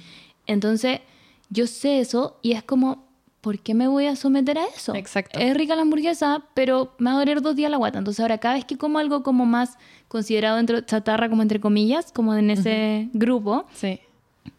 Entonces, 0.48 1.02
yo 1.50 1.68
sé 1.68 2.00
eso 2.00 2.40
y 2.42 2.54
es 2.54 2.64
como, 2.64 3.07
¿por 3.42 3.60
qué 3.60 3.74
me 3.74 3.88
voy 3.88 4.06
a 4.08 4.16
someter 4.16 4.58
a 4.58 4.66
eso? 4.66 4.94
Exacto. 4.96 5.40
Es 5.40 5.56
rica 5.56 5.76
la 5.76 5.84
hamburguesa, 5.84 6.44
pero 6.54 6.94
me 6.98 7.10
va 7.12 7.18
a 7.18 7.20
doler 7.20 7.42
dos 7.42 7.56
días 7.56 7.72
la 7.72 7.78
guata. 7.78 7.98
Entonces, 8.00 8.20
ahora 8.20 8.38
cada 8.40 8.56
vez 8.56 8.66
que 8.66 8.78
como 8.78 9.00
algo 9.00 9.24
como 9.24 9.46
más 9.46 9.78
considerado 10.08 10.58
dentro 10.58 10.82
chatarra, 10.82 11.30
como 11.30 11.42
entre 11.42 11.60
comillas, 11.60 12.12
como 12.12 12.34
en 12.36 12.50
ese 12.50 13.10
grupo, 13.14 13.66
Sí. 13.74 14.00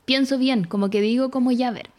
pienso 0.05 0.39
bien, 0.39 0.65
como 0.65 0.91
que 0.91 1.01
digo 1.01 1.31
como 1.31 1.51
ya 1.53 1.69
a 1.69 1.73
ver, 1.73 1.91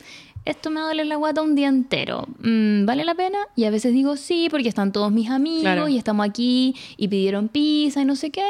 esto 0.45 0.69
me 0.71 0.79
va 0.79 0.85
a 0.85 0.89
doler 0.89 1.05
la 1.07 1.15
guata 1.17 1.41
un 1.41 1.53
día 1.55 1.67
entero, 1.67 2.25
Mm, 2.41 2.85
¿vale 2.85 3.03
la 3.03 3.13
pena? 3.13 3.37
Y 3.55 3.65
a 3.65 3.69
veces 3.71 3.93
digo 3.93 4.15
sí, 4.15 4.47
porque 4.49 4.69
están 4.69 4.91
todos 4.91 5.11
mis 5.11 5.29
amigos 5.29 5.61
Claro. 5.63 5.87
y 5.89 5.97
estamos 5.97 6.25
aquí 6.27 6.75
y 6.97 7.07
pidieron 7.07 7.49
pizza 7.49 8.01
y 8.01 8.05
no 8.05 8.15
sé 8.15 8.29
qué. 8.31 8.45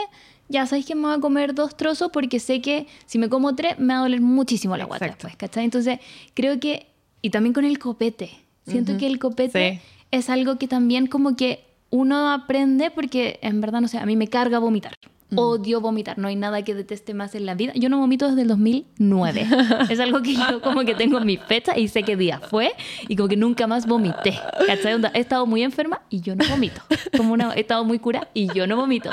Ya 0.52 0.66
sabéis 0.66 0.86
que 0.88 0.96
me 0.96 1.04
voy 1.04 1.14
a 1.14 1.20
comer 1.20 1.54
dos 1.54 1.78
trozos 1.78 2.10
porque 2.12 2.40
sé 2.40 2.60
que 2.62 2.88
si 3.06 3.20
me 3.20 3.30
como 3.30 3.54
tres 3.56 3.78
me 3.80 3.94
va 3.94 4.00
a 4.00 4.04
doler 4.04 4.20
muchísimo 4.22 4.76
la 4.78 4.86
guata 4.86 5.06
Exacto. 5.06 5.28
después, 5.28 5.38
¿cachai? 5.38 5.64
Entonces 5.66 6.00
creo 6.34 6.60
que, 6.60 6.88
y 7.22 7.30
también 7.30 7.53
con 7.53 7.65
el 7.65 7.80
copete, 7.80 8.32
siento 8.65 8.91
Ujú. 8.93 8.99
que 8.99 9.07
el 9.07 9.20
copete 9.20 9.80
Sí. 9.82 9.89
es 10.11 10.30
algo 10.30 10.57
que 10.57 10.67
también 10.67 11.07
como 11.07 11.36
que 11.36 11.65
uno 11.89 12.32
aprende 12.32 12.91
porque 12.91 13.39
en 13.41 13.61
verdad, 13.61 13.82
no 13.82 13.88
sé, 13.88 13.97
a 13.97 14.05
mí 14.05 14.15
me 14.15 14.28
carga 14.28 14.59
vomitar. 14.59 14.93
Mm. 15.32 15.38
Odio 15.38 15.80
vomitar, 15.80 16.17
no 16.17 16.28
hay 16.28 16.36
nada 16.36 16.63
que 16.63 16.74
deteste 16.74 17.13
más 17.13 17.36
en 17.36 17.45
la 17.45 17.53
vida. 17.53 17.72
Yo 17.76 17.88
no 17.89 17.99
vomito 17.99 18.28
desde 18.28 18.41
el 18.41 18.47
2009. 18.47 19.47
es 19.91 19.99
algo 19.99 20.24
que 20.24 20.34
yo 20.34 20.59
como 20.63 20.82
que 20.86 20.95
tengo 20.95 21.20
en 21.20 21.26
mi 21.28 21.38
fecha 21.38 21.78
y 21.78 21.88
sé 21.88 22.01
qué 22.01 22.15
día 22.15 22.39
fue 22.39 22.72
y 23.07 23.15
como 23.15 23.30
que 23.30 23.38
nunca 23.38 23.67
más 23.67 23.86
vomité. 23.86 24.39
¿Cachai? 24.65 24.99
He 25.13 25.20
estado 25.20 25.45
muy 25.45 25.61
enferma 25.61 26.01
y 26.09 26.22
yo 26.22 26.36
no 26.36 26.45
vomito. 26.49 26.82
Como 27.15 27.34
una, 27.34 27.53
he 27.53 27.59
estado 27.59 27.84
muy 27.86 27.99
cura 27.99 28.28
y 28.34 28.51
yo 28.53 28.65
no 28.65 28.76
vomito. 28.78 29.11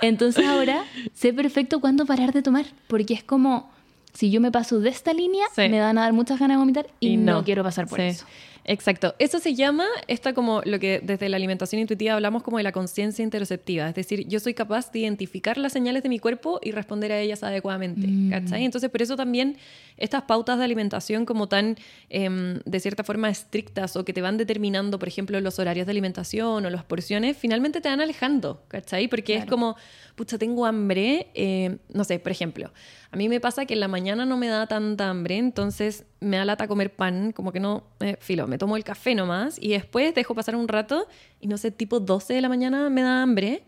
Entonces 0.00 0.46
ahora 0.46 0.82
sé 1.12 1.32
perfecto 1.34 1.78
cuándo 1.80 2.06
parar 2.06 2.32
de 2.32 2.42
tomar 2.42 2.64
porque 2.86 3.14
es 3.14 3.22
como... 3.24 3.70
Si 4.12 4.30
yo 4.30 4.40
me 4.40 4.50
paso 4.50 4.80
de 4.80 4.90
esta 4.90 5.12
línea, 5.12 5.46
Sí. 5.54 5.68
me 5.68 5.80
van 5.80 5.96
a 5.98 6.02
dar 6.02 6.12
muchas 6.12 6.38
ganas 6.38 6.56
de 6.56 6.58
vomitar 6.60 6.86
y, 7.00 7.16
no. 7.16 7.44
quiero 7.44 7.62
pasar 7.62 7.86
por 7.86 7.98
Sí. 8.00 8.06
eso. 8.06 8.26
Exacto. 8.64 9.14
Eso 9.18 9.38
se 9.38 9.54
llama, 9.54 9.86
esta 10.06 10.32
como 10.32 10.62
lo 10.64 10.78
que 10.78 11.00
desde 11.02 11.28
la 11.28 11.36
alimentación 11.36 11.80
intuitiva 11.80 12.14
hablamos 12.14 12.42
como 12.42 12.58
de 12.58 12.62
la 12.62 12.72
conciencia 12.72 13.22
interoceptiva. 13.22 13.88
Es 13.88 13.94
decir, 13.94 14.26
yo 14.28 14.40
soy 14.40 14.54
capaz 14.54 14.92
de 14.92 15.00
identificar 15.00 15.58
las 15.58 15.72
señales 15.72 16.02
de 16.02 16.08
mi 16.08 16.18
cuerpo 16.18 16.60
y 16.62 16.72
responder 16.72 17.12
a 17.12 17.20
ellas 17.20 17.42
adecuadamente. 17.42 18.06
Mm. 18.06 18.30
¿cachai? 18.30 18.64
Entonces, 18.64 18.90
por 18.90 19.02
eso 19.02 19.16
también 19.16 19.56
estas 19.96 20.22
pautas 20.22 20.58
de 20.58 20.64
alimentación 20.64 21.26
como 21.26 21.48
tan, 21.48 21.76
em, 22.08 22.60
de 22.64 22.80
cierta 22.80 23.04
forma, 23.04 23.30
estrictas 23.30 23.96
o 23.96 24.04
que 24.04 24.12
te 24.12 24.22
van 24.22 24.36
determinando, 24.36 24.98
por 24.98 25.08
ejemplo, 25.08 25.40
los 25.40 25.58
horarios 25.58 25.86
de 25.86 25.92
alimentación 25.92 26.64
o 26.64 26.70
las 26.70 26.84
porciones, 26.84 27.36
finalmente 27.36 27.80
te 27.80 27.88
van 27.88 28.00
alejando, 28.00 28.62
¿cachai? 28.68 29.08
Porque 29.08 29.36
es 29.36 29.46
como, 29.46 29.76
pucha, 30.14 30.38
tengo 30.38 30.66
hambre, 30.66 31.28
eh, 31.34 31.78
no 31.92 32.04
sé, 32.04 32.18
por 32.18 32.32
ejemplo, 32.32 32.72
a 33.10 33.16
mí 33.16 33.28
me 33.28 33.40
pasa 33.40 33.66
que 33.66 33.74
en 33.74 33.80
la 33.80 33.88
mañana 33.88 34.24
no 34.24 34.36
me 34.36 34.48
da 34.48 34.66
tanta 34.66 35.10
hambre, 35.10 35.36
entonces 35.38 36.04
me 36.20 36.36
da 36.36 36.44
lata 36.44 36.68
comer 36.68 36.94
pan, 36.94 37.32
como 37.32 37.52
que 37.52 37.60
no, 37.60 37.84
eh, 38.00 38.16
filo, 38.20 38.46
me 38.46 38.58
tomo 38.58 38.76
el 38.76 38.84
café 38.84 39.14
nomás 39.14 39.56
y 39.60 39.70
después 39.70 40.14
dejo 40.14 40.34
pasar 40.34 40.54
un 40.56 40.68
rato 40.68 41.08
y 41.40 41.48
no 41.48 41.58
sé, 41.58 41.70
tipo 41.70 42.00
12 42.00 42.34
de 42.34 42.40
la 42.40 42.48
mañana 42.48 42.90
me 42.90 43.02
da 43.02 43.22
hambre. 43.22 43.62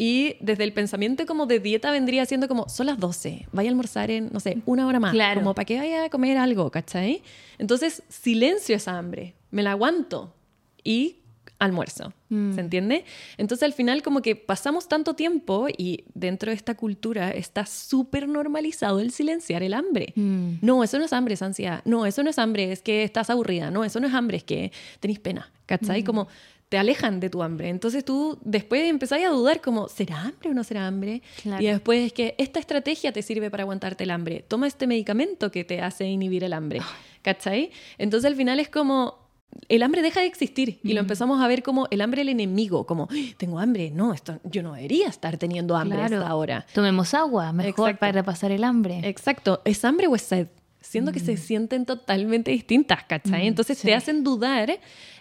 Y 0.00 0.36
desde 0.38 0.62
el 0.62 0.72
pensamiento 0.72 1.26
como 1.26 1.46
de 1.46 1.58
dieta 1.58 1.90
vendría 1.90 2.24
siendo 2.24 2.46
como, 2.46 2.68
son 2.68 2.86
las 2.86 3.00
12, 3.00 3.48
vaya 3.50 3.68
a 3.68 3.72
almorzar 3.72 4.12
en, 4.12 4.30
no 4.32 4.38
sé, 4.38 4.58
una 4.64 4.86
hora 4.86 5.00
más. 5.00 5.10
Claro. 5.10 5.40
Como 5.40 5.56
para 5.56 5.64
que 5.64 5.76
vaya 5.76 6.04
a 6.04 6.08
comer 6.08 6.38
algo, 6.38 6.70
¿cachai? 6.70 7.20
Entonces, 7.58 8.04
silencio 8.08 8.76
esa 8.76 8.96
hambre, 8.96 9.34
me 9.50 9.64
la 9.64 9.72
aguanto 9.72 10.36
y 10.84 11.16
almuerzo, 11.58 12.12
Mm. 12.28 12.54
¿se 12.54 12.60
entiende? 12.60 13.04
Entonces 13.36 13.64
al 13.64 13.72
final 13.72 14.02
como 14.02 14.22
que 14.22 14.36
pasamos 14.36 14.86
tanto 14.86 15.14
tiempo 15.14 15.66
y 15.76 16.04
dentro 16.14 16.50
de 16.50 16.56
esta 16.56 16.76
cultura 16.76 17.30
está 17.30 17.66
súper 17.66 18.28
normalizado 18.28 19.00
el 19.00 19.10
silenciar 19.10 19.62
el 19.62 19.74
hambre. 19.74 20.12
Mm. 20.14 20.54
No, 20.62 20.84
eso 20.84 20.98
no 20.98 21.04
es 21.04 21.12
hambre, 21.12 21.34
es 21.34 21.42
ansiedad. 21.42 21.82
No, 21.84 22.06
eso 22.06 22.22
no 22.22 22.30
es 22.30 22.38
hambre, 22.38 22.70
es 22.70 22.82
que 22.82 23.02
estás 23.02 23.30
aburrida. 23.30 23.70
No, 23.70 23.84
eso 23.84 23.98
no 23.98 24.06
es 24.06 24.14
hambre, 24.14 24.36
es 24.36 24.44
que 24.44 24.72
tenés 25.00 25.18
pena. 25.18 25.50
¿Cachai? 25.66 26.02
Como 26.04 26.28
te 26.68 26.76
alejan 26.78 27.18
de 27.18 27.30
tu 27.30 27.42
hambre. 27.42 27.70
Entonces 27.70 28.04
tú 28.04 28.38
después 28.44 28.82
empezás 28.88 29.22
a 29.24 29.28
dudar 29.30 29.60
como, 29.60 29.88
¿será 29.88 30.20
hambre 30.22 30.50
o 30.50 30.54
no 30.54 30.62
será 30.64 30.86
hambre? 30.86 31.22
Claro. 31.42 31.62
Y 31.62 31.66
después 31.66 32.06
es 32.06 32.12
que 32.12 32.34
esta 32.38 32.60
estrategia 32.60 33.10
te 33.12 33.22
sirve 33.22 33.50
para 33.50 33.62
aguantarte 33.62 34.04
el 34.04 34.10
hambre. 34.10 34.44
Toma 34.46 34.66
este 34.66 34.86
medicamento 34.86 35.50
que 35.50 35.64
te 35.64 35.80
hace 35.80 36.06
inhibir 36.06 36.44
el 36.44 36.52
hambre. 36.52 36.80
¿Cachai? 37.22 37.70
Entonces 37.96 38.26
al 38.30 38.36
final 38.36 38.60
es 38.60 38.68
como... 38.68 39.27
El 39.68 39.82
hambre 39.82 40.02
deja 40.02 40.20
de 40.20 40.26
existir 40.26 40.78
y 40.82 40.92
lo 40.92 41.00
empezamos 41.00 41.40
a 41.42 41.48
ver 41.48 41.62
como 41.62 41.88
el 41.90 42.00
hambre 42.00 42.22
el 42.22 42.28
enemigo, 42.28 42.86
como 42.86 43.08
"Ay, 43.10 43.34
tengo 43.36 43.58
hambre, 43.58 43.90
no, 43.90 44.12
esto 44.14 44.38
yo 44.44 44.62
no 44.62 44.74
debería 44.74 45.08
estar 45.08 45.36
teniendo 45.36 45.76
hambre 45.76 45.98
Claro. 45.98 46.16
hasta 46.18 46.28
ahora. 46.28 46.66
Tomemos 46.72 47.12
agua, 47.14 47.52
mejor 47.52 47.90
Exacto. 47.90 48.00
para 48.00 48.22
pasar 48.22 48.52
el 48.52 48.62
hambre. 48.64 49.00
Exacto, 49.04 49.60
¿es 49.64 49.84
hambre 49.84 50.06
o 50.06 50.14
es 50.14 50.22
sed? 50.22 50.48
Siendo 50.80 51.12
que 51.12 51.20
se 51.20 51.36
sienten 51.36 51.84
totalmente 51.86 52.50
distintas, 52.50 53.04
¿cachai? 53.04 53.44
Mm, 53.44 53.48
Entonces 53.48 53.78
sí. 53.78 53.88
te 53.88 53.94
hacen 53.94 54.22
dudar 54.24 54.78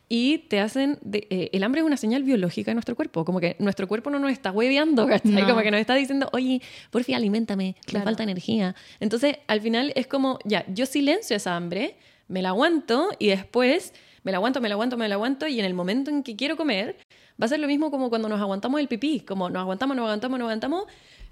y 0.07 0.37
te 0.49 0.59
hacen... 0.61 0.97
de- 1.01 1.27
eh, 1.29 1.49
el 1.51 1.63
hambre 1.63 1.81
es 1.81 1.87
una 1.87 1.97
señal 1.97 2.23
biológica 2.23 2.71
de 2.71 2.75
nuestro 2.75 2.95
cuerpo, 2.95 3.25
como 3.25 3.39
que 3.41 3.55
nuestro 3.59 3.87
cuerpo 3.87 4.09
no 4.09 4.19
nos 4.19 4.31
está 4.31 4.51
hueveando, 4.51 5.07
¿cachai? 5.07 5.31
No. 5.31 5.47
Como 5.47 5.61
que 5.61 5.71
nos 5.71 5.79
está 5.81 5.95
diciendo, 5.95 6.29
oye, 6.31 6.61
por 6.91 7.03
fin 7.03 7.15
aliméntame, 7.15 7.75
Claro. 7.85 8.01
me 8.01 8.05
falta 8.05 8.23
energía. 8.23 8.75
Entonces 9.01 9.37
al 9.47 9.59
final 9.61 9.91
es 9.95 10.07
como, 10.07 10.37
ya, 10.45 10.63
yo 10.73 10.85
silencio 10.85 11.35
esa 11.35 11.55
hambre, 11.55 11.97
me 12.29 12.41
la 12.41 12.49
aguanto 12.49 13.09
y 13.19 13.27
después 13.27 13.93
me 14.27 14.31
la 14.33 14.37
aguanto, 14.39 14.59
me 14.59 14.67
la 14.67 14.75
aguanto, 14.75 14.97
me 14.97 15.07
la 15.07 15.15
aguanto 15.15 15.47
y 15.47 15.57
en 15.57 15.65
el 15.65 15.73
momento 15.73 16.11
en 16.11 16.21
que 16.21 16.35
quiero 16.35 16.57
comer 16.57 16.97
va 17.41 17.45
a 17.45 17.47
ser 17.47 17.61
lo 17.61 17.67
mismo 17.67 17.89
como 17.91 18.09
cuando 18.09 18.27
nos 18.27 18.41
aguantamos 18.41 18.81
el 18.81 18.89
pipí, 18.89 19.21
como 19.21 19.49
nos 19.49 19.61
aguantamos, 19.61 19.95
nos 19.95 20.03
aguantamos, 20.03 20.37
nos 20.37 20.47
aguantamos, 20.47 20.83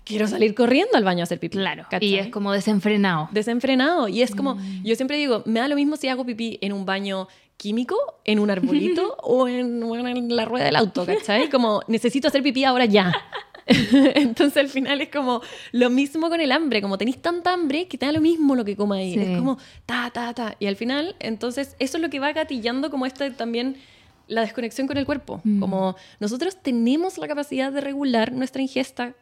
quiero 0.06 0.28
salir 0.28 0.56
corriendo 0.56 0.96
al 0.96 1.04
baño 1.04 1.20
a 1.20 1.24
hacer 1.24 1.40
pipí. 1.40 1.58
Claro. 1.58 1.84
¿cachai? 1.90 2.08
Y 2.08 2.16
es 2.20 2.30
como 2.30 2.54
desenfrenado. 2.54 3.28
desenfrenado. 3.34 4.08
Y 4.08 4.22
es 4.22 4.34
como, 4.34 4.56
Mm. 4.56 4.84
yo 4.86 4.96
siempre 4.96 5.18
digo, 5.18 5.44
me 5.46 5.60
da 5.60 5.68
lo 5.68 5.76
mismo 5.76 5.98
si 5.98 6.08
hago 6.08 6.26
pipí 6.26 6.58
en 6.62 6.72
un 6.72 6.86
baño 6.86 7.28
químico, 7.58 7.98
en 8.24 8.40
un 8.40 8.50
arbolito 8.50 9.18
o 9.24 9.48
en, 9.50 9.84
en 9.84 10.36
la 10.36 10.46
rueda 10.46 10.66
del 10.66 10.78
auto, 10.78 11.06
¿cachai? 11.06 11.50
Como, 11.50 11.82
necesito 11.90 12.30
hacer 12.30 12.44
pipí 12.44 12.64
ahora 12.64 12.86
ya. 12.86 13.14
Entonces 14.16 14.58
al 14.58 14.70
final 14.70 15.02
es 15.02 15.10
como 15.10 15.42
lo 15.72 15.90
mismo 15.90 16.30
con 16.30 16.40
el 16.40 16.52
hambre, 16.52 16.82
como 16.82 16.98
tenéis 16.98 17.22
tanta 17.22 17.54
hambre 17.54 17.88
que 17.88 17.98
te 17.98 18.06
da 18.06 18.12
lo 18.12 18.22
mismo 18.22 18.56
lo 18.56 18.64
que 18.64 18.76
comáis. 18.76 19.14
Sí. 19.14 19.20
Es 19.20 19.38
como 19.38 19.58
ta, 19.86 20.12
ta, 20.12 20.34
ta. 20.34 20.56
Y 20.60 20.68
al 20.68 20.76
final, 20.76 21.16
entonces, 21.20 21.76
eso 21.80 21.98
es 21.98 22.02
lo 22.02 22.10
que 22.10 22.20
va 22.20 22.32
gatillando 22.34 22.92
como 22.92 23.06
esta 23.06 23.32
también 23.34 23.78
la 24.28 24.42
desconexión 24.42 24.88
con 24.88 24.98
el 24.98 25.06
cuerpo. 25.06 25.42
Mm. 25.44 25.60
Como 25.60 25.96
nosotros 26.20 26.62
tenemos 26.62 27.18
la 27.18 27.28
capacidad 27.28 27.72
de 27.72 27.82
regular 27.82 28.32
nuestra 28.32 28.62
ingesta 28.62 29.16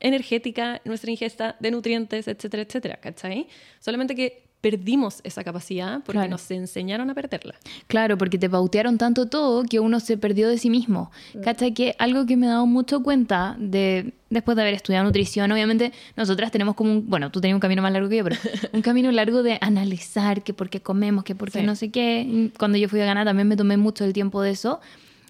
energética, 0.00 0.80
nuestra 0.84 1.10
ingesta 1.10 1.56
de 1.60 1.70
nutrientes, 1.70 2.28
etcétera, 2.28 2.62
etcétera, 2.62 2.96
¿cachai? 2.96 3.46
Solamente 3.80 4.14
que 4.14 4.43
perdimos 4.64 5.20
esa 5.24 5.44
capacidad 5.44 5.96
porque 6.06 6.12
Claro. 6.20 6.30
nos 6.30 6.50
enseñaron 6.50 7.10
a 7.10 7.14
perderla. 7.14 7.54
Claro, 7.86 8.16
porque 8.16 8.38
te 8.38 8.48
pautearon 8.48 8.96
tanto 8.96 9.26
todo 9.26 9.64
que 9.64 9.78
uno 9.78 10.00
se 10.00 10.16
perdió 10.16 10.48
de 10.48 10.56
sí 10.56 10.70
mismo. 10.70 11.10
¿Cachai? 11.42 11.74
Que 11.74 11.94
algo 11.98 12.24
que 12.24 12.38
me 12.38 12.46
he 12.46 12.48
dado 12.48 12.64
mucho 12.64 13.02
cuenta 13.02 13.56
de 13.58 14.14
después 14.30 14.56
de 14.56 14.62
haber 14.62 14.72
estudiado 14.72 15.04
nutrición, 15.04 15.52
obviamente 15.52 15.92
nosotras 16.16 16.50
tenemos 16.50 16.74
como 16.76 16.92
un, 16.92 17.10
bueno, 17.10 17.30
tú 17.30 17.42
tenías 17.42 17.54
un 17.56 17.60
camino 17.60 17.82
más 17.82 17.92
largo 17.92 18.08
que 18.08 18.16
yo, 18.16 18.24
pero 18.24 18.36
un 18.72 18.80
camino 18.80 19.12
largo 19.12 19.42
de 19.42 19.58
analizar 19.60 20.42
que 20.42 20.54
por 20.54 20.70
qué 20.70 20.80
comemos, 20.80 21.24
que 21.24 21.34
por 21.34 21.50
qué 21.50 21.60
Sí. 21.60 21.66
no 21.66 21.76
sé 21.76 21.90
qué. 21.90 22.50
Cuando 22.58 22.78
yo 22.78 22.88
fui 22.88 23.00
a 23.00 23.04
Ghana 23.04 23.26
también 23.26 23.46
me 23.46 23.56
tomé 23.58 23.76
mucho 23.76 24.06
el 24.06 24.14
tiempo 24.14 24.40
de 24.40 24.52
eso. 24.52 24.80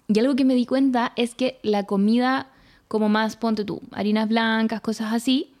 Y 0.07 0.17
algo 0.17 0.37
que 0.37 0.45
me 0.45 0.55
di 0.55 0.65
cuenta 0.65 1.11
es 1.17 1.35
que 1.35 1.59
la 1.61 1.83
comida 1.83 2.47
como 2.87 3.09
más, 3.09 3.35
ponte 3.35 3.65
tú, 3.65 3.81
harinas 3.91 4.29
blancas, 4.29 4.79
cosas 4.79 5.11
así, 5.13 5.51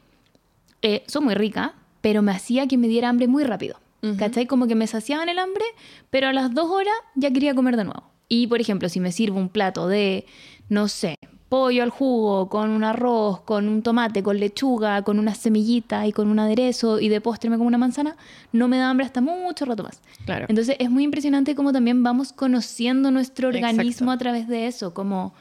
eh, 0.81 1.03
son 1.07 1.25
muy 1.25 1.33
ricas, 1.33 1.71
pero 2.05 2.21
me 2.21 2.33
hacía 2.33 2.67
que 2.67 2.77
me 2.77 2.87
diera 2.87 3.09
hambre 3.09 3.27
muy 3.27 3.43
rápido. 3.43 3.79
Ujú. 4.03 4.15
¿Cachai? 4.17 4.45
Como 4.45 4.67
que 4.67 4.75
me 4.75 4.85
saciaban 4.85 5.27
el 5.27 5.39
hambre, 5.39 5.65
pero 6.11 6.27
a 6.27 6.33
las 6.33 6.53
dos 6.53 6.69
horas 6.69 6.93
ya 7.15 7.31
quería 7.31 7.55
comer 7.55 7.77
de 7.77 7.85
nuevo. 7.85 8.03
Y, 8.29 8.45
por 8.45 8.61
ejemplo, 8.61 8.89
si 8.89 8.99
me 8.99 9.11
sirvo 9.11 9.39
un 9.39 9.49
plato 9.49 9.87
de, 9.87 10.27
no 10.69 10.87
sé, 10.87 11.15
pollo 11.49 11.81
al 11.81 11.89
jugo, 11.89 12.47
con 12.47 12.69
un 12.69 12.83
arroz, 12.83 13.41
con 13.41 13.67
un 13.67 13.81
tomate, 13.81 14.21
con 14.21 14.39
lechuga, 14.39 15.01
con 15.01 15.17
unas 15.17 15.39
semillitas 15.39 16.07
y 16.07 16.11
con 16.11 16.27
un 16.27 16.37
aderezo 16.37 16.99
y 16.99 17.09
de 17.09 17.21
postre 17.21 17.49
me 17.49 17.57
como 17.57 17.69
una 17.69 17.79
manzana, 17.79 18.17
no 18.51 18.67
me 18.67 18.77
da 18.77 18.91
hambre 18.91 19.07
hasta 19.07 19.21
mucho 19.21 19.65
rato 19.65 19.81
más. 19.81 19.99
Claro. 20.25 20.45
Entonces 20.47 20.75
es 20.77 20.91
muy 20.91 21.05
impresionante 21.05 21.55
cómo 21.55 21.73
también 21.73 22.03
vamos 22.03 22.33
conociendo 22.33 23.09
nuestro 23.09 23.49
Exacto. 23.49 23.67
organismo 23.67 24.11
a 24.11 24.19
través 24.19 24.47
de 24.47 24.67
eso, 24.67 24.93
como, 24.93 25.33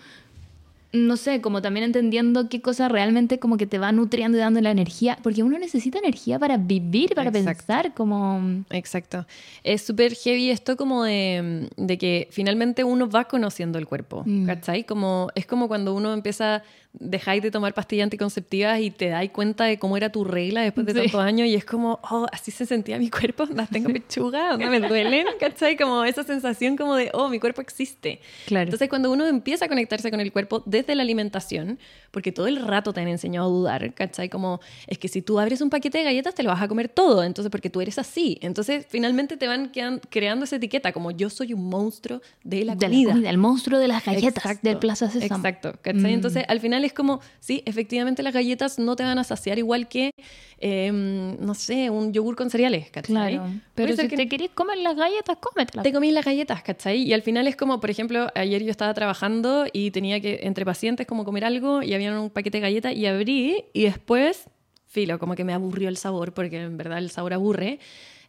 no 0.94 1.16
sé, 1.16 1.40
como 1.40 1.60
también 1.60 1.84
entendiendo 1.84 2.48
qué 2.48 2.60
cosa 2.62 2.88
realmente 2.88 3.38
como 3.38 3.56
que 3.56 3.66
te 3.66 3.78
va 3.78 3.90
nutriendo 3.92 4.38
y 4.38 4.40
dando 4.40 4.60
la 4.60 4.70
energía, 4.70 5.18
porque 5.22 5.42
uno 5.42 5.58
necesita 5.58 5.98
energía 5.98 6.38
para 6.38 6.56
vivir, 6.56 7.14
para 7.14 7.30
Exacto. 7.30 7.64
pensar, 7.66 7.94
como... 7.94 8.62
Exacto. 8.70 9.26
Es 9.64 9.82
súper 9.82 10.14
heavy 10.14 10.50
esto 10.50 10.76
como 10.76 11.02
de, 11.04 11.68
de 11.76 11.98
que 11.98 12.28
finalmente 12.30 12.84
uno 12.84 13.08
va 13.10 13.24
conociendo 13.24 13.78
el 13.78 13.86
cuerpo, 13.86 14.22
Mm. 14.24 14.46
¿cachai? 14.46 14.84
Como, 14.84 15.28
es 15.34 15.46
como 15.46 15.66
cuando 15.68 15.94
uno 15.94 16.12
empieza, 16.14 16.62
dejáis 16.96 17.42
de 17.42 17.50
tomar 17.50 17.74
pastillas 17.74 18.04
anticonceptivas 18.04 18.80
y 18.80 18.90
te 18.90 19.08
dais 19.08 19.30
cuenta 19.30 19.64
de 19.64 19.78
cómo 19.78 19.96
era 19.96 20.10
tu 20.12 20.22
regla 20.24 20.62
después 20.62 20.86
de 20.86 20.92
Sí. 20.92 20.98
tantos 21.00 21.20
años 21.20 21.48
y 21.48 21.54
es 21.54 21.64
como, 21.64 21.98
oh, 22.08 22.26
así 22.32 22.50
se 22.52 22.66
sentía 22.66 22.98
mi 22.98 23.10
cuerpo, 23.10 23.46
las 23.54 23.68
tengo 23.68 23.92
pechuga, 23.92 24.56
no 24.56 24.70
me 24.70 24.80
duelen, 24.80 25.26
¿cachai? 25.40 25.76
Como 25.76 26.04
esa 26.04 26.22
sensación 26.22 26.76
como 26.76 26.94
de, 26.94 27.10
oh, 27.12 27.28
mi 27.28 27.40
cuerpo 27.40 27.60
existe. 27.60 28.20
Claro. 28.46 28.64
Entonces, 28.64 28.88
cuando 28.88 29.10
uno 29.10 29.26
empieza 29.26 29.64
a 29.64 29.68
conectarse 29.68 30.10
con 30.10 30.20
el 30.20 30.30
cuerpo 30.32 30.62
desde 30.66 30.94
la 30.94 31.02
alimentación, 31.02 31.78
porque 32.12 32.30
todo 32.30 32.46
el 32.46 32.64
rato 32.64 32.92
te 32.92 33.00
han 33.00 33.08
enseñado 33.08 33.46
a 33.46 33.50
dudar, 33.50 33.92
¿cachai? 33.94 34.28
Como 34.28 34.60
es 34.86 34.98
que 34.98 35.08
si 35.08 35.20
tú 35.20 35.40
abres 35.40 35.60
un 35.60 35.70
paquete 35.70 35.98
de 35.98 36.04
galletas, 36.04 36.34
te 36.34 36.44
lo 36.44 36.50
vas 36.50 36.62
a 36.62 36.68
comer 36.68 36.88
todo, 36.88 37.24
entonces, 37.24 37.50
porque 37.50 37.70
tú 37.70 37.80
eres 37.80 37.98
así. 37.98 38.38
Entonces, 38.40 38.86
finalmente 38.88 39.36
te 39.36 39.48
van 39.48 39.72
creando 40.10 40.44
esa 40.44 40.56
etiqueta, 40.56 40.92
como 40.92 41.10
yo 41.10 41.28
soy 41.28 41.52
un 41.54 41.68
monstruo 41.68 42.20
de 42.44 42.64
la 42.64 42.76
de 42.76 42.86
comida. 42.86 43.08
la 43.08 43.14
comida, 43.14 43.30
el 43.30 43.38
monstruo 43.38 43.78
de 43.80 43.88
las 43.88 44.04
galletas 44.04 44.36
Exacto, 44.36 44.68
del 44.68 44.78
Plaza 44.78 45.10
Sésamo. 45.10 45.36
Exacto, 45.44 45.72
¿cachai? 45.82 46.02
Mm. 46.12 46.14
Entonces, 46.14 46.44
al 46.46 46.60
final 46.60 46.83
es 46.84 46.92
como, 46.92 47.20
sí, 47.40 47.62
efectivamente 47.66 48.22
las 48.22 48.32
galletas 48.34 48.78
no 48.78 48.94
te 48.96 49.02
van 49.02 49.18
a 49.18 49.24
saciar 49.24 49.58
igual 49.58 49.88
que, 49.88 50.10
eh, 50.58 50.90
no 50.92 51.54
sé, 51.54 51.90
un 51.90 52.12
yogur 52.12 52.36
con 52.36 52.50
cereales, 52.50 52.90
¿cachai? 52.90 53.34
Claro, 53.36 53.50
pero 53.74 53.96
si 53.96 54.08
que- 54.08 54.16
te 54.16 54.28
querés 54.28 54.50
comer 54.50 54.78
las 54.78 54.96
galletas, 54.96 55.36
cómetelas. 55.38 55.82
te 55.82 55.92
comí 55.92 56.10
las 56.12 56.24
galletas, 56.24 56.62
¿cachai? 56.62 57.02
Y 57.02 57.12
al 57.12 57.22
final 57.22 57.46
es 57.46 57.56
como, 57.56 57.80
por 57.80 57.90
ejemplo, 57.90 58.28
ayer 58.34 58.62
yo 58.62 58.70
estaba 58.70 58.94
trabajando 58.94 59.66
y 59.72 59.90
tenía 59.90 60.20
que, 60.20 60.40
entre 60.42 60.64
pacientes, 60.64 61.06
como 61.06 61.24
comer 61.24 61.44
algo 61.44 61.82
y 61.82 61.94
había 61.94 62.18
un 62.18 62.30
paquete 62.30 62.58
de 62.58 62.62
galletas 62.62 62.94
y 62.94 63.06
abrí 63.06 63.64
y 63.72 63.82
después, 63.84 64.44
filo, 64.86 65.18
como 65.18 65.34
que 65.34 65.44
me 65.44 65.52
aburrió 65.52 65.88
el 65.88 65.96
sabor, 65.96 66.32
porque 66.34 66.60
en 66.62 66.76
verdad 66.76 66.98
el 66.98 67.10
sabor 67.10 67.34
aburre. 67.34 67.78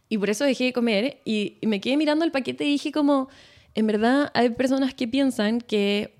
Y 0.10 0.18
por 0.18 0.30
eso 0.30 0.45
dejé 0.45 0.66
de 0.66 0.74
comer 0.74 1.20
y 1.26 1.58
y 1.62 1.68
me 1.68 1.80
quedé 1.82 1.97
mirando 1.97 2.26
el 2.26 2.32
paquete 2.32 2.64
y 2.66 2.70
dije 2.72 2.91
como, 2.91 3.28
en 3.76 3.88
verdad 3.88 4.32
hay 4.34 4.49
personas 4.51 4.93
que 4.93 5.08
piensan 5.08 5.60
que 5.62 6.14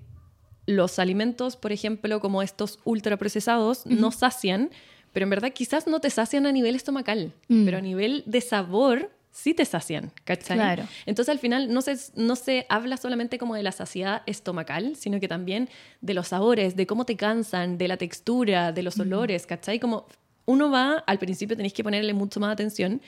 los 0.66 0.98
alimentos, 0.98 1.56
por 1.56 1.72
ejemplo, 1.72 2.20
como 2.20 2.42
estos 2.42 2.78
ultraprocesados, 2.84 3.86
no 3.86 4.10
sacian, 4.10 4.70
pero 5.12 5.24
en 5.24 5.30
verdad 5.30 5.52
quizás 5.52 5.86
no 5.86 6.00
te 6.00 6.10
sacian 6.10 6.46
a 6.46 6.52
nivel 6.52 6.74
estomacal, 6.74 7.32
Mm. 7.48 7.64
pero 7.64 7.78
a 7.78 7.80
nivel 7.80 8.22
de 8.26 8.40
sabor 8.40 9.10
sí 9.30 9.52
te 9.54 9.64
sacian, 9.64 10.12
¿cachai? 10.24 10.56
Claro. 10.56 10.84
Entonces 11.04 11.30
al 11.30 11.38
final 11.38 11.72
no 11.72 11.82
se, 11.82 11.96
no 12.14 12.36
se 12.36 12.66
habla 12.68 12.96
solamente 12.96 13.38
como 13.38 13.54
de 13.54 13.62
la 13.62 13.70
saciedad 13.72 14.22
estomacal, 14.26 14.96
sino 14.96 15.20
que 15.20 15.28
también 15.28 15.68
de 16.00 16.14
los 16.14 16.28
sabores, 16.28 16.74
de 16.74 16.86
cómo 16.86 17.04
te 17.04 17.16
cansan, 17.16 17.76
de 17.78 17.86
la 17.88 17.96
textura, 17.98 18.72
de 18.72 18.82
los 18.82 18.98
olores, 18.98 19.46
¿cachai? 19.46 19.78
Como 19.78 20.06
uno 20.46 20.70
va, 20.70 21.04
al 21.06 21.18
principio 21.18 21.54
tenéis 21.56 21.74
que 21.74 21.84
ponerle 21.84 22.14
mucho 22.14 22.40
más 22.40 22.52
atención, 22.52 23.02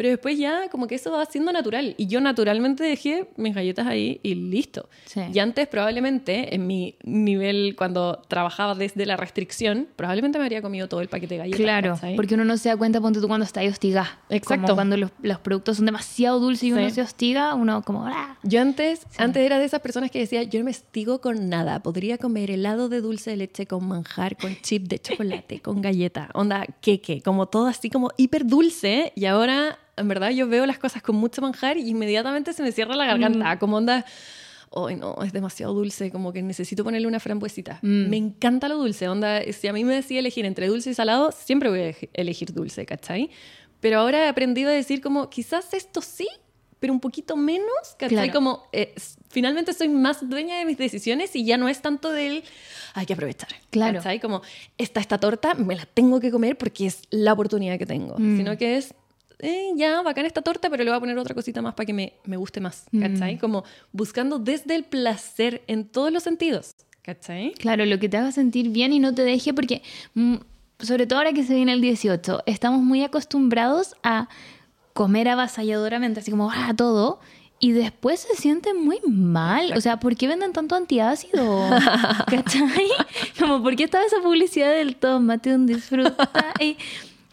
pero 0.00 0.08
después 0.08 0.38
ya 0.38 0.70
como 0.70 0.86
que 0.86 0.94
eso 0.94 1.12
va 1.12 1.26
siendo 1.26 1.52
natural. 1.52 1.94
Y 1.98 2.06
yo 2.06 2.22
naturalmente 2.22 2.82
dejé 2.84 3.28
mis 3.36 3.54
galletas 3.54 3.86
ahí 3.86 4.18
y 4.22 4.34
listo. 4.34 4.88
Sí. 5.04 5.20
Y 5.30 5.38
antes 5.40 5.68
probablemente, 5.68 6.54
en 6.54 6.66
mi 6.66 6.96
nivel, 7.04 7.74
cuando 7.76 8.22
trabajaba 8.26 8.74
desde 8.74 9.04
la 9.04 9.18
restricción, 9.18 9.88
probablemente 9.96 10.38
me 10.38 10.44
habría 10.44 10.62
comido 10.62 10.88
todo 10.88 11.02
el 11.02 11.08
paquete 11.08 11.34
de 11.34 11.38
galletas. 11.40 11.60
Claro, 11.60 11.98
porque 12.16 12.32
uno 12.32 12.46
no 12.46 12.56
se 12.56 12.70
da 12.70 12.78
cuenta, 12.78 12.98
ponte 12.98 13.20
tú, 13.20 13.28
cuando 13.28 13.44
está 13.44 13.60
ahí 13.60 13.68
hostigada. 13.68 14.20
Exacto. 14.30 14.68
Como 14.68 14.74
cuando 14.74 14.96
los, 14.96 15.10
los 15.20 15.38
productos 15.40 15.76
son 15.76 15.84
demasiado 15.84 16.40
dulces 16.40 16.62
y 16.62 16.72
uno 16.72 16.88
se 16.88 17.02
hostiga, 17.02 17.54
uno 17.54 17.82
como... 17.82 18.06
¡ah! 18.06 18.38
Yo 18.42 18.62
antes, 18.62 19.06
antes 19.18 19.44
era 19.44 19.58
de 19.58 19.66
esas 19.66 19.82
personas 19.82 20.10
que 20.10 20.20
decía, 20.20 20.44
yo 20.44 20.60
no 20.60 20.64
me 20.64 20.70
estigo 20.70 21.20
con 21.20 21.50
nada. 21.50 21.82
Podría 21.82 22.16
comer 22.16 22.50
helado 22.50 22.88
de 22.88 23.02
dulce 23.02 23.32
de 23.32 23.36
leche 23.36 23.66
con 23.66 23.86
manjar, 23.86 24.38
con 24.38 24.56
chip 24.62 24.88
de 24.88 24.98
chocolate, 24.98 25.60
con 25.60 25.82
galleta, 25.82 26.30
onda 26.32 26.64
queque, 26.80 27.20
como 27.20 27.48
todo 27.48 27.66
así 27.66 27.90
como 27.90 28.12
hiper 28.16 28.46
dulce. 28.46 29.12
Y 29.14 29.26
ahora, 29.26 29.78
en 30.00 30.08
verdad, 30.08 30.30
yo 30.30 30.48
veo 30.48 30.66
las 30.66 30.78
cosas 30.78 31.02
con 31.02 31.16
mucho 31.16 31.40
manjar 31.42 31.76
y 31.76 31.88
inmediatamente 31.88 32.52
se 32.52 32.62
me 32.62 32.72
cierra 32.72 32.96
la 32.96 33.06
garganta, 33.06 33.58
como 33.58 33.76
onda... 33.76 34.04
Ay, 34.72 34.94
no, 34.94 35.16
es 35.24 35.32
demasiado 35.32 35.74
dulce, 35.74 36.12
como 36.12 36.32
que 36.32 36.42
necesito 36.42 36.84
ponerle 36.84 37.08
una 37.08 37.18
frambuesita. 37.18 37.80
Mm. 37.82 38.08
Me 38.08 38.16
encanta 38.16 38.68
lo 38.68 38.76
dulce, 38.76 39.08
onda, 39.08 39.40
si 39.52 39.66
a 39.66 39.72
mí 39.72 39.82
me 39.82 39.96
decía 39.96 40.20
elegir 40.20 40.44
entre 40.46 40.68
dulce 40.68 40.90
y 40.90 40.94
salado, 40.94 41.32
siempre 41.32 41.68
voy 41.70 41.80
a 41.80 41.90
eleg- 41.90 42.08
elegir 42.12 42.52
dulce, 42.54 42.86
¿cachai? 42.86 43.30
Pero 43.80 43.98
ahora 43.98 44.26
he 44.26 44.28
aprendido 44.28 44.70
a 44.70 44.72
decir 44.72 45.00
como, 45.00 45.28
quizás 45.28 45.74
esto 45.74 46.00
sí, 46.00 46.28
pero 46.78 46.92
un 46.92 47.00
poquito 47.00 47.36
menos, 47.36 47.66
¿cachai? 47.98 48.08
Claro. 48.10 48.32
Como, 48.32 48.62
eh, 48.72 48.94
finalmente 49.28 49.72
soy 49.74 49.88
más 49.88 50.28
dueña 50.30 50.56
de 50.60 50.64
mis 50.64 50.78
decisiones 50.78 51.34
y 51.34 51.44
ya 51.44 51.56
no 51.56 51.68
es 51.68 51.82
tanto 51.82 52.12
del, 52.12 52.44
hay 52.94 53.06
que 53.06 53.14
aprovechar, 53.14 53.48
Claro. 53.70 53.98
¿cachai? 53.98 54.20
Como, 54.20 54.40
esta, 54.78 55.00
esta 55.00 55.18
torta 55.18 55.54
me 55.54 55.74
la 55.74 55.84
tengo 55.84 56.20
que 56.20 56.30
comer 56.30 56.56
porque 56.56 56.86
es 56.86 57.02
la 57.10 57.32
oportunidad 57.32 57.76
que 57.76 57.86
tengo, 57.86 58.14
Mm. 58.16 58.36
sino 58.36 58.56
que 58.56 58.76
es, 58.76 58.94
eh, 59.42 59.70
ya, 59.76 60.02
bacán 60.02 60.26
esta 60.26 60.42
torta, 60.42 60.70
pero 60.70 60.84
le 60.84 60.90
voy 60.90 60.96
a 60.96 61.00
poner 61.00 61.18
otra 61.18 61.34
cosita 61.34 61.62
más 61.62 61.74
para 61.74 61.86
que 61.86 61.92
me, 61.92 62.14
me 62.24 62.36
guste 62.36 62.60
más, 62.60 62.86
¿cachai? 62.98 63.36
Mm. 63.36 63.38
Como 63.38 63.64
buscando 63.92 64.38
desde 64.38 64.74
el 64.74 64.84
placer 64.84 65.62
en 65.66 65.86
todos 65.86 66.12
los 66.12 66.22
sentidos, 66.22 66.74
¿cachai? 67.02 67.52
Claro, 67.52 67.84
lo 67.86 67.98
que 67.98 68.08
te 68.08 68.16
haga 68.16 68.32
sentir 68.32 68.70
bien 68.70 68.92
y 68.92 68.98
no 68.98 69.14
te 69.14 69.22
deje, 69.22 69.54
porque 69.54 69.82
mm, 70.14 70.36
sobre 70.78 71.06
todo 71.06 71.18
ahora 71.18 71.32
que 71.32 71.44
se 71.44 71.54
viene 71.54 71.72
el 71.72 71.80
18, 71.80 72.42
estamos 72.46 72.82
muy 72.82 73.02
acostumbrados 73.02 73.94
a 74.02 74.28
comer 74.92 75.28
avasalladoramente, 75.28 76.20
así 76.20 76.30
como, 76.30 76.50
ah, 76.50 76.72
todo. 76.76 77.20
Y 77.62 77.72
después 77.72 78.20
se 78.20 78.36
siente 78.36 78.72
muy 78.72 79.00
mal. 79.06 79.74
O 79.76 79.80
sea, 79.82 80.00
¿por 80.00 80.16
qué 80.16 80.26
venden 80.26 80.54
tanto 80.54 80.76
antiácido? 80.76 81.68
¿Cachai? 82.26 82.88
Como, 83.38 83.62
¿por 83.62 83.76
qué 83.76 83.84
estaba 83.84 84.04
esa 84.04 84.20
publicidad 84.22 84.70
del 84.72 84.96
tomate 84.96 85.54
un 85.54 85.66
disfruta? 85.66 86.30
Y 86.58 86.78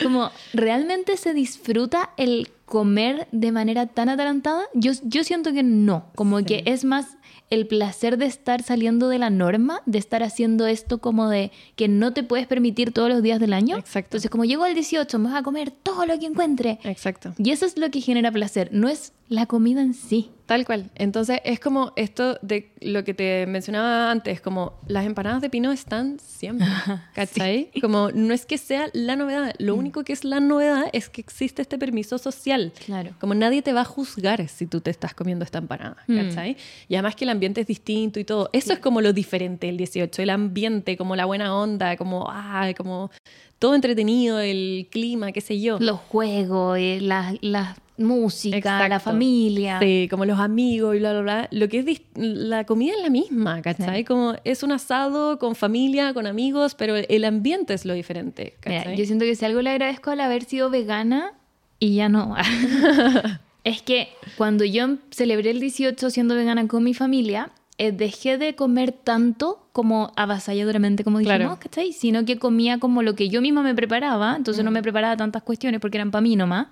como, 0.02 0.32
¿realmente 0.54 1.18
se 1.18 1.34
disfruta 1.34 2.12
el 2.18 2.50
comer 2.66 3.28
de 3.32 3.52
manera 3.52 3.88
tan 3.88 4.10
atarantada? 4.10 4.64
Yo, 4.74 4.92
yo 5.04 5.24
siento 5.24 5.54
que 5.54 5.64
no. 5.64 6.06
Como 6.16 6.40
Sí. 6.40 6.46
que 6.46 6.64
es 6.66 6.84
más 6.86 7.18
el 7.50 7.66
placer 7.66 8.18
de 8.18 8.26
estar 8.26 8.62
saliendo 8.62 9.08
de 9.08 9.20
la 9.20 9.30
norma, 9.30 9.82
de 9.86 9.98
estar 10.00 10.22
haciendo 10.22 10.68
esto 10.68 10.98
como 10.98 11.30
de 11.30 11.52
que 11.78 11.88
no 11.88 12.12
te 12.12 12.24
puedes 12.24 12.46
permitir 12.46 12.92
todos 12.92 13.10
los 13.10 13.24
días 13.24 13.40
del 13.40 13.54
año. 13.54 13.78
Exacto. 13.78 14.10
Entonces, 14.18 14.30
como 14.30 14.44
llego 14.44 14.66
al 14.66 14.74
18, 14.74 15.18
me 15.20 15.30
voy 15.30 15.38
a 15.38 15.44
comer 15.44 15.72
todo 15.72 16.06
lo 16.06 16.20
que 16.20 16.26
encuentre. 16.26 16.80
Exacto. 16.84 17.34
Y 17.38 17.52
eso 17.52 17.66
es 17.66 17.78
lo 17.78 17.90
que 17.90 18.02
genera 18.02 18.32
placer, 18.32 18.70
no 18.74 18.90
es 18.90 19.14
la 19.30 19.46
comida 19.46 19.82
en 19.82 19.94
sí. 19.94 20.32
Tal 20.48 20.66
cual. 20.66 20.90
Entonces 20.96 21.40
es 21.44 21.60
como 21.60 21.92
esto 21.96 22.40
de 22.42 22.72
lo 22.82 23.04
que 23.04 23.14
te 23.14 23.46
mencionaba 23.48 24.10
antes, 24.10 24.42
como 24.42 24.74
las 24.88 25.06
empanadas 25.06 25.42
de 25.42 25.50
pino 25.50 25.72
están 25.72 26.20
siempre, 26.20 26.66
¿cachai? 27.14 27.70
Como 27.82 28.10
no 28.12 28.34
es 28.34 28.46
que 28.46 28.58
sea 28.58 28.88
la 28.94 29.16
novedad, 29.16 29.54
lo 29.60 29.76
único 29.76 30.04
que 30.04 30.14
es 30.14 30.24
la 30.24 30.40
novedad 30.40 30.86
es 30.94 31.10
que 31.10 31.22
existe 31.22 31.62
este 31.62 31.78
permiso 31.78 32.18
social. 32.18 32.72
Claro. 32.86 33.12
Como 33.20 33.36
nadie 33.36 33.62
te 33.62 33.74
va 33.74 33.82
a 33.82 33.86
juzgar 33.86 34.48
si 34.48 34.66
tú 34.66 34.82
te 34.82 34.90
estás 34.90 35.14
comiendo 35.14 35.46
esta 35.46 35.60
empanada, 35.60 35.98
Mm. 36.08 36.18
¿cachai? 36.30 36.58
Y 36.88 36.96
además 36.96 37.16
que 37.16 37.26
el 37.26 37.30
ambiente 37.30 37.62
es 37.62 37.68
distinto 37.68 38.20
y 38.20 38.24
todo. 38.24 38.50
Eso 38.54 38.72
es 38.74 38.80
como 38.80 39.02
lo 39.02 39.12
diferente 39.14 39.68
el 39.70 39.78
18, 39.78 40.22
el 40.22 40.30
ambiente, 40.30 40.96
como 40.96 41.16
la 41.18 41.26
buena 41.26 41.54
onda, 41.56 41.98
como, 41.98 42.26
ah, 42.30 42.72
como 42.78 43.12
todo 43.60 43.76
entretenido, 43.76 44.40
el 44.40 44.88
clima, 44.90 45.32
qué 45.34 45.42
sé 45.42 45.60
yo. 45.60 45.78
Los 45.82 46.00
juegos, 46.00 46.78
eh, 46.78 47.00
la, 47.02 47.36
la 47.42 47.76
música, 47.98 48.58
Exacto. 48.58 48.88
la 48.90 49.00
familia. 49.00 49.80
Sí, 49.80 50.08
como 50.10 50.26
los 50.26 50.40
amigos 50.40 50.96
y 50.96 51.00
bla, 51.00 51.14
bla, 51.14 51.22
bla. 51.22 51.48
Lo 51.52 51.68
que 51.68 51.80
es 51.80 52.02
la 52.16 52.66
comida 52.66 52.94
es 52.96 53.02
la 53.04 53.10
misma, 53.10 53.62
¿cachai? 53.62 54.00
Sí. 54.00 54.04
Como 54.06 54.36
es 54.44 54.64
un 54.64 54.72
asado 54.72 55.40
con 55.40 55.56
familia, 55.56 56.14
con 56.14 56.28
amigos, 56.28 56.76
pero 56.76 56.96
el 56.96 57.26
ambiente 57.26 57.74
es 57.74 57.86
lo 57.86 57.94
diferente, 57.94 58.56
Mira, 58.66 58.94
yo 58.94 59.06
siento 59.06 59.26
que 59.26 59.36
si 59.36 59.46
algo 59.46 59.62
le 59.62 59.70
agradezco 59.72 60.12
al 60.12 60.20
haber 60.22 60.44
sido 60.44 60.70
vegana 60.70 61.34
y 61.80 61.96
ya 61.96 62.10
no. 62.10 62.36
es 63.64 63.82
que 63.82 64.10
cuando 64.38 64.64
yo 64.64 64.98
celebré 65.12 65.52
el 65.52 65.60
18 65.60 66.10
siendo 66.10 66.36
vegana 66.36 66.68
con 66.68 66.84
mi 66.84 66.94
familia, 66.94 67.52
eh, 67.80 67.92
dejé 67.92 68.38
de 68.38 68.56
comer 68.56 68.92
tanto 68.92 69.68
como 69.72 70.12
avasalladoramente, 70.16 71.04
como 71.04 71.20
dijimos, 71.20 71.38
Claro. 71.38 71.60
¿cachai? 71.60 71.94
Sino 71.94 72.26
que 72.26 72.40
comía 72.40 72.80
como 72.80 73.04
lo 73.04 73.14
que 73.16 73.30
yo 73.30 73.42
misma 73.42 73.62
me 73.62 73.76
preparaba, 73.76 74.36
entonces 74.36 74.64
no 74.66 74.72
me 74.72 74.82
preparaba 74.82 75.16
tantas 75.18 75.44
cuestiones 75.44 75.80
porque 75.80 75.98
eran 75.98 76.10
para 76.12 76.22
mí 76.22 76.36
nomás. 76.36 76.68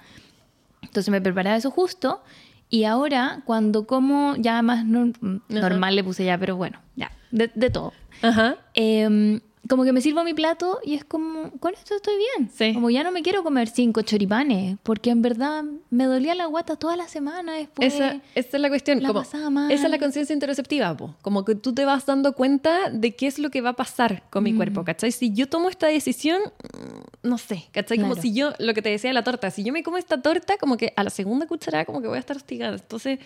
Entonces 0.95 1.11
me 1.11 1.19
preparaba 1.19 1.57
eso 1.57 1.71
justo. 1.71 2.23
Y 2.69 2.85
ahora, 2.85 3.41
cuando 3.45 3.85
como 3.85 4.35
ya 4.37 4.61
más 4.61 4.85
nor- 4.85 5.41
normal 5.49 5.93
le 5.97 6.05
puse 6.05 6.23
ya, 6.23 6.37
pero 6.37 6.55
bueno, 6.55 6.79
ya, 6.95 7.11
de, 7.31 7.51
de 7.53 7.69
todo. 7.69 7.91
Ajá. 8.21 8.55
Em, 8.73 9.41
como 9.67 9.83
que 9.83 9.91
me 9.93 10.01
sirvo 10.01 10.23
mi 10.23 10.33
plato 10.33 10.79
y 10.83 10.93
es 10.95 11.03
como, 11.05 11.51
con 11.59 11.73
esto 11.73 11.95
estoy 11.95 12.13
bien. 12.17 12.49
Sí. 12.53 12.73
Como 12.73 12.89
ya 12.89 13.03
no 13.03 13.11
me 13.11 13.21
quiero 13.21 13.43
comer 13.43 13.67
cinco 13.67 14.01
choripanes, 14.03 14.77
porque 14.83 15.09
en 15.09 15.21
verdad 15.21 15.63
me 15.89 16.05
dolía 16.05 16.35
la 16.35 16.45
guata 16.45 16.75
toda 16.75 16.95
la 16.95 17.07
semana 17.07 17.53
después. 17.53 17.93
Esa, 17.93 18.21
esa 18.35 18.57
es 18.57 18.61
la 18.61 18.69
cuestión. 18.69 19.01
la 19.01 19.07
como, 19.09 19.21
esa 19.21 19.69
es 19.69 19.89
la 19.89 19.97
conciencia 19.99 20.33
interoceptiva, 20.33 20.95
po. 20.95 21.15
como 21.21 21.45
que 21.45 21.55
tú 21.55 21.73
te 21.73 21.85
vas 21.85 22.05
dando 22.05 22.33
cuenta 22.33 22.89
de 22.91 23.15
qué 23.15 23.27
es 23.27 23.39
lo 23.39 23.49
que 23.49 23.61
va 23.61 23.69
a 23.71 23.75
pasar 23.75 24.23
con 24.29 24.43
mi 24.43 24.53
cuerpo, 24.53 24.81
Mm. 24.81 24.85
¿cachai? 24.85 25.11
Si 25.11 25.33
yo 25.33 25.47
tomo 25.47 25.69
esta 25.69 25.87
decisión, 25.87 26.41
mm, 26.43 27.27
no 27.27 27.37
sé, 27.37 27.65
¿cachai? 27.71 27.97
Como 27.97 28.13
Claro. 28.13 28.21
si 28.21 28.33
yo, 28.33 28.51
lo 28.59 28.73
que 28.73 28.81
te 28.81 28.89
decía 28.89 29.09
de 29.09 29.13
la 29.15 29.23
torta, 29.23 29.49
si 29.51 29.63
yo 29.63 29.73
me 29.73 29.81
como 29.83 29.97
esta 29.97 30.21
torta, 30.21 30.57
como 30.57 30.77
que 30.77 30.93
a 30.95 31.03
la 31.03 31.09
segunda 31.09 31.47
cucharada 31.47 31.85
como 31.85 32.01
que 32.01 32.07
voy 32.07 32.17
a 32.17 32.19
estar 32.19 32.37
hostigada. 32.37 32.75
Entonces, 32.75 33.19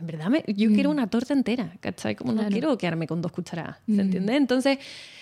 en 0.00 0.06
verdad, 0.06 0.26
me- 0.28 0.42
yo 0.48 0.70
quiero 0.72 0.90
una 0.90 1.06
torta 1.08 1.32
entera, 1.34 1.72
¿cachai? 1.80 2.16
Como 2.16 2.32
no 2.32 2.36
Mm. 2.36 2.40
Claro. 2.46 2.52
quiero 2.52 2.78
quedarme 2.78 3.06
con 3.06 3.20
dos 3.22 3.30
cucharadas, 3.32 3.76
¿se 3.86 3.92
Mm. 3.92 4.00
entiende? 4.00 4.36
Entonces, 4.36 4.78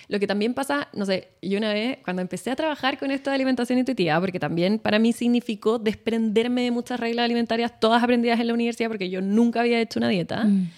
lo 0.08 0.18
que 0.18 0.26
también 0.26 0.54
pasa, 0.54 0.88
no 0.94 1.04
sé, 1.04 1.28
yo 1.42 1.58
una 1.58 1.72
vez, 1.72 1.98
cuando 2.02 2.22
empecé 2.22 2.50
a 2.50 2.56
trabajar 2.56 2.98
con 2.98 3.10
esto 3.10 3.28
de 3.30 3.34
alimentación 3.34 3.78
intuitiva, 3.78 4.18
porque 4.20 4.40
también 4.40 4.78
para 4.78 4.98
mí 4.98 5.12
significó 5.12 5.78
desprenderme 5.78 6.62
de 6.62 6.70
muchas 6.70 6.98
reglas 6.98 7.24
alimentarias, 7.24 7.78
todas 7.78 8.02
aprendidas 8.02 8.40
en 8.40 8.46
la 8.46 8.54
universidad, 8.54 8.88
porque 8.88 9.10
yo 9.10 9.20
nunca 9.20 9.60
había 9.60 9.80
hecho 9.80 9.98
una 10.00 10.08
dieta. 10.08 10.44
Mm. 10.44 10.70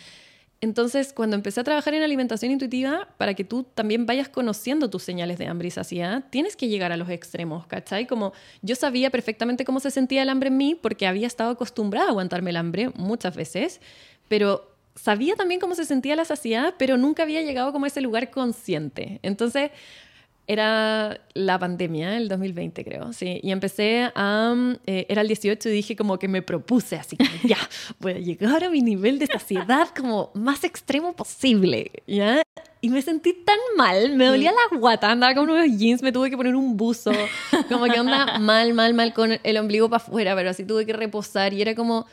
Entonces, 0.63 1.15
cuando 1.15 1.37
empecé 1.37 1.61
a 1.61 1.65
trabajar 1.65 1.95
en 1.95 2.03
alimentación 2.03 2.53
intuitiva, 2.53 3.09
para 3.17 3.33
que 3.33 3.45
tú 3.45 3.63
también 3.63 4.05
vayas 4.05 4.29
conociendo 4.29 4.91
tus 4.91 5.03
señales 5.03 5.39
de 5.39 5.47
hambre 5.47 5.69
y 5.69 5.71
saciedad, 5.71 6.25
tienes 6.29 6.55
que 6.55 6.69
llegar 6.69 6.93
a 6.93 6.99
los 6.99 7.09
extremos, 7.09 7.67
¿cachai? 7.67 8.07
Como 8.07 8.35
yo 8.61 8.77
sabía 8.77 9.09
perfectamente 9.09 9.65
cómo 9.65 9.81
se 9.81 9.91
sentía 9.91 10.23
el 10.23 10.29
hambre 10.29 10.49
en 10.49 10.59
mí 10.59 10.75
porque 10.75 11.07
había 11.07 11.27
estado 11.27 11.51
acostumbrada 11.53 12.09
a 12.09 12.11
aguantarme 12.11 12.51
el 12.51 12.57
hambre 12.59 12.91
muchas 12.95 13.37
veces, 13.37 13.81
pero 14.29 14.71
sabía 14.95 15.35
también 15.35 15.61
cómo 15.61 15.75
se 15.75 15.87
sentía 15.87 16.15
la 16.15 16.27
saciedad, 16.27 16.75
pero 16.79 16.99
nunca 16.99 17.23
había 17.23 17.41
llegado 17.41 17.73
como 17.73 17.87
a 17.87 17.89
ese 17.89 18.03
lugar 18.03 18.31
consciente. 18.31 19.19
Entonces, 19.23 19.71
era 20.53 21.21
la 21.35 21.59
pandemia, 21.59 22.17
el 22.17 22.29
2020 22.29 22.85
creo, 22.85 23.13
sí. 23.13 23.41
Y 23.43 23.51
empecé 23.53 24.11
a... 24.15 24.53
mm, 24.57 24.77
eh, 24.87 25.07
era 25.09 25.23
el 25.23 25.29
18 25.29 25.69
y 25.69 25.73
dije 25.73 25.97
como 25.97 26.19
que 26.19 26.27
me 26.29 26.43
propuse 26.43 26.97
así, 26.97 27.17
como, 27.17 27.31
ya, 27.45 27.57
voy 28.01 28.13
a 28.13 28.19
llegar 28.19 28.65
a 28.65 28.71
mi 28.71 28.81
nivel 28.83 29.19
de 29.19 29.27
saciedad 29.27 29.89
como 29.97 30.31
más 30.35 30.65
extremo 30.65 31.13
posible, 31.15 31.91
¿ya? 32.07 32.43
Y 32.81 32.89
me 32.89 33.03
sentí 33.03 33.33
tan 33.33 33.59
mal, 33.77 34.17
me 34.17 34.25
dolía 34.27 34.53
la 34.53 34.79
guata, 34.79 35.11
andaba 35.11 35.35
con 35.35 35.49
unos 35.51 35.67
jeans, 35.79 36.03
me 36.03 36.13
tuve 36.13 36.31
que 36.31 36.37
poner 36.37 36.57
un 36.57 36.77
buzo, 36.77 37.13
como 37.69 37.85
que 37.85 38.01
onda 38.01 38.39
mal, 38.41 38.73
mal, 38.75 38.95
mal 38.95 39.13
con 39.13 39.39
el 39.43 39.57
ombligo 39.59 39.89
para 39.91 40.03
afuera, 40.03 40.35
pero 40.35 40.51
así 40.51 40.65
tuve 40.65 40.87
que 40.87 40.93
reposar 40.95 41.53
y 41.55 41.63
era 41.63 41.75
como... 41.75 42.07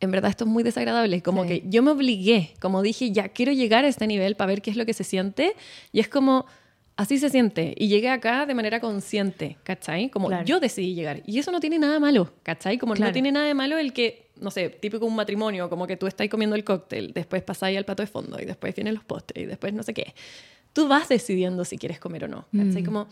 En 0.00 0.10
verdad 0.10 0.30
esto 0.30 0.42
es 0.44 0.50
muy 0.50 0.64
desagradable, 0.64 1.22
como 1.22 1.44
Sí. 1.44 1.48
que 1.48 1.62
yo 1.68 1.80
me 1.80 1.92
obligué, 1.92 2.54
como 2.60 2.82
dije, 2.82 3.12
ya 3.12 3.28
quiero 3.28 3.52
llegar 3.52 3.84
a 3.84 3.88
este 3.88 4.08
nivel 4.08 4.34
para 4.34 4.48
ver 4.48 4.60
qué 4.60 4.70
es 4.72 4.76
lo 4.76 4.84
que 4.84 4.94
se 4.94 5.04
siente 5.04 5.54
y 5.92 6.00
es 6.00 6.08
como, 6.08 6.44
así 7.02 7.18
se 7.18 7.28
siente. 7.30 7.74
Y 7.76 7.88
llegué 7.88 8.08
acá 8.08 8.46
de 8.46 8.54
manera 8.54 8.80
consciente, 8.80 9.58
¿cachai? 9.64 10.08
Como 10.10 10.28
Claro. 10.28 10.44
yo 10.44 10.60
decidí 10.60 10.94
llegar. 10.94 11.22
Y 11.26 11.38
eso 11.38 11.50
no 11.52 11.60
tiene 11.60 11.78
nada 11.78 12.00
malo, 12.00 12.32
¿cachai? 12.42 12.78
Como 12.78 12.94
Claro. 12.94 13.10
no 13.10 13.12
tiene 13.12 13.30
nada 13.32 13.46
de 13.46 13.54
malo 13.54 13.78
el 13.78 13.92
que, 13.92 14.30
no 14.40 14.50
sé, 14.50 14.68
típico 14.70 15.04
un 15.06 15.14
matrimonio, 15.14 15.68
como 15.68 15.86
que 15.86 15.96
tú 15.96 16.06
estás 16.06 16.28
comiendo 16.28 16.56
el 16.56 16.64
cóctel, 16.64 17.12
después 17.12 17.42
pasáis 17.42 17.76
al 17.78 17.84
plato 17.84 18.02
de 18.02 18.06
fondo 18.06 18.38
y 18.40 18.44
después 18.44 18.74
vienen 18.74 18.94
los 18.94 19.04
postres 19.04 19.44
y 19.44 19.46
después 19.46 19.72
no 19.74 19.82
sé 19.82 19.92
qué. 19.94 20.14
Tú 20.72 20.88
vas 20.88 21.08
decidiendo 21.08 21.64
si 21.64 21.76
quieres 21.76 21.98
comer 22.00 22.24
o 22.24 22.28
no, 22.28 22.46
¿cachai? 22.56 22.82
Mm. 22.82 22.86
Como... 22.86 23.06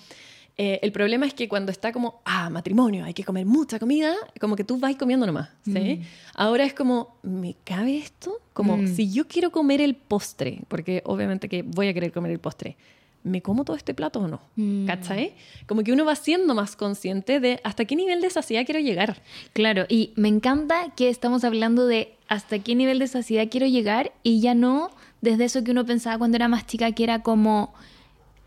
eh, 0.56 0.78
el 0.82 0.92
problema 0.92 1.26
es 1.26 1.32
que 1.32 1.48
cuando 1.48 1.72
está 1.72 1.90
como, 1.92 2.20
ah, 2.26 2.50
matrimonio, 2.50 3.04
hay 3.04 3.14
que 3.14 3.24
comer 3.24 3.46
mucha 3.46 3.78
comida, 3.78 4.14
como 4.40 4.56
que 4.56 4.64
tú 4.64 4.78
vas 4.78 4.94
comiendo 4.96 5.24
nomás, 5.26 5.48
¿sí? 5.64 6.02
Ahora 6.34 6.64
es 6.64 6.74
como, 6.74 7.16
¿me 7.22 7.54
cabe 7.64 7.96
esto? 7.96 8.40
Como, 8.52 8.76
Mm. 8.76 8.86
si 8.88 9.10
yo 9.10 9.26
quiero 9.26 9.50
comer 9.50 9.80
el 9.80 9.94
postre, 9.94 10.60
porque 10.68 11.02
obviamente 11.06 11.48
que 11.48 11.62
voy 11.62 11.88
a 11.88 11.94
querer 11.94 12.12
comer 12.12 12.32
el 12.32 12.40
postre, 12.40 12.76
¿me 13.22 13.42
como 13.42 13.64
todo 13.64 13.76
este 13.76 13.94
plato 13.94 14.20
o 14.20 14.28
no? 14.28 14.40
Mm. 14.56 14.86
¿Cachai? 14.86 15.34
Como 15.66 15.82
que 15.82 15.92
uno 15.92 16.04
va 16.04 16.16
siendo 16.16 16.54
más 16.54 16.76
consciente 16.76 17.40
de 17.40 17.60
hasta 17.64 17.84
qué 17.84 17.96
nivel 17.96 18.20
de 18.20 18.30
saciedad 18.30 18.64
quiero 18.64 18.80
llegar. 18.80 19.22
Claro, 19.52 19.84
y 19.88 20.12
me 20.16 20.28
encanta 20.28 20.92
que 20.96 21.08
estamos 21.08 21.44
hablando 21.44 21.86
de 21.86 22.16
hasta 22.28 22.58
qué 22.60 22.74
nivel 22.74 22.98
de 22.98 23.08
saciedad 23.08 23.48
quiero 23.50 23.66
llegar 23.66 24.12
y 24.22 24.40
ya 24.40 24.54
no 24.54 24.90
desde 25.20 25.44
eso 25.44 25.64
que 25.64 25.72
uno 25.72 25.84
pensaba 25.84 26.18
cuando 26.18 26.36
era 26.36 26.48
más 26.48 26.66
chica, 26.66 26.92
que 26.92 27.04
era 27.04 27.22
como, 27.22 27.74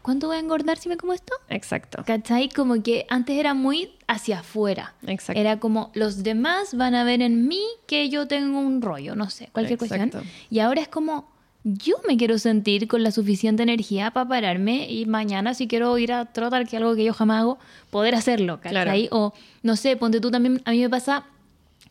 ¿cuánto 0.02 0.28
voy 0.28 0.38
a 0.38 0.40
engordar 0.40 0.78
si 0.78 0.90
me 0.90 0.98
como 0.98 1.14
esto? 1.14 1.34
Exacto. 1.50 2.04
¿Cachai? 2.06 2.50
Como 2.50 2.82
que 2.82 3.06
antes 3.10 3.38
era 3.38 3.54
muy 3.54 3.92
hacia 4.08 4.40
afuera. 4.40 4.96
Exacto. 5.06 5.40
Era 5.40 5.60
como 5.60 5.92
los 5.94 6.24
demás 6.24 6.76
van 6.76 6.96
a 6.96 7.04
ver 7.04 7.22
en 7.22 7.48
mí 7.48 7.64
que 7.86 8.10
yo 8.10 8.28
tengo 8.28 8.60
un 8.60 8.82
rollo, 8.82 9.16
no 9.16 9.30
sé, 9.30 9.50
cualquier 9.52 9.82
Exacto. 9.82 10.18
cuestión. 10.20 10.34
Y 10.50 10.60
ahora 10.60 10.82
es 10.82 10.88
como 10.88 11.33
yo 11.64 11.96
me 12.08 12.18
quiero 12.18 12.38
sentir 12.38 12.88
con 12.88 13.04
la 13.04 13.12
suficiente 13.12 13.64
energía 13.64 14.12
para 14.12 14.28
pararme 14.28 14.90
y 14.90 15.06
mañana 15.06 15.54
si 15.54 15.68
quiero 15.68 15.98
ir 15.98 16.12
a 16.12 16.26
trotar, 16.26 16.68
que 16.68 16.76
es 16.76 16.82
algo 16.82 16.96
que 16.96 17.06
yo 17.06 17.14
jamás 17.14 17.42
hago, 17.42 17.58
poder 17.90 18.16
hacerlo, 18.16 18.60
¿cachai? 18.60 19.08
O 19.12 19.34
no 19.62 19.76
sé, 19.76 19.96
ponte 19.96 20.20
tú 20.20 20.30
también, 20.30 20.62
a 20.66 20.72
mí 20.72 20.80
me 20.80 20.90
pasa 20.90 21.26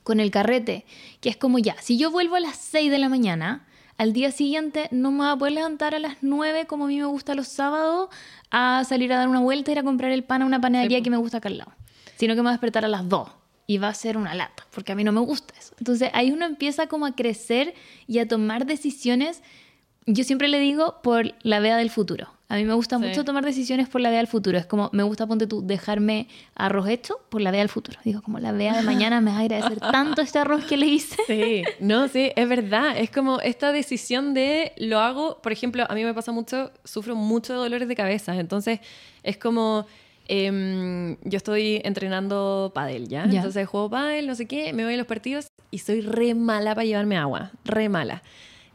con 0.02 0.20
el 0.20 0.30
carrete, 0.30 0.84
que 1.20 1.28
es 1.28 1.36
como 1.36 1.58
ya, 1.58 1.76
si 1.80 1.96
yo 1.96 2.10
vuelvo 2.10 2.36
a 2.36 2.40
las 2.40 2.56
6 2.56 2.90
de 2.90 2.98
la 2.98 3.08
mañana, 3.08 3.66
al 3.96 4.12
día 4.12 4.30
siguiente 4.30 4.88
no 4.90 5.10
me 5.10 5.18
voy 5.18 5.28
a 5.28 5.36
poder 5.36 5.54
levantar 5.54 5.94
a 5.94 5.98
las 5.98 6.16
9 6.22 6.66
como 6.66 6.84
a 6.84 6.88
mí 6.88 6.98
me 6.98 7.06
gusta 7.06 7.34
los 7.34 7.48
sábados 7.48 8.10
a 8.50 8.84
salir 8.84 9.12
a 9.12 9.16
dar 9.16 9.28
una 9.28 9.40
vuelta 9.40 9.70
y 9.70 9.72
ir 9.72 9.78
a 9.78 9.82
comprar 9.82 10.10
el 10.10 10.24
pan 10.24 10.42
a 10.42 10.46
una 10.46 10.60
panadería 10.60 10.98
Sí, 10.98 11.04
que 11.04 11.10
me 11.10 11.16
gusta 11.16 11.38
acá 11.38 11.48
al 11.48 11.58
lado, 11.58 11.72
sino 12.16 12.34
que 12.34 12.40
me 12.40 12.44
voy 12.44 12.50
a 12.50 12.52
despertar 12.52 12.84
a 12.84 12.88
las 12.88 13.08
2 13.08 13.41
y 13.66 13.78
va 13.78 13.88
a 13.88 13.94
ser 13.94 14.16
una 14.16 14.34
lata, 14.34 14.66
porque 14.74 14.92
a 14.92 14.94
mí 14.94 15.04
no 15.04 15.12
me 15.12 15.20
gusta 15.20 15.54
eso. 15.58 15.74
Entonces 15.78 16.10
ahí 16.14 16.30
uno 16.32 16.44
empieza 16.46 16.86
como 16.88 17.06
a 17.06 17.14
crecer 17.14 17.74
y 18.06 18.18
a 18.18 18.26
tomar 18.28 18.66
decisiones, 18.66 19.42
yo 20.06 20.24
siempre 20.24 20.48
le 20.48 20.58
digo, 20.58 21.00
por 21.02 21.32
la 21.42 21.60
vea 21.60 21.76
del 21.76 21.90
futuro. 21.90 22.28
A 22.48 22.56
mí 22.56 22.64
me 22.64 22.74
gusta 22.74 22.98
Sí. 22.98 23.04
mucho 23.06 23.24
tomar 23.24 23.44
decisiones 23.46 23.88
por 23.88 24.02
la 24.02 24.10
vea 24.10 24.18
del 24.18 24.26
futuro. 24.26 24.58
Es 24.58 24.66
como, 24.66 24.90
me 24.92 25.04
gusta, 25.04 25.26
ponte 25.26 25.46
tú, 25.46 25.66
dejarme 25.66 26.28
arroz 26.54 26.86
hecho 26.88 27.18
por 27.30 27.40
la 27.40 27.50
vea 27.50 27.60
del 27.60 27.70
futuro. 27.70 27.98
Digo, 28.04 28.20
como 28.20 28.40
la 28.40 28.52
vea 28.52 28.76
de 28.76 28.82
mañana 28.82 29.22
me 29.22 29.30
va 29.30 29.38
a 29.38 29.40
agradecer 29.40 29.80
tanto 29.92 30.20
este 30.20 30.38
arroz 30.38 30.64
que 30.66 30.76
le 30.76 30.86
hice. 30.86 31.16
Sí, 31.26 31.62
no, 31.80 32.08
sí, 32.08 32.30
es 32.36 32.46
verdad. 32.48 32.94
Es 32.98 33.10
como 33.10 33.40
esta 33.40 33.72
decisión 33.72 34.34
de 34.34 34.72
lo 34.76 34.98
hago, 34.98 35.40
por 35.40 35.50
ejemplo, 35.52 35.86
a 35.88 35.94
mí 35.94 36.04
me 36.04 36.12
pasa 36.12 36.30
mucho, 36.32 36.72
sufro 36.84 37.14
mucho 37.16 37.54
de 37.54 37.60
dolores 37.60 37.88
de 37.88 37.94
cabeza. 37.96 38.34
Entonces, 38.36 38.80
es 39.22 39.38
como. 39.38 39.86
Em, 40.28 41.16
yo 41.24 41.36
estoy 41.36 41.80
entrenando 41.84 42.72
pádel, 42.74 43.08
¿ya? 43.08 43.26
Ya. 43.26 43.36
Entonces 43.38 43.66
juego 43.66 43.90
pádel, 43.90 44.26
no 44.26 44.34
sé 44.34 44.46
qué, 44.46 44.72
me 44.72 44.84
voy 44.84 44.94
a 44.94 44.96
los 44.96 45.06
partidos 45.06 45.46
y 45.70 45.78
soy 45.78 46.00
re 46.00 46.34
mala 46.34 46.74
para 46.74 46.84
llevarme 46.84 47.16
agua, 47.16 47.52
re 47.64 47.88
mala. 47.88 48.22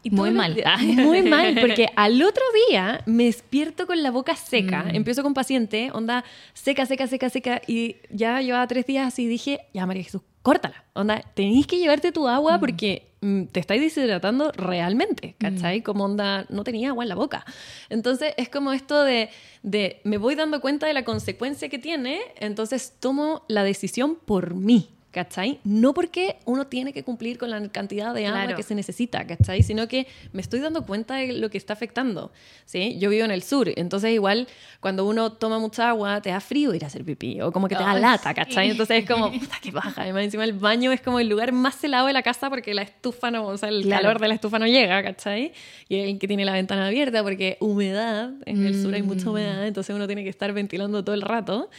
Y 0.04 0.12
Muy 0.12 0.32
mal. 0.32 0.54
días- 0.56 0.82
Muy 0.82 1.22
mal, 1.24 1.58
porque 1.62 1.88
al 1.96 2.22
otro 2.22 2.44
día 2.70 3.02
me 3.06 3.26
despierto 3.26 3.88
con 3.88 4.02
la 4.04 4.12
boca 4.12 4.36
seca. 4.36 4.84
Mm. 4.84 4.96
Empiezo 4.96 5.24
con 5.24 5.34
paciente, 5.34 5.90
onda 5.94 6.24
seca, 6.54 6.86
seca, 6.86 7.08
seca, 7.08 7.30
seca. 7.30 7.62
Y 7.68 7.98
ya 8.10 8.42
llevaba 8.42 8.68
tres 8.68 8.86
días 8.86 9.08
así 9.08 9.24
y 9.24 9.28
dije, 9.28 9.60
ya 9.74 9.86
María 9.86 10.04
Jesús, 10.04 10.22
córtala. 10.44 10.86
Onda, 10.94 11.22
tenéis 11.34 11.68
que 11.68 11.78
llevarte 11.78 12.12
tu 12.12 12.28
agua 12.28 12.60
porque 12.60 13.04
mm, 13.04 13.07
te 13.20 13.60
estáis 13.60 13.82
deshidratando 13.82 14.52
realmente, 14.52 15.36
¿cachai? 15.40 15.82
Como 15.82 16.06
onda, 16.06 16.46
no 16.50 16.64
tenía 16.64 16.90
agua 16.90 17.04
en 17.04 17.10
la 17.10 17.16
boca. 17.16 17.46
Entonces 17.90 18.34
es 18.38 18.50
como 18.50 18.74
esto 18.74 19.04
de, 19.04 19.30
de 19.64 20.02
me 20.04 20.18
voy 20.18 20.36
dando 20.36 20.62
cuenta 20.62 20.88
de 20.88 20.94
la 20.94 21.04
consecuencia 21.04 21.70
que 21.70 21.80
tiene, 21.80 22.20
entonces 22.38 22.94
tomo 23.00 23.44
la 23.48 23.64
decisión 23.64 24.16
por 24.16 24.54
mí. 24.54 24.97
¿Cachai? 25.18 25.60
No 25.64 25.96
porque 25.96 26.36
uno 26.46 26.68
tiene 26.68 26.94
que 26.94 27.02
cumplir 27.04 27.40
con 27.40 27.50
la 27.50 27.60
cantidad 27.70 28.14
de 28.14 28.28
agua 28.28 28.42
Claro. 28.44 28.56
que 28.56 28.62
se 28.62 28.76
necesita, 28.76 29.26
¿cachai? 29.26 29.64
Sino 29.64 29.88
que 29.88 30.06
me 30.32 30.42
estoy 30.44 30.60
dando 30.60 30.86
cuenta 30.86 31.16
de 31.16 31.34
lo 31.34 31.50
que 31.50 31.58
está 31.58 31.74
afectando, 31.74 32.32
¿sí? 32.66 33.00
Yo 33.00 33.10
vivo 33.10 33.26
en 33.26 33.32
el 33.32 33.42
sur, 33.42 33.68
entonces 33.78 34.12
igual 34.14 34.48
cuando 34.80 35.06
uno 35.08 35.32
toma 35.32 35.58
mucha 35.58 35.90
agua 35.90 36.22
te 36.22 36.30
da 36.30 36.40
frío 36.40 36.72
ir 36.76 36.84
a 36.84 36.88
hacer 36.88 37.04
pipí 37.04 37.42
o 37.42 37.52
como 37.52 37.68
que 37.68 37.76
te 37.76 37.82
da 37.82 37.96
lata, 37.96 38.30
sí. 38.30 38.36
¿cachai? 38.36 38.70
Entonces 38.70 39.00
es 39.04 39.10
como, 39.10 39.32
puta, 39.40 39.56
qué 39.60 39.72
baja. 39.72 40.04
Además 40.04 40.24
encima 40.26 40.44
el 40.44 40.54
baño 40.54 40.92
es 40.92 41.02
como 41.02 41.20
el 41.20 41.28
lugar 41.30 41.52
más 41.52 41.84
helado 41.84 42.06
de 42.06 42.14
la 42.14 42.22
casa 42.22 42.52
porque 42.52 42.76
la 42.76 42.84
estufa 42.84 43.32
no, 43.32 43.48
o 43.48 43.58
sea, 43.58 43.70
el 43.70 43.82
Claro. 43.82 44.04
calor 44.04 44.22
de 44.22 44.28
la 44.28 44.34
estufa 44.36 44.60
no 44.60 44.68
llega, 44.68 45.02
¿cachai? 45.02 45.52
Y 45.90 45.96
el 45.96 46.20
que 46.20 46.28
tiene 46.28 46.46
la 46.46 46.54
ventana 46.54 46.86
abierta 46.86 47.24
porque 47.24 47.58
humedad, 47.60 48.34
en 48.46 48.64
el 48.68 48.80
sur 48.80 48.94
hay 48.94 49.02
mucha 49.02 49.32
humedad, 49.32 49.66
entonces 49.66 49.96
uno 49.96 50.06
tiene 50.06 50.24
que 50.24 50.30
estar 50.30 50.54
ventilando 50.54 51.04
todo 51.04 51.16
el 51.16 51.24
rato. 51.24 51.72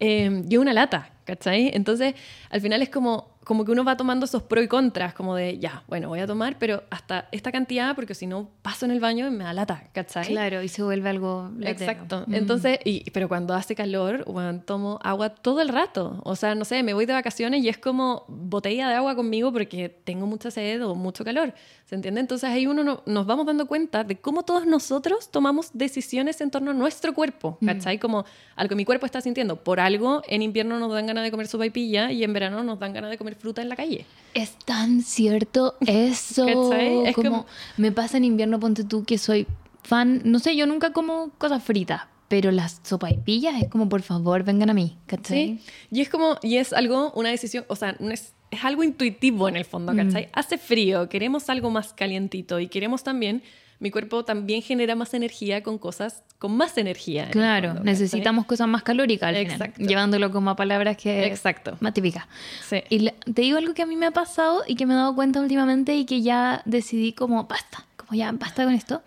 Eh, 0.00 0.42
yo 0.46 0.60
una 0.60 0.72
lata, 0.72 1.10
¿cachai? 1.24 1.70
Entonces, 1.74 2.14
al 2.50 2.60
final 2.60 2.82
es 2.82 2.90
como, 2.90 3.35
como 3.46 3.64
que 3.64 3.70
uno 3.70 3.84
va 3.84 3.96
tomando 3.96 4.24
esos 4.26 4.42
pros 4.42 4.64
y 4.64 4.66
contras, 4.66 5.14
como 5.14 5.36
de, 5.36 5.60
ya, 5.60 5.84
bueno, 5.86 6.08
voy 6.08 6.18
a 6.18 6.26
tomar, 6.26 6.58
pero 6.58 6.82
hasta 6.90 7.28
esta 7.30 7.52
cantidad, 7.52 7.94
porque 7.94 8.12
si 8.12 8.26
no 8.26 8.50
paso 8.60 8.86
en 8.86 8.90
el 8.90 8.98
baño 8.98 9.28
y 9.28 9.30
me 9.30 9.44
da 9.44 9.52
lata, 9.52 9.84
¿cachai? 9.92 10.26
Claro, 10.26 10.64
y 10.64 10.68
se 10.68 10.82
vuelve 10.82 11.08
algo... 11.08 11.48
latero. 11.56 11.92
Exacto. 11.92 12.24
Mm. 12.26 12.34
Entonces, 12.34 12.80
y, 12.84 13.08
pero 13.12 13.28
cuando 13.28 13.54
hace 13.54 13.76
calor, 13.76 14.24
bueno, 14.26 14.60
tomo 14.62 14.98
agua 15.00 15.28
todo 15.28 15.60
el 15.60 15.68
rato. 15.68 16.20
O 16.24 16.34
sea, 16.34 16.56
no 16.56 16.64
sé, 16.64 16.82
me 16.82 16.92
voy 16.92 17.06
de 17.06 17.12
vacaciones 17.12 17.62
y 17.62 17.68
es 17.68 17.78
como 17.78 18.24
botella 18.26 18.88
de 18.88 18.94
agua 18.96 19.14
conmigo 19.14 19.52
porque 19.52 19.88
tengo 19.90 20.26
mucha 20.26 20.50
sed 20.50 20.84
o 20.84 20.96
mucho 20.96 21.24
calor. 21.24 21.54
¿Se 21.84 21.94
entiende? 21.94 22.18
Entonces 22.20 22.50
ahí 22.50 22.66
uno 22.66 22.82
no- 22.82 23.04
nos 23.06 23.26
vamos 23.26 23.46
dando 23.46 23.66
cuenta 23.66 24.02
de 24.02 24.16
cómo 24.20 24.42
todos 24.42 24.66
nosotros 24.66 25.30
tomamos 25.30 25.70
decisiones 25.72 26.40
en 26.40 26.50
torno 26.50 26.72
a 26.72 26.74
nuestro 26.74 27.14
cuerpo. 27.14 27.58
¿Cachai? 27.64 28.00
Como 28.00 28.24
algo 28.56 28.70
que 28.70 28.74
mi 28.74 28.84
cuerpo 28.84 29.06
está 29.06 29.20
sintiendo. 29.20 29.62
Por 29.62 29.78
algo, 29.78 30.20
en 30.26 30.42
invierno 30.42 30.80
nos 30.80 30.92
dan 30.92 31.06
ganas 31.06 31.22
de 31.22 31.30
comer 31.30 31.46
sopa 31.46 31.64
y 31.64 31.70
pilla 31.70 32.10
y 32.10 32.24
en 32.24 32.32
verano 32.32 32.64
nos 32.64 32.80
dan 32.80 32.92
ganas 32.92 33.08
de 33.10 33.16
comer 33.18 33.35
fruta 33.36 33.62
en 33.62 33.68
la 33.68 33.76
calle. 33.76 34.04
Es 34.34 34.56
tan 34.64 35.02
cierto 35.02 35.76
eso. 35.86 36.46
¿Cachai? 36.70 37.06
Es 37.06 37.14
como, 37.14 37.46
me 37.76 37.92
pasa 37.92 38.16
en 38.16 38.24
invierno, 38.24 38.58
ponte 38.60 38.84
tú 38.84 39.04
que 39.04 39.18
soy 39.18 39.46
fan, 39.82 40.20
no 40.24 40.38
sé, 40.40 40.56
yo 40.56 40.66
nunca 40.66 40.92
como 40.92 41.30
cosas 41.38 41.62
fritas, 41.62 42.02
pero 42.28 42.50
las 42.50 42.80
sopaipillas 42.82 43.62
es 43.62 43.68
como, 43.68 43.88
por 43.88 44.02
favor, 44.02 44.42
vengan 44.42 44.70
a 44.70 44.74
mí, 44.74 44.96
¿cachai? 45.06 45.60
¿Sí? 45.60 45.72
Y 45.92 46.00
es 46.00 46.08
como, 46.08 46.38
y 46.42 46.56
es 46.56 46.72
algo, 46.72 47.12
una 47.14 47.28
decisión, 47.30 47.64
o 47.68 47.76
sea, 47.76 47.94
no 48.00 48.10
es, 48.10 48.34
es 48.50 48.64
algo 48.64 48.82
intuitivo 48.82 49.48
en 49.48 49.56
el 49.56 49.64
fondo, 49.64 49.92
Mm. 49.92 49.96
¿cachai? 49.96 50.28
Hace 50.32 50.58
frío, 50.58 51.08
queremos 51.08 51.48
algo 51.48 51.70
más 51.70 51.92
calientito 51.92 52.58
y 52.58 52.66
queremos 52.68 53.04
también, 53.04 53.42
mi 53.78 53.90
cuerpo 53.90 54.24
también 54.24 54.62
genera 54.62 54.94
más 54.94 55.12
energía 55.14 55.62
con 55.62 55.78
cosas 55.78 56.22
con 56.38 56.56
más 56.56 56.76
energía. 56.78 57.24
en 57.24 57.30
Claro, 57.30 57.68
fondo, 57.68 57.84
necesitamos 57.84 58.44
cosas 58.46 58.68
más 58.68 58.82
calóricas 58.82 59.28
al 59.30 59.36
final, 59.36 59.52
Exacto. 59.52 59.82
llevándolo 59.84 60.30
como 60.30 60.50
a 60.50 60.56
palabras 60.56 60.96
que 60.96 61.26
Exacto. 61.26 61.76
más 61.80 61.94
típicas. 61.94 62.26
Sí. 62.68 62.82
Y 62.90 63.10
te 63.10 63.42
digo 63.42 63.56
algo 63.58 63.72
que 63.74 63.82
a 63.82 63.86
mí 63.86 63.96
me 63.96 64.06
ha 64.06 64.10
pasado 64.10 64.62
y 64.66 64.74
que 64.76 64.84
me 64.86 64.92
he 64.94 64.96
dado 64.96 65.14
cuenta 65.14 65.40
últimamente 65.40 65.94
y 65.96 66.04
que 66.04 66.20
ya 66.22 66.62
decidí 66.66 67.12
como 67.12 67.44
basta, 67.44 67.86
como 67.96 68.16
ya 68.18 68.32
basta 68.32 68.64
con 68.64 68.74
esto. 68.74 69.02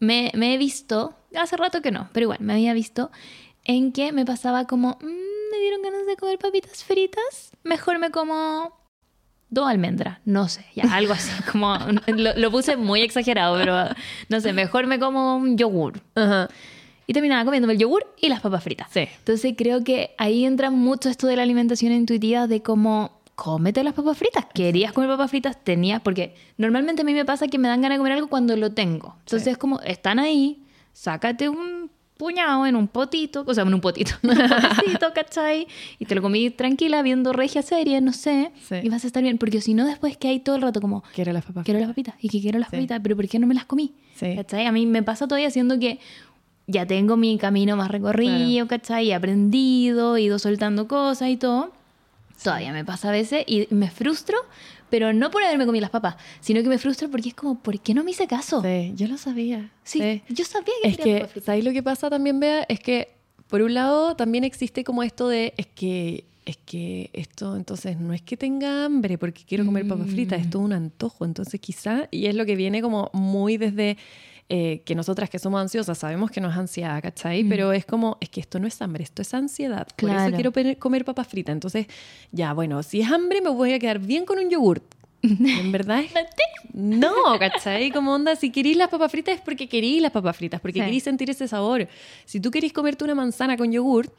Me, 0.00 0.32
me 0.34 0.54
he 0.54 0.58
visto, 0.58 1.14
hace 1.38 1.56
rato 1.56 1.80
que 1.82 1.90
no, 1.90 2.08
pero 2.12 2.24
igual, 2.24 2.38
me 2.40 2.54
había 2.54 2.72
visto 2.74 3.10
en 3.64 3.92
que 3.92 4.12
me 4.12 4.24
pasaba 4.24 4.66
como, 4.66 4.98
"Mm, 5.00 5.06
me 5.52 5.58
dieron 5.60 5.82
ganas 5.82 6.06
de 6.06 6.16
comer 6.16 6.38
papitas 6.38 6.82
fritas, 6.84 7.52
mejor 7.62 7.98
me 7.98 8.10
como 8.10 8.72
dos 9.52 9.68
almendras, 9.68 10.18
no 10.24 10.48
sé, 10.48 10.64
ya 10.74 10.84
algo 10.94 11.12
así, 11.12 11.30
como 11.52 11.78
lo, 12.08 12.34
lo 12.36 12.50
puse 12.50 12.76
muy 12.76 13.02
exagerado, 13.02 13.56
pero 13.58 13.84
no 14.28 14.40
sé, 14.40 14.52
mejor 14.52 14.86
me 14.88 14.98
como 14.98 15.36
un 15.36 15.56
yogur. 15.56 16.00
Ajá. 16.16 16.48
Y 17.06 17.12
terminaba 17.12 17.44
comiéndome 17.44 17.74
el 17.74 17.78
yogur 17.78 18.06
y 18.20 18.28
las 18.28 18.40
papas 18.40 18.64
fritas. 18.64 18.88
Sí. 18.90 19.06
Entonces 19.18 19.54
creo 19.56 19.84
que 19.84 20.14
ahí 20.18 20.44
entra 20.44 20.70
mucho 20.70 21.08
esto 21.10 21.26
de 21.26 21.36
la 21.36 21.42
alimentación 21.42 21.92
intuitiva 21.92 22.46
de 22.46 22.62
cómo 22.62 23.20
cómete 23.34 23.82
las 23.84 23.92
papas 23.92 24.16
fritas. 24.16 24.46
Querías 24.54 24.92
comer 24.92 25.10
papas 25.10 25.30
fritas, 25.30 25.62
tenías, 25.62 26.00
porque 26.00 26.34
normalmente 26.56 27.02
a 27.02 27.04
mí 27.04 27.12
me 27.12 27.24
pasa 27.24 27.46
que 27.48 27.58
me 27.58 27.68
dan 27.68 27.82
ganas 27.82 27.96
de 27.96 27.98
comer 27.98 28.12
algo 28.14 28.28
cuando 28.28 28.56
lo 28.56 28.72
tengo. 28.72 29.16
Entonces 29.20 29.44
Sí. 29.44 29.50
es 29.50 29.58
como, 29.58 29.80
están 29.80 30.18
ahí, 30.18 30.62
sácate 30.92 31.48
un 31.48 31.90
puñado 32.22 32.66
en 32.66 32.76
un 32.76 32.86
potito, 32.86 33.42
o 33.46 33.52
sea, 33.52 33.64
en 33.64 33.74
un 33.74 33.80
potito, 33.80 34.12
en 34.22 34.30
un 34.30 34.36
potecito, 34.48 35.12
¿cachai? 35.12 35.66
Y 35.98 36.04
te 36.04 36.14
lo 36.14 36.22
comí 36.22 36.50
tranquila 36.50 37.02
viendo 37.02 37.32
regia 37.32 37.62
serie, 37.62 38.00
no 38.00 38.12
sé, 38.12 38.52
Sí. 38.68 38.76
y 38.80 38.88
vas 38.88 39.02
a 39.02 39.08
estar 39.08 39.22
bien. 39.24 39.38
Porque 39.38 39.60
si 39.60 39.74
no, 39.74 39.84
después 39.86 40.16
que 40.16 40.28
hay 40.28 40.38
todo 40.38 40.54
el 40.56 40.62
rato 40.62 40.80
como, 40.80 41.02
Quiero 41.14 41.32
las 41.32 41.44
papas. 41.44 41.64
quiero 41.64 41.80
las 41.80 41.88
papitas 41.88 42.14
y 42.20 42.28
que 42.28 42.40
quiero 42.40 42.58
las 42.60 42.68
Sí. 42.70 42.76
papitas, 42.76 43.00
pero 43.02 43.16
¿por 43.16 43.26
qué 43.28 43.38
no 43.40 43.46
me 43.48 43.54
las 43.54 43.64
comí? 43.64 43.92
Sí. 44.14 44.36
¿Cachai? 44.36 44.66
A 44.66 44.72
mí 44.72 44.86
me 44.86 45.02
pasa 45.02 45.26
todavía 45.26 45.48
haciendo 45.48 45.78
que 45.80 45.98
ya 46.68 46.86
tengo 46.86 47.16
mi 47.16 47.38
camino 47.38 47.76
más 47.76 47.90
recorrido, 47.90 48.68
¿cachai? 48.68 49.10
He 49.10 49.14
aprendido, 49.14 50.14
he 50.16 50.22
ido 50.22 50.38
soltando 50.38 50.86
cosas 50.86 51.28
y 51.28 51.36
todo. 51.36 51.72
Todavía 52.42 52.72
me 52.72 52.84
pasa 52.84 53.08
a 53.08 53.12
veces 53.12 53.44
y 53.46 53.66
me 53.70 53.90
frustro, 53.90 54.36
pero 54.92 55.14
no 55.14 55.30
por 55.30 55.42
haberme 55.42 55.64
comido 55.64 55.80
las 55.80 55.90
papas, 55.90 56.16
sino 56.40 56.62
que 56.62 56.68
me 56.68 56.76
frustro 56.76 57.08
porque 57.10 57.30
es 57.30 57.34
como, 57.34 57.58
¿por 57.58 57.80
qué 57.80 57.94
no 57.94 58.04
me 58.04 58.10
hice 58.10 58.26
caso? 58.26 58.60
Sí, 58.60 58.92
yo 58.94 59.08
lo 59.08 59.16
sabía. 59.16 59.70
Sí, 59.84 60.20
yo 60.28 60.44
sabía 60.44 60.74
que 60.82 60.88
Es 60.90 60.98
que, 60.98 61.14
papas 61.14 61.30
fritas. 61.30 61.46
¿sabéis 61.46 61.64
lo 61.64 61.72
que 61.72 61.82
pasa 61.82 62.10
también, 62.10 62.38
Bea? 62.38 62.66
Es 62.68 62.78
que, 62.78 63.08
por 63.48 63.62
un 63.62 63.72
lado, 63.72 64.16
también 64.16 64.44
existe 64.44 64.84
como 64.84 65.02
esto 65.02 65.28
de, 65.28 65.54
es 65.56 65.66
que, 65.66 66.24
es 66.44 66.58
que 66.58 67.08
esto, 67.14 67.56
entonces, 67.56 67.98
no 67.98 68.12
es 68.12 68.20
que 68.20 68.36
tenga 68.36 68.84
hambre 68.84 69.16
porque 69.16 69.44
quiero 69.46 69.64
comer 69.64 69.88
papas 69.88 70.08
fritas, 70.10 70.38
Mm. 70.40 70.42
es 70.42 70.50
todo 70.50 70.62
un 70.62 70.74
antojo. 70.74 71.24
Entonces, 71.24 71.58
quizá, 71.58 72.08
y 72.10 72.26
es 72.26 72.34
lo 72.34 72.44
que 72.44 72.54
viene 72.54 72.82
como 72.82 73.08
muy 73.14 73.56
desde 73.56 73.96
eh, 74.54 74.82
que 74.84 74.94
nosotras 74.94 75.30
que 75.30 75.38
somos 75.38 75.60
ansiosas 75.62 75.96
sabemos 75.96 76.30
que 76.30 76.38
no 76.42 76.50
es 76.50 76.56
ansiedad, 76.56 77.00
¿cachai? 77.02 77.42
Pero 77.44 77.72
es 77.72 77.86
como, 77.86 78.18
es 78.20 78.28
que 78.28 78.40
esto 78.40 78.60
no 78.60 78.66
es 78.66 78.82
hambre, 78.82 79.02
esto 79.02 79.22
es 79.22 79.32
ansiedad. 79.32 79.86
Por 79.96 80.10
Mm. 80.10 80.12
Claro. 80.12 80.36
eso 80.36 80.52
quiero 80.52 80.78
comer 80.78 81.04
papas 81.06 81.26
fritas. 81.26 81.54
Entonces, 81.54 81.86
ya, 82.32 82.52
bueno, 82.52 82.82
si 82.82 83.00
es 83.00 83.10
hambre, 83.10 83.40
me 83.40 83.48
voy 83.48 83.72
a 83.72 83.78
quedar 83.78 83.98
bien 83.98 84.26
con 84.26 84.38
un 84.38 84.50
yogurt. 84.50 84.84
En 85.22 85.72
verdad 85.72 86.00
es 86.00 86.12
no, 86.74 87.12
¿cachai? 87.38 87.90
Como 87.92 88.12
onda, 88.12 88.36
si 88.36 88.50
querís 88.50 88.76
las 88.76 88.88
papas 88.88 89.10
fritas 89.10 89.36
es 89.36 89.40
porque 89.40 89.68
querís 89.68 90.02
las 90.02 90.10
papas 90.10 90.36
fritas, 90.36 90.60
porque 90.60 90.80
Sí. 90.80 90.84
querís 90.84 91.02
sentir 91.04 91.30
ese 91.30 91.48
sabor. 91.48 91.88
Si 92.26 92.38
tú 92.40 92.50
querís 92.50 92.72
comerte 92.72 93.04
una 93.04 93.14
manzana 93.14 93.56
con 93.56 93.72
yogur, 93.72 94.12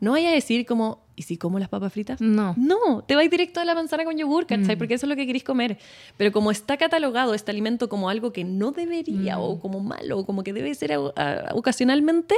no 0.00 0.12
vayas 0.12 0.32
a 0.32 0.34
decir 0.34 0.64
como, 0.66 1.04
¿y 1.16 1.22
si 1.22 1.36
como 1.36 1.58
las 1.58 1.68
papas 1.68 1.92
fritas? 1.92 2.20
No. 2.20 2.54
No, 2.56 3.02
te 3.06 3.16
vais 3.16 3.30
directo 3.30 3.60
a 3.60 3.64
la 3.64 3.74
manzana 3.74 4.04
con 4.04 4.16
yogur, 4.16 4.46
¿cachai? 4.46 4.76
Mm. 4.76 4.78
Porque 4.78 4.94
eso 4.94 5.06
es 5.06 5.10
lo 5.10 5.16
que 5.16 5.26
querís 5.26 5.42
comer. 5.44 5.78
Pero 6.16 6.30
como 6.32 6.50
está 6.50 6.76
catalogado 6.76 7.34
este 7.34 7.50
alimento 7.50 7.88
como 7.88 8.08
algo 8.08 8.32
que 8.32 8.44
no 8.44 8.70
debería 8.72 9.36
Mm. 9.36 9.40
o 9.40 9.60
como 9.60 9.80
malo 9.80 10.18
o 10.18 10.26
como 10.26 10.44
que 10.44 10.52
debe 10.52 10.74
ser 10.74 10.92
a- 10.92 11.50
ocasionalmente, 11.54 12.34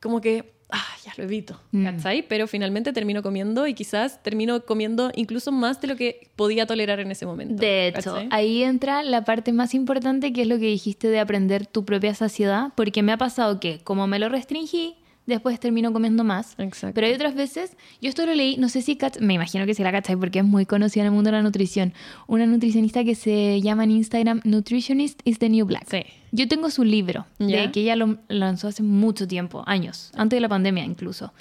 como 0.00 0.22
que, 0.22 0.54
ah, 0.70 0.82
ya 1.04 1.12
lo 1.18 1.24
evito, 1.24 1.60
Mm. 1.72 1.84
¿cachai? 1.84 2.22
Pero 2.26 2.46
finalmente 2.46 2.92
termino 2.94 3.22
comiendo 3.22 3.66
y 3.66 3.74
quizás 3.74 4.22
termino 4.22 4.64
comiendo 4.64 5.10
incluso 5.14 5.52
más 5.52 5.80
de 5.82 5.88
lo 5.88 5.96
que 5.96 6.30
podía 6.36 6.64
tolerar 6.66 7.00
en 7.00 7.10
ese 7.10 7.26
momento. 7.26 7.60
De 7.60 7.88
hecho, 7.88 8.14
¿cachai? 8.14 8.28
ahí 8.30 8.62
entra 8.62 9.02
la 9.02 9.24
parte 9.24 9.52
más 9.52 9.74
importante 9.74 10.32
que 10.32 10.42
es 10.42 10.48
lo 10.48 10.56
que 10.58 10.66
dijiste 10.66 11.08
de 11.08 11.20
aprender 11.20 11.66
tu 11.66 11.84
propia 11.84 12.14
saciedad, 12.14 12.68
porque 12.76 13.02
me 13.02 13.12
ha 13.12 13.18
pasado 13.18 13.60
que 13.60 13.80
como 13.84 14.06
me 14.06 14.18
lo 14.18 14.30
restringí, 14.30 14.94
después 15.30 15.58
termino 15.58 15.92
comiendo 15.92 16.22
más. 16.24 16.54
Exacto. 16.58 16.94
Pero 16.94 17.06
hay 17.06 17.14
otras 17.14 17.34
veces, 17.34 17.76
yo 18.02 18.08
esto 18.10 18.26
lo 18.26 18.34
leí, 18.34 18.58
no 18.58 18.68
sé 18.68 18.82
si, 18.82 18.96
cach- 18.96 19.18
me 19.20 19.32
imagino 19.34 19.64
que 19.64 19.72
sí 19.74 19.82
la 19.82 19.90
cachai 19.92 20.16
porque 20.16 20.40
es 20.40 20.44
muy 20.44 20.66
conocida 20.66 21.02
en 21.02 21.06
el 21.06 21.12
mundo 21.12 21.30
de 21.30 21.36
la 21.38 21.42
nutrición, 21.42 21.94
una 22.26 22.44
nutricionista 22.46 23.02
que 23.04 23.14
se 23.14 23.60
llama 23.62 23.84
en 23.84 23.92
Instagram 23.92 24.40
Nutritionist 24.44 25.20
is 25.24 25.38
the 25.38 25.48
New 25.48 25.64
Black. 25.64 25.86
Sí. 25.88 26.02
Yo 26.32 26.46
tengo 26.46 26.70
su 26.70 26.84
libro, 26.84 27.26
de 27.38 27.70
que 27.72 27.80
ella 27.80 27.96
lo 27.96 28.18
lanzó 28.28 28.68
hace 28.68 28.82
mucho 28.82 29.26
tiempo, 29.26 29.64
años, 29.66 30.12
antes 30.14 30.36
de 30.36 30.40
la 30.42 30.48
pandemia 30.48 30.84
incluso. 30.84 31.32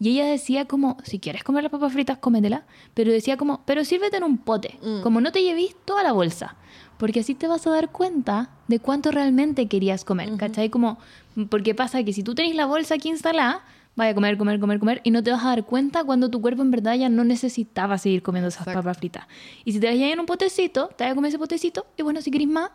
Y 0.00 0.10
ella 0.10 0.26
decía 0.26 0.64
como, 0.66 0.98
si 1.04 1.18
quieres 1.20 1.44
comer 1.44 1.62
las 1.62 1.70
papas 1.72 1.92
fritas, 1.92 2.18
cómetela, 2.18 2.66
pero 2.94 3.12
decía 3.12 3.36
como, 3.36 3.62
pero 3.64 3.84
sírvete 3.84 4.16
en 4.18 4.24
un 4.24 4.38
pote, 4.38 4.76
Mm. 4.82 5.02
como 5.02 5.20
no 5.20 5.30
te 5.32 5.40
lleves 5.42 5.74
toda 5.86 6.02
la 6.02 6.12
bolsa, 6.12 6.56
porque 6.98 7.20
así 7.20 7.34
te 7.34 7.46
vas 7.46 7.66
a 7.66 7.70
dar 7.70 7.90
cuenta 7.90 8.50
de 8.68 8.80
cuánto 8.80 9.12
realmente 9.12 9.66
querías 9.66 10.04
comer, 10.04 10.30
¿cachai? 10.36 10.68
Como, 10.68 10.98
porque 11.48 11.74
pasa 11.74 12.02
que 12.04 12.12
si 12.12 12.22
tú 12.22 12.34
tenés 12.34 12.54
la 12.54 12.66
bolsa 12.66 12.94
aquí 12.94 13.08
instalada, 13.08 13.64
vaya 13.96 14.10
a 14.10 14.14
comer, 14.14 14.36
comer, 14.36 14.58
comer, 14.60 14.78
comer, 14.78 15.00
y 15.04 15.10
no 15.10 15.22
te 15.22 15.30
vas 15.30 15.44
a 15.44 15.48
dar 15.48 15.64
cuenta 15.64 16.04
cuando 16.04 16.28
tu 16.28 16.40
cuerpo 16.40 16.62
en 16.62 16.70
verdad 16.70 16.94
ya 16.94 17.08
no 17.08 17.24
necesitaba 17.24 17.98
seguir 17.98 18.22
comiendo 18.22 18.48
esas 18.48 18.62
Exacto. 18.62 18.80
papas 18.80 18.98
fritas. 18.98 19.26
Y 19.64 19.72
si 19.72 19.80
te 19.80 19.86
las 19.86 19.96
en 19.96 20.20
un 20.20 20.26
potecito, 20.26 20.88
te 20.96 21.04
vas 21.04 21.12
a 21.12 21.14
comer 21.14 21.28
ese 21.28 21.38
potecito, 21.38 21.86
y 21.96 22.02
bueno, 22.02 22.20
si 22.20 22.30
querés 22.30 22.48
más, 22.48 22.70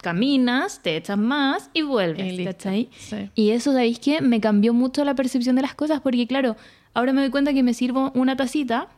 caminas, 0.00 0.80
te 0.82 0.96
echas 0.96 1.16
más 1.16 1.70
y 1.72 1.82
vuelves, 1.82 2.38
Y. 2.38 2.44
¿cachai? 2.44 2.88
Sí. 2.98 3.30
Y 3.34 3.50
eso, 3.50 3.72
¿sabéis 3.72 3.98
qué? 3.98 4.20
Me 4.20 4.40
cambió 4.40 4.74
mucho 4.74 5.04
la 5.04 5.14
percepción 5.14 5.54
de 5.56 5.62
las 5.62 5.74
cosas 5.74 6.00
porque, 6.00 6.26
claro, 6.26 6.56
ahora 6.92 7.12
me 7.12 7.20
doy 7.22 7.30
cuenta 7.30 7.54
que 7.54 7.62
me 7.62 7.72
sirvo 7.72 8.10
una 8.14 8.36
tacita 8.36 8.88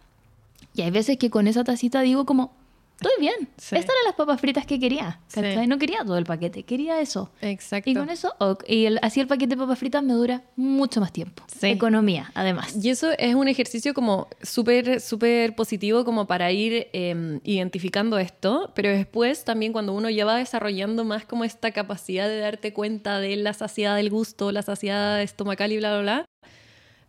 y 0.75 0.83
hay 0.83 0.91
veces 0.91 1.19
que 1.19 1.31
con 1.31 1.47
esa 1.47 1.63
tacita 1.63 2.01
digo 2.01 2.25
como, 2.25 2.53
estoy 2.97 3.13
bien. 3.21 3.35
Sí. 3.57 3.77
Estas 3.77 3.95
eran 3.95 4.05
las 4.07 4.15
papas 4.15 4.41
fritas 4.41 4.67
que 4.67 4.79
quería. 4.81 5.21
No 5.67 5.79
quería 5.79 5.99
todo 6.05 6.19
el 6.19 6.25
paquete, 6.25 6.63
quería 6.63 7.01
eso. 7.01 7.31
Exacto. 7.41 7.91
Y 7.91 7.95
con 7.95 8.09
eso, 8.11 8.35
ok. 8.39 8.65
y 8.69 8.87
el- 8.87 8.99
así 9.03 9.21
el 9.21 9.27
paquete 9.27 9.57
de 9.57 9.61
papas 9.63 9.79
fritas 9.79 10.03
me 10.03 10.13
dura 10.15 10.43
mucho 10.57 11.01
más 11.01 11.13
tiempo. 11.13 11.43
Sí. 11.61 11.69
Economía, 11.69 12.31
además. 12.35 12.77
Y 12.83 12.91
eso 12.91 13.11
es 13.19 13.35
un 13.35 13.49
ejercicio 13.49 13.95
como 13.95 14.29
súper, 14.43 15.01
súper 15.01 15.55
positivo 15.55 16.05
como 16.05 16.27
para 16.27 16.51
ir 16.53 16.89
eh, 16.93 17.41
identificando 17.45 18.19
esto, 18.19 18.73
pero 18.75 18.89
después 18.91 19.45
también 19.45 19.73
cuando 19.73 19.93
uno 19.93 20.09
ya 20.11 20.25
va 20.25 20.37
desarrollando 20.37 21.05
más 21.05 21.25
como 21.25 21.45
esta 21.45 21.71
capacidad 21.73 22.29
de 22.29 22.39
darte 22.39 22.73
cuenta 22.73 23.19
de 23.21 23.37
la 23.37 23.53
saciedad 23.55 23.97
del 23.97 24.11
gusto, 24.11 24.53
la 24.53 24.63
saciedad 24.63 25.21
estomacal 25.23 25.73
y 25.73 25.79
bla, 25.79 25.93
bla, 25.95 26.03
bla, 26.03 26.25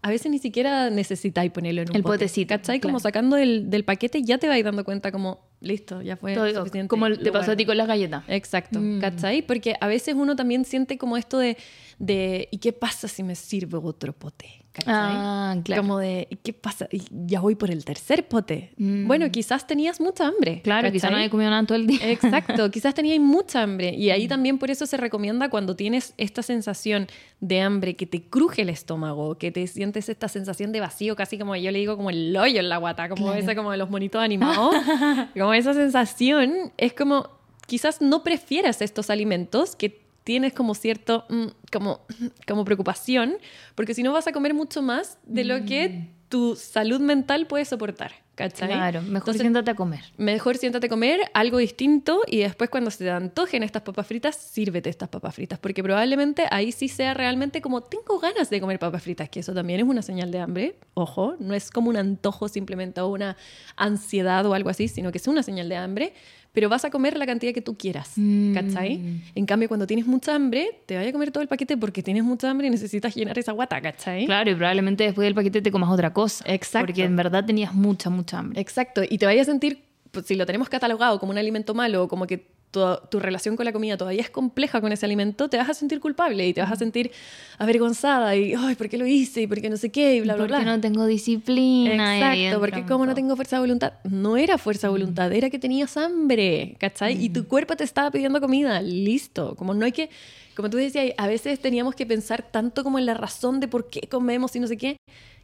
a 0.06 0.10
veces 0.10 0.30
ni 0.32 0.38
siquiera 0.38 0.92
necesitáis 0.92 1.52
ponerlo 1.52 1.82
en 1.82 1.90
un 1.90 1.96
El 1.96 2.04
pote, 2.04 2.18
potecito, 2.20 2.50
¿cachai? 2.54 2.80
Como 2.80 3.00
sacando 3.00 3.38
del, 3.38 3.72
del 3.72 3.84
paquete 3.84 4.22
ya 4.22 4.38
te 4.38 4.48
vais 4.48 4.64
dando 4.64 4.84
cuenta 4.86 5.12
como, 5.12 5.40
listo, 5.62 6.02
ya 6.04 6.16
fue 6.16 6.36
Todo- 6.36 6.54
suficiente. 6.54 6.88
como 6.90 7.10
te 7.12 7.32
pasó 7.32 7.54
a 7.54 7.56
ti 7.56 7.66
con 7.66 7.76
las 7.76 7.88
galletas. 7.88 8.24
Exacto, 8.28 8.80
Mm. 8.80 9.00
¿cachai? 9.00 9.42
Porque 9.42 9.74
a 9.82 9.88
veces 9.88 10.14
uno 10.14 10.36
también 10.36 10.64
siente 10.64 11.00
como 11.00 11.18
esto 11.18 11.40
de, 11.40 11.58
de 11.98 12.48
¿y 12.52 12.60
qué 12.60 12.72
pasa 12.72 13.08
si 13.08 13.24
me 13.24 13.34
sirve 13.34 13.80
otro 13.82 14.14
pote? 14.14 14.65
Ah, 14.86 15.56
claro. 15.64 15.82
Como 15.82 16.00
de, 16.00 16.28
¿qué 16.44 16.54
pasa? 16.54 16.88
Ya 17.10 17.40
voy 17.40 17.56
por 17.56 17.72
el 17.72 17.86
tercer 17.86 18.28
pote. 18.28 18.72
Mm. 18.78 19.08
Bueno, 19.08 19.30
quizás 19.32 19.68
tenías 19.68 20.00
mucha 20.00 20.28
hambre. 20.28 20.62
Claro, 20.64 20.92
quizá 20.92 21.10
no 21.10 21.16
había 21.18 21.30
comido 21.30 21.50
nada 21.50 21.66
todo 21.66 21.78
el 21.78 21.88
día. 21.88 22.00
Exacto, 22.12 22.70
quizás 22.72 22.94
tenías 22.94 23.20
mucha 23.20 23.62
hambre. 23.64 23.94
Y 23.96 24.10
ahí 24.10 24.28
también 24.28 24.58
por 24.58 24.72
eso 24.72 24.86
se 24.86 24.98
recomienda 24.98 25.50
cuando 25.50 25.76
tienes 25.76 26.14
esta 26.18 26.42
sensación 26.44 27.08
de 27.40 27.62
hambre, 27.62 27.96
que 27.96 28.06
te 28.06 28.24
cruje 28.24 28.64
el 28.64 28.70
estómago, 28.70 29.36
que 29.38 29.52
te 29.52 29.66
sientes 29.68 30.10
esta 30.10 30.28
sensación 30.28 30.72
de 30.72 30.80
vacío, 30.80 31.16
casi 31.16 31.38
como 31.38 31.56
yo 31.56 31.72
le 31.72 31.80
digo 31.80 31.96
como 31.98 32.10
el 32.10 32.36
hoyo 32.36 32.60
en 32.60 32.70
la 32.70 32.78
guata, 32.78 33.10
como 33.10 33.26
Claro. 33.28 33.40
esa 33.40 33.56
como 33.56 33.72
de 33.72 33.78
los 33.78 33.90
monitos 33.90 34.22
animados. 34.22 34.76
como 35.34 35.54
esa 35.54 35.74
sensación 35.74 36.72
es 36.78 36.94
como, 36.94 37.30
quizás 37.68 38.02
no 38.02 38.24
prefieras 38.24 38.82
estos 38.82 39.10
alimentos 39.10 39.76
que 39.76 40.05
tienes 40.26 40.52
como 40.52 40.76
cierto, 40.76 41.24
mm, 41.30 41.46
como, 41.72 42.02
como 42.48 42.66
preocupación, 42.66 43.38
porque 43.76 43.94
si 43.94 44.04
no 44.04 44.12
vas 44.12 44.28
a 44.28 44.34
comer 44.34 44.54
mucho 44.54 44.82
más 44.82 45.18
de 45.24 45.46
lo 45.46 45.64
que 45.64 46.10
tu 46.28 46.58
salud 46.58 47.00
mental 47.00 47.48
puede 47.48 47.64
soportar. 47.64 48.12
¿Cachai? 48.36 48.68
Claro, 48.68 49.02
mejor 49.02 49.16
Entonces, 49.16 49.42
siéntate 49.44 49.72
a 49.72 49.76
comer. 49.76 50.02
Mejor 50.18 50.58
siéntate 50.58 50.88
a 50.88 50.90
comer 50.90 51.22
algo 51.34 51.58
distinto 51.58 52.22
y 52.28 52.40
después 52.40 52.70
cuando 52.70 52.92
se 52.92 53.06
te 53.06 53.10
antojen 53.10 53.64
estas 53.64 53.84
papas 53.84 54.06
fritas, 54.06 54.36
sírvete 54.36 54.90
estas 54.90 55.08
papas 55.08 55.36
fritas, 55.36 55.58
porque 55.58 55.82
probablemente 55.82 56.46
ahí 56.52 56.74
sí 56.74 56.90
sea 56.90 57.14
realmente 57.14 57.62
como 57.62 57.80
tengo 57.80 58.20
ganas 58.20 58.50
de 58.50 58.60
comer 58.60 58.78
papas 58.78 59.04
fritas, 59.04 59.30
que 59.30 59.40
eso 59.40 59.54
también 59.54 59.80
es 59.80 59.86
una 59.86 60.02
señal 60.02 60.32
de 60.32 60.40
hambre, 60.40 60.76
ojo, 60.96 61.38
no 61.40 61.54
es 61.54 61.72
como 61.72 61.90
un 61.90 61.96
antojo 61.96 62.50
simplemente 62.50 63.00
o 63.00 63.08
una 63.08 63.38
ansiedad 63.78 64.46
o 64.46 64.54
algo 64.54 64.70
así, 64.70 64.90
sino 64.90 65.14
que 65.14 65.20
es 65.20 65.28
una 65.30 65.42
señal 65.42 65.70
de 65.70 65.78
hambre, 65.78 66.14
pero 66.56 66.70
vas 66.70 66.84
a 66.86 66.90
comer 66.90 67.16
la 67.18 67.28
cantidad 67.28 67.54
que 67.54 67.62
tú 67.62 67.78
quieras, 67.78 68.14
Mm. 68.16 68.54
¿cachai? 68.56 69.22
En 69.36 69.46
cambio, 69.46 69.68
cuando 69.68 69.86
tienes 69.86 70.08
mucha 70.08 70.34
hambre, 70.34 70.68
te 70.88 70.96
vaya 70.96 71.10
a 71.10 71.12
comer 71.12 71.30
todo 71.32 71.44
el 71.44 71.48
paquete 71.48 71.78
porque 71.78 72.02
tienes 72.02 72.24
mucha 72.24 72.50
hambre 72.50 72.66
y 72.68 72.70
necesitas 72.72 73.14
llenar 73.16 73.38
esa 73.38 73.52
guata, 73.52 73.80
¿cachai? 73.82 74.26
Claro, 74.26 74.50
y 74.50 74.56
probablemente 74.56 75.04
después 75.04 75.26
del 75.26 75.36
paquete 75.36 75.62
te 75.62 75.72
comas 75.72 75.92
otra 75.92 76.12
cosa. 76.14 76.44
Exacto. 76.48 76.88
Porque 76.88 77.04
en 77.04 77.16
verdad 77.16 77.46
tenías 77.46 77.74
mucha, 77.76 78.10
mucha 78.10 78.40
hambre. 78.40 78.60
Exacto, 78.60 79.04
y 79.08 79.18
te 79.20 79.26
vayas 79.28 79.48
a 79.48 79.52
sentir, 79.52 79.84
pues, 80.12 80.26
si 80.26 80.36
lo 80.36 80.46
tenemos 80.48 80.70
catalogado 80.70 81.20
como 81.20 81.32
un 81.34 81.38
alimento 81.38 81.74
malo, 81.76 82.04
o 82.04 82.08
como 82.08 82.26
que 82.26 82.48
tu, 82.76 83.08
tu 83.10 83.20
relación 83.22 83.56
con 83.56 83.66
la 83.66 83.72
comida 83.72 83.96
todavía 83.96 84.22
es 84.22 84.30
compleja 84.30 84.82
con 84.82 84.92
ese 84.92 85.06
alimento, 85.06 85.48
te 85.48 85.56
vas 85.56 85.70
a 85.70 85.74
sentir 85.74 86.02
culpable 86.02 86.46
y 86.46 86.54
te 86.54 86.60
vas 86.60 86.74
a 86.74 86.76
sentir 86.76 87.12
avergonzada 87.58 88.36
y, 88.36 88.54
ay, 88.54 88.76
¿por 88.76 88.90
qué 88.90 88.98
lo 88.98 89.06
hice? 89.06 89.44
Y 89.44 89.48
¿por 89.48 89.62
qué 89.62 89.70
no 89.70 89.78
sé 89.78 89.92
qué? 89.92 90.16
Y 90.16 90.22
bla, 90.22 90.36
bla, 90.36 90.44
porque 90.44 90.64
bla. 90.64 90.76
no 90.76 90.82
tengo 90.82 91.06
disciplina. 91.06 92.18
Exacto, 92.18 92.60
porque 92.60 92.80
entran 92.80 92.88
como 92.90 93.06
no 93.06 93.16
tengo 93.16 93.36
fuerza 93.36 93.56
de 93.56 93.62
voluntad, 93.62 93.94
no 94.04 94.36
era 94.36 94.58
fuerza 94.58 94.88
de 94.88 94.92
voluntad, 94.92 95.32
era 95.32 95.50
que 95.50 95.58
tenías 95.58 95.96
hambre, 95.96 96.76
¿cachai? 96.78 97.24
Y 97.24 97.30
tu 97.30 97.48
cuerpo 97.48 97.78
te 97.78 97.86
estaba 97.86 98.12
pidiendo 98.12 98.42
comida, 98.42 98.82
listo. 98.82 99.56
Como 99.56 99.74
no 99.74 99.86
hay 99.86 99.94
que, 99.94 100.10
como 100.56 100.70
tú 100.70 100.76
decías, 100.76 101.14
a 101.18 101.28
veces 101.28 101.60
teníamos 101.62 101.96
que 101.96 102.06
pensar 102.06 102.44
tanto 102.52 102.84
como 102.84 103.00
en 103.00 103.06
la 103.06 103.14
razón 103.14 103.62
de 103.62 103.70
por 103.70 103.90
qué 103.90 104.02
comemos 104.10 104.54
y 104.56 104.60
no 104.60 104.68
sé 104.68 104.76
qué. 104.76 104.98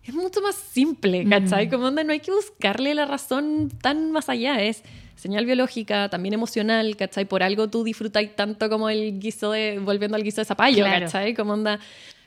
Es 0.04 0.14
mucho 0.16 0.42
más 0.42 0.56
simple, 0.56 1.26
¿cachai? 1.30 1.70
Como 1.70 1.86
onda, 1.86 2.04
no 2.04 2.12
hay 2.12 2.20
que 2.20 2.32
buscarle 2.32 2.94
la 2.96 3.06
razón 3.06 3.72
tan 3.82 4.12
más 4.12 4.30
allá, 4.30 4.62
es 4.62 4.84
señal 5.22 5.46
biológica, 5.46 6.10
también 6.10 6.34
emocional, 6.34 6.96
¿cachai? 6.98 7.26
Por 7.26 7.44
algo 7.44 7.70
tú 7.70 7.84
disfrutáis 7.84 8.36
tanto 8.36 8.70
como 8.70 8.90
el 8.90 9.20
guiso 9.20 9.52
de, 9.52 9.78
volviendo 9.80 10.18
al 10.18 10.24
guiso 10.24 10.42
de 10.42 10.46
zapallo, 10.46 10.84
Claro. 10.84 11.06
¿cachai? 11.06 11.36
Como 11.36 11.54
onda, 11.54 11.80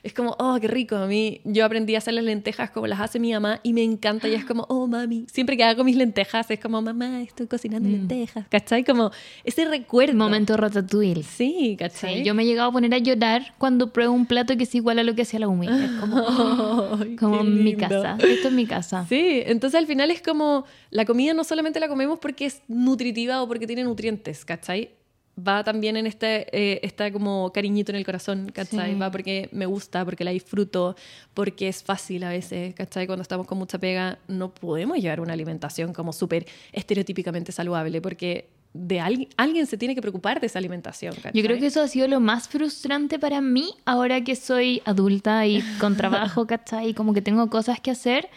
es 0.05 0.13
como, 0.13 0.35
oh, 0.37 0.59
qué 0.61 0.67
rico. 0.67 0.95
A 0.95 1.07
mí, 1.07 1.41
yo 1.45 1.65
aprendí 1.65 1.95
a 1.95 1.97
hacer 1.97 2.13
las 2.13 2.23
lentejas 2.23 2.69
como 2.69 2.85
las 2.85 2.99
hace 2.99 3.17
mi 3.17 3.33
mamá 3.33 3.59
y 3.63 3.73
me 3.73 3.81
encanta. 3.81 4.27
Y 4.27 4.35
es 4.35 4.45
como, 4.45 4.63
oh, 4.69 4.85
mami. 4.85 5.25
Siempre 5.33 5.57
que 5.57 5.63
hago 5.63 5.83
mis 5.83 5.95
lentejas 5.95 6.51
es 6.51 6.59
como, 6.59 6.79
mamá, 6.79 7.23
estoy 7.23 7.47
cocinando 7.47 7.89
lentejas. 7.89 8.47
¿Cachai? 8.49 8.83
Como 8.83 9.09
ese 9.43 9.65
recuerdo. 9.65 10.13
Momento 10.13 10.55
ratatouille. 10.57 11.23
Sí, 11.23 11.75
¿cachai? 11.79 12.19
Sí, 12.19 12.23
yo 12.23 12.35
me 12.35 12.43
he 12.43 12.45
llegado 12.45 12.69
a 12.69 12.71
poner 12.71 12.93
a 12.93 12.99
llorar 12.99 13.55
cuando 13.57 13.91
pruebo 13.91 14.13
un 14.13 14.27
plato 14.27 14.55
que 14.55 14.65
es 14.65 14.75
igual 14.75 14.99
a 14.99 15.03
lo 15.03 15.15
que 15.15 15.23
hacía 15.23 15.39
la 15.39 15.47
Umi. 15.47 15.67
Es 15.67 15.91
como, 15.99 16.19
Ay, 17.01 17.15
como 17.19 17.41
en 17.41 17.63
mi 17.63 17.75
casa. 17.75 18.15
Esto 18.19 18.49
es 18.49 18.53
mi 18.53 18.67
casa. 18.67 19.07
Sí, 19.09 19.41
entonces 19.47 19.79
al 19.79 19.87
final 19.87 20.11
es 20.11 20.21
como 20.21 20.65
la 20.91 21.05
comida 21.05 21.33
no 21.33 21.43
solamente 21.43 21.79
la 21.79 21.87
comemos 21.87 22.19
porque 22.19 22.45
es 22.45 22.61
nutritiva 22.67 23.41
o 23.41 23.47
porque 23.47 23.65
tiene 23.65 23.83
nutrientes, 23.83 24.45
¿cachai? 24.45 24.91
Va 25.37 25.63
también 25.63 25.97
en 25.97 26.07
este, 26.07 26.47
eh, 26.57 26.79
está 26.83 27.11
como 27.11 27.51
cariñito 27.51 27.91
en 27.91 27.97
el 27.97 28.05
corazón, 28.05 28.51
¿cachai? 28.53 28.93
Sí. 28.93 28.99
Va 28.99 29.11
porque 29.11 29.49
me 29.51 29.65
gusta, 29.65 30.05
porque 30.05 30.23
la 30.23 30.31
disfruto, 30.31 30.95
porque 31.33 31.67
es 31.67 31.83
fácil 31.83 32.23
a 32.23 32.29
veces, 32.29 32.73
¿cachai? 32.73 33.05
Cuando 33.05 33.21
estamos 33.21 33.45
con 33.45 33.57
mucha 33.57 33.77
pega 33.77 34.17
no 34.27 34.53
podemos 34.53 34.97
llevar 34.97 35.19
una 35.19 35.33
alimentación 35.33 35.93
como 35.93 36.13
súper 36.13 36.45
estereotípicamente 36.71 37.51
saludable 37.51 38.01
porque 38.01 38.47
de 38.75 38.99
alguien, 38.99 39.29
alguien 39.37 39.67
se 39.67 39.77
tiene 39.77 39.95
que 39.95 40.01
preocupar 40.01 40.39
de 40.39 40.47
esa 40.47 40.59
alimentación, 40.59 41.15
¿cachai? 41.15 41.31
Yo 41.33 41.43
creo 41.43 41.59
que 41.59 41.67
eso 41.67 41.81
ha 41.81 41.87
sido 41.87 42.07
lo 42.07 42.19
más 42.19 42.47
frustrante 42.47 43.19
para 43.19 43.41
mí 43.41 43.73
ahora 43.85 44.21
que 44.21 44.35
soy 44.35 44.81
adulta 44.85 45.45
y 45.47 45.61
con 45.79 45.95
trabajo, 45.95 46.45
¿cachai? 46.47 46.89
Y 46.89 46.93
como 46.93 47.13
que 47.13 47.21
tengo 47.21 47.49
cosas 47.49 47.79
que 47.79 47.91
hacer. 47.91 48.29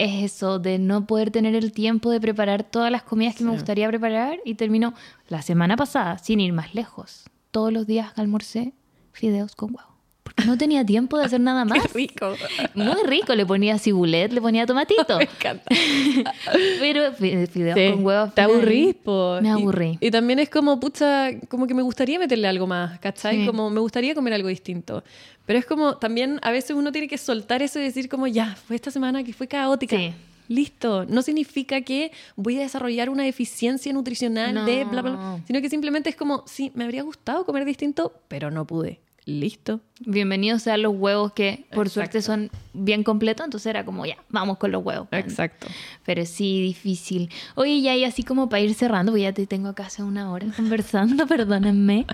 Es 0.00 0.32
eso 0.32 0.58
de 0.58 0.78
no 0.78 1.06
poder 1.06 1.30
tener 1.30 1.54
el 1.54 1.72
tiempo 1.72 2.10
de 2.10 2.22
preparar 2.22 2.64
todas 2.64 2.90
las 2.90 3.02
comidas 3.02 3.34
que 3.34 3.44
me 3.44 3.50
gustaría 3.50 3.86
preparar 3.86 4.38
y 4.46 4.54
termino 4.54 4.94
la 5.28 5.42
semana 5.42 5.76
pasada, 5.76 6.16
sin 6.16 6.40
ir 6.40 6.54
más 6.54 6.74
lejos. 6.74 7.28
Todos 7.50 7.70
los 7.70 7.86
días 7.86 8.10
almorcé 8.16 8.72
fideos 9.12 9.54
con 9.54 9.74
huevo. 9.74 9.89
Porque 10.34 10.44
no 10.50 10.56
tenía 10.58 10.84
tiempo 10.84 11.18
de 11.18 11.24
hacer 11.24 11.40
nada 11.40 11.64
más. 11.64 11.82
Qué 11.82 11.88
rico. 11.94 12.34
Muy 12.74 13.02
rico, 13.06 13.34
le 13.34 13.44
ponía 13.46 13.78
cibulet, 13.78 14.32
le 14.32 14.40
ponía 14.40 14.66
tomatito. 14.66 15.18
Me 15.18 15.24
encanta. 15.24 15.64
Pero 16.80 17.12
fi- 17.12 17.46
fideos 17.46 17.78
Sí, 17.78 17.90
con 17.92 18.04
huevo. 18.04 18.22
al 18.22 18.32
Te 18.34 18.40
aburrís, 18.42 18.94
po. 18.94 19.38
Me 19.40 19.48
Y- 19.48 19.52
aburrí. 19.52 19.98
Y, 20.00 20.10
también 20.10 20.38
es 20.38 20.48
como, 20.50 20.78
pucha, 20.80 21.30
como 21.48 21.66
que 21.66 21.74
me 21.74 21.82
gustaría 21.82 22.18
meterle 22.18 22.48
algo 22.48 22.66
más, 22.66 22.98
¿cachai? 23.00 23.40
Sí. 23.40 23.46
Como 23.46 23.70
me 23.70 23.80
gustaría 23.80 24.14
comer 24.14 24.34
algo 24.34 24.48
distinto. 24.48 25.02
Pero 25.46 25.58
es 25.58 25.66
como, 25.66 25.96
también 25.96 26.38
a 26.42 26.50
veces 26.50 26.72
uno 26.76 26.92
tiene 26.92 27.08
que 27.08 27.18
soltar 27.18 27.62
eso 27.62 27.78
y 27.78 27.82
decir 27.82 28.08
como, 28.08 28.26
ya, 28.26 28.54
fue 28.66 28.76
esta 28.76 28.90
semana 28.90 29.24
que 29.24 29.32
fue 29.32 29.48
caótica. 29.48 29.96
Sí. 29.96 30.12
Listo. 30.48 31.04
No 31.06 31.22
significa 31.22 31.80
que 31.82 32.10
voy 32.36 32.56
a 32.58 32.60
desarrollar 32.60 33.08
una 33.08 33.22
deficiencia 33.22 33.92
nutricional 33.92 34.66
de 34.66 34.84
bla, 34.84 35.02
bla, 35.02 35.02
bla. 35.02 35.10
No. 35.12 35.40
Sino 35.46 35.60
que 35.60 35.68
simplemente 35.70 36.10
es 36.10 36.16
como, 36.16 36.42
sí, 36.46 36.72
me 36.74 36.84
habría 36.84 37.02
gustado 37.02 37.44
comer 37.44 37.64
distinto, 37.64 38.12
pero 38.28 38.50
no 38.50 38.66
pude. 38.66 38.98
Listo. 39.38 39.80
Bienvenidos 40.00 40.62
sean 40.62 40.82
los 40.82 40.94
huevos 40.96 41.32
que 41.32 41.66
por 41.72 41.86
Exacto. 41.86 41.90
suerte 41.90 42.22
son 42.22 42.50
bien 42.72 43.04
completos, 43.04 43.44
entonces 43.44 43.66
era 43.68 43.84
como 43.84 44.04
ya, 44.04 44.16
vamos 44.28 44.58
con 44.58 44.72
los 44.72 44.84
huevos. 44.84 45.06
Exacto. 45.12 45.68
Pero 46.04 46.26
sí, 46.26 46.60
difícil. 46.60 47.30
Oye, 47.54 47.80
ya 47.80 47.94
y 47.94 48.04
así 48.04 48.24
como 48.24 48.48
para 48.48 48.60
ir 48.60 48.74
cerrando, 48.74 49.12
porque 49.12 49.22
ya 49.22 49.32
te 49.32 49.46
tengo 49.46 49.68
acá 49.68 49.86
hace 49.86 50.02
una 50.02 50.32
hora 50.32 50.46
conversando, 50.56 51.26
perdónenme. 51.28 52.06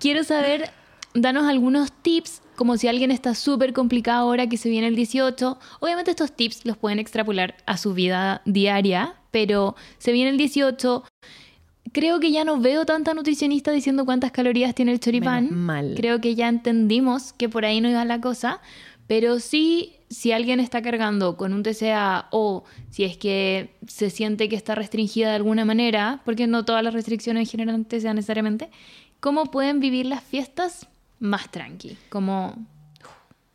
Quiero 0.00 0.24
saber, 0.24 0.70
danos 1.12 1.44
algunos 1.46 1.92
tips, 1.92 2.40
como 2.56 2.78
si 2.78 2.88
alguien 2.88 3.10
está 3.10 3.34
súper 3.34 3.72
complicado 3.74 4.20
ahora 4.20 4.48
que 4.48 4.56
se 4.56 4.70
viene 4.70 4.86
el 4.86 4.96
18. 4.96 5.58
Obviamente 5.80 6.12
estos 6.12 6.32
tips 6.32 6.64
los 6.64 6.78
pueden 6.78 6.98
extrapolar 6.98 7.56
a 7.66 7.76
su 7.76 7.92
vida 7.92 8.40
diaria, 8.46 9.16
pero 9.30 9.76
se 9.98 10.12
viene 10.12 10.30
el 10.30 10.38
18. 10.38 11.04
Creo 11.94 12.18
que 12.18 12.32
ya 12.32 12.44
no 12.44 12.58
veo 12.58 12.84
tanta 12.84 13.14
nutricionista 13.14 13.70
diciendo 13.70 14.04
cuántas 14.04 14.32
calorías 14.32 14.74
tiene 14.74 14.90
el 14.90 14.98
choripán. 14.98 15.44
Menos 15.44 15.58
mal. 15.58 15.94
Creo 15.96 16.20
que 16.20 16.34
ya 16.34 16.48
entendimos 16.48 17.32
que 17.32 17.48
por 17.48 17.64
ahí 17.64 17.80
no 17.80 17.88
iba 17.88 18.04
la 18.04 18.20
cosa, 18.20 18.60
pero 19.06 19.38
sí, 19.38 19.92
si 20.10 20.32
alguien 20.32 20.58
está 20.58 20.82
cargando 20.82 21.36
con 21.36 21.52
un 21.52 21.62
TCA 21.62 22.26
o 22.32 22.64
si 22.90 23.04
es 23.04 23.16
que 23.16 23.76
se 23.86 24.10
siente 24.10 24.48
que 24.48 24.56
está 24.56 24.74
restringida 24.74 25.28
de 25.28 25.36
alguna 25.36 25.64
manera, 25.64 26.20
porque 26.24 26.48
no 26.48 26.64
todas 26.64 26.82
las 26.82 26.94
restricciones 26.94 27.48
generan 27.48 27.84
TCA 27.84 28.12
necesariamente, 28.12 28.70
¿cómo 29.20 29.52
pueden 29.52 29.78
vivir 29.78 30.06
las 30.06 30.24
fiestas 30.24 30.88
más 31.20 31.48
tranqui? 31.52 31.96
Como 32.08 32.56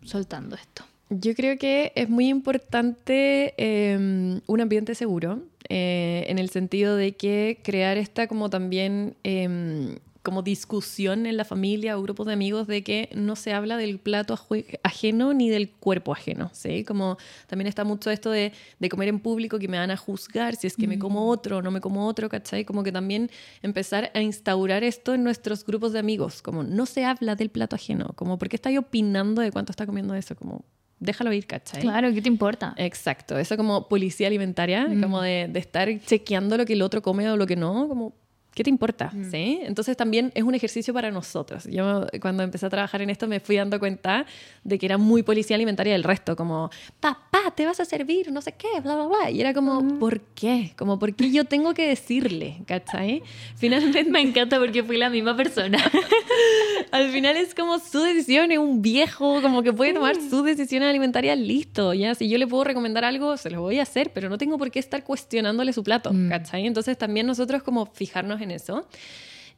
soltando 0.06 0.56
esto. 0.56 0.86
Yo 1.10 1.34
creo 1.34 1.58
que 1.58 1.92
es 1.96 2.08
muy 2.08 2.30
importante 2.30 3.56
eh, 3.58 4.42
un 4.46 4.62
ambiente 4.62 4.94
seguro, 4.94 5.42
eh, 5.68 6.26
en 6.28 6.38
el 6.38 6.50
sentido 6.50 6.96
de 6.96 7.14
que 7.14 7.60
crear 7.64 7.98
esta 7.98 8.28
como 8.28 8.50
también 8.50 9.16
eh, 9.24 9.98
como 10.22 10.44
discusión 10.44 11.26
en 11.26 11.38
la 11.38 11.46
familia 11.46 11.98
o 11.98 12.02
grupos 12.04 12.28
de 12.28 12.34
amigos 12.34 12.68
de 12.68 12.84
que 12.84 13.10
no 13.16 13.36
se 13.36 13.54
habla 13.54 13.78
del 13.78 14.00
plato 14.00 14.38
ajeno 14.84 15.34
ni 15.34 15.50
del 15.50 15.72
cuerpo 15.72 16.12
ajeno, 16.12 16.52
¿sí? 16.54 16.84
Como 16.84 17.18
también 17.48 17.68
está 17.68 17.84
mucho 17.84 18.12
esto 18.12 18.30
de, 18.30 18.52
de 18.80 18.90
comer 18.90 19.08
en 19.08 19.20
público 19.20 19.58
que 19.58 19.68
me 19.68 19.80
van 19.80 19.92
a 19.92 19.98
juzgar 19.98 20.56
si 20.56 20.68
es 20.68 20.76
que 20.76 20.88
me 20.88 21.00
como 21.00 21.28
otro 21.30 21.58
o 21.58 21.62
no 21.62 21.72
me 21.72 21.82
como 21.82 22.06
otro, 22.06 22.30
¿cachai? 22.30 22.66
Como 22.66 22.84
que 22.84 22.92
también 22.92 23.32
empezar 23.64 24.12
a 24.14 24.22
instaurar 24.22 24.84
esto 24.84 25.14
en 25.14 25.24
nuestros 25.24 25.66
grupos 25.66 25.94
de 25.94 26.00
amigos, 26.00 26.42
como 26.42 26.64
no 26.64 26.86
se 26.86 27.06
habla 27.06 27.36
del 27.36 27.50
plato 27.50 27.76
ajeno, 27.76 28.12
como 28.16 28.38
¿por 28.38 28.50
qué 28.50 28.58
estáis 28.58 28.78
opinando 28.78 29.42
de 29.42 29.52
cuánto 29.52 29.72
está 29.72 29.86
comiendo 29.86 30.14
eso? 30.14 30.36
Como 30.36 30.66
déjalo 31.00 31.34
ir, 31.34 31.48
¿cachai? 31.48 31.82
Claro, 31.82 32.14
¿qué 32.14 32.22
te 32.22 32.28
importa? 32.28 32.74
Exacto, 32.78 33.38
eso 33.38 33.58
como 33.58 33.88
policía 33.88 34.28
alimentaria, 34.28 34.88
como 35.02 35.22
de, 35.22 35.48
de 35.50 35.60
estar 35.60 35.90
chequeando 36.02 36.58
lo 36.58 36.66
que 36.66 36.74
el 36.74 36.82
otro 36.82 37.02
come 37.02 37.30
o 37.30 37.38
lo 37.38 37.48
que 37.48 37.56
no, 37.56 37.88
como, 37.88 38.14
¿qué 38.60 38.64
te 38.66 38.70
importa? 38.70 39.10
¿Sí? 39.32 39.62
Entonces 39.64 39.96
también 39.96 40.34
es 40.36 40.44
un 40.44 40.54
ejercicio 40.54 40.94
para 40.94 41.12
nosotros. 41.12 41.64
Yo 41.64 42.06
cuando 42.20 42.44
empecé 42.44 42.66
a 42.66 42.70
trabajar 42.70 43.02
en 43.02 43.10
esto 43.10 43.26
me 43.26 43.40
fui 43.40 43.56
dando 43.56 43.80
cuenta 43.80 44.26
de 44.66 44.78
que 44.78 44.86
era 44.86 44.98
muy 44.98 45.24
policía 45.24 45.56
alimentaria 45.56 45.94
del 45.94 46.04
resto, 46.04 46.36
como, 46.36 46.70
papá, 47.00 47.54
te 47.56 47.66
vas 47.66 47.80
a 47.80 47.86
servir, 47.86 48.34
no 48.34 48.42
sé 48.42 48.52
qué, 48.58 48.82
bla, 48.84 48.96
bla, 48.96 49.06
bla. 49.08 49.32
Y 49.32 49.40
era 49.40 49.54
como, 49.54 49.98
¿por 49.98 50.20
qué? 50.36 50.74
Como, 50.78 51.00
¿por 51.00 51.16
qué 51.16 51.32
yo 51.32 51.46
tengo 51.46 51.74
que 51.74 51.88
decirle? 51.88 52.58
¿Cachai? 52.68 53.24
Finalmente... 53.56 54.04
Me 54.10 54.20
encanta 54.20 54.60
porque 54.60 54.84
fui 54.84 54.98
la 54.98 55.10
misma 55.10 55.38
persona. 55.38 55.78
al 56.92 57.10
final 57.12 57.38
es 57.38 57.56
como 57.56 57.80
su 57.80 58.02
decisión, 58.02 58.52
es 58.52 58.58
un 58.58 58.82
viejo, 58.82 59.42
como 59.42 59.64
que 59.64 59.72
puede 59.72 59.94
tomar 59.94 60.16
sus 60.18 60.44
decisiones 60.44 60.90
alimentarias, 60.90 61.38
listo, 61.40 61.94
ya. 61.94 62.14
Si 62.14 62.28
yo 62.28 62.38
le 62.38 62.46
puedo 62.46 62.66
recomendar 62.66 63.06
algo, 63.06 63.38
se 63.38 63.50
lo 63.50 63.62
voy 63.62 63.80
a 63.80 63.84
hacer, 63.84 64.12
pero 64.12 64.28
no 64.28 64.38
tengo 64.38 64.58
por 64.58 64.70
qué 64.70 64.80
estar 64.80 65.06
cuestionándole 65.06 65.72
su 65.72 65.82
plato, 65.82 66.12
Mm. 66.12 66.28
¿cachai? 66.28 66.68
Entonces 66.68 66.98
también 66.98 67.26
nosotros 67.26 67.64
como 67.64 67.86
fijarnos 67.86 68.42
en 68.42 68.49
eso. 68.52 68.88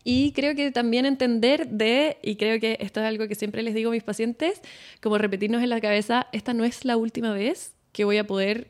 Y 0.04 0.32
creo 0.32 0.56
que 0.56 0.72
también 0.72 1.06
entender 1.06 1.68
de, 1.68 2.18
y 2.24 2.36
creo 2.36 2.60
que 2.60 2.78
esto 2.80 3.00
es 3.02 3.06
algo 3.06 3.28
que 3.28 3.36
siempre 3.36 3.62
les 3.62 3.76
digo 3.76 3.92
a 3.92 3.94
mis 3.94 4.04
pacientes, 4.04 4.62
como 5.02 5.18
repetirnos 5.18 5.62
en 5.62 5.70
la 5.70 5.80
cabeza, 5.80 6.28
esta 6.32 6.54
no 6.54 6.64
es 6.64 6.86
la 6.86 6.98
última 6.98 7.34
vez 7.34 7.74
que 7.92 8.04
voy 8.04 8.18
a 8.18 8.26
poder 8.26 8.68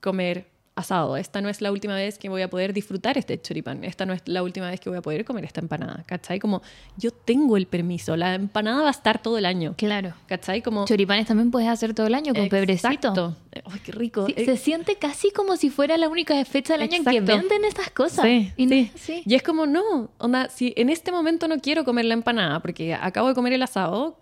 comer 0.00 0.46
asado, 0.80 1.16
esta 1.16 1.40
no 1.40 1.48
es 1.48 1.60
la 1.60 1.70
última 1.70 1.94
vez 1.94 2.18
que 2.18 2.28
voy 2.28 2.42
a 2.42 2.50
poder 2.50 2.72
disfrutar 2.72 3.16
este 3.16 3.40
choripán, 3.40 3.84
esta 3.84 4.04
no 4.06 4.12
es 4.12 4.22
la 4.26 4.42
última 4.42 4.68
vez 4.68 4.80
que 4.80 4.88
voy 4.88 4.98
a 4.98 5.02
poder 5.02 5.24
comer 5.24 5.44
esta 5.44 5.60
empanada, 5.60 6.02
¿cachai? 6.06 6.38
Como 6.40 6.62
yo 6.96 7.10
tengo 7.10 7.56
el 7.56 7.66
permiso, 7.66 8.16
la 8.16 8.34
empanada 8.34 8.82
va 8.82 8.88
a 8.88 8.90
estar 8.90 9.22
todo 9.22 9.38
el 9.38 9.46
año, 9.46 9.74
Claro. 9.76 10.14
¿cachai? 10.26 10.62
Como... 10.62 10.84
Choripanes 10.86 11.26
también 11.26 11.50
puedes 11.50 11.68
hacer 11.68 11.94
todo 11.94 12.06
el 12.08 12.14
año 12.14 12.34
con 12.34 12.48
pebrecito. 12.48 12.88
Exacto. 12.88 13.36
Ay, 13.70 13.80
qué 13.84 13.92
rico. 13.92 14.26
Sí, 14.26 14.34
Eh, 14.36 14.44
se 14.44 14.56
siente 14.56 14.96
casi 14.96 15.30
como 15.30 15.56
si 15.56 15.70
fuera 15.70 15.96
la 15.96 16.08
única 16.08 16.42
fecha 16.44 16.74
del 16.74 16.82
año 16.82 16.96
en 16.96 17.04
que 17.04 17.16
Exacto. 17.16 17.38
venden 17.38 17.64
estas 17.64 17.90
cosas. 17.90 18.24
Sí, 18.24 18.52
Y 18.56 18.68
sí. 18.96 19.22
Y 19.26 19.34
es 19.34 19.42
como, 19.42 19.66
no, 19.66 20.10
onda, 20.18 20.48
si 20.48 20.72
en 20.76 20.88
este 20.90 21.12
momento 21.12 21.48
no 21.48 21.58
quiero 21.58 21.84
comer 21.84 22.04
la 22.06 22.14
empanada 22.14 22.60
porque 22.60 22.94
acabo 22.94 23.28
de 23.28 23.34
comer 23.34 23.52
el 23.52 23.62
asado, 23.62 24.19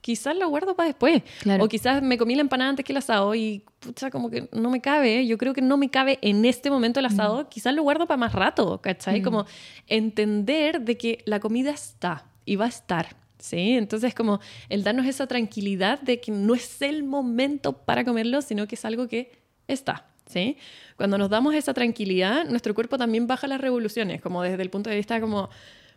quizás 0.00 0.36
lo 0.36 0.48
guardo 0.48 0.74
para 0.74 0.88
después. 0.88 1.22
Claro. 1.40 1.64
O 1.64 1.68
quizás 1.68 2.02
me 2.02 2.18
comí 2.18 2.34
la 2.34 2.42
empanada 2.42 2.70
antes 2.70 2.84
que 2.84 2.92
el 2.92 2.98
asado 2.98 3.34
y, 3.34 3.64
pucha, 3.80 4.10
como 4.10 4.30
que 4.30 4.48
no 4.52 4.70
me 4.70 4.80
cabe. 4.80 5.26
Yo 5.26 5.38
creo 5.38 5.54
que 5.54 5.62
no 5.62 5.76
me 5.76 5.90
cabe 5.90 6.18
en 6.22 6.44
este 6.44 6.70
momento 6.70 7.00
el 7.00 7.06
asado, 7.06 7.48
quizás 7.48 7.74
lo 7.74 7.82
guardo 7.82 8.06
para 8.06 8.18
más 8.18 8.32
rato, 8.32 8.80
¿cachai? 8.80 9.20
Mm. 9.20 9.24
Como 9.24 9.46
entender 9.86 10.80
de 10.82 10.96
que 10.96 11.22
la 11.26 11.40
comida 11.40 11.70
está 11.70 12.26
y 12.44 12.56
va 12.56 12.66
a 12.66 12.68
estar. 12.68 13.16
¿Sí? 13.38 13.72
Entonces, 13.72 14.14
como 14.14 14.38
el 14.68 14.84
darnos 14.84 15.06
esa 15.06 15.26
tranquilidad 15.26 15.98
de 16.02 16.20
que 16.20 16.30
no 16.30 16.54
es 16.54 16.82
el 16.82 17.04
momento 17.04 17.72
para 17.72 18.04
comerlo, 18.04 18.42
sino 18.42 18.66
que 18.66 18.74
es 18.74 18.84
algo 18.84 19.08
que 19.08 19.32
está. 19.66 20.10
¿sí? 20.30 20.56
Cuando 20.96 21.18
nos 21.18 21.30
damos 21.30 21.54
esa 21.54 21.74
tranquilidad, 21.74 22.46
nuestro 22.46 22.74
cuerpo 22.74 22.98
también 22.98 23.26
baja 23.26 23.46
las 23.46 23.60
revoluciones, 23.60 24.20
como 24.20 24.42
desde 24.42 24.62
el 24.62 24.70
punto 24.70 24.90
de 24.90 24.96
vista 24.96 25.20
como 25.20 25.48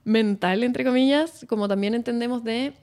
mental, 0.04 0.64
entre 0.64 0.84
comillas, 0.84 1.46
como 1.48 1.68
también 1.68 1.94
entendemos 1.94 2.44
de, 2.44 2.74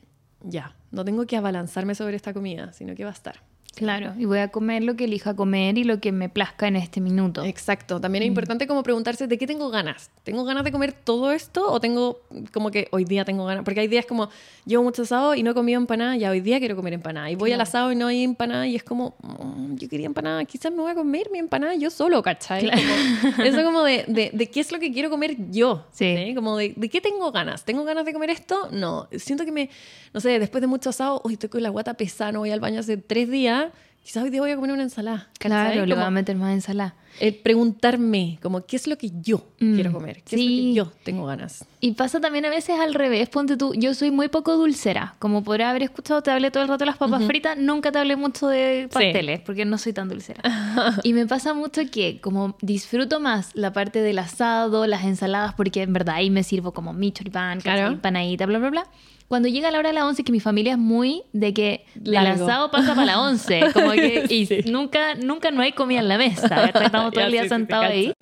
ya, 0.43 0.77
no 0.91 1.05
tengo 1.05 1.27
que 1.27 1.37
abalanzarme 1.37 1.95
sobre 1.95 2.17
esta 2.17 2.33
comida, 2.33 2.73
sino 2.73 2.95
que 2.95 3.05
va 3.05 3.11
a 3.11 3.15
estar. 3.15 3.50
Claro, 3.77 4.13
y 4.19 4.25
voy 4.27 4.39
a 4.41 4.49
comer 4.49 4.83
lo 4.83 4.95
que 4.97 5.05
elija 5.05 5.35
comer 5.35 5.79
y 5.79 5.85
lo 5.85 6.01
que 6.01 6.13
me 6.13 6.29
plazca 6.29 6.67
en 6.69 6.77
este 6.77 7.01
minuto. 7.01 7.45
Exacto. 7.45 8.01
También 8.01 8.23
es 8.25 8.29
importante 8.29 8.67
como 8.67 8.83
preguntarse 8.83 9.27
de 9.27 9.39
qué 9.39 9.47
tengo 9.47 9.71
ganas. 9.71 10.11
¿Tengo 10.23 10.45
ganas 10.45 10.65
de 10.65 10.73
comer 10.73 10.93
todo 10.93 11.33
esto 11.33 11.71
o 11.71 11.81
tengo 11.81 12.21
como 12.53 12.71
que 12.71 12.89
hoy 12.91 13.05
día 13.05 13.25
tengo 13.25 13.47
ganas? 13.47 13.65
Porque 13.65 13.81
hay 13.81 13.89
días 13.89 14.05
como 14.07 14.29
llevo 14.67 14.83
mucho 14.83 15.03
asado 15.03 15.35
y 15.35 15.43
no 15.43 15.53
he 15.53 15.55
comido 15.55 15.81
empanada, 15.81 16.17
ya 16.17 16.31
hoy 16.31 16.41
día 16.41 16.59
quiero 16.59 16.77
comer 16.77 16.93
empanada. 16.95 17.31
Y 17.31 17.37
voy 17.37 17.53
al 17.53 17.57
Claro. 17.59 17.69
asado 17.69 17.93
y 17.93 17.97
no 17.97 18.09
hay 18.09 18.23
empanada 18.25 18.67
y 18.67 18.77
es 18.77 18.83
como, 18.83 19.15
"Mm, 19.23 19.77
yo 19.77 19.89
quería 19.89 20.07
empanada, 20.07 20.45
quizás 20.45 20.73
me 20.73 20.83
voy 20.83 20.91
a 20.91 20.95
comer 20.95 21.29
mi 21.33 21.39
empanada 21.39 21.75
yo 21.77 21.91
solo, 21.91 22.23
¿cachai? 22.23 22.69
Como- 22.71 23.43
eso 23.45 23.63
como 23.65 23.83
de, 23.85 24.05
de, 24.09 24.31
de 24.35 24.51
qué 24.51 24.61
es 24.61 24.73
lo 24.73 24.79
que 24.81 24.93
quiero 24.93 25.09
comer 25.11 25.37
yo. 25.51 25.87
Sí. 25.93 26.33
Como 26.35 26.57
de, 26.59 26.75
de 26.77 26.89
qué 26.91 27.01
tengo 27.01 27.31
ganas. 27.33 27.65
¿Tengo 27.65 27.85
ganas 27.85 28.05
de 28.05 28.13
comer 28.13 28.31
esto? 28.31 28.69
No. 28.73 29.09
Siento 29.17 29.45
que 29.47 29.53
me, 29.53 29.71
no 30.13 30.21
sé, 30.21 30.39
después 30.39 30.61
de 30.61 30.67
mucho 30.67 30.91
asado, 30.91 31.23
hoy 31.25 31.35
estoy 31.35 31.49
con 31.49 31.63
la 31.63 31.71
guata 31.71 31.95
pesada, 31.95 32.33
no 32.33 32.41
voy 32.41 32.51
al 32.51 32.61
baño 32.61 32.81
hace 32.81 32.97
tres 32.99 33.31
días. 33.31 33.69
Quizás 34.03 34.25
hoy 34.25 34.31
día 34.31 34.41
voy 34.41 34.51
a 34.51 34.57
comer 34.57 34.73
una 34.73 34.83
ensalada. 34.83 35.29
Claro, 35.39 35.71
¿cachai? 35.71 35.87
le 35.87 35.95
voy 35.95 36.03
a 36.03 36.11
meter 36.11 36.35
más 36.35 36.53
ensalada. 36.53 36.95
el 37.21 37.35
preguntarme 37.37 38.39
como 38.43 38.65
qué 38.65 38.77
es 38.77 38.87
lo 38.87 38.97
que 38.97 39.11
yo 39.21 39.45
Mm, 39.61 39.75
quiero 39.75 39.93
comer, 39.93 40.23
qué 40.25 40.37
es 40.37 40.41
sí. 40.41 40.73
lo 40.75 40.85
que 40.87 40.91
yo 40.97 41.03
tengo 41.05 41.27
ganas. 41.27 41.65
Y 41.81 41.93
pasa 41.93 42.19
también 42.19 42.45
a 42.47 42.49
veces 42.49 42.81
al 42.81 42.95
revés, 42.95 43.29
ponte 43.29 43.57
tú, 43.59 43.75
yo 43.75 43.93
soy 43.95 44.11
muy 44.11 44.29
poco 44.29 44.57
dulcera, 44.57 45.15
como 45.19 45.45
podrás 45.45 45.69
haber 45.71 45.83
escuchado, 45.83 46.23
te 46.23 46.31
hablé 46.31 46.51
todo 46.51 46.63
el 46.63 46.69
rato 46.71 46.79
de 46.81 46.87
las 46.87 46.97
papas 46.97 47.25
fritas, 47.27 47.59
nunca 47.59 47.93
te 47.93 47.99
hablé 47.99 48.17
mucho 48.17 48.49
de 48.49 48.89
pasteles, 48.91 49.41
porque 49.41 49.65
no 49.67 49.77
soy 49.77 49.93
tan 49.93 50.09
dulcera. 50.09 50.41
y 51.05 51.13
me 51.13 51.27
pasa 51.27 51.53
mucho 51.53 51.83
que 51.93 52.21
como 52.23 52.57
disfruto 52.63 53.21
más 53.21 53.51
la 53.55 53.73
parte 53.73 54.01
del 54.01 54.19
asado, 54.19 54.87
las 54.87 55.05
ensaladas, 55.05 55.53
porque 55.55 55.83
en 55.83 55.93
verdad 55.93 56.17
ahí 56.17 56.31
me 56.31 56.43
sirvo 56.43 56.73
como 56.73 56.93
mi 56.95 57.13
choripán. 57.13 57.61
Claro. 57.61 57.89
empanadita, 57.89 58.47
bla, 58.47 58.59
bla, 58.59 58.71
bla. 58.71 58.87
Cuando 59.31 59.49
llega 59.49 59.71
la 59.71 59.79
hora 59.79 59.91
de 59.91 59.95
la 59.95 60.05
once, 60.09 60.25
que 60.25 60.33
mi 60.33 60.41
familia 60.41 60.73
es 60.73 60.79
muy 60.79 61.23
de 61.33 61.55
que 61.55 61.87
el 62.05 62.17
asado 62.17 62.73
pasa 62.73 62.97
para 62.97 63.07
la 63.07 63.21
once, 63.21 63.61
como 63.73 63.93
que 63.93 64.25
y 64.29 64.45
Sí. 64.47 64.63
nunca, 64.67 65.15
nunca 65.15 65.53
no 65.53 65.63
hay 65.63 65.71
comida 65.71 66.01
en 66.01 66.09
la 66.09 66.19
mesa, 66.19 66.65
estamos 66.67 67.13
todo 67.15 67.25
el 67.25 67.31
día 67.31 67.45
sí, 67.45 67.49
sentados 67.49 67.87
ahí. 67.87 68.13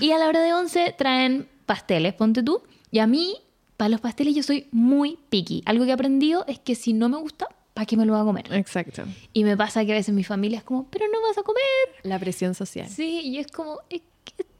Y 0.00 0.10
a 0.12 0.16
la 0.16 0.28
hora 0.28 0.40
de 0.40 0.54
11 0.54 0.94
traen 0.96 1.46
pasteles, 1.66 2.14
ponte 2.14 2.42
tú. 2.42 2.62
Y 2.90 3.00
a 3.00 3.06
mí, 3.06 3.36
para 3.76 3.90
los 3.90 4.00
pasteles, 4.00 4.34
yo 4.34 4.42
soy 4.42 4.68
muy 4.72 5.18
picky. 5.28 5.62
Algo 5.66 5.84
que 5.84 5.90
he 5.90 5.92
aprendido 5.92 6.46
es 6.48 6.58
que 6.58 6.76
si 6.76 6.94
no 6.94 7.10
me 7.10 7.18
gusta, 7.18 7.46
¿para 7.74 7.84
qué 7.84 7.98
me 7.98 8.06
lo 8.06 8.14
voy 8.14 8.22
a 8.22 8.24
comer? 8.24 8.46
Exacto. 8.54 9.02
Y 9.34 9.44
me 9.44 9.54
pasa 9.58 9.84
que 9.84 9.92
a 9.92 9.96
veces 9.96 10.14
mi 10.14 10.24
familia 10.24 10.56
es 10.56 10.64
como, 10.64 10.88
pero 10.88 11.04
no 11.12 11.20
vas 11.20 11.36
a 11.36 11.42
comer. 11.42 11.62
La 12.04 12.18
presión 12.18 12.54
social. 12.54 12.88
Sí, 12.88 13.20
y 13.22 13.36
es 13.36 13.48
como, 13.48 13.80
es 13.90 14.00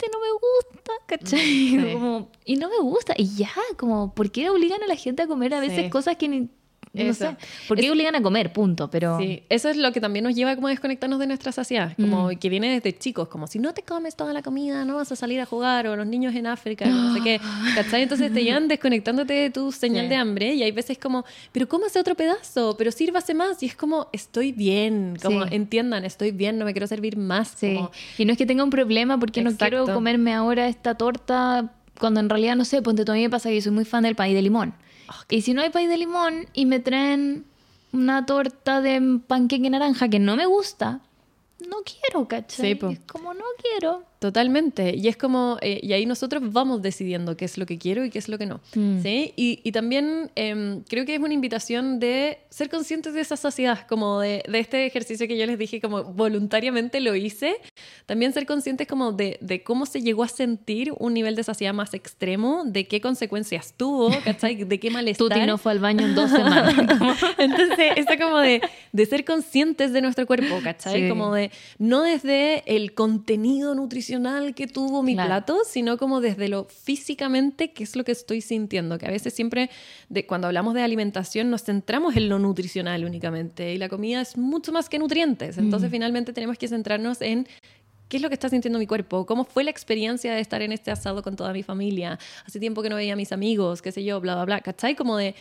este 0.03 0.11
no 0.13 0.21
me 0.21 0.33
gusta, 0.33 0.93
¿cachai? 1.07 1.41
Sí. 1.41 1.79
Como, 1.93 2.31
y 2.45 2.57
no 2.57 2.69
me 2.69 2.79
gusta. 2.79 3.15
Y 3.17 3.35
ya, 3.37 3.51
como, 3.77 4.15
¿por 4.15 4.31
qué 4.31 4.51
obligan 4.51 4.83
a 4.83 4.87
la 4.87 4.97
gente 4.97 5.23
a 5.23 5.27
comer 5.27 5.55
a 5.55 5.61
veces 5.61 5.85
Sí. 5.85 5.91
cosas 5.91 6.17
que 6.17 6.29
ni... 6.29 6.51
No 6.95 7.15
sé. 7.15 7.37
¿Por 7.69 7.79
qué 7.79 7.87
Es- 7.87 7.91
obligan 7.93 8.15
a 8.17 8.23
comer? 8.23 8.53
Punto. 8.53 8.91
Pero... 8.91 9.19
Sí, 9.19 9.43
eso 9.49 9.71
es 9.71 9.77
lo 9.79 9.93
que 9.93 10.01
también 10.01 10.25
nos 10.25 10.35
lleva 10.35 10.55
como 10.55 10.67
a 10.67 10.71
desconectarnos 10.71 11.19
de 11.19 11.27
nuestra 11.27 11.51
saciedad, 11.51 11.95
como 11.99 12.29
Mm. 12.31 12.37
que 12.37 12.49
viene 12.51 12.71
desde 12.73 12.97
chicos, 12.99 13.29
como 13.29 13.47
si 13.47 13.59
no 13.59 13.73
te 13.73 13.83
comes 13.83 14.15
toda 14.15 14.33
la 14.35 14.43
comida, 14.43 14.85
no 14.85 14.97
vas 14.97 15.11
a 15.11 15.17
salir 15.17 15.41
a 15.41 15.47
jugar, 15.47 15.87
o 15.87 15.97
los 15.97 16.07
niños 16.07 16.35
en 16.35 16.47
África, 16.47 16.85
no 16.87 17.15
sé 17.15 17.21
qué, 17.23 17.41
¿cachai? 17.75 18.03
Entonces 18.03 18.33
te 18.33 18.45
llevan 18.45 18.69
desconectándote 18.69 19.33
de 19.33 19.51
tu 19.51 19.73
señal 19.73 20.05
Sí. 20.05 20.09
de 20.11 20.17
hambre 20.17 20.55
y 20.55 20.63
hay 20.63 20.73
veces 20.73 20.99
como, 20.99 21.25
pero 21.53 21.67
cómase 21.67 21.99
otro 21.99 22.15
pedazo, 22.15 22.77
pero 22.77 22.93
sírvase 22.93 23.33
más, 23.33 23.63
y 23.63 23.67
es 23.67 23.75
como, 23.75 24.09
estoy 24.13 24.53
bien, 24.53 25.17
como 25.23 25.45
Sí. 25.47 25.49
entiendan, 25.55 26.05
estoy 26.05 26.31
bien, 26.33 26.59
no 26.59 26.65
me 26.67 26.73
quiero 26.73 26.87
servir 26.87 27.17
más, 27.17 27.55
Sí. 27.57 27.75
como, 27.75 27.91
Y 28.19 28.25
no 28.27 28.33
es 28.33 28.39
que 28.39 28.45
tenga 28.47 28.65
un 28.65 28.71
problema 28.71 29.19
porque 29.19 29.43
no 29.43 29.51
quiero 29.57 29.79
Exacto. 29.79 29.95
comerme 29.95 30.35
ahora 30.35 30.69
esta 30.69 30.95
torta 30.95 31.73
cuando 31.99 32.21
en 32.21 32.29
realidad 32.29 32.57
no 32.57 32.65
sé, 32.65 32.83
ponte 32.83 33.05
tú 33.05 33.13
a 33.13 33.15
mí 33.15 33.23
me 33.23 33.31
pasa 33.31 33.49
que 33.49 33.55
yo 33.57 33.63
soy 33.63 33.73
muy 33.73 33.85
fan 33.85 34.03
del 34.03 34.15
pay 34.17 34.35
de 34.35 34.43
limón. 34.43 34.75
Ah, 35.09 35.25
Y 35.29 35.43
si 35.43 35.55
no 35.55 35.63
hay 35.63 35.71
pay 35.71 35.87
de 35.87 35.97
limón 35.97 36.47
y 36.53 36.67
me 36.67 36.81
traen 36.81 37.45
una 37.93 38.25
torta 38.27 38.81
de 38.81 39.21
panqueque 39.27 39.69
naranja 39.71 40.09
que 40.09 40.19
no 40.19 40.37
me 40.37 40.47
gusta, 40.47 41.01
no 41.69 41.79
quiero, 41.85 42.27
¿cachai? 42.29 42.79
Sí. 42.79 42.87
Es 42.87 43.01
como 43.01 43.35
no 43.35 43.45
quiero. 43.61 44.05
Totalmente. 44.23 44.95
Y 44.97 45.09
es 45.09 45.17
como, 45.17 45.59
eh, 45.63 45.81
y 45.83 45.93
ahí 45.95 46.07
nosotros 46.07 46.45
vamos 46.53 46.81
decidiendo 46.81 47.37
qué 47.37 47.45
es 47.45 47.59
lo 47.59 47.67
que 47.67 47.77
quiero 47.77 48.05
y 48.05 48.11
qué 48.11 48.21
es 48.21 48.29
lo 48.29 48.39
que 48.39 48.47
no. 48.47 48.61
Mm. 48.77 49.03
¿sí? 49.03 49.33
Y, 49.35 49.59
y 49.65 49.73
también 49.73 50.31
em, 50.37 50.85
creo 50.85 51.05
que 51.05 51.17
es 51.17 51.21
una 51.21 51.35
invitación 51.35 51.99
de 51.99 52.39
ser 52.49 52.71
conscientes 52.71 53.15
de 53.15 53.21
esa 53.21 53.37
saciedad, 53.37 53.85
como 53.89 54.21
de, 54.21 54.45
de 54.49 54.61
este 54.61 54.87
ejercicio 54.87 55.27
que 55.27 55.37
yo 55.37 55.45
les 55.45 55.59
dije, 55.59 55.81
como 55.81 56.05
voluntariamente 56.05 57.01
lo 57.01 57.17
hice. 57.17 57.57
También 58.07 58.33
ser 58.33 58.47
conscientes 58.47 58.87
como 58.87 59.11
de, 59.11 59.39
de 59.41 59.65
cómo 59.65 59.87
se 59.87 60.01
llegó 60.03 60.23
a 60.23 60.29
sentir 60.29 60.93
un 61.01 61.15
nivel 61.15 61.35
de 61.35 61.43
saciedad 61.43 61.75
más 61.75 61.93
extremo, 61.93 62.63
de 62.65 62.87
qué 62.87 63.01
consecuencias 63.01 63.75
tuvo, 63.77 64.09
¿cachai? 64.25 64.63
De 64.63 64.79
qué 64.79 64.91
malestar. 64.93 65.31
Tuti 65.31 65.47
no 65.47 65.59
fue 65.59 65.73
al 65.73 65.81
baño 65.81 66.07
en 66.07 66.15
dos 66.15 66.31
semanas. 66.31 66.75
Como- 66.99 67.15
Entonces, 67.39 67.93
eso 67.97 68.13
como 68.21 68.39
de, 68.39 68.61
de 68.93 69.07
ser 69.07 69.25
conscientes 69.25 69.93
de 69.93 70.01
nuestro 70.01 70.29
cuerpo, 70.29 70.61
¿cachai? 70.63 71.03
Sí. 71.03 71.09
Como 71.09 71.35
de, 71.35 71.51
no 71.79 72.03
desde 72.03 72.63
el 72.77 72.95
contenido 72.95 73.75
nutricional 73.75 74.12
que 74.55 74.67
tuvo 74.67 75.03
mi 75.03 75.15
Claro. 75.15 75.29
plato, 75.29 75.59
sino 75.67 75.97
como 75.97 76.21
desde 76.21 76.49
lo 76.49 76.65
físicamente, 76.65 77.73
qué 77.73 77.85
es 77.85 77.97
lo 77.97 78.05
que 78.05 78.13
estoy 78.13 78.41
sintiendo. 78.41 78.99
Que 78.99 79.07
a 79.07 79.11
veces 79.11 79.33
siempre, 79.35 79.71
de, 80.09 80.27
cuando 80.27 80.47
hablamos 80.49 80.75
de 80.75 80.83
alimentación, 80.83 81.51
nos 81.51 81.63
centramos 81.65 82.17
en 82.17 82.29
lo 82.29 82.39
nutricional 82.39 83.05
únicamente. 83.05 83.73
Y 83.75 83.79
la 83.79 83.89
comida 83.89 84.21
es 84.21 84.37
mucho 84.37 84.73
más 84.73 84.89
que 84.89 84.99
nutrientes. 84.99 85.59
Entonces, 85.59 85.89
Mm. 85.89 85.93
finalmente 85.93 86.33
tenemos 86.33 86.59
que 86.59 86.69
centrarnos 86.69 87.21
en 87.23 87.47
¿Qué 88.09 88.19
es 88.19 88.23
lo 88.23 88.29
que 88.29 88.35
está 88.35 88.51
sintiendo 88.51 88.79
mi 88.79 88.87
cuerpo? 88.87 89.25
¿Cómo 89.25 89.45
fue 89.45 89.65
la 89.65 89.71
experiencia 89.71 90.35
de 90.35 90.41
estar 90.43 90.61
en 90.61 90.71
este 90.73 90.91
asado 90.91 91.23
con 91.23 91.35
toda 91.35 91.55
mi 91.55 91.63
familia? 91.63 92.19
Hace 92.45 92.61
tiempo 92.61 92.83
que 92.83 92.91
no 92.91 92.97
veía 92.97 93.15
a 93.15 93.17
mis 93.17 93.33
amigos, 93.33 93.81
qué 93.81 93.91
sé 93.91 94.05
yo, 94.05 94.21
bla, 94.21 94.35
bla, 94.35 94.45
bla. 94.45 94.61
¿Cachai? 94.61 94.95
Como 94.95 95.17
de, 95.17 95.35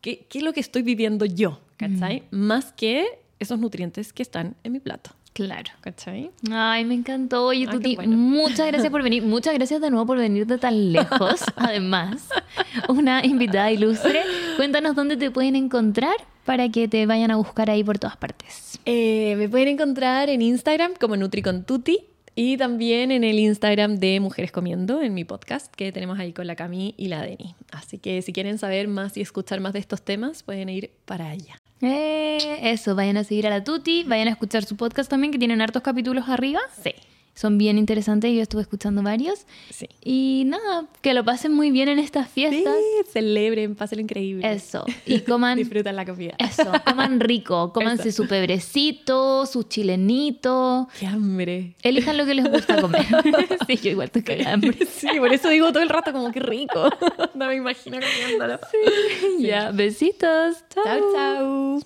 ¿qué, 0.00 0.24
qué 0.30 0.38
es 0.38 0.44
lo 0.44 0.54
que 0.54 0.60
estoy 0.60 0.80
viviendo 0.80 1.26
yo? 1.26 1.60
¿Cachai? 1.76 2.22
Más 2.30 2.72
que 2.72 3.04
esos 3.38 3.58
nutrientes 3.58 4.14
que 4.14 4.22
están 4.22 4.54
en 4.64 4.72
mi 4.72 4.80
plato. 4.80 5.10
Claro. 5.34 5.70
¿Cachai? 5.82 6.30
Ay, 6.50 6.84
me 6.86 6.94
encantó. 6.94 7.44
Oye, 7.48 7.66
Ah, 7.68 7.72
Tuti, 7.72 7.96
bueno. 7.96 8.16
muchas 8.16 8.66
gracias 8.68 8.90
por 8.90 9.02
venir. 9.02 9.22
Muchas 9.22 9.52
gracias 9.54 9.80
de 9.82 9.90
nuevo 9.90 10.06
por 10.06 10.16
venir 10.16 10.46
de 10.46 10.56
tan 10.56 10.92
lejos. 10.92 11.44
Además, 11.56 12.28
una 12.88 13.22
invitada 13.26 13.70
ilustre. 13.70 14.22
Cuéntanos 14.56 14.94
dónde 14.96 15.16
te 15.18 15.30
pueden 15.30 15.56
encontrar 15.56 16.14
para 16.46 16.68
que 16.70 16.88
te 16.88 17.04
vayan 17.06 17.30
a 17.30 17.36
buscar 17.36 17.68
ahí 17.70 17.84
por 17.84 17.98
todas 17.98 18.16
partes. 18.16 18.78
Eh, 18.86 19.34
me 19.36 19.48
pueden 19.48 19.68
encontrar 19.68 20.30
en 20.30 20.40
Instagram 20.42 20.92
como 21.00 21.16
NutriConTuti 21.16 21.98
y 22.36 22.56
también 22.56 23.12
en 23.12 23.22
el 23.24 23.38
Instagram 23.38 23.96
de 23.96 24.18
Mujeres 24.20 24.50
Comiendo, 24.52 25.00
en 25.00 25.14
mi 25.14 25.24
podcast 25.24 25.72
que 25.74 25.92
tenemos 25.92 26.18
ahí 26.18 26.32
con 26.32 26.46
la 26.46 26.56
Cami 26.56 26.94
y 26.98 27.06
la 27.08 27.22
Deni. 27.22 27.54
Así 27.70 27.98
que 27.98 28.20
si 28.22 28.32
quieren 28.32 28.58
saber 28.58 28.88
más 28.88 29.16
y 29.16 29.20
escuchar 29.20 29.60
más 29.60 29.72
de 29.72 29.78
estos 29.78 30.02
temas, 30.02 30.42
pueden 30.42 30.68
ir 30.68 30.90
para 31.06 31.30
allá. 31.30 31.56
Eh, 31.86 32.70
eso, 32.72 32.94
vayan 32.94 33.16
a 33.16 33.24
seguir 33.24 33.46
a 33.46 33.50
la 33.50 33.64
Tuti, 33.64 34.04
vayan 34.04 34.28
a 34.28 34.30
escuchar 34.32 34.64
su 34.64 34.76
podcast 34.76 35.10
también, 35.10 35.32
que 35.32 35.38
tienen 35.38 35.60
hartos 35.60 35.82
capítulos 35.82 36.28
arriba. 36.28 36.60
Sí. 36.82 36.94
Son 37.34 37.58
bien 37.58 37.78
interesantes. 37.78 38.32
Yo 38.32 38.42
estuve 38.42 38.62
escuchando 38.62 39.02
varios. 39.02 39.46
Sí. 39.70 39.88
Y 40.02 40.44
nada, 40.46 40.86
que 41.02 41.14
lo 41.14 41.24
pasen 41.24 41.52
muy 41.52 41.70
bien 41.70 41.88
en 41.88 41.98
estas 41.98 42.28
fiestas. 42.30 42.74
Sí, 42.74 43.10
celebren, 43.12 43.74
pásenlo 43.74 44.02
increíble. 44.02 44.50
Eso. 44.50 44.84
Y 45.06 45.20
coman. 45.20 45.56
Disfrutan 45.58 45.96
la 45.96 46.04
comida. 46.04 46.34
Eso, 46.38 46.70
coman 46.84 47.20
rico. 47.20 47.72
Cómanse 47.72 48.08
Eso. 48.08 48.22
su 48.22 48.28
pebrecito, 48.28 49.46
su 49.46 49.64
chilenito. 49.64 50.88
Qué 50.98 51.06
hambre. 51.06 51.74
Elijan 51.82 52.16
lo 52.16 52.26
que 52.26 52.34
les 52.34 52.50
gusta 52.50 52.80
comer. 52.80 53.04
sí, 53.66 53.76
yo 53.76 53.90
igual 53.90 54.10
de 54.12 54.46
hambre. 54.46 54.86
Sí, 54.86 55.08
por 55.18 55.32
eso 55.32 55.48
digo 55.48 55.72
todo 55.72 55.82
el 55.82 55.88
rato 55.88 56.12
como 56.12 56.30
que 56.32 56.40
rico. 56.40 56.88
No 57.34 57.48
me 57.48 57.56
imagino 57.56 57.98
comiéndolo. 57.98 58.60
Ya, 59.40 59.72
besitos. 59.72 60.64
Chao, 60.72 61.12
chao. 61.12 61.80